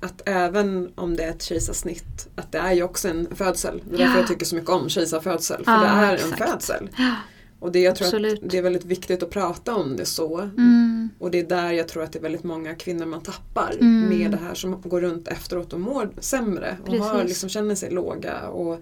att 0.00 0.22
även 0.28 0.90
om 0.94 1.16
det 1.16 1.22
är 1.22 1.30
ett 1.30 1.42
kejsarsnitt 1.42 2.28
att 2.34 2.52
det 2.52 2.58
är 2.58 2.72
ju 2.72 2.82
också 2.82 3.08
en 3.08 3.28
födsel. 3.34 3.82
Det 3.90 3.94
är 3.94 3.98
därför 3.98 4.12
Ja. 4.14 4.18
jag 4.20 4.28
tycker 4.28 4.46
så 4.46 4.54
mycket 4.54 4.70
om 4.70 4.88
kejsarfödsel. 4.88 5.64
För 5.64 5.72
Ja, 5.72 5.80
det 5.80 5.86
är 5.86 6.14
exakt. 6.14 6.40
en 6.40 6.46
födsel. 6.48 6.88
ja. 6.96 7.14
Och 7.60 7.72
det, 7.72 7.78
jag 7.80 7.96
tror 7.96 8.06
Absolut. 8.06 8.42
att 8.44 8.50
det 8.50 8.58
är 8.58 8.62
väldigt 8.62 8.84
viktigt 8.84 9.22
att 9.22 9.30
prata 9.30 9.74
om 9.74 9.96
det 9.96 10.04
så. 10.04 10.38
Mm, 10.40 11.08
Och 11.18 11.30
det 11.30 11.40
är 11.40 11.44
där 11.46 11.72
jag 11.72 11.88
tror 11.88 12.02
att 12.02 12.12
det 12.12 12.18
är 12.18 12.22
väldigt 12.22 12.44
många 12.44 12.74
kvinnor 12.74 13.06
man 13.06 13.20
tappar 13.22 13.74
Mm. 13.80 14.08
med 14.18 14.30
det 14.30 14.38
här 14.46 14.54
som 14.54 14.80
går 14.80 15.00
runt 15.00 15.28
efteråt 15.28 15.72
och 15.72 15.80
mår 15.80 16.10
sämre 16.20 16.76
och 16.86 16.94
har, 16.94 17.24
liksom, 17.24 17.48
känner 17.48 17.74
sig 17.74 17.90
låga. 17.90 18.40
Och 18.48 18.80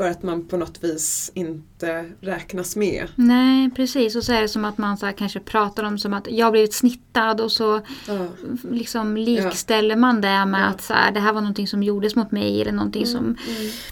för 0.00 0.10
att 0.10 0.22
man 0.22 0.44
på 0.48 0.56
något 0.56 0.84
vis 0.84 1.30
inte 1.34 2.10
räknas 2.20 2.76
med. 2.76 3.08
nej 3.14 3.70
precis. 3.70 4.16
Och 4.16 4.22
så 4.24 4.32
är 4.32 4.40
det 4.42 4.48
som 4.48 4.64
att 4.64 4.78
man 4.78 4.96
så 4.96 5.12
kanske 5.16 5.40
pratar 5.40 5.82
om 5.84 5.98
som 5.98 6.12
att 6.14 6.26
jag 6.30 6.46
har 6.46 6.50
blivit 6.52 6.74
snittad 6.74 7.40
och 7.40 7.52
så 7.52 7.80
Ja. 8.08 8.26
liksom 8.70 9.16
likställer 9.16 9.96
man 9.96 10.20
det 10.20 10.46
med 10.46 10.60
Ja. 10.60 10.64
att 10.64 10.82
så 10.82 10.94
här, 10.94 11.12
det 11.12 11.20
här 11.20 11.32
var 11.32 11.40
någonting 11.40 11.66
som 11.68 11.82
gjordes 11.82 12.16
mot 12.16 12.30
mig 12.30 12.62
eller 12.62 12.72
någonting 12.72 13.06
som 13.06 13.24
Mm. 13.24 13.36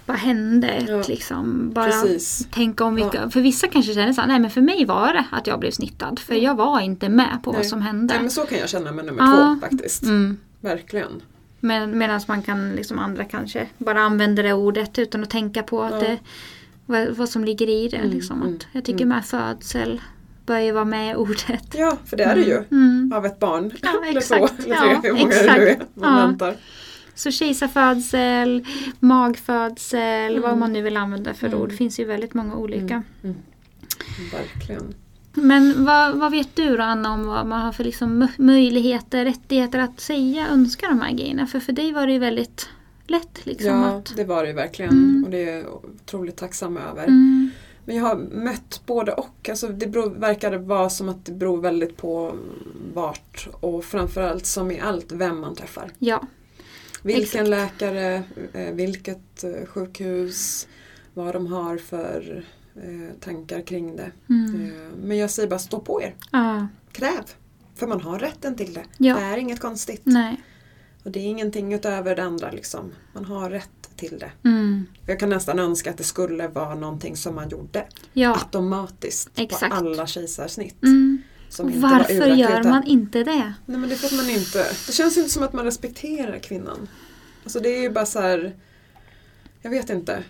bara 0.06 0.16
hände. 0.16 0.84
Ja. 0.88 1.02
Liksom, 1.08 1.70
bara 1.74 1.86
Precis. 1.86 2.46
tänka 2.50 2.84
om 2.84 2.94
vilka, 2.94 3.30
För 3.30 3.40
vissa 3.40 3.66
kanske 3.66 3.94
känner 3.94 4.12
så 4.12 4.20
här, 4.20 4.28
nej 4.28 4.38
men 4.38 4.50
för 4.50 4.60
mig 4.60 4.84
var 4.84 5.12
det 5.12 5.24
att 5.30 5.46
jag 5.46 5.60
blev 5.60 5.70
snittad. 5.70 6.18
För 6.18 6.34
jag 6.34 6.54
var 6.54 6.80
inte 6.80 7.08
med 7.08 7.38
på 7.42 7.50
vad 7.50 7.60
Nej. 7.60 7.68
som 7.68 7.82
hände. 7.82 8.14
Nej, 8.14 8.22
men 8.22 8.30
så 8.30 8.46
kan 8.46 8.58
jag 8.58 8.68
känna 8.68 8.92
med 8.92 9.04
nummer 9.04 9.22
Ja. 9.22 9.56
två 9.60 9.66
faktiskt. 9.68 10.02
Mm. 10.02 10.36
Verkligen. 10.60 11.22
Men, 11.60 11.98
Medan 11.98 12.20
man 12.28 12.42
kan, 12.42 12.72
liksom 12.72 12.98
andra 12.98 13.24
kanske 13.24 13.66
bara 13.78 14.00
använder 14.00 14.42
det 14.42 14.52
ordet 14.52 14.98
utan 14.98 15.22
att 15.22 15.30
tänka 15.30 15.62
på 15.62 15.82
att 15.82 15.92
Ja. 15.92 15.98
det, 16.00 16.18
vad, 16.86 17.08
vad 17.08 17.28
som 17.28 17.44
ligger 17.44 17.68
i 17.68 17.88
det. 17.88 17.96
Mm, 17.96 18.10
liksom. 18.10 18.42
mm, 18.42 18.54
att 18.54 18.66
jag 18.72 18.84
tycker 18.84 19.04
mm. 19.04 19.16
med 19.16 19.24
födsel, 19.26 20.00
bör 20.46 20.58
ju 20.58 20.72
vara 20.72 20.84
med 20.84 21.12
i 21.12 21.14
ordet. 21.14 21.74
Ja, 21.74 21.98
för 22.06 22.16
det 22.16 22.24
är 22.24 22.34
det 22.34 22.42
ju. 22.42 22.64
Mm. 22.70 23.12
Av 23.14 23.26
ett 23.26 23.38
barn. 23.38 23.72
Ja, 23.82 24.02
eller 24.08 24.18
exakt. 24.18 24.62
två, 24.62 24.72
eller 24.72 25.00
tre, 25.00 25.10
Ja, 25.10 25.28
exakt. 25.28 25.58
är 25.60 26.00
man 26.00 26.36
Ja. 26.40 26.52
Så 27.14 27.30
kejsarfödsel, 27.30 28.66
magfödsel, 29.00 30.30
Mm. 30.30 30.42
vad 30.42 30.58
man 30.58 30.72
nu 30.72 30.82
vill 30.82 30.96
använda 30.96 31.34
för 31.34 31.46
Mm. 31.46 31.60
ord. 31.60 31.68
Det 31.68 31.76
finns 31.76 32.00
ju 32.00 32.04
väldigt 32.04 32.34
många 32.34 32.56
olika. 32.56 33.02
Mm. 33.22 33.36
Verkligen. 34.32 34.94
Men 35.34 35.84
vad, 35.84 36.16
vad 36.18 36.30
vet 36.30 36.56
du 36.56 36.76
då 36.76 36.82
Anna 36.82 37.12
om 37.14 37.26
vad 37.26 37.46
man 37.46 37.60
har 37.60 37.72
för 37.72 37.84
liksom 37.84 38.22
mö- 38.22 38.32
möjligheter, 38.42 39.24
rättigheter 39.24 39.78
att 39.78 40.00
säga, 40.00 40.48
önska 40.48 40.86
de 40.88 41.00
här 41.00 41.12
grejerna? 41.12 41.46
För 41.46 41.60
för 41.60 41.72
dig 41.72 41.92
var 41.92 42.06
det 42.06 42.12
ju 42.12 42.18
väldigt 42.18 42.68
lätt 43.06 43.46
liksom 43.46 43.66
Ja, 43.66 43.84
att... 43.86 44.16
det 44.16 44.24
var 44.24 44.42
det 44.42 44.48
ju 44.48 44.54
verkligen. 44.54 44.90
Mm. 44.92 45.24
Och 45.24 45.30
det 45.30 45.48
är 45.50 45.56
jag 45.58 45.84
otroligt 45.84 46.36
tacksam 46.36 46.76
över. 46.76 47.02
Mm, 47.04 47.50
Men 47.84 47.96
jag 47.96 48.04
har 48.04 48.16
mött 48.16 48.80
både 48.86 49.12
och. 49.12 49.48
Alltså 49.48 49.68
det 49.68 49.86
beror, 49.86 50.10
verkar 50.10 50.56
vara 50.58 50.90
som 50.90 51.08
att 51.08 51.24
det 51.26 51.32
beror 51.32 51.60
väldigt 51.60 51.96
på 51.96 52.34
vart 52.94 53.48
och 53.60 53.84
framförallt 53.84 54.46
som 54.46 54.70
i 54.70 54.80
allt 54.80 55.12
vem 55.12 55.40
man 55.40 55.54
träffar. 55.54 55.90
ja, 55.98 56.22
Vilken 57.02 57.22
Exakt. 57.22 57.48
läkare, 57.48 58.22
eh, 58.52 58.72
vilket 58.74 59.44
eh, 59.44 59.66
sjukhus, 59.66 60.68
vad 61.14 61.32
de 61.34 61.46
har 61.46 61.76
för 61.76 62.44
tankar 63.20 63.60
kring 63.62 63.96
det. 63.96 64.10
mm, 64.28 64.66
Eh, 64.66 64.72
Men 65.02 65.16
jag 65.18 65.30
säger 65.30 65.48
bara 65.48 65.58
stå 65.58 65.80
på 65.80 66.02
er. 66.02 66.14
ja, 66.32 66.66
Kräv! 66.92 67.22
För 67.74 67.86
man 67.86 68.00
har 68.00 68.18
rätten 68.18 68.56
till 68.56 68.74
det. 68.74 68.84
Ja. 68.98 69.14
Det 69.16 69.22
är 69.22 69.36
inget 69.36 69.60
konstigt. 69.60 70.02
nej, 70.04 70.42
Och 71.04 71.10
det 71.10 71.18
är 71.20 71.24
ingenting 71.24 71.72
utöver 71.74 72.16
det 72.16 72.22
andra. 72.22 72.50
Liksom. 72.50 72.92
Man 73.12 73.24
har 73.24 73.50
rätt 73.50 73.70
till 73.96 74.18
det. 74.18 74.48
mm, 74.48 74.86
Jag 75.06 75.20
kan 75.20 75.28
nästan 75.28 75.58
önska 75.58 75.90
att 75.90 75.96
det 75.96 76.04
skulle 76.04 76.48
vara 76.48 76.74
någonting 76.74 77.16
som 77.16 77.34
man 77.34 77.48
gjorde 77.48 77.86
ja, 78.12 78.34
automatiskt 78.34 79.30
Exakt. 79.38 79.70
på 79.70 79.74
alla 79.76 80.06
kejsarsnitt. 80.06 80.82
mm. 80.82 81.22
Var 81.58 81.64
varför 81.90 82.14
urakuta. 82.14 82.34
gör 82.36 82.62
man 82.62 82.84
inte 82.84 83.24
det? 83.24 83.54
Nej 83.66 83.78
men 83.78 83.88
det 83.88 83.94
är 84.04 84.16
man 84.16 84.30
inte, 84.30 84.66
det 84.86 84.92
känns 84.92 85.16
inte 85.16 85.30
som 85.30 85.42
att 85.42 85.52
man 85.52 85.64
respekterar 85.64 86.38
kvinnan. 86.38 86.88
Alltså 87.44 87.60
det 87.60 87.68
är 87.68 87.82
ju 87.82 87.90
bara 87.90 88.06
så 88.06 88.20
här, 88.20 88.56
jag 89.62 89.70
vet 89.70 89.90
inte. 89.90 90.22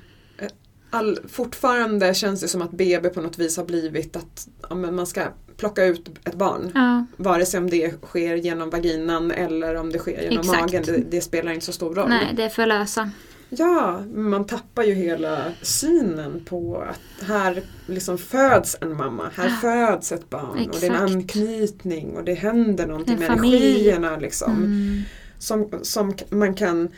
All, 0.91 1.18
fortfarande 1.28 2.14
känns 2.14 2.41
det 2.41 2.49
som 2.49 2.62
att 2.62 2.70
BB 2.70 3.09
på 3.09 3.20
något 3.20 3.39
vis 3.39 3.57
har 3.57 3.64
blivit 3.64 4.16
att 4.16 4.49
ja, 4.70 4.74
man 4.76 5.07
ska 5.07 5.22
plocka 5.57 5.84
ut 5.84 6.09
ett 6.24 6.34
barn. 6.34 6.70
Ja, 6.74 7.07
Vare 7.16 7.47
sig 7.47 7.59
om 7.61 7.70
det 7.70 7.95
sker 8.05 8.34
genom 8.34 8.70
vaginan 8.70 9.30
eller 9.30 9.74
om 9.74 9.93
det 9.93 9.99
sker 9.99 10.22
genom 10.22 10.39
Exakt. 10.39 10.61
magen. 10.61 10.82
Det, 10.86 10.97
det 11.11 11.20
spelar 11.20 11.53
inte 11.53 11.66
så 11.66 11.72
stor 11.72 11.95
roll. 11.95 12.09
nej, 12.09 12.32
det 12.36 12.43
är 12.43 12.49
för 12.49 12.66
lösa. 12.66 13.11
Ja, 13.51 14.03
man 14.14 14.47
tappar 14.47 14.82
ju 14.82 14.95
hela 14.95 15.39
synen 15.62 16.45
på 16.45 16.84
att 16.91 17.26
här 17.28 17.62
liksom 17.86 18.18
föds 18.18 18.76
en 18.80 18.97
mamma, 18.97 19.30
här 19.34 19.49
Ja. 19.49 19.57
föds 19.61 20.12
ett 20.12 20.30
barn 20.30 20.68
och 20.72 20.80
det 20.80 20.86
är 20.86 20.91
en 20.91 20.95
Exakt. 20.97 21.12
anknytning 21.12 22.16
och 22.16 22.24
det 22.24 22.34
händer 22.34 22.86
någonting 22.86 23.18
med 23.18 23.30
energierna 23.30 24.16
liksom. 24.16 24.53
Mm. 24.53 25.03
Som, 25.39 25.68
som 25.82 26.14
man 26.30 26.55
kan 26.55 26.89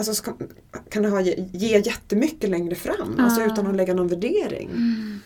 Alltså 0.00 0.14
ska, 0.14 0.32
kan 0.90 1.04
ha, 1.04 1.20
ge, 1.20 1.78
jättemycket 1.78 2.50
längre 2.50 2.74
fram, 2.74 3.14
Ja. 3.18 3.24
alltså 3.24 3.42
utan 3.42 3.66
att 3.66 3.76
lägga 3.76 3.94
någon 3.94 4.08
värdering. 4.08 4.68
Mm. 4.70 5.20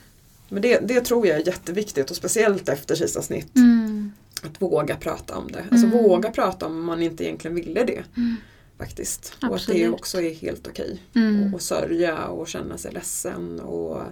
Men 0.48 0.62
det, 0.62 0.78
det 0.88 1.00
tror 1.00 1.26
jag 1.26 1.40
är 1.40 1.46
jätteviktigt 1.46 2.10
och 2.10 2.16
speciellt 2.16 2.68
efter 2.68 2.94
kejsarsnitt. 2.94 3.56
Mm. 3.56 4.12
Att 4.42 4.62
våga 4.62 4.96
prata 4.96 5.36
om 5.36 5.48
det. 5.52 5.64
Alltså 5.70 5.86
Mm. 5.86 6.02
våga 6.02 6.30
prata 6.30 6.66
om 6.66 6.84
man 6.84 7.02
inte 7.02 7.24
egentligen 7.24 7.54
ville 7.54 7.84
det. 7.84 8.02
Mm. 8.16 8.36
Faktiskt. 8.78 9.32
Och 9.36 9.44
att 9.44 9.50
det 9.50 9.54
Absolut. 9.54 9.94
också 9.94 10.22
är 10.22 10.34
helt 10.34 10.66
okej. 10.66 11.02
Mm. 11.14 11.54
Och 11.54 11.62
sörja 11.62 12.24
och 12.26 12.48
känna 12.48 12.78
sig 12.78 12.92
ledsen 12.92 13.60
och 13.60 14.02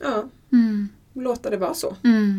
ja, 0.00 0.28
Mm. 0.52 0.88
låta 1.12 1.50
det 1.50 1.56
vara 1.56 1.74
så, 1.74 1.96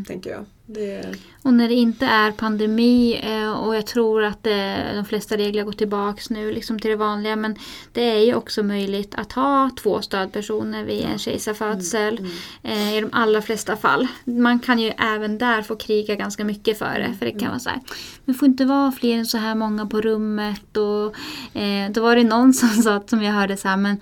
tänker 0.07 0.29
jag. 0.29 0.45
Det, 0.65 1.15
Och 1.41 1.53
när 1.53 1.67
det 1.67 1.73
inte 1.73 2.05
är 2.05 2.31
pandemi 2.31 3.19
eh, 3.23 3.51
och 3.51 3.75
jag 3.75 3.85
tror 3.85 4.23
att 4.23 4.47
eh, 4.47 4.95
de 4.95 5.05
flesta 5.05 5.37
regler 5.37 5.63
går 5.63 5.71
tillbaks 5.71 6.29
nu 6.29 6.51
liksom 6.51 6.79
till 6.79 6.91
det 6.91 6.97
vanliga 6.97 7.35
men 7.35 7.55
det 7.91 8.01
är 8.01 8.25
ju 8.25 8.35
också 8.35 8.63
möjligt 8.63 9.15
att 9.15 9.31
ha 9.31 9.69
två 9.83 10.01
stödpersoner 10.01 10.83
vid 10.83 11.03
en 11.03 11.19
kejsarfödsel 11.19 12.17
mm, 12.17 12.31
eh, 12.63 12.97
i 12.97 13.01
de 13.01 13.09
allra 13.11 13.41
flesta 13.41 13.75
fall. 13.75 14.07
Man 14.23 14.59
kan 14.59 14.79
ju 14.79 14.91
även 14.97 15.37
där 15.37 15.61
få 15.61 15.75
kriga 15.75 16.15
ganska 16.15 16.45
mycket 16.45 16.77
för 16.77 16.99
det 16.99 17.15
för 17.19 17.25
det 17.25 17.31
kan 17.31 17.49
vara 17.49 17.59
så 17.59 17.69
här 17.69 17.79
det 18.25 18.33
får 18.33 18.47
inte 18.47 18.65
vara 18.65 18.91
fler 18.91 19.17
än 19.17 19.25
så 19.25 19.37
här 19.37 19.55
många 19.55 19.85
på 19.85 20.01
rummet? 20.01 20.77
Och 20.77 21.15
eh, 21.57 21.91
då 21.91 22.01
var 22.01 22.15
det 22.15 22.23
någon 22.23 22.53
som 22.53 22.69
sa, 22.83 23.03
som 23.07 23.23
jag 23.23 23.33
hörde 23.33 23.57
så 23.57 23.67
här 23.67 23.77
men 23.77 23.97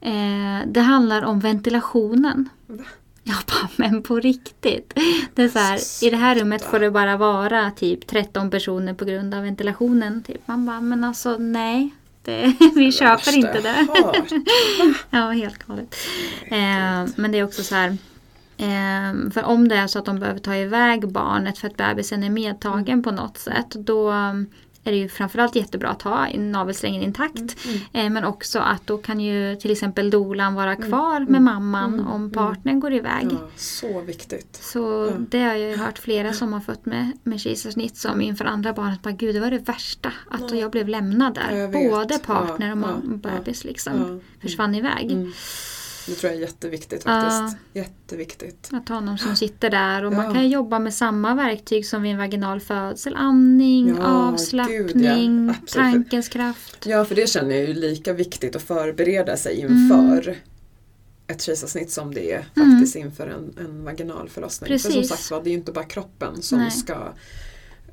eh, 0.00 0.66
det 0.66 0.80
handlar 0.80 1.22
om 1.22 1.40
ventilationen. 1.40 2.48
Jag 3.24 3.36
bara, 3.46 3.68
men 3.76 4.02
på 4.02 4.20
riktigt. 4.20 4.94
Det 5.34 5.42
är 5.42 5.48
så 5.48 5.58
här, 5.58 6.06
I 6.06 6.10
det 6.10 6.16
här 6.16 6.34
rummet 6.34 6.62
får 6.62 6.80
det 6.80 6.90
bara 6.90 7.16
vara 7.16 7.70
typ 7.70 8.06
13 8.06 8.50
personer 8.50 8.94
på 8.94 9.04
grund 9.04 9.34
av 9.34 9.42
ventilationen. 9.42 10.22
Typ. 10.22 10.48
Man 10.48 10.66
bara, 10.66 10.80
men 10.80 11.04
alltså 11.04 11.36
nej. 11.38 11.94
Det, 12.22 12.54
vi 12.74 12.92
köper 12.92 13.14
värsta 13.14 13.32
inte 13.32 13.60
det. 13.60 13.86
Ja, 15.10 15.30
helt 15.30 15.66
galet. 15.66 15.96
Eh, 16.44 17.12
men 17.16 17.32
det 17.32 17.38
är 17.38 17.44
också 17.44 17.62
så 17.62 17.74
här. 17.74 17.96
Eh, 18.56 19.30
för 19.30 19.44
om 19.44 19.68
det 19.68 19.76
är 19.76 19.86
så 19.86 19.98
att 19.98 20.04
de 20.04 20.20
behöver 20.20 20.40
ta 20.40 20.54
iväg 20.54 21.08
barnet 21.08 21.58
för 21.58 21.68
att 21.68 21.76
bebisen 21.76 22.24
är 22.24 22.30
medtagen 22.30 23.02
på 23.02 23.10
något 23.10 23.38
sätt. 23.38 23.70
Då 23.70 24.12
är 24.84 24.92
det 24.92 24.96
ju 24.98 25.08
framförallt 25.08 25.56
jättebra 25.56 25.88
att 25.88 26.02
ha 26.02 26.28
navelsträngen 26.36 27.02
intakt. 27.02 27.56
Mm. 27.66 27.80
Eh, 27.92 28.10
men 28.10 28.24
också 28.24 28.58
att 28.58 28.86
då 28.86 28.98
kan 28.98 29.20
ju 29.20 29.56
till 29.56 29.70
exempel 29.70 30.10
dolan 30.10 30.54
vara 30.54 30.76
kvar 30.76 31.20
med 31.20 31.42
mamman 31.42 31.94
mm, 31.94 32.06
om 32.06 32.20
mm. 32.20 32.32
partnern 32.32 32.80
går 32.80 32.92
iväg. 32.92 33.28
Ja, 33.30 33.38
så 33.56 34.00
viktigt. 34.00 34.58
Så 34.62 35.08
Ja. 35.10 35.16
det 35.28 35.38
har 35.38 35.54
jag 35.54 35.58
ju 35.70 35.76
hört 35.76 35.98
flera 35.98 36.32
som 36.32 36.52
har 36.52 36.60
fått 36.60 36.86
med, 36.86 37.12
med 37.22 37.40
kejsarsnitt 37.40 37.96
som 37.96 38.20
inför 38.20 38.44
andra 38.44 38.72
barnet 38.72 39.02
bara 39.02 39.14
gud 39.14 39.34
det 39.34 39.40
var 39.40 39.50
det 39.50 39.58
värsta 39.58 40.12
att 40.30 40.50
Ja. 40.50 40.56
jag 40.56 40.70
blev 40.70 40.88
lämnad 40.88 41.34
där. 41.34 41.68
Både 41.90 42.18
partner 42.18 42.68
Ja, 42.68 42.74
och 42.74 43.04
ja, 43.04 43.16
bebis 43.16 43.64
liksom 43.64 43.92
Ja. 43.92 44.40
försvann 44.40 44.74
iväg. 44.74 45.32
Mm. 46.06 46.14
Det 46.14 46.20
tror 46.20 46.32
jag 46.32 46.36
är 46.42 46.46
jätteviktigt 46.46 47.02
Ja. 47.06 47.20
faktiskt. 47.20 47.62
Jätteviktigt. 47.72 48.70
Att 48.72 48.88
ha 48.88 49.00
någon 49.00 49.18
som 49.18 49.36
sitter 49.36 49.70
där 49.70 50.04
och 50.04 50.12
man 50.12 50.24
Ja. 50.24 50.32
kan 50.34 50.48
jobba 50.48 50.78
med 50.78 50.94
samma 50.94 51.34
verktyg 51.34 51.86
som 51.86 52.02
vid 52.02 52.12
en 52.12 52.18
vaginal 52.18 52.60
födsel. 52.60 53.14
Andning, 53.16 53.88
Ja, 53.98 54.04
avslappning, 54.04 54.86
gud, 54.86 55.04
ja. 55.48 55.54
Tankens 55.74 56.28
kraft. 56.28 56.86
Ja, 56.86 57.04
för 57.04 57.14
det 57.14 57.28
känner 57.28 57.54
jag 57.54 57.68
ju 57.68 57.74
lika 57.74 58.12
viktigt 58.12 58.56
att 58.56 58.62
förbereda 58.62 59.36
sig 59.36 59.60
inför 59.60 60.28
Mm. 60.28 60.40
ett 61.26 61.42
kejsarsnitt 61.42 61.90
som 61.90 62.14
det 62.14 62.32
är 62.32 62.44
faktiskt 62.54 62.96
inför 62.96 63.26
en, 63.26 63.64
en 63.66 63.84
vaginal 63.84 64.28
förlossning. 64.28 64.68
För 64.68 64.78
som 64.78 64.92
Precis. 64.92 65.08
sagt 65.10 65.30
var, 65.30 65.42
det 65.42 65.48
är 65.48 65.52
ju 65.52 65.58
inte 65.58 65.72
bara 65.72 65.84
kroppen 65.84 66.42
som 66.42 66.58
Nej. 66.58 66.70
ska 66.70 67.12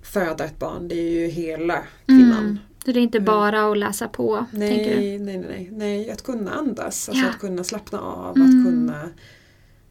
föda 0.01 0.43
ett 0.45 0.59
barn, 0.59 0.87
det 0.87 0.95
är 0.95 1.09
ju 1.21 1.27
hela 1.27 1.83
kvinnan. 2.05 2.39
Mm. 2.39 2.57
Så 2.85 2.91
det 2.91 2.99
är 2.99 3.01
inte 3.01 3.17
Mm. 3.17 3.25
bara 3.25 3.71
att 3.71 3.77
läsa 3.77 4.07
på? 4.07 4.45
Nej, 4.51 5.19
nej, 5.19 5.39
nej, 5.39 5.69
nej. 5.71 6.11
Att 6.11 6.21
kunna 6.23 6.51
andas, 6.51 7.09
alltså 7.09 7.23
Ja. 7.25 7.29
att 7.29 7.39
kunna 7.39 7.63
slappna 7.63 7.99
av, 8.01 8.35
Mm. 8.37 8.47
att 8.59 8.65
kunna 8.71 9.09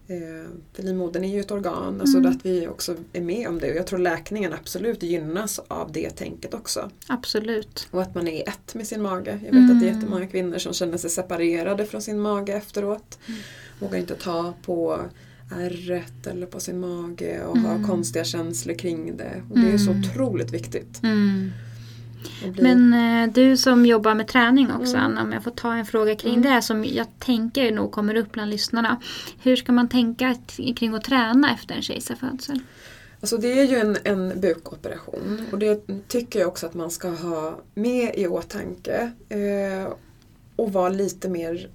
eh, 0.08 0.50
för 0.72 0.82
livmodern 0.82 1.24
är 1.24 1.28
ju 1.34 1.40
ett 1.40 1.50
organ, 1.50 2.00
alltså 2.00 2.18
Mm. 2.18 2.30
att 2.32 2.46
vi 2.46 2.68
också 2.68 2.94
är 3.12 3.20
med 3.20 3.48
om 3.48 3.58
det. 3.58 3.70
Och 3.70 3.76
jag 3.76 3.86
tror 3.86 3.98
läkningen 3.98 4.52
absolut 4.52 5.02
gynnas 5.02 5.60
av 5.68 5.92
det 5.92 6.10
tänket 6.10 6.54
också. 6.54 6.90
Absolut. 7.06 7.88
Och 7.90 8.02
att 8.02 8.14
man 8.14 8.28
är 8.28 8.48
ett 8.48 8.74
med 8.74 8.86
sin 8.86 9.02
mage. 9.02 9.40
Jag 9.46 9.52
vet 9.52 9.70
att 9.70 9.80
det 9.80 9.86
är 9.86 9.88
Mm. 9.90 10.00
jättemånga 10.00 10.26
kvinnor 10.26 10.58
som 10.58 10.72
känner 10.72 10.98
sig 10.98 11.10
separerade 11.10 11.86
från 11.86 12.02
sin 12.02 12.20
mage 12.20 12.52
efteråt. 12.52 13.18
Mm. 13.28 13.40
Vågar 13.78 13.98
inte 13.98 14.14
ta 14.14 14.54
på 14.62 15.00
ärret 15.56 16.26
eller 16.26 16.46
på 16.46 16.60
sin 16.60 16.80
mage 16.80 17.44
och 17.44 17.56
Mm. 17.56 17.70
ha 17.80 17.88
konstiga 17.88 18.24
känslor 18.24 18.74
kring 18.74 19.16
det. 19.16 19.42
Och 19.50 19.58
det 19.58 19.70
är 19.72 19.78
så 19.78 19.90
Mm. 19.90 20.02
otroligt 20.02 20.50
viktigt. 20.50 21.02
Mm. 21.02 21.50
Att 22.46 22.52
bli- 22.52 22.62
Men 22.62 22.92
eh, 23.28 23.32
du 23.34 23.56
som 23.56 23.86
jobbar 23.86 24.14
med 24.14 24.28
träning 24.28 24.72
också 24.72 24.96
Mm. 24.96 25.04
Anna, 25.06 25.22
om 25.22 25.32
jag 25.32 25.44
får 25.44 25.50
ta 25.50 25.74
en 25.74 25.86
fråga 25.86 26.16
kring 26.16 26.34
Mm. 26.34 26.54
det 26.54 26.62
som 26.62 26.84
jag 26.84 27.06
tänker 27.18 27.72
nog 27.72 27.92
kommer 27.92 28.14
upp 28.14 28.32
bland 28.32 28.50
lyssnarna. 28.50 29.00
Hur 29.42 29.56
ska 29.56 29.72
man 29.72 29.88
tänka 29.88 30.36
kring 30.76 30.94
att 30.94 31.04
träna 31.04 31.54
efter 31.54 31.74
en 31.74 31.82
kejsarfödsel? 31.82 32.60
Alltså 33.20 33.36
det 33.36 33.60
är 33.60 33.64
ju 33.64 33.76
en, 33.76 33.96
en 34.04 34.40
bukoperation 34.40 35.46
och 35.52 35.58
det 35.58 35.86
tycker 36.08 36.38
jag 36.38 36.48
också 36.48 36.66
att 36.66 36.74
man 36.74 36.90
ska 36.90 37.08
ha 37.08 37.58
med 37.74 38.14
i 38.16 38.26
åtanke. 38.26 39.12
Eh, 39.28 39.92
och 40.56 40.72
vara 40.72 40.88
lite 40.88 41.28
mer 41.28 41.68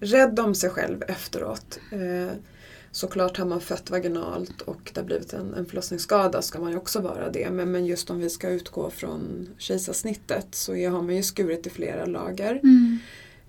rädd 0.00 0.40
om 0.40 0.54
sig 0.54 0.70
själv 0.70 1.02
efteråt. 1.08 1.78
Eh, 1.90 2.36
såklart 2.94 3.36
har 3.36 3.46
man 3.46 3.60
fött 3.60 3.90
vaginalt 3.90 4.60
och 4.60 4.90
det 4.94 5.00
har 5.00 5.06
blivit 5.06 5.32
en, 5.32 5.54
en 5.54 5.66
förlossningsskada 5.66 6.42
ska 6.42 6.60
man 6.60 6.70
ju 6.70 6.76
också 6.76 7.00
vara 7.00 7.30
det. 7.30 7.50
Men, 7.50 7.72
men 7.72 7.86
just 7.86 8.10
om 8.10 8.18
vi 8.18 8.30
ska 8.30 8.48
utgå 8.48 8.90
från 8.90 9.48
kejsarsnittet 9.58 10.46
så 10.50 10.74
är- 10.74 10.88
har 10.88 11.02
man 11.02 11.16
ju 11.16 11.22
skurit 11.22 11.66
i 11.66 11.70
flera 11.70 12.06
lager. 12.06 12.60
Mm. 12.62 12.98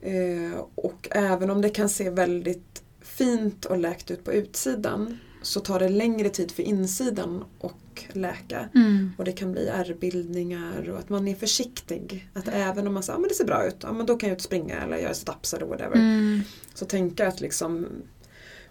Eh, 0.02 0.60
och 0.76 1.08
även 1.12 1.50
om 1.50 1.62
det 1.62 1.70
kan 1.70 1.90
se 1.90 2.10
väldigt 2.10 2.84
fint 3.02 3.66
och 3.66 3.78
läkt 3.78 4.12
ut 4.12 4.24
på 4.24 4.34
utsidan 4.34 5.18
så 5.42 5.60
tar 5.60 5.80
det 5.80 5.90
längre 5.90 6.30
tid 6.30 6.52
för 6.52 6.64
insidan 6.64 7.44
och 7.60 8.06
läka. 8.12 8.70
Mm. 8.76 9.12
Och 9.18 9.26
det 9.26 9.32
kan 9.32 9.52
bli 9.52 9.68
ärrbildningar 9.68 10.90
och 10.90 11.00
att 11.00 11.10
man 11.10 11.28
är 11.28 11.36
försiktig. 11.36 12.30
Att 12.34 12.48
även 12.48 12.88
om 12.88 12.94
man 12.94 13.04
säger 13.04 13.14
att 13.14 13.18
ah, 13.18 13.22
men 13.22 13.30
det 13.30 13.36
ser 13.36 13.46
bra 13.46 13.68
ut, 13.68 13.76
ja, 13.82 13.94
men 13.94 14.06
då 14.06 14.18
kan 14.18 14.30
jag 14.30 14.36
ut 14.36 14.42
springa 14.42 14.82
eller 14.82 14.98
göra 14.98 15.14
sit-ups 15.14 15.56
eller 15.56 15.66
whatever. 15.66 15.96
Mm. 15.96 16.42
Så 16.74 16.86
tänka 16.86 17.28
att 17.28 17.42
liksom 17.42 17.88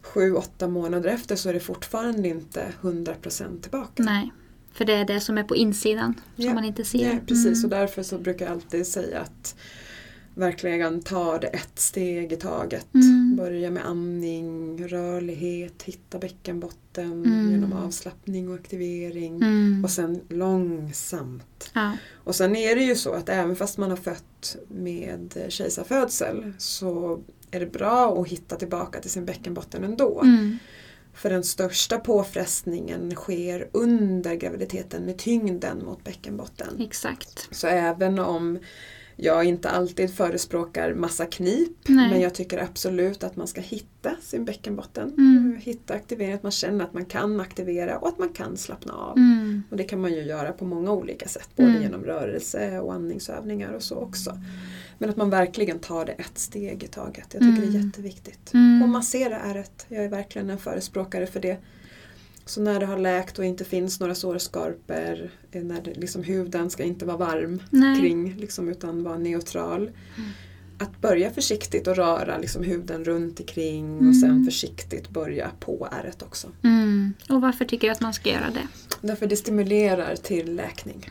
sju, 0.05 0.34
åtta 0.34 0.68
månader 0.68 1.09
efter 1.11 1.36
så 1.36 1.48
är 1.48 1.52
det 1.55 1.61
fortfarande 1.61 2.28
inte 2.28 2.66
100% 2.80 3.61
tillbaka. 3.61 4.02
Nej, 4.02 4.32
för 4.72 4.84
det 4.84 4.92
är 4.94 5.05
det 5.05 5.20
som 5.20 5.38
är 5.38 5.42
på 5.44 5.57
insidan 5.57 6.14
som 6.36 6.44
Ja. 6.44 6.55
man 6.55 6.64
inte 6.64 6.84
ser. 6.84 7.12
Ja, 7.12 7.18
precis, 7.26 7.46
Mm. 7.59 7.64
och 7.64 7.70
därför 7.70 8.02
så 8.02 8.18
brukar 8.18 8.44
jag 8.46 8.52
alltid 8.52 8.86
säga 8.86 9.20
att 9.20 9.57
verkligen 10.36 11.02
ta 11.02 11.38
det 11.38 11.46
ett 11.46 11.78
steg 11.78 12.32
i 12.32 12.36
taget. 12.36 12.94
Mm. 12.94 13.36
Börja 13.36 13.70
med 13.70 13.86
andning, 13.86 14.88
rörlighet, 14.88 15.82
hitta 15.82 16.18
bäckenbotten 16.18 17.24
Mm. 17.24 17.50
genom 17.50 17.72
avslappning 17.72 18.48
och 18.48 18.55
aktivering. 18.55 19.36
Mm. 19.36 19.84
Och 19.84 19.90
sen 19.90 20.20
långsamt. 20.28 21.70
Ja. 21.74 21.92
Och 22.14 22.34
sen 22.34 22.57
är 22.57 22.74
det 22.74 22.82
ju 22.82 22.94
så 22.94 23.12
att 23.12 23.28
även 23.28 23.57
fast 23.57 23.78
man 23.78 23.90
har 23.90 23.96
fött 23.96 24.57
med 24.68 25.44
kejsarfödsel 25.48 26.52
så 26.59 27.20
är 27.55 27.61
det 27.61 27.66
bra 27.66 28.20
att 28.20 28.28
hitta 28.28 28.57
tillbaka 28.57 29.00
till 29.00 29.11
sin 29.11 29.24
bäckenbotten 29.24 29.84
ändå. 29.84 30.20
Mm. 30.22 30.59
För 31.14 31.30
den 31.30 31.44
största 31.44 31.98
påfrestningen 31.98 33.11
sker 33.14 33.68
under 33.72 34.34
graviditeten 34.34 35.05
med 35.05 35.18
tyngden 35.18 35.84
mot 35.84 36.05
bäckenbotten. 36.05 36.80
Exakt. 36.80 37.48
Så 37.50 37.66
även 37.66 38.18
om 38.18 38.59
jag 39.16 39.44
inte 39.44 39.70
alltid 39.70 40.14
förespråkar 40.14 40.94
massa 40.94 41.26
knip 41.26 41.72
Nej. 41.86 42.11
men 42.11 42.20
jag 42.20 42.34
tycker 42.34 42.59
absolut 42.59 43.24
att 43.24 43.36
man 43.36 43.46
ska 43.46 43.61
hitta 43.61 44.11
sin 44.22 44.44
bäckenbotten. 44.44 45.09
Mm. 45.09 45.59
Hitta 45.62 45.94
aktivering, 45.94 46.32
att 46.32 46.42
man 46.42 46.52
känner 46.52 46.84
att 46.84 46.94
man 46.94 47.05
kan 47.05 47.40
aktivera 47.40 47.98
och 47.98 48.09
att 48.09 48.18
man 48.18 48.28
kan 48.28 48.57
slappna 48.57 48.92
av. 48.92 49.16
Mm. 49.16 49.62
Och 49.70 49.76
det 49.76 49.84
kan 49.84 50.00
man 50.00 50.12
ju 50.12 50.22
göra 50.22 50.52
på 50.52 50.64
många 50.64 50.92
olika 50.92 51.28
sätt, 51.28 51.48
både 51.57 51.68
Mm. 51.68 51.82
genom 51.82 52.05
rörelse 52.05 52.80
och 52.80 52.94
andningsövningar 52.94 53.72
och 53.72 53.82
så 53.82 53.96
också. 53.96 54.38
Men 54.99 55.11
att 55.11 55.16
man 55.16 55.30
verkligen 55.30 55.78
tar 55.78 56.05
det 56.05 56.12
ett 56.12 56.38
steg 56.38 56.82
i 56.82 56.86
taget. 56.86 57.26
Jag 57.34 57.42
tycker 57.42 57.61
det 57.61 57.66
är 57.66 57.70
Mm. 57.70 57.86
jätteviktigt. 57.86 58.55
Mm. 58.55 58.82
Och 58.82 58.88
massera 58.88 59.36
ärret. 59.40 59.86
Jag 59.88 60.05
är 60.05 60.09
verkligen 60.09 60.51
en 60.51 60.59
förespråkare 60.59 61.26
för 61.26 61.40
det. 61.40 61.57
Så 62.47 62.61
när 62.61 62.80
det 62.80 62.86
har 62.86 62.99
läkt 62.99 63.38
och 63.38 63.45
inte 63.45 63.64
finns 63.64 64.01
några 64.01 64.14
sårskorpor, 64.14 65.30
eh, 65.53 65.62
när 65.62 65.80
det, 65.82 65.95
liksom, 65.95 66.22
huden 66.22 66.70
ska 66.70 66.82
inte 66.82 67.05
vara 67.05 67.16
varm 67.16 67.62
Nej. 67.70 68.01
kring 68.01 68.34
liksom, 68.36 68.68
utan 68.68 69.03
vara 69.05 69.18
neutral. 69.18 69.82
Mm. 69.82 70.30
Att 70.78 71.01
börja 71.01 71.30
försiktigt 71.30 71.86
och 71.86 71.97
röra 71.97 72.38
liksom, 72.38 72.62
huden 72.64 73.05
runt 73.05 73.40
omkring 73.40 73.84
Mm. 73.99 74.09
och 74.09 74.16
sen 74.16 74.45
försiktigt 74.45 75.11
börja 75.11 75.51
på 75.61 75.88
ärret 75.92 76.22
också. 76.22 76.49
Mm. 76.62 77.14
Och 77.28 77.40
varför 77.40 77.64
tycker 77.64 77.88
du 77.88 77.92
att 77.92 78.01
man 78.01 78.14
ska 78.14 78.30
göra 78.30 78.51
det? 78.55 78.66
Därför 79.07 79.26
det 79.26 79.36
stimulerar 79.36 80.16
till 80.16 80.55
läkning. 80.55 81.09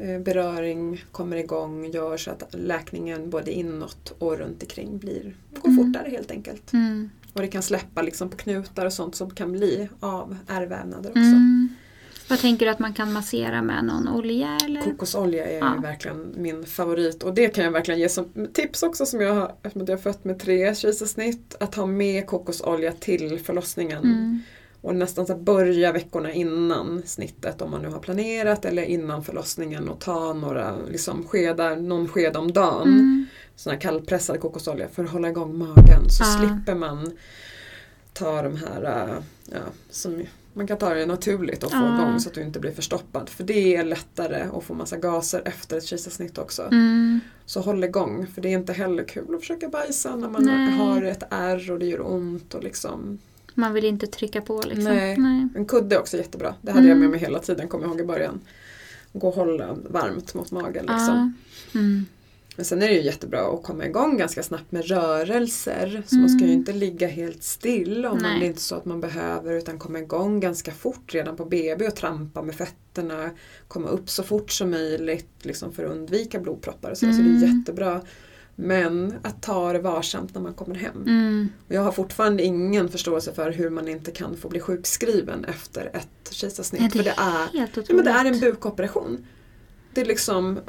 Mm. 0.00 0.14
Eh, 0.14 0.20
Beröring 0.20 1.04
kommer 1.12 1.36
igång, 1.36 1.90
gör 1.90 2.16
så 2.16 2.30
att 2.30 2.54
läkningen 2.54 3.30
både 3.30 3.52
inåt 3.52 4.14
och 4.18 4.38
runt 4.38 4.62
omkring 4.62 4.98
blir, 4.98 5.34
går 5.62 5.68
Mm. 5.70 5.84
fortare 5.86 6.10
helt 6.10 6.30
enkelt. 6.30 6.72
Mm. 6.72 7.10
Och 7.32 7.40
det 7.40 7.48
kan 7.48 7.62
släppa 7.62 8.02
liksom 8.02 8.30
på 8.30 8.36
knutar 8.36 8.86
och 8.86 8.92
sånt 8.92 9.14
som 9.14 9.30
kan 9.30 9.52
bli 9.52 9.88
av 10.00 10.36
ärrvävnader 10.48 11.10
också. 11.10 11.20
Mm. 11.20 11.68
Vad 12.28 12.38
tänker 12.38 12.66
du 12.66 12.72
att 12.72 12.78
man 12.78 12.92
kan 12.94 13.12
massera 13.12 13.62
med 13.62 13.84
någon 13.84 14.08
olja 14.08 14.58
eller? 14.64 14.82
Kokosolja 14.82 15.46
är 15.46 15.58
Ja. 15.58 15.74
verkligen 15.82 16.34
min 16.36 16.64
favorit 16.64 17.22
och 17.22 17.34
det 17.34 17.48
kan 17.48 17.64
jag 17.64 17.70
verkligen 17.70 18.00
ge 18.00 18.08
som 18.08 18.48
tips 18.52 18.82
också 18.82 19.06
som 19.06 19.20
jag 19.20 19.34
har, 19.34 19.52
eftersom 19.62 19.86
jag 19.86 19.96
har 19.96 20.02
fött 20.02 20.24
med 20.24 20.38
tre 20.38 20.74
kejsarsnitt, 20.74 21.54
att 21.60 21.74
ha 21.74 21.86
med 21.86 22.26
kokosolja 22.26 22.92
till 22.92 23.38
förlossningen. 23.38 24.42
Och 24.80 24.94
nästan 24.94 25.26
så 25.26 25.36
börja 25.36 25.92
veckorna 25.92 26.32
innan 26.32 27.02
snittet 27.06 27.62
om 27.62 27.70
man 27.70 27.82
nu 27.82 27.88
har 27.88 27.98
planerat 27.98 28.64
eller 28.64 28.82
innan 28.82 29.24
förlossningen 29.24 29.88
och 29.88 30.00
ta 30.00 30.32
några 30.32 30.76
liksom, 30.90 31.24
skedar, 31.28 31.76
någon 31.76 32.08
sked 32.08 32.36
om 32.36 32.52
dagen. 32.52 32.88
Mm. 32.88 33.26
Sån 33.56 33.72
här 33.72 33.80
kallpressad 33.80 34.40
kokosolja 34.40 34.88
för 34.88 35.04
att 35.04 35.10
hålla 35.10 35.28
igång 35.28 35.58
magen 35.58 36.10
så 36.10 36.24
Ja. 36.24 36.38
slipper 36.38 36.74
man 36.74 37.16
ta 38.12 38.42
de 38.42 38.56
här, 38.56 38.84
äh, 38.84 39.22
ja, 39.50 39.58
som 39.90 40.24
man 40.52 40.66
kan 40.66 40.78
ta 40.78 40.94
det 40.94 41.06
naturligt 41.06 41.64
och 41.64 41.70
få 41.70 41.76
Ja. 41.76 42.02
igång 42.02 42.20
så 42.20 42.28
att 42.28 42.34
du 42.34 42.42
inte 42.42 42.60
blir 42.60 42.72
förstoppad. 42.72 43.28
För 43.28 43.44
det 43.44 43.76
är 43.76 43.84
lättare 43.84 44.42
att 44.56 44.64
få 44.64 44.74
massa 44.74 44.96
gaser 44.96 45.42
efter 45.44 45.76
ett 45.76 45.84
kejsarsnitt 45.84 46.38
också. 46.38 46.62
Mm. 46.62 47.20
Så 47.46 47.60
håll 47.60 47.84
igång 47.84 48.26
för 48.34 48.40
det 48.42 48.48
är 48.48 48.58
inte 48.58 48.72
heller 48.72 49.04
kul 49.04 49.34
att 49.34 49.40
försöka 49.40 49.68
bajsa 49.68 50.16
när 50.16 50.28
man 50.28 50.44
Nej. 50.44 50.70
har 50.78 51.02
ett 51.02 51.22
ärr 51.30 51.70
och 51.70 51.78
det 51.78 51.86
gör 51.86 52.06
ont. 52.06 52.54
Och 52.54 52.62
liksom. 52.64 53.18
Man 53.58 53.72
vill 53.74 53.84
inte 53.84 54.06
trycka 54.06 54.40
på 54.40 54.62
liksom. 54.66 54.84
Nej. 54.84 55.16
Nej. 55.18 55.48
En 55.56 55.64
kudde 55.66 55.94
är 55.96 56.00
också 56.00 56.16
jättebra. 56.16 56.54
Det 56.62 56.72
hade 56.72 56.86
jag 56.86 56.96
Mm. 56.96 57.00
med 57.00 57.10
mig 57.10 57.20
hela 57.20 57.38
tiden, 57.38 57.68
kommer 57.68 57.84
jag 57.84 57.90
ihåg 57.90 58.00
i 58.00 58.04
början. 58.04 58.40
Gå 59.12 59.28
och 59.28 59.34
hålla 59.34 59.76
varmt 59.90 60.34
mot 60.34 60.50
magen. 60.50 60.86
Liksom. 60.88 61.34
Mm. 61.74 62.06
Men 62.56 62.64
sen 62.64 62.82
är 62.82 62.88
det 62.88 62.94
ju 62.94 63.02
jättebra 63.02 63.40
att 63.40 63.62
komma 63.62 63.86
igång 63.86 64.16
ganska 64.18 64.42
snabbt 64.42 64.72
med 64.72 64.86
rörelser. 64.88 66.02
Så 66.06 66.16
man 66.16 66.28
ska 66.28 66.38
ju 66.38 66.44
Mm. 66.50 66.58
inte 66.58 66.72
ligga 66.72 67.08
helt 67.08 67.42
still 67.42 68.06
om 68.06 68.12
man, 68.12 68.22
Nej. 68.22 68.40
det 68.40 68.46
är 68.46 68.48
inte 68.48 68.60
så 68.62 68.74
att 68.74 68.84
man 68.84 69.00
behöver 69.00 69.52
utan 69.52 69.78
komma 69.78 69.98
igång 69.98 70.40
ganska 70.40 70.72
fort 70.72 71.14
redan 71.14 71.36
på 71.36 71.44
BB 71.44 71.86
och 71.86 71.96
trampa 71.96 72.42
med 72.42 72.54
fötterna. 72.54 73.30
Komma 73.68 73.88
upp 73.88 74.10
så 74.10 74.22
fort 74.22 74.50
som 74.50 74.70
möjligt 74.70 75.28
liksom 75.42 75.72
för 75.72 75.84
att 75.84 75.90
undvika 75.90 76.40
blodproppar. 76.40 76.90
och 76.90 76.98
Så, 76.98 77.00
så 77.12 77.22
det 77.22 77.28
är 77.28 77.36
Mm. 77.36 77.58
jättebra. 77.58 78.00
Men 78.60 79.14
att 79.22 79.42
ta 79.42 79.72
det 79.72 79.78
varsamt 79.78 80.34
när 80.34 80.42
man 80.42 80.54
kommer 80.54 80.74
hem. 80.74 81.02
Mm. 81.02 81.48
Och 81.68 81.74
Jag 81.74 81.82
har 81.82 81.92
fortfarande 81.92 82.42
ingen 82.42 82.88
förståelse 82.88 83.34
för 83.34 83.52
hur 83.52 83.70
man 83.70 83.88
inte 83.88 84.10
kan 84.10 84.36
få 84.36 84.48
bli 84.48 84.60
sjukskriven 84.60 85.44
efter 85.44 85.90
ett 85.94 86.32
kejsarsnitt. 86.32 86.82
Ja, 86.82 86.88
för 86.90 87.04
det 87.04 87.14
är, 87.16 87.58
Helt 87.58 87.76
ja, 87.76 87.82
otroligt. 87.82 87.90
men 87.90 88.04
det 88.04 88.10
är 88.10 88.24
en 88.24 88.40
bukoperation. 88.40 89.26
Det 89.94 90.00
är 90.00 90.04
liksom, 90.04 90.60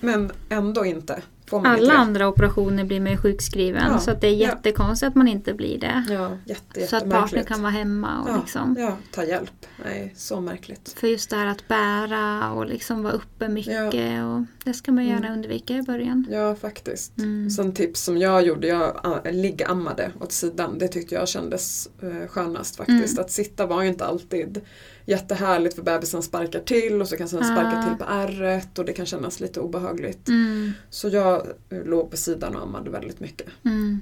men 0.00 0.32
ändå 0.48 0.84
inte. 0.84 1.22
Alla 1.52 1.92
andra 1.94 2.28
operationer 2.28 2.84
blir 2.84 3.00
man 3.00 3.10
ju 3.12 3.16
sjukskriven 3.18 3.82
Ja, 3.92 3.98
så 3.98 4.14
det 4.14 4.26
är 4.26 4.30
ja. 4.30 4.36
jättekonstigt 4.48 5.08
att 5.08 5.14
man 5.14 5.28
inte 5.28 5.54
blir 5.54 5.78
det. 5.80 6.04
Ja, 6.10 6.38
jätte, 6.44 6.86
så 6.86 6.96
att 6.96 7.10
partnern 7.10 7.44
kan 7.44 7.62
vara 7.62 7.72
hemma 7.72 8.22
och 8.22 8.30
ja, 8.30 8.36
liksom. 8.40 8.76
ja, 8.78 8.96
ta 9.12 9.24
hjälp. 9.24 9.66
Nej, 9.84 10.12
så 10.16 10.40
märkligt. 10.40 10.94
För 11.00 11.06
just 11.06 11.30
det 11.30 11.36
här 11.36 11.46
att 11.46 11.68
bära 11.68 12.52
och 12.52 12.66
liksom 12.66 13.02
vara 13.02 13.12
uppe 13.12 13.48
mycket 13.48 14.24
och 14.24 14.42
det 14.64 14.72
ska 14.74 14.92
man 14.92 15.06
gärna 15.06 15.18
Mm. 15.26 15.32
undvika 15.32 15.74
i 15.76 15.82
början. 15.82 16.26
Ja, 16.30 16.54
faktiskt. 16.54 17.18
Mm. 17.18 17.50
Sen 17.50 17.72
tips 17.74 18.00
som 18.02 18.18
jag 18.18 18.46
gjorde, 18.46 18.66
jag 18.66 19.20
liggammade 19.32 20.10
åt 20.20 20.32
sidan. 20.32 20.78
Det 20.78 20.88
tyckte 20.88 21.14
jag 21.14 21.28
kändes 21.28 21.88
eh, 22.02 22.28
skönast 22.28 22.76
faktiskt. 22.76 23.12
Mm. 23.18 23.24
Att 23.24 23.30
sitta 23.30 23.66
var 23.66 23.82
ju 23.82 23.88
inte 23.88 24.06
alltid 24.06 24.60
jättehärligt 25.08 25.74
för 25.74 25.82
bebisen 25.82 26.22
sparkar 26.22 26.60
till 26.60 27.00
och 27.00 27.08
så 27.08 27.16
kan 27.16 27.28
den 27.28 27.44
sparka 27.44 27.78
Ah. 27.78 27.82
till 27.82 27.98
på 27.98 28.04
ärret 28.12 28.78
och 28.78 28.84
det 28.84 28.92
kan 28.92 29.06
kännas 29.06 29.40
lite 29.40 29.60
obehagligt. 29.60 30.28
Mm. 30.28 30.72
Så 30.90 31.08
jag 31.08 31.46
låg 31.70 32.10
på 32.10 32.16
sidan 32.16 32.56
och 32.56 32.62
ammade 32.62 32.90
väldigt 32.90 33.20
mycket. 33.20 33.48
Mm. 33.64 34.00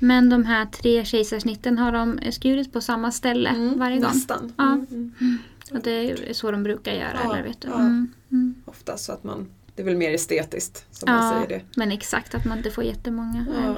Men 0.00 0.28
de 0.28 0.44
här 0.44 0.66
tre 0.66 1.04
kejsarsnitten, 1.04 1.78
har 1.78 1.92
de 1.92 2.20
skurit 2.32 2.72
på 2.72 2.80
samma 2.80 3.12
ställe 3.12 3.72
varje 3.76 3.96
gång? 3.96 4.10
Nästan. 4.14 4.52
Ja. 4.56 4.72
Mm, 4.72 5.12
mm. 5.20 5.38
Och 5.72 5.80
det 5.82 5.90
är 6.10 6.32
så 6.32 6.50
de 6.50 6.62
brukar 6.62 6.92
göra, 6.92 7.20
Ja, 7.24 7.32
eller 7.34 7.42
vet 7.48 7.60
du? 7.60 7.68
ja. 7.68 7.78
Mm. 7.80 8.12
Mm. 8.30 8.54
Ofta 8.64 8.96
så 8.96 9.12
att 9.12 9.24
man, 9.24 9.46
det 9.74 9.82
är 9.82 9.86
väl 9.86 9.96
mer 9.96 10.14
estetiskt 10.14 10.84
som 10.90 11.10
man 11.12 11.32
säger 11.34 11.48
det. 11.58 11.64
men 11.76 11.92
exakt 11.92 12.34
att 12.34 12.44
man 12.44 12.58
inte 12.58 12.70
får 12.70 12.84
jättemånga. 12.84 13.46
Ja. 13.64 13.76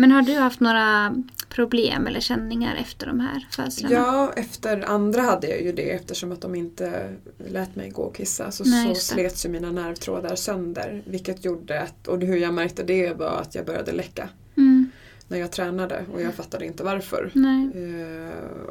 Men 0.00 0.10
har 0.10 0.22
du 0.22 0.34
haft 0.34 0.60
några 0.60 1.14
problem 1.48 2.06
eller 2.06 2.20
känningar 2.20 2.76
efter 2.76 3.06
de 3.06 3.20
här 3.20 3.46
födslarna? 3.50 3.94
Ja, 3.94 4.32
efter 4.36 4.88
andra 4.88 5.22
hade 5.22 5.46
jag 5.48 5.62
ju 5.62 5.72
det 5.72 5.90
eftersom 5.90 6.32
att 6.32 6.40
de 6.40 6.54
inte 6.54 7.14
lät 7.48 7.76
mig 7.76 7.90
gå 7.90 8.02
och 8.02 8.16
kissa. 8.16 8.50
Så, 8.50 8.64
Nej, 8.64 8.94
så 8.94 9.00
slets 9.00 9.46
ju 9.46 9.48
mina 9.48 9.72
nervtrådar 9.72 10.36
sönder. 10.36 11.02
Vilket 11.06 11.44
gjorde 11.44 11.80
att, 11.82 12.08
och 12.08 12.20
hur 12.20 12.36
jag 12.36 12.54
märkte 12.54 12.82
det 12.82 13.12
var 13.12 13.36
att 13.40 13.54
jag 13.54 13.66
började 13.66 13.92
läcka 13.92 14.28
Mm. 14.56 14.90
när 15.28 15.38
jag 15.38 15.52
tränade 15.52 16.04
och 16.12 16.22
jag 16.22 16.34
fattade 16.34 16.66
inte 16.66 16.82
varför. 16.84 17.32
Eh, 17.74 18.70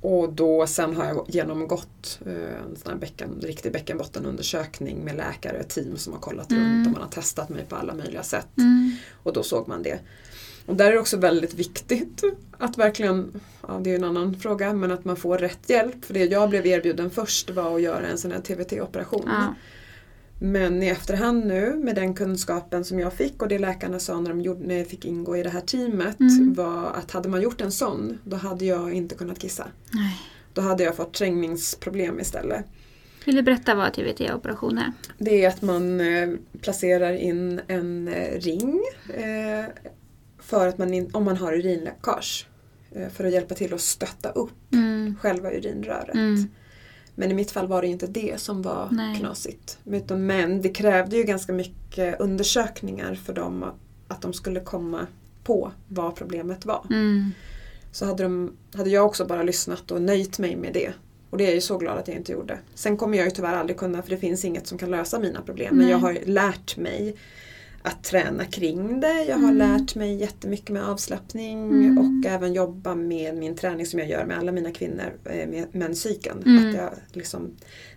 och 0.00 0.32
då 0.32 0.66
sen 0.66 0.96
har 0.96 1.04
jag 1.04 1.24
genomgått 1.28 2.20
eh, 2.26 2.32
en 2.32 2.76
sån 2.76 2.92
här 2.92 2.98
bäcken, 2.98 3.40
riktig 3.42 3.72
bäckenbottenundersökning 3.72 5.04
med 5.04 5.16
läkare 5.16 5.60
och 5.60 5.68
team 5.68 5.96
som 5.96 6.12
har 6.12 6.20
kollat 6.20 6.50
Mm. 6.50 6.64
runt 6.64 6.86
och 6.86 6.92
man 6.92 7.02
har 7.02 7.08
testat 7.10 7.48
mig 7.48 7.64
på 7.68 7.76
alla 7.76 7.94
möjliga 7.94 8.22
sätt. 8.22 8.58
Mm. 8.58 8.92
Och 9.22 9.32
då 9.32 9.42
såg 9.42 9.68
man 9.68 9.82
det. 9.82 9.98
Och 10.70 10.76
där 10.76 10.86
är 10.86 10.92
det 10.92 10.98
också 10.98 11.16
väldigt 11.16 11.54
viktigt 11.54 12.22
att 12.58 12.78
verkligen, 12.78 13.40
ja 13.68 13.80
det 13.84 13.90
är 13.90 13.94
en 13.94 14.04
annan 14.04 14.34
fråga, 14.40 14.72
men 14.72 14.90
att 14.90 15.04
man 15.04 15.16
får 15.16 15.38
rätt 15.38 15.70
hjälp. 15.70 16.04
För 16.04 16.14
det 16.14 16.24
jag 16.24 16.50
blev 16.50 16.66
erbjuden 16.66 17.10
först 17.10 17.50
var 17.50 17.74
att 17.74 17.82
göra 17.82 18.06
en 18.06 18.18
sån 18.18 18.32
här 18.32 18.40
TVT-operation. 18.40 19.22
Ja. 19.26 19.54
Men 20.42 20.82
i 20.82 20.86
efterhand 20.86 21.46
nu 21.46 21.74
med 21.84 21.94
den 21.94 22.14
kunskapen 22.14 22.84
som 22.84 22.98
jag 23.00 23.12
fick 23.12 23.42
och 23.42 23.48
det 23.48 23.58
läkarna 23.58 23.98
sa 23.98 24.20
när, 24.20 24.30
de 24.30 24.40
gjorde, 24.40 24.66
när 24.66 24.78
jag 24.78 24.86
fick 24.86 25.04
ingå 25.04 25.36
i 25.36 25.42
det 25.42 25.50
här 25.50 25.60
teamet 25.60 26.20
Mm. 26.20 26.54
var 26.54 26.90
att 26.94 27.10
hade 27.10 27.28
man 27.28 27.42
gjort 27.42 27.60
en 27.60 27.72
sån 27.72 28.18
då 28.24 28.36
hade 28.36 28.64
jag 28.64 28.92
inte 28.92 29.14
kunnat 29.14 29.38
kissa. 29.38 29.66
Nej. 29.90 30.20
Då 30.54 30.60
hade 30.62 30.84
jag 30.84 30.96
fått 30.96 31.14
trängningsproblem 31.14 32.20
istället. 32.20 32.64
Vill 33.24 33.36
du 33.36 33.42
berätta 33.42 33.74
vad 33.74 33.92
TVT-operation 33.92 34.78
är? 34.78 34.92
Det 35.18 35.44
är 35.44 35.48
att 35.48 35.62
man 35.62 36.00
eh, 36.00 36.28
placerar 36.60 37.12
in 37.12 37.60
en 37.68 38.08
eh, 38.08 38.40
ring 38.40 38.80
eh, 39.14 39.64
för 40.50 40.68
att 40.68 40.78
man 40.78 40.94
in, 40.94 41.10
om 41.12 41.24
man 41.24 41.36
har 41.36 41.52
urinläckage. 41.52 42.46
Eh, 42.92 43.08
för 43.08 43.24
att 43.24 43.32
hjälpa 43.32 43.54
till 43.54 43.74
att 43.74 43.80
stötta 43.80 44.30
upp 44.30 44.72
Mm. 44.72 45.16
själva 45.20 45.50
urinröret. 45.52 46.14
Mm. 46.14 46.48
Men 47.14 47.30
i 47.30 47.34
mitt 47.34 47.50
fall 47.50 47.66
var 47.66 47.82
det 47.82 47.88
inte 47.88 48.06
det 48.06 48.40
som 48.40 48.62
var 48.62 48.88
Nej. 48.90 49.16
knasigt. 49.18 49.78
Men 50.08 50.62
det 50.62 50.68
krävde 50.68 51.16
ju 51.16 51.22
ganska 51.22 51.52
mycket 51.52 52.20
undersökningar 52.20 53.14
för 53.14 53.32
dem 53.32 53.64
att, 54.08 54.22
de 54.22 54.32
skulle 54.32 54.60
komma 54.60 55.06
på 55.44 55.72
vad 55.88 56.16
problemet 56.16 56.64
var. 56.66 56.86
Mm. 56.90 57.30
så 57.92 58.06
hade, 58.06 58.22
de, 58.22 58.56
hade 58.74 58.90
jag 58.90 59.06
också 59.06 59.24
bara 59.24 59.42
lyssnat 59.42 59.90
och 59.90 60.02
nöjt 60.02 60.38
mig 60.38 60.56
med 60.56 60.72
det. 60.72 60.92
Och 61.30 61.38
det 61.38 61.44
är 61.44 61.48
jag 61.48 61.54
ju 61.54 61.60
så 61.60 61.78
glad 61.78 61.98
att 61.98 62.08
jag 62.08 62.16
inte 62.16 62.32
gjorde. 62.32 62.58
Sen 62.74 62.96
kommer 62.96 63.18
jag 63.18 63.24
ju 63.24 63.30
tyvärr 63.30 63.56
aldrig 63.56 63.78
kunna 63.78 64.02
för 64.02 64.10
det 64.10 64.16
finns 64.16 64.44
inget 64.44 64.66
som 64.66 64.78
kan 64.78 64.90
lösa 64.90 65.18
mina 65.18 65.42
problem. 65.42 65.76
Men 65.76 65.84
Nej. 65.84 65.90
jag 65.90 65.98
har 65.98 66.18
lärt 66.24 66.76
mig 66.76 67.16
att 67.82 68.04
träna 68.04 68.44
kring 68.44 69.00
det. 69.00 69.24
Jag 69.28 69.36
har 69.36 69.50
Mm. 69.52 69.56
lärt 69.56 69.94
mig 69.94 70.14
jättemycket 70.14 70.68
med 70.70 70.88
avslappning 70.88 71.70
Mm. 71.70 71.98
och 71.98 72.30
även 72.30 72.52
jobba 72.52 72.94
med 72.94 73.36
min 73.36 73.56
träning 73.56 73.86
som 73.86 73.98
jag 73.98 74.08
gör 74.08 74.24
med 74.24 74.38
alla 74.38 74.52
mina 74.52 74.72
kvinnor 74.72 75.12
eh, 75.24 75.48
med 75.48 75.66
menscykeln. 75.72 76.42
Mm. 76.46 76.68
Att 76.68 76.74
jag 76.76 76.90
liksom 77.12 77.50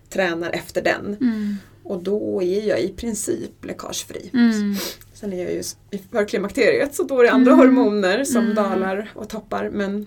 tränar 0.08 0.50
efter 0.50 0.82
den. 0.82 1.16
Mm. 1.20 1.56
Och 1.82 2.02
då 2.02 2.42
är 2.42 2.68
jag 2.68 2.80
i 2.80 2.88
princip 2.88 3.64
läckagefri. 3.64 4.30
Mm. 4.34 4.74
Sen 5.14 5.32
är 5.32 5.42
jag 5.42 5.52
ju 5.52 5.62
i 5.90 5.98
förklimakteriet 6.12 6.94
så 6.94 7.02
då 7.02 7.18
är 7.18 7.22
det 7.24 7.30
andra 7.30 7.52
Mm. 7.52 7.66
hormoner 7.66 8.24
som 8.24 8.42
Mm. 8.42 8.54
dalar 8.54 9.10
och 9.14 9.28
toppar. 9.28 9.70
Men, 9.72 10.06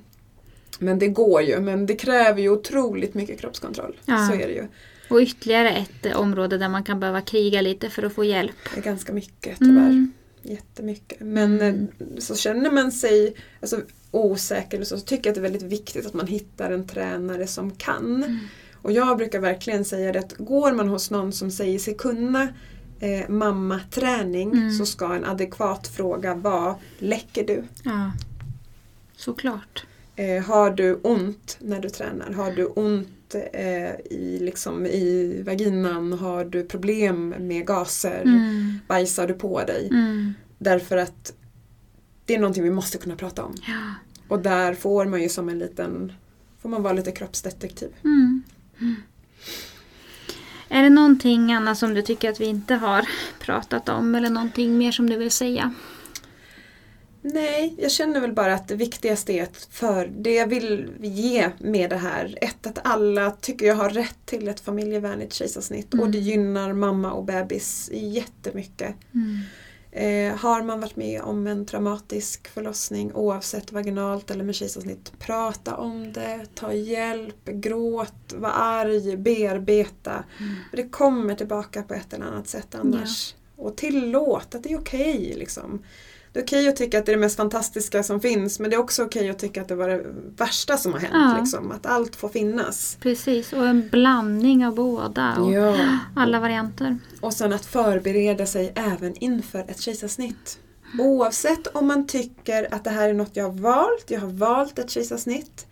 men 0.79 0.99
det 0.99 1.07
går 1.07 1.41
ju. 1.41 1.59
Men 1.59 1.85
det 1.85 1.95
kräver 1.95 2.41
ju 2.41 2.49
otroligt 2.49 3.13
mycket 3.13 3.39
kroppskontroll. 3.39 3.95
Ja. 4.05 4.27
Så 4.31 4.33
är 4.39 4.47
det 4.47 4.53
ju. 4.53 4.67
Och 5.09 5.19
ytterligare 5.19 5.69
ett 5.69 6.05
eh, 6.05 6.17
område 6.17 6.57
där 6.57 6.69
man 6.69 6.83
kan 6.83 6.99
behöva 6.99 7.21
kriga 7.21 7.61
lite 7.61 7.89
för 7.89 8.03
att 8.03 8.13
få 8.13 8.23
hjälp. 8.23 8.55
Ganska 8.83 9.13
mycket 9.13 9.57
tyvärr. 9.59 9.89
Mm. 9.89 10.13
Jättemycket. 10.41 11.19
Men 11.19 11.61
Mm. 11.61 11.87
eh, 11.99 12.17
så 12.19 12.35
känner 12.35 12.71
man 12.71 12.91
sig 12.91 13.35
alltså, 13.61 13.81
osäker 14.11 14.83
så, 14.83 14.97
så 14.97 15.05
tycker 15.05 15.29
jag 15.29 15.31
att 15.31 15.35
det 15.35 15.39
är 15.47 15.51
väldigt 15.51 15.71
viktigt 15.71 16.05
att 16.05 16.13
man 16.13 16.27
hittar 16.27 16.71
en 16.71 16.87
tränare 16.87 17.47
som 17.47 17.71
kan. 17.71 18.23
Mm. 18.23 18.37
Och 18.81 18.91
jag 18.91 19.17
brukar 19.17 19.39
verkligen 19.39 19.85
säga 19.85 20.11
det 20.11 20.19
att 20.19 20.33
går 20.37 20.71
man 20.71 20.87
hos 20.87 21.11
någon 21.11 21.31
som 21.33 21.51
säger 21.51 21.79
sig 21.79 21.95
kunna 21.97 22.47
eh, 22.99 23.29
mammaträning 23.29 24.51
Mm. 24.51 24.71
så 24.73 24.85
ska 24.85 25.15
en 25.15 25.25
adekvat 25.25 25.87
fråga 25.87 26.35
vara 26.35 26.75
Läcker 26.99 27.43
du? 27.47 27.63
Ja, 27.83 28.11
såklart. 29.17 29.85
Eh, 30.19 30.43
har 30.43 30.71
du 30.71 30.99
ont 31.03 31.57
när 31.61 31.79
du 31.79 31.89
tränar? 31.89 32.31
Har 32.31 32.51
du 32.51 32.65
ont 32.65 33.35
eh, 33.53 33.95
i, 34.09 34.39
liksom, 34.41 34.85
i 34.85 35.41
vaginan? 35.45 36.13
Har 36.13 36.45
du 36.45 36.63
problem 36.63 37.29
med 37.29 37.67
gaser? 37.67 38.21
Mm. 38.21 38.79
Bajsar 38.87 39.27
du 39.27 39.33
på 39.33 39.63
dig? 39.63 39.87
Mm. 39.91 40.33
Därför 40.57 40.97
att 40.97 41.33
det 42.25 42.35
är 42.35 42.39
någonting 42.39 42.63
vi 42.63 42.71
måste 42.71 42.97
kunna 42.97 43.15
prata 43.15 43.43
om. 43.43 43.55
Ja. 43.67 43.93
Och 44.27 44.39
där 44.39 44.73
får 44.73 45.05
man 45.05 45.21
ju 45.21 45.29
som 45.29 45.49
en 45.49 45.59
liten, 45.59 46.13
får 46.61 46.69
man 46.69 46.83
vara 46.83 46.93
lite 46.93 47.11
kroppsdetektiv. 47.11 47.89
Mm. 48.03 48.43
Mm. 48.81 48.95
Är 50.69 50.83
det 50.83 50.89
någonting 50.89 51.53
annat 51.53 51.77
som 51.77 51.93
du 51.93 52.01
tycker 52.01 52.29
att 52.29 52.41
vi 52.41 52.45
inte 52.45 52.75
har 52.75 53.05
pratat 53.39 53.89
om 53.89 54.15
eller 54.15 54.29
någonting 54.29 54.77
mer 54.77 54.91
som 54.91 55.09
du 55.09 55.17
vill 55.17 55.31
säga? 55.31 55.73
Nej, 57.21 57.75
jag 57.77 57.91
känner 57.91 58.19
väl 58.19 58.33
bara 58.33 58.53
att 58.53 58.67
det 58.67 58.75
viktigaste 58.75 59.33
är 59.33 59.43
att 59.43 59.67
för 59.71 60.11
det 60.17 60.33
jag 60.35 60.47
vill 60.47 60.89
ge 61.01 61.49
med 61.59 61.89
det 61.89 61.97
här, 61.97 62.37
ett 62.41 62.67
att 62.67 62.79
alla 62.83 63.31
tycker 63.31 63.65
jag 63.65 63.75
har 63.75 63.89
rätt 63.89 64.17
till 64.25 64.47
ett 64.47 64.59
familjevänligt 64.59 65.33
kejsarsnitt 65.33 65.93
Mm. 65.93 66.05
och 66.05 66.11
det 66.11 66.17
gynnar 66.17 66.73
mamma 66.73 67.11
och 67.11 67.23
bebis 67.23 67.89
jättemycket. 67.93 68.95
Mm. 69.13 69.39
Eh, 69.91 70.35
har 70.37 70.61
man 70.61 70.79
varit 70.81 70.95
med 70.95 71.21
om 71.21 71.47
en 71.47 71.65
traumatisk 71.65 72.47
förlossning 72.47 73.13
oavsett 73.13 73.71
vaginalt 73.71 74.31
eller 74.31 74.43
med 74.43 74.55
kejsarsnitt, 74.55 75.11
prata 75.19 75.75
om 75.75 76.13
det, 76.13 76.45
ta 76.55 76.73
hjälp, 76.73 77.45
gråt, 77.45 78.33
var 78.35 78.51
arg, 78.55 79.17
bearbeta. 79.17 80.23
Mm. 80.39 80.55
Det 80.71 80.89
kommer 80.89 81.35
tillbaka 81.35 81.83
på 81.83 81.93
ett 81.93 82.13
eller 82.13 82.25
annat 82.25 82.47
sätt 82.47 82.75
annars. 82.75 83.35
Och 83.55 83.75
tillåt 83.77 84.55
att 84.55 84.63
det 84.63 84.71
är 84.73 84.79
okej. 84.79 85.33
liksom. 85.37 85.83
Det 86.37 86.41
är 86.41 86.43
okej 86.43 86.67
att 86.67 86.75
tycka 86.75 86.99
att 86.99 87.05
det 87.05 87.11
är 87.11 87.15
det 87.15 87.19
mest 87.19 87.37
fantastiska 87.37 88.03
som 88.03 88.19
finns 88.19 88.59
men 88.59 88.69
det 88.69 88.75
är 88.75 88.79
också 88.79 89.03
okej 89.03 89.29
att 89.29 89.39
tycka 89.39 89.61
att 89.61 89.67
det 89.67 89.75
var 89.75 89.89
det 89.89 90.05
värsta 90.37 90.77
som 90.77 90.93
har 90.93 90.99
hänt. 90.99 91.13
Ja. 91.13 91.37
Liksom. 91.39 91.71
Att 91.71 91.85
allt 91.85 92.15
får 92.15 92.29
finnas. 92.29 92.97
Precis, 93.01 93.53
och 93.53 93.67
en 93.67 93.89
blandning 93.89 94.65
av 94.65 94.75
båda. 94.75 95.35
Och 95.39 95.53
Ja. 95.53 95.77
Alla 96.15 96.39
varianter. 96.39 96.97
Och 97.21 97.33
sen 97.33 97.53
att 97.53 97.65
förbereda 97.65 98.45
sig 98.45 98.73
även 98.75 99.15
inför 99.15 99.59
ett 99.59 99.81
kejsarsnitt. 99.81 100.59
Oavsett 100.99 101.67
om 101.67 101.87
man 101.87 102.07
tycker 102.07 102.73
att 102.73 102.83
det 102.83 102.89
här 102.89 103.09
är 103.09 103.13
något 103.13 103.35
jag 103.35 103.43
har 103.43 103.59
valt, 103.59 104.05
jag 104.07 104.19
har 104.19 104.27
valt 104.27 104.79
ett 104.79 104.89
kejsarsnitt. 104.89 105.67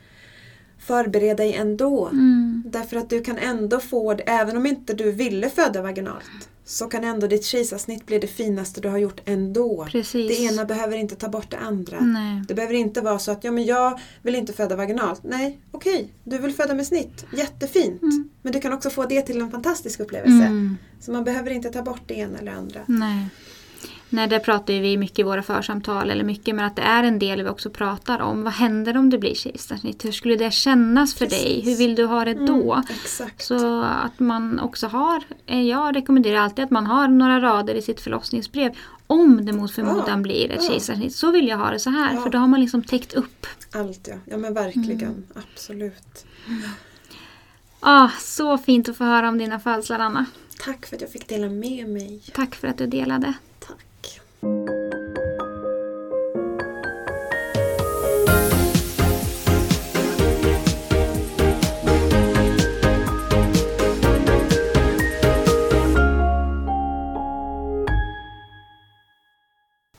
Förbered 0.79 1.37
dig 1.37 1.53
ändå. 1.53 2.07
Mm. 2.07 2.63
Därför 2.65 2.97
att 2.97 3.09
du 3.09 3.21
kan 3.21 3.37
ändå 3.37 3.79
få 3.79 4.13
det, 4.13 4.23
även 4.23 4.57
om 4.57 4.65
inte 4.65 4.93
du 4.93 5.11
ville 5.11 5.49
föda 5.49 5.81
vaginalt, 5.81 6.49
så 6.65 6.85
kan 6.85 7.03
ändå 7.03 7.27
ditt 7.27 7.45
kejsarsnitt 7.45 8.05
bli 8.05 8.19
det 8.19 8.27
finaste 8.27 8.81
du 8.81 8.89
har 8.89 8.97
gjort 8.97 9.21
ändå. 9.25 9.87
Precis. 9.91 10.27
Det 10.27 10.43
ena 10.43 10.65
behöver 10.65 10.97
inte 10.97 11.15
ta 11.15 11.29
bort 11.29 11.51
det 11.51 11.57
andra. 11.57 11.99
Nej. 11.99 12.43
Det 12.47 12.53
behöver 12.53 12.73
inte 12.73 13.01
vara 13.01 13.19
så 13.19 13.31
att 13.31 13.43
ja, 13.43 13.51
men 13.51 13.65
jag 13.65 13.99
vill 14.21 14.35
inte 14.35 14.53
föda 14.53 14.75
vaginalt. 14.75 15.23
Nej, 15.23 15.59
okej, 15.71 16.09
du 16.23 16.37
vill 16.37 16.53
föda 16.53 16.73
med 16.73 16.87
snitt. 16.87 17.25
Jättefint. 17.33 18.01
Mm. 18.01 18.29
Men 18.41 18.53
du 18.53 18.61
kan 18.61 18.73
också 18.73 18.89
få 18.89 19.05
det 19.05 19.21
till 19.21 19.41
en 19.41 19.51
fantastisk 19.51 19.99
upplevelse. 19.99 20.45
Mm. 20.45 20.77
Så 20.99 21.11
man 21.11 21.23
behöver 21.23 21.51
inte 21.51 21.69
ta 21.69 21.81
bort 21.81 22.01
det 22.07 22.13
ena 22.13 22.37
eller 22.37 22.51
andra. 22.51 22.81
Nej. 22.87 23.27
Nej, 24.15 24.27
det 24.27 24.39
pratar 24.39 24.73
vi 24.73 24.97
mycket 24.97 25.19
i 25.19 25.23
våra 25.23 25.43
församtal, 25.43 26.09
eller 26.09 26.23
mycket, 26.23 26.55
men 26.55 26.65
att 26.65 26.75
det 26.75 26.81
är 26.81 27.03
en 27.03 27.19
del 27.19 27.43
vi 27.43 27.49
också 27.49 27.69
pratar 27.69 28.19
om. 28.19 28.43
Vad 28.43 28.53
händer 28.53 28.97
om 28.97 29.09
det 29.09 29.17
blir 29.17 29.35
kejsarsnitt? 29.35 30.05
Hur 30.05 30.11
skulle 30.11 30.35
det 30.35 30.51
kännas 30.51 31.15
för 31.15 31.25
dig? 31.25 31.55
Precis. 31.55 31.67
Hur 31.67 31.75
vill 31.77 31.95
du 31.95 32.05
ha 32.05 32.25
det 32.25 32.33
då? 32.33 32.73
Mm. 32.73 32.83
Så 33.37 33.83
att 33.83 34.19
man 34.19 34.59
också 34.59 34.87
har, 34.87 35.23
eh, 35.45 35.61
jag 35.61 35.95
rekommenderar 35.95 36.39
alltid 36.39 36.65
att 36.65 36.71
man 36.71 36.85
har 36.85 37.07
några 37.07 37.41
rader 37.41 37.75
i 37.75 37.81
sitt 37.81 38.01
förlossningsbrev. 38.01 38.71
Om 39.07 39.45
det 39.45 39.53
mot 39.53 39.71
förmodan 39.71 40.03
Ja, 40.07 40.17
blir 40.17 40.51
ett 40.51 40.63
ja. 40.63 40.69
kejsarsnitt 40.69 41.15
så 41.15 41.31
vill 41.31 41.47
jag 41.47 41.57
ha 41.57 41.71
det 41.71 41.79
så 41.79 41.89
här. 41.89 42.13
Ja. 42.13 42.21
För 42.21 42.29
då 42.29 42.37
har 42.37 42.47
man 42.47 42.59
liksom 42.59 42.83
täckt 42.83 43.13
upp. 43.13 43.47
Allt 43.71 44.07
ja. 44.07 44.15
Ja 44.25 44.37
men 44.37 44.53
verkligen. 44.53 45.01
Mm. 45.01 45.23
Absolut. 45.35 46.25
Ah, 47.79 48.09
så 48.19 48.57
fint 48.57 48.89
att 48.89 48.97
få 48.97 49.03
höra 49.03 49.29
om 49.29 49.37
dina 49.37 49.59
födslar 49.59 49.99
Anna. 49.99 50.25
Tack 50.59 50.85
för 50.85 50.95
att 50.95 51.01
jag 51.01 51.11
fick 51.11 51.27
dela 51.27 51.49
med 51.49 51.89
mig. 51.89 52.21
Tack 52.33 52.55
för 52.55 52.67
att 52.67 52.77
du 52.77 52.87
delade. 52.87 53.33
Thank 54.45 54.69
you. 54.69 54.84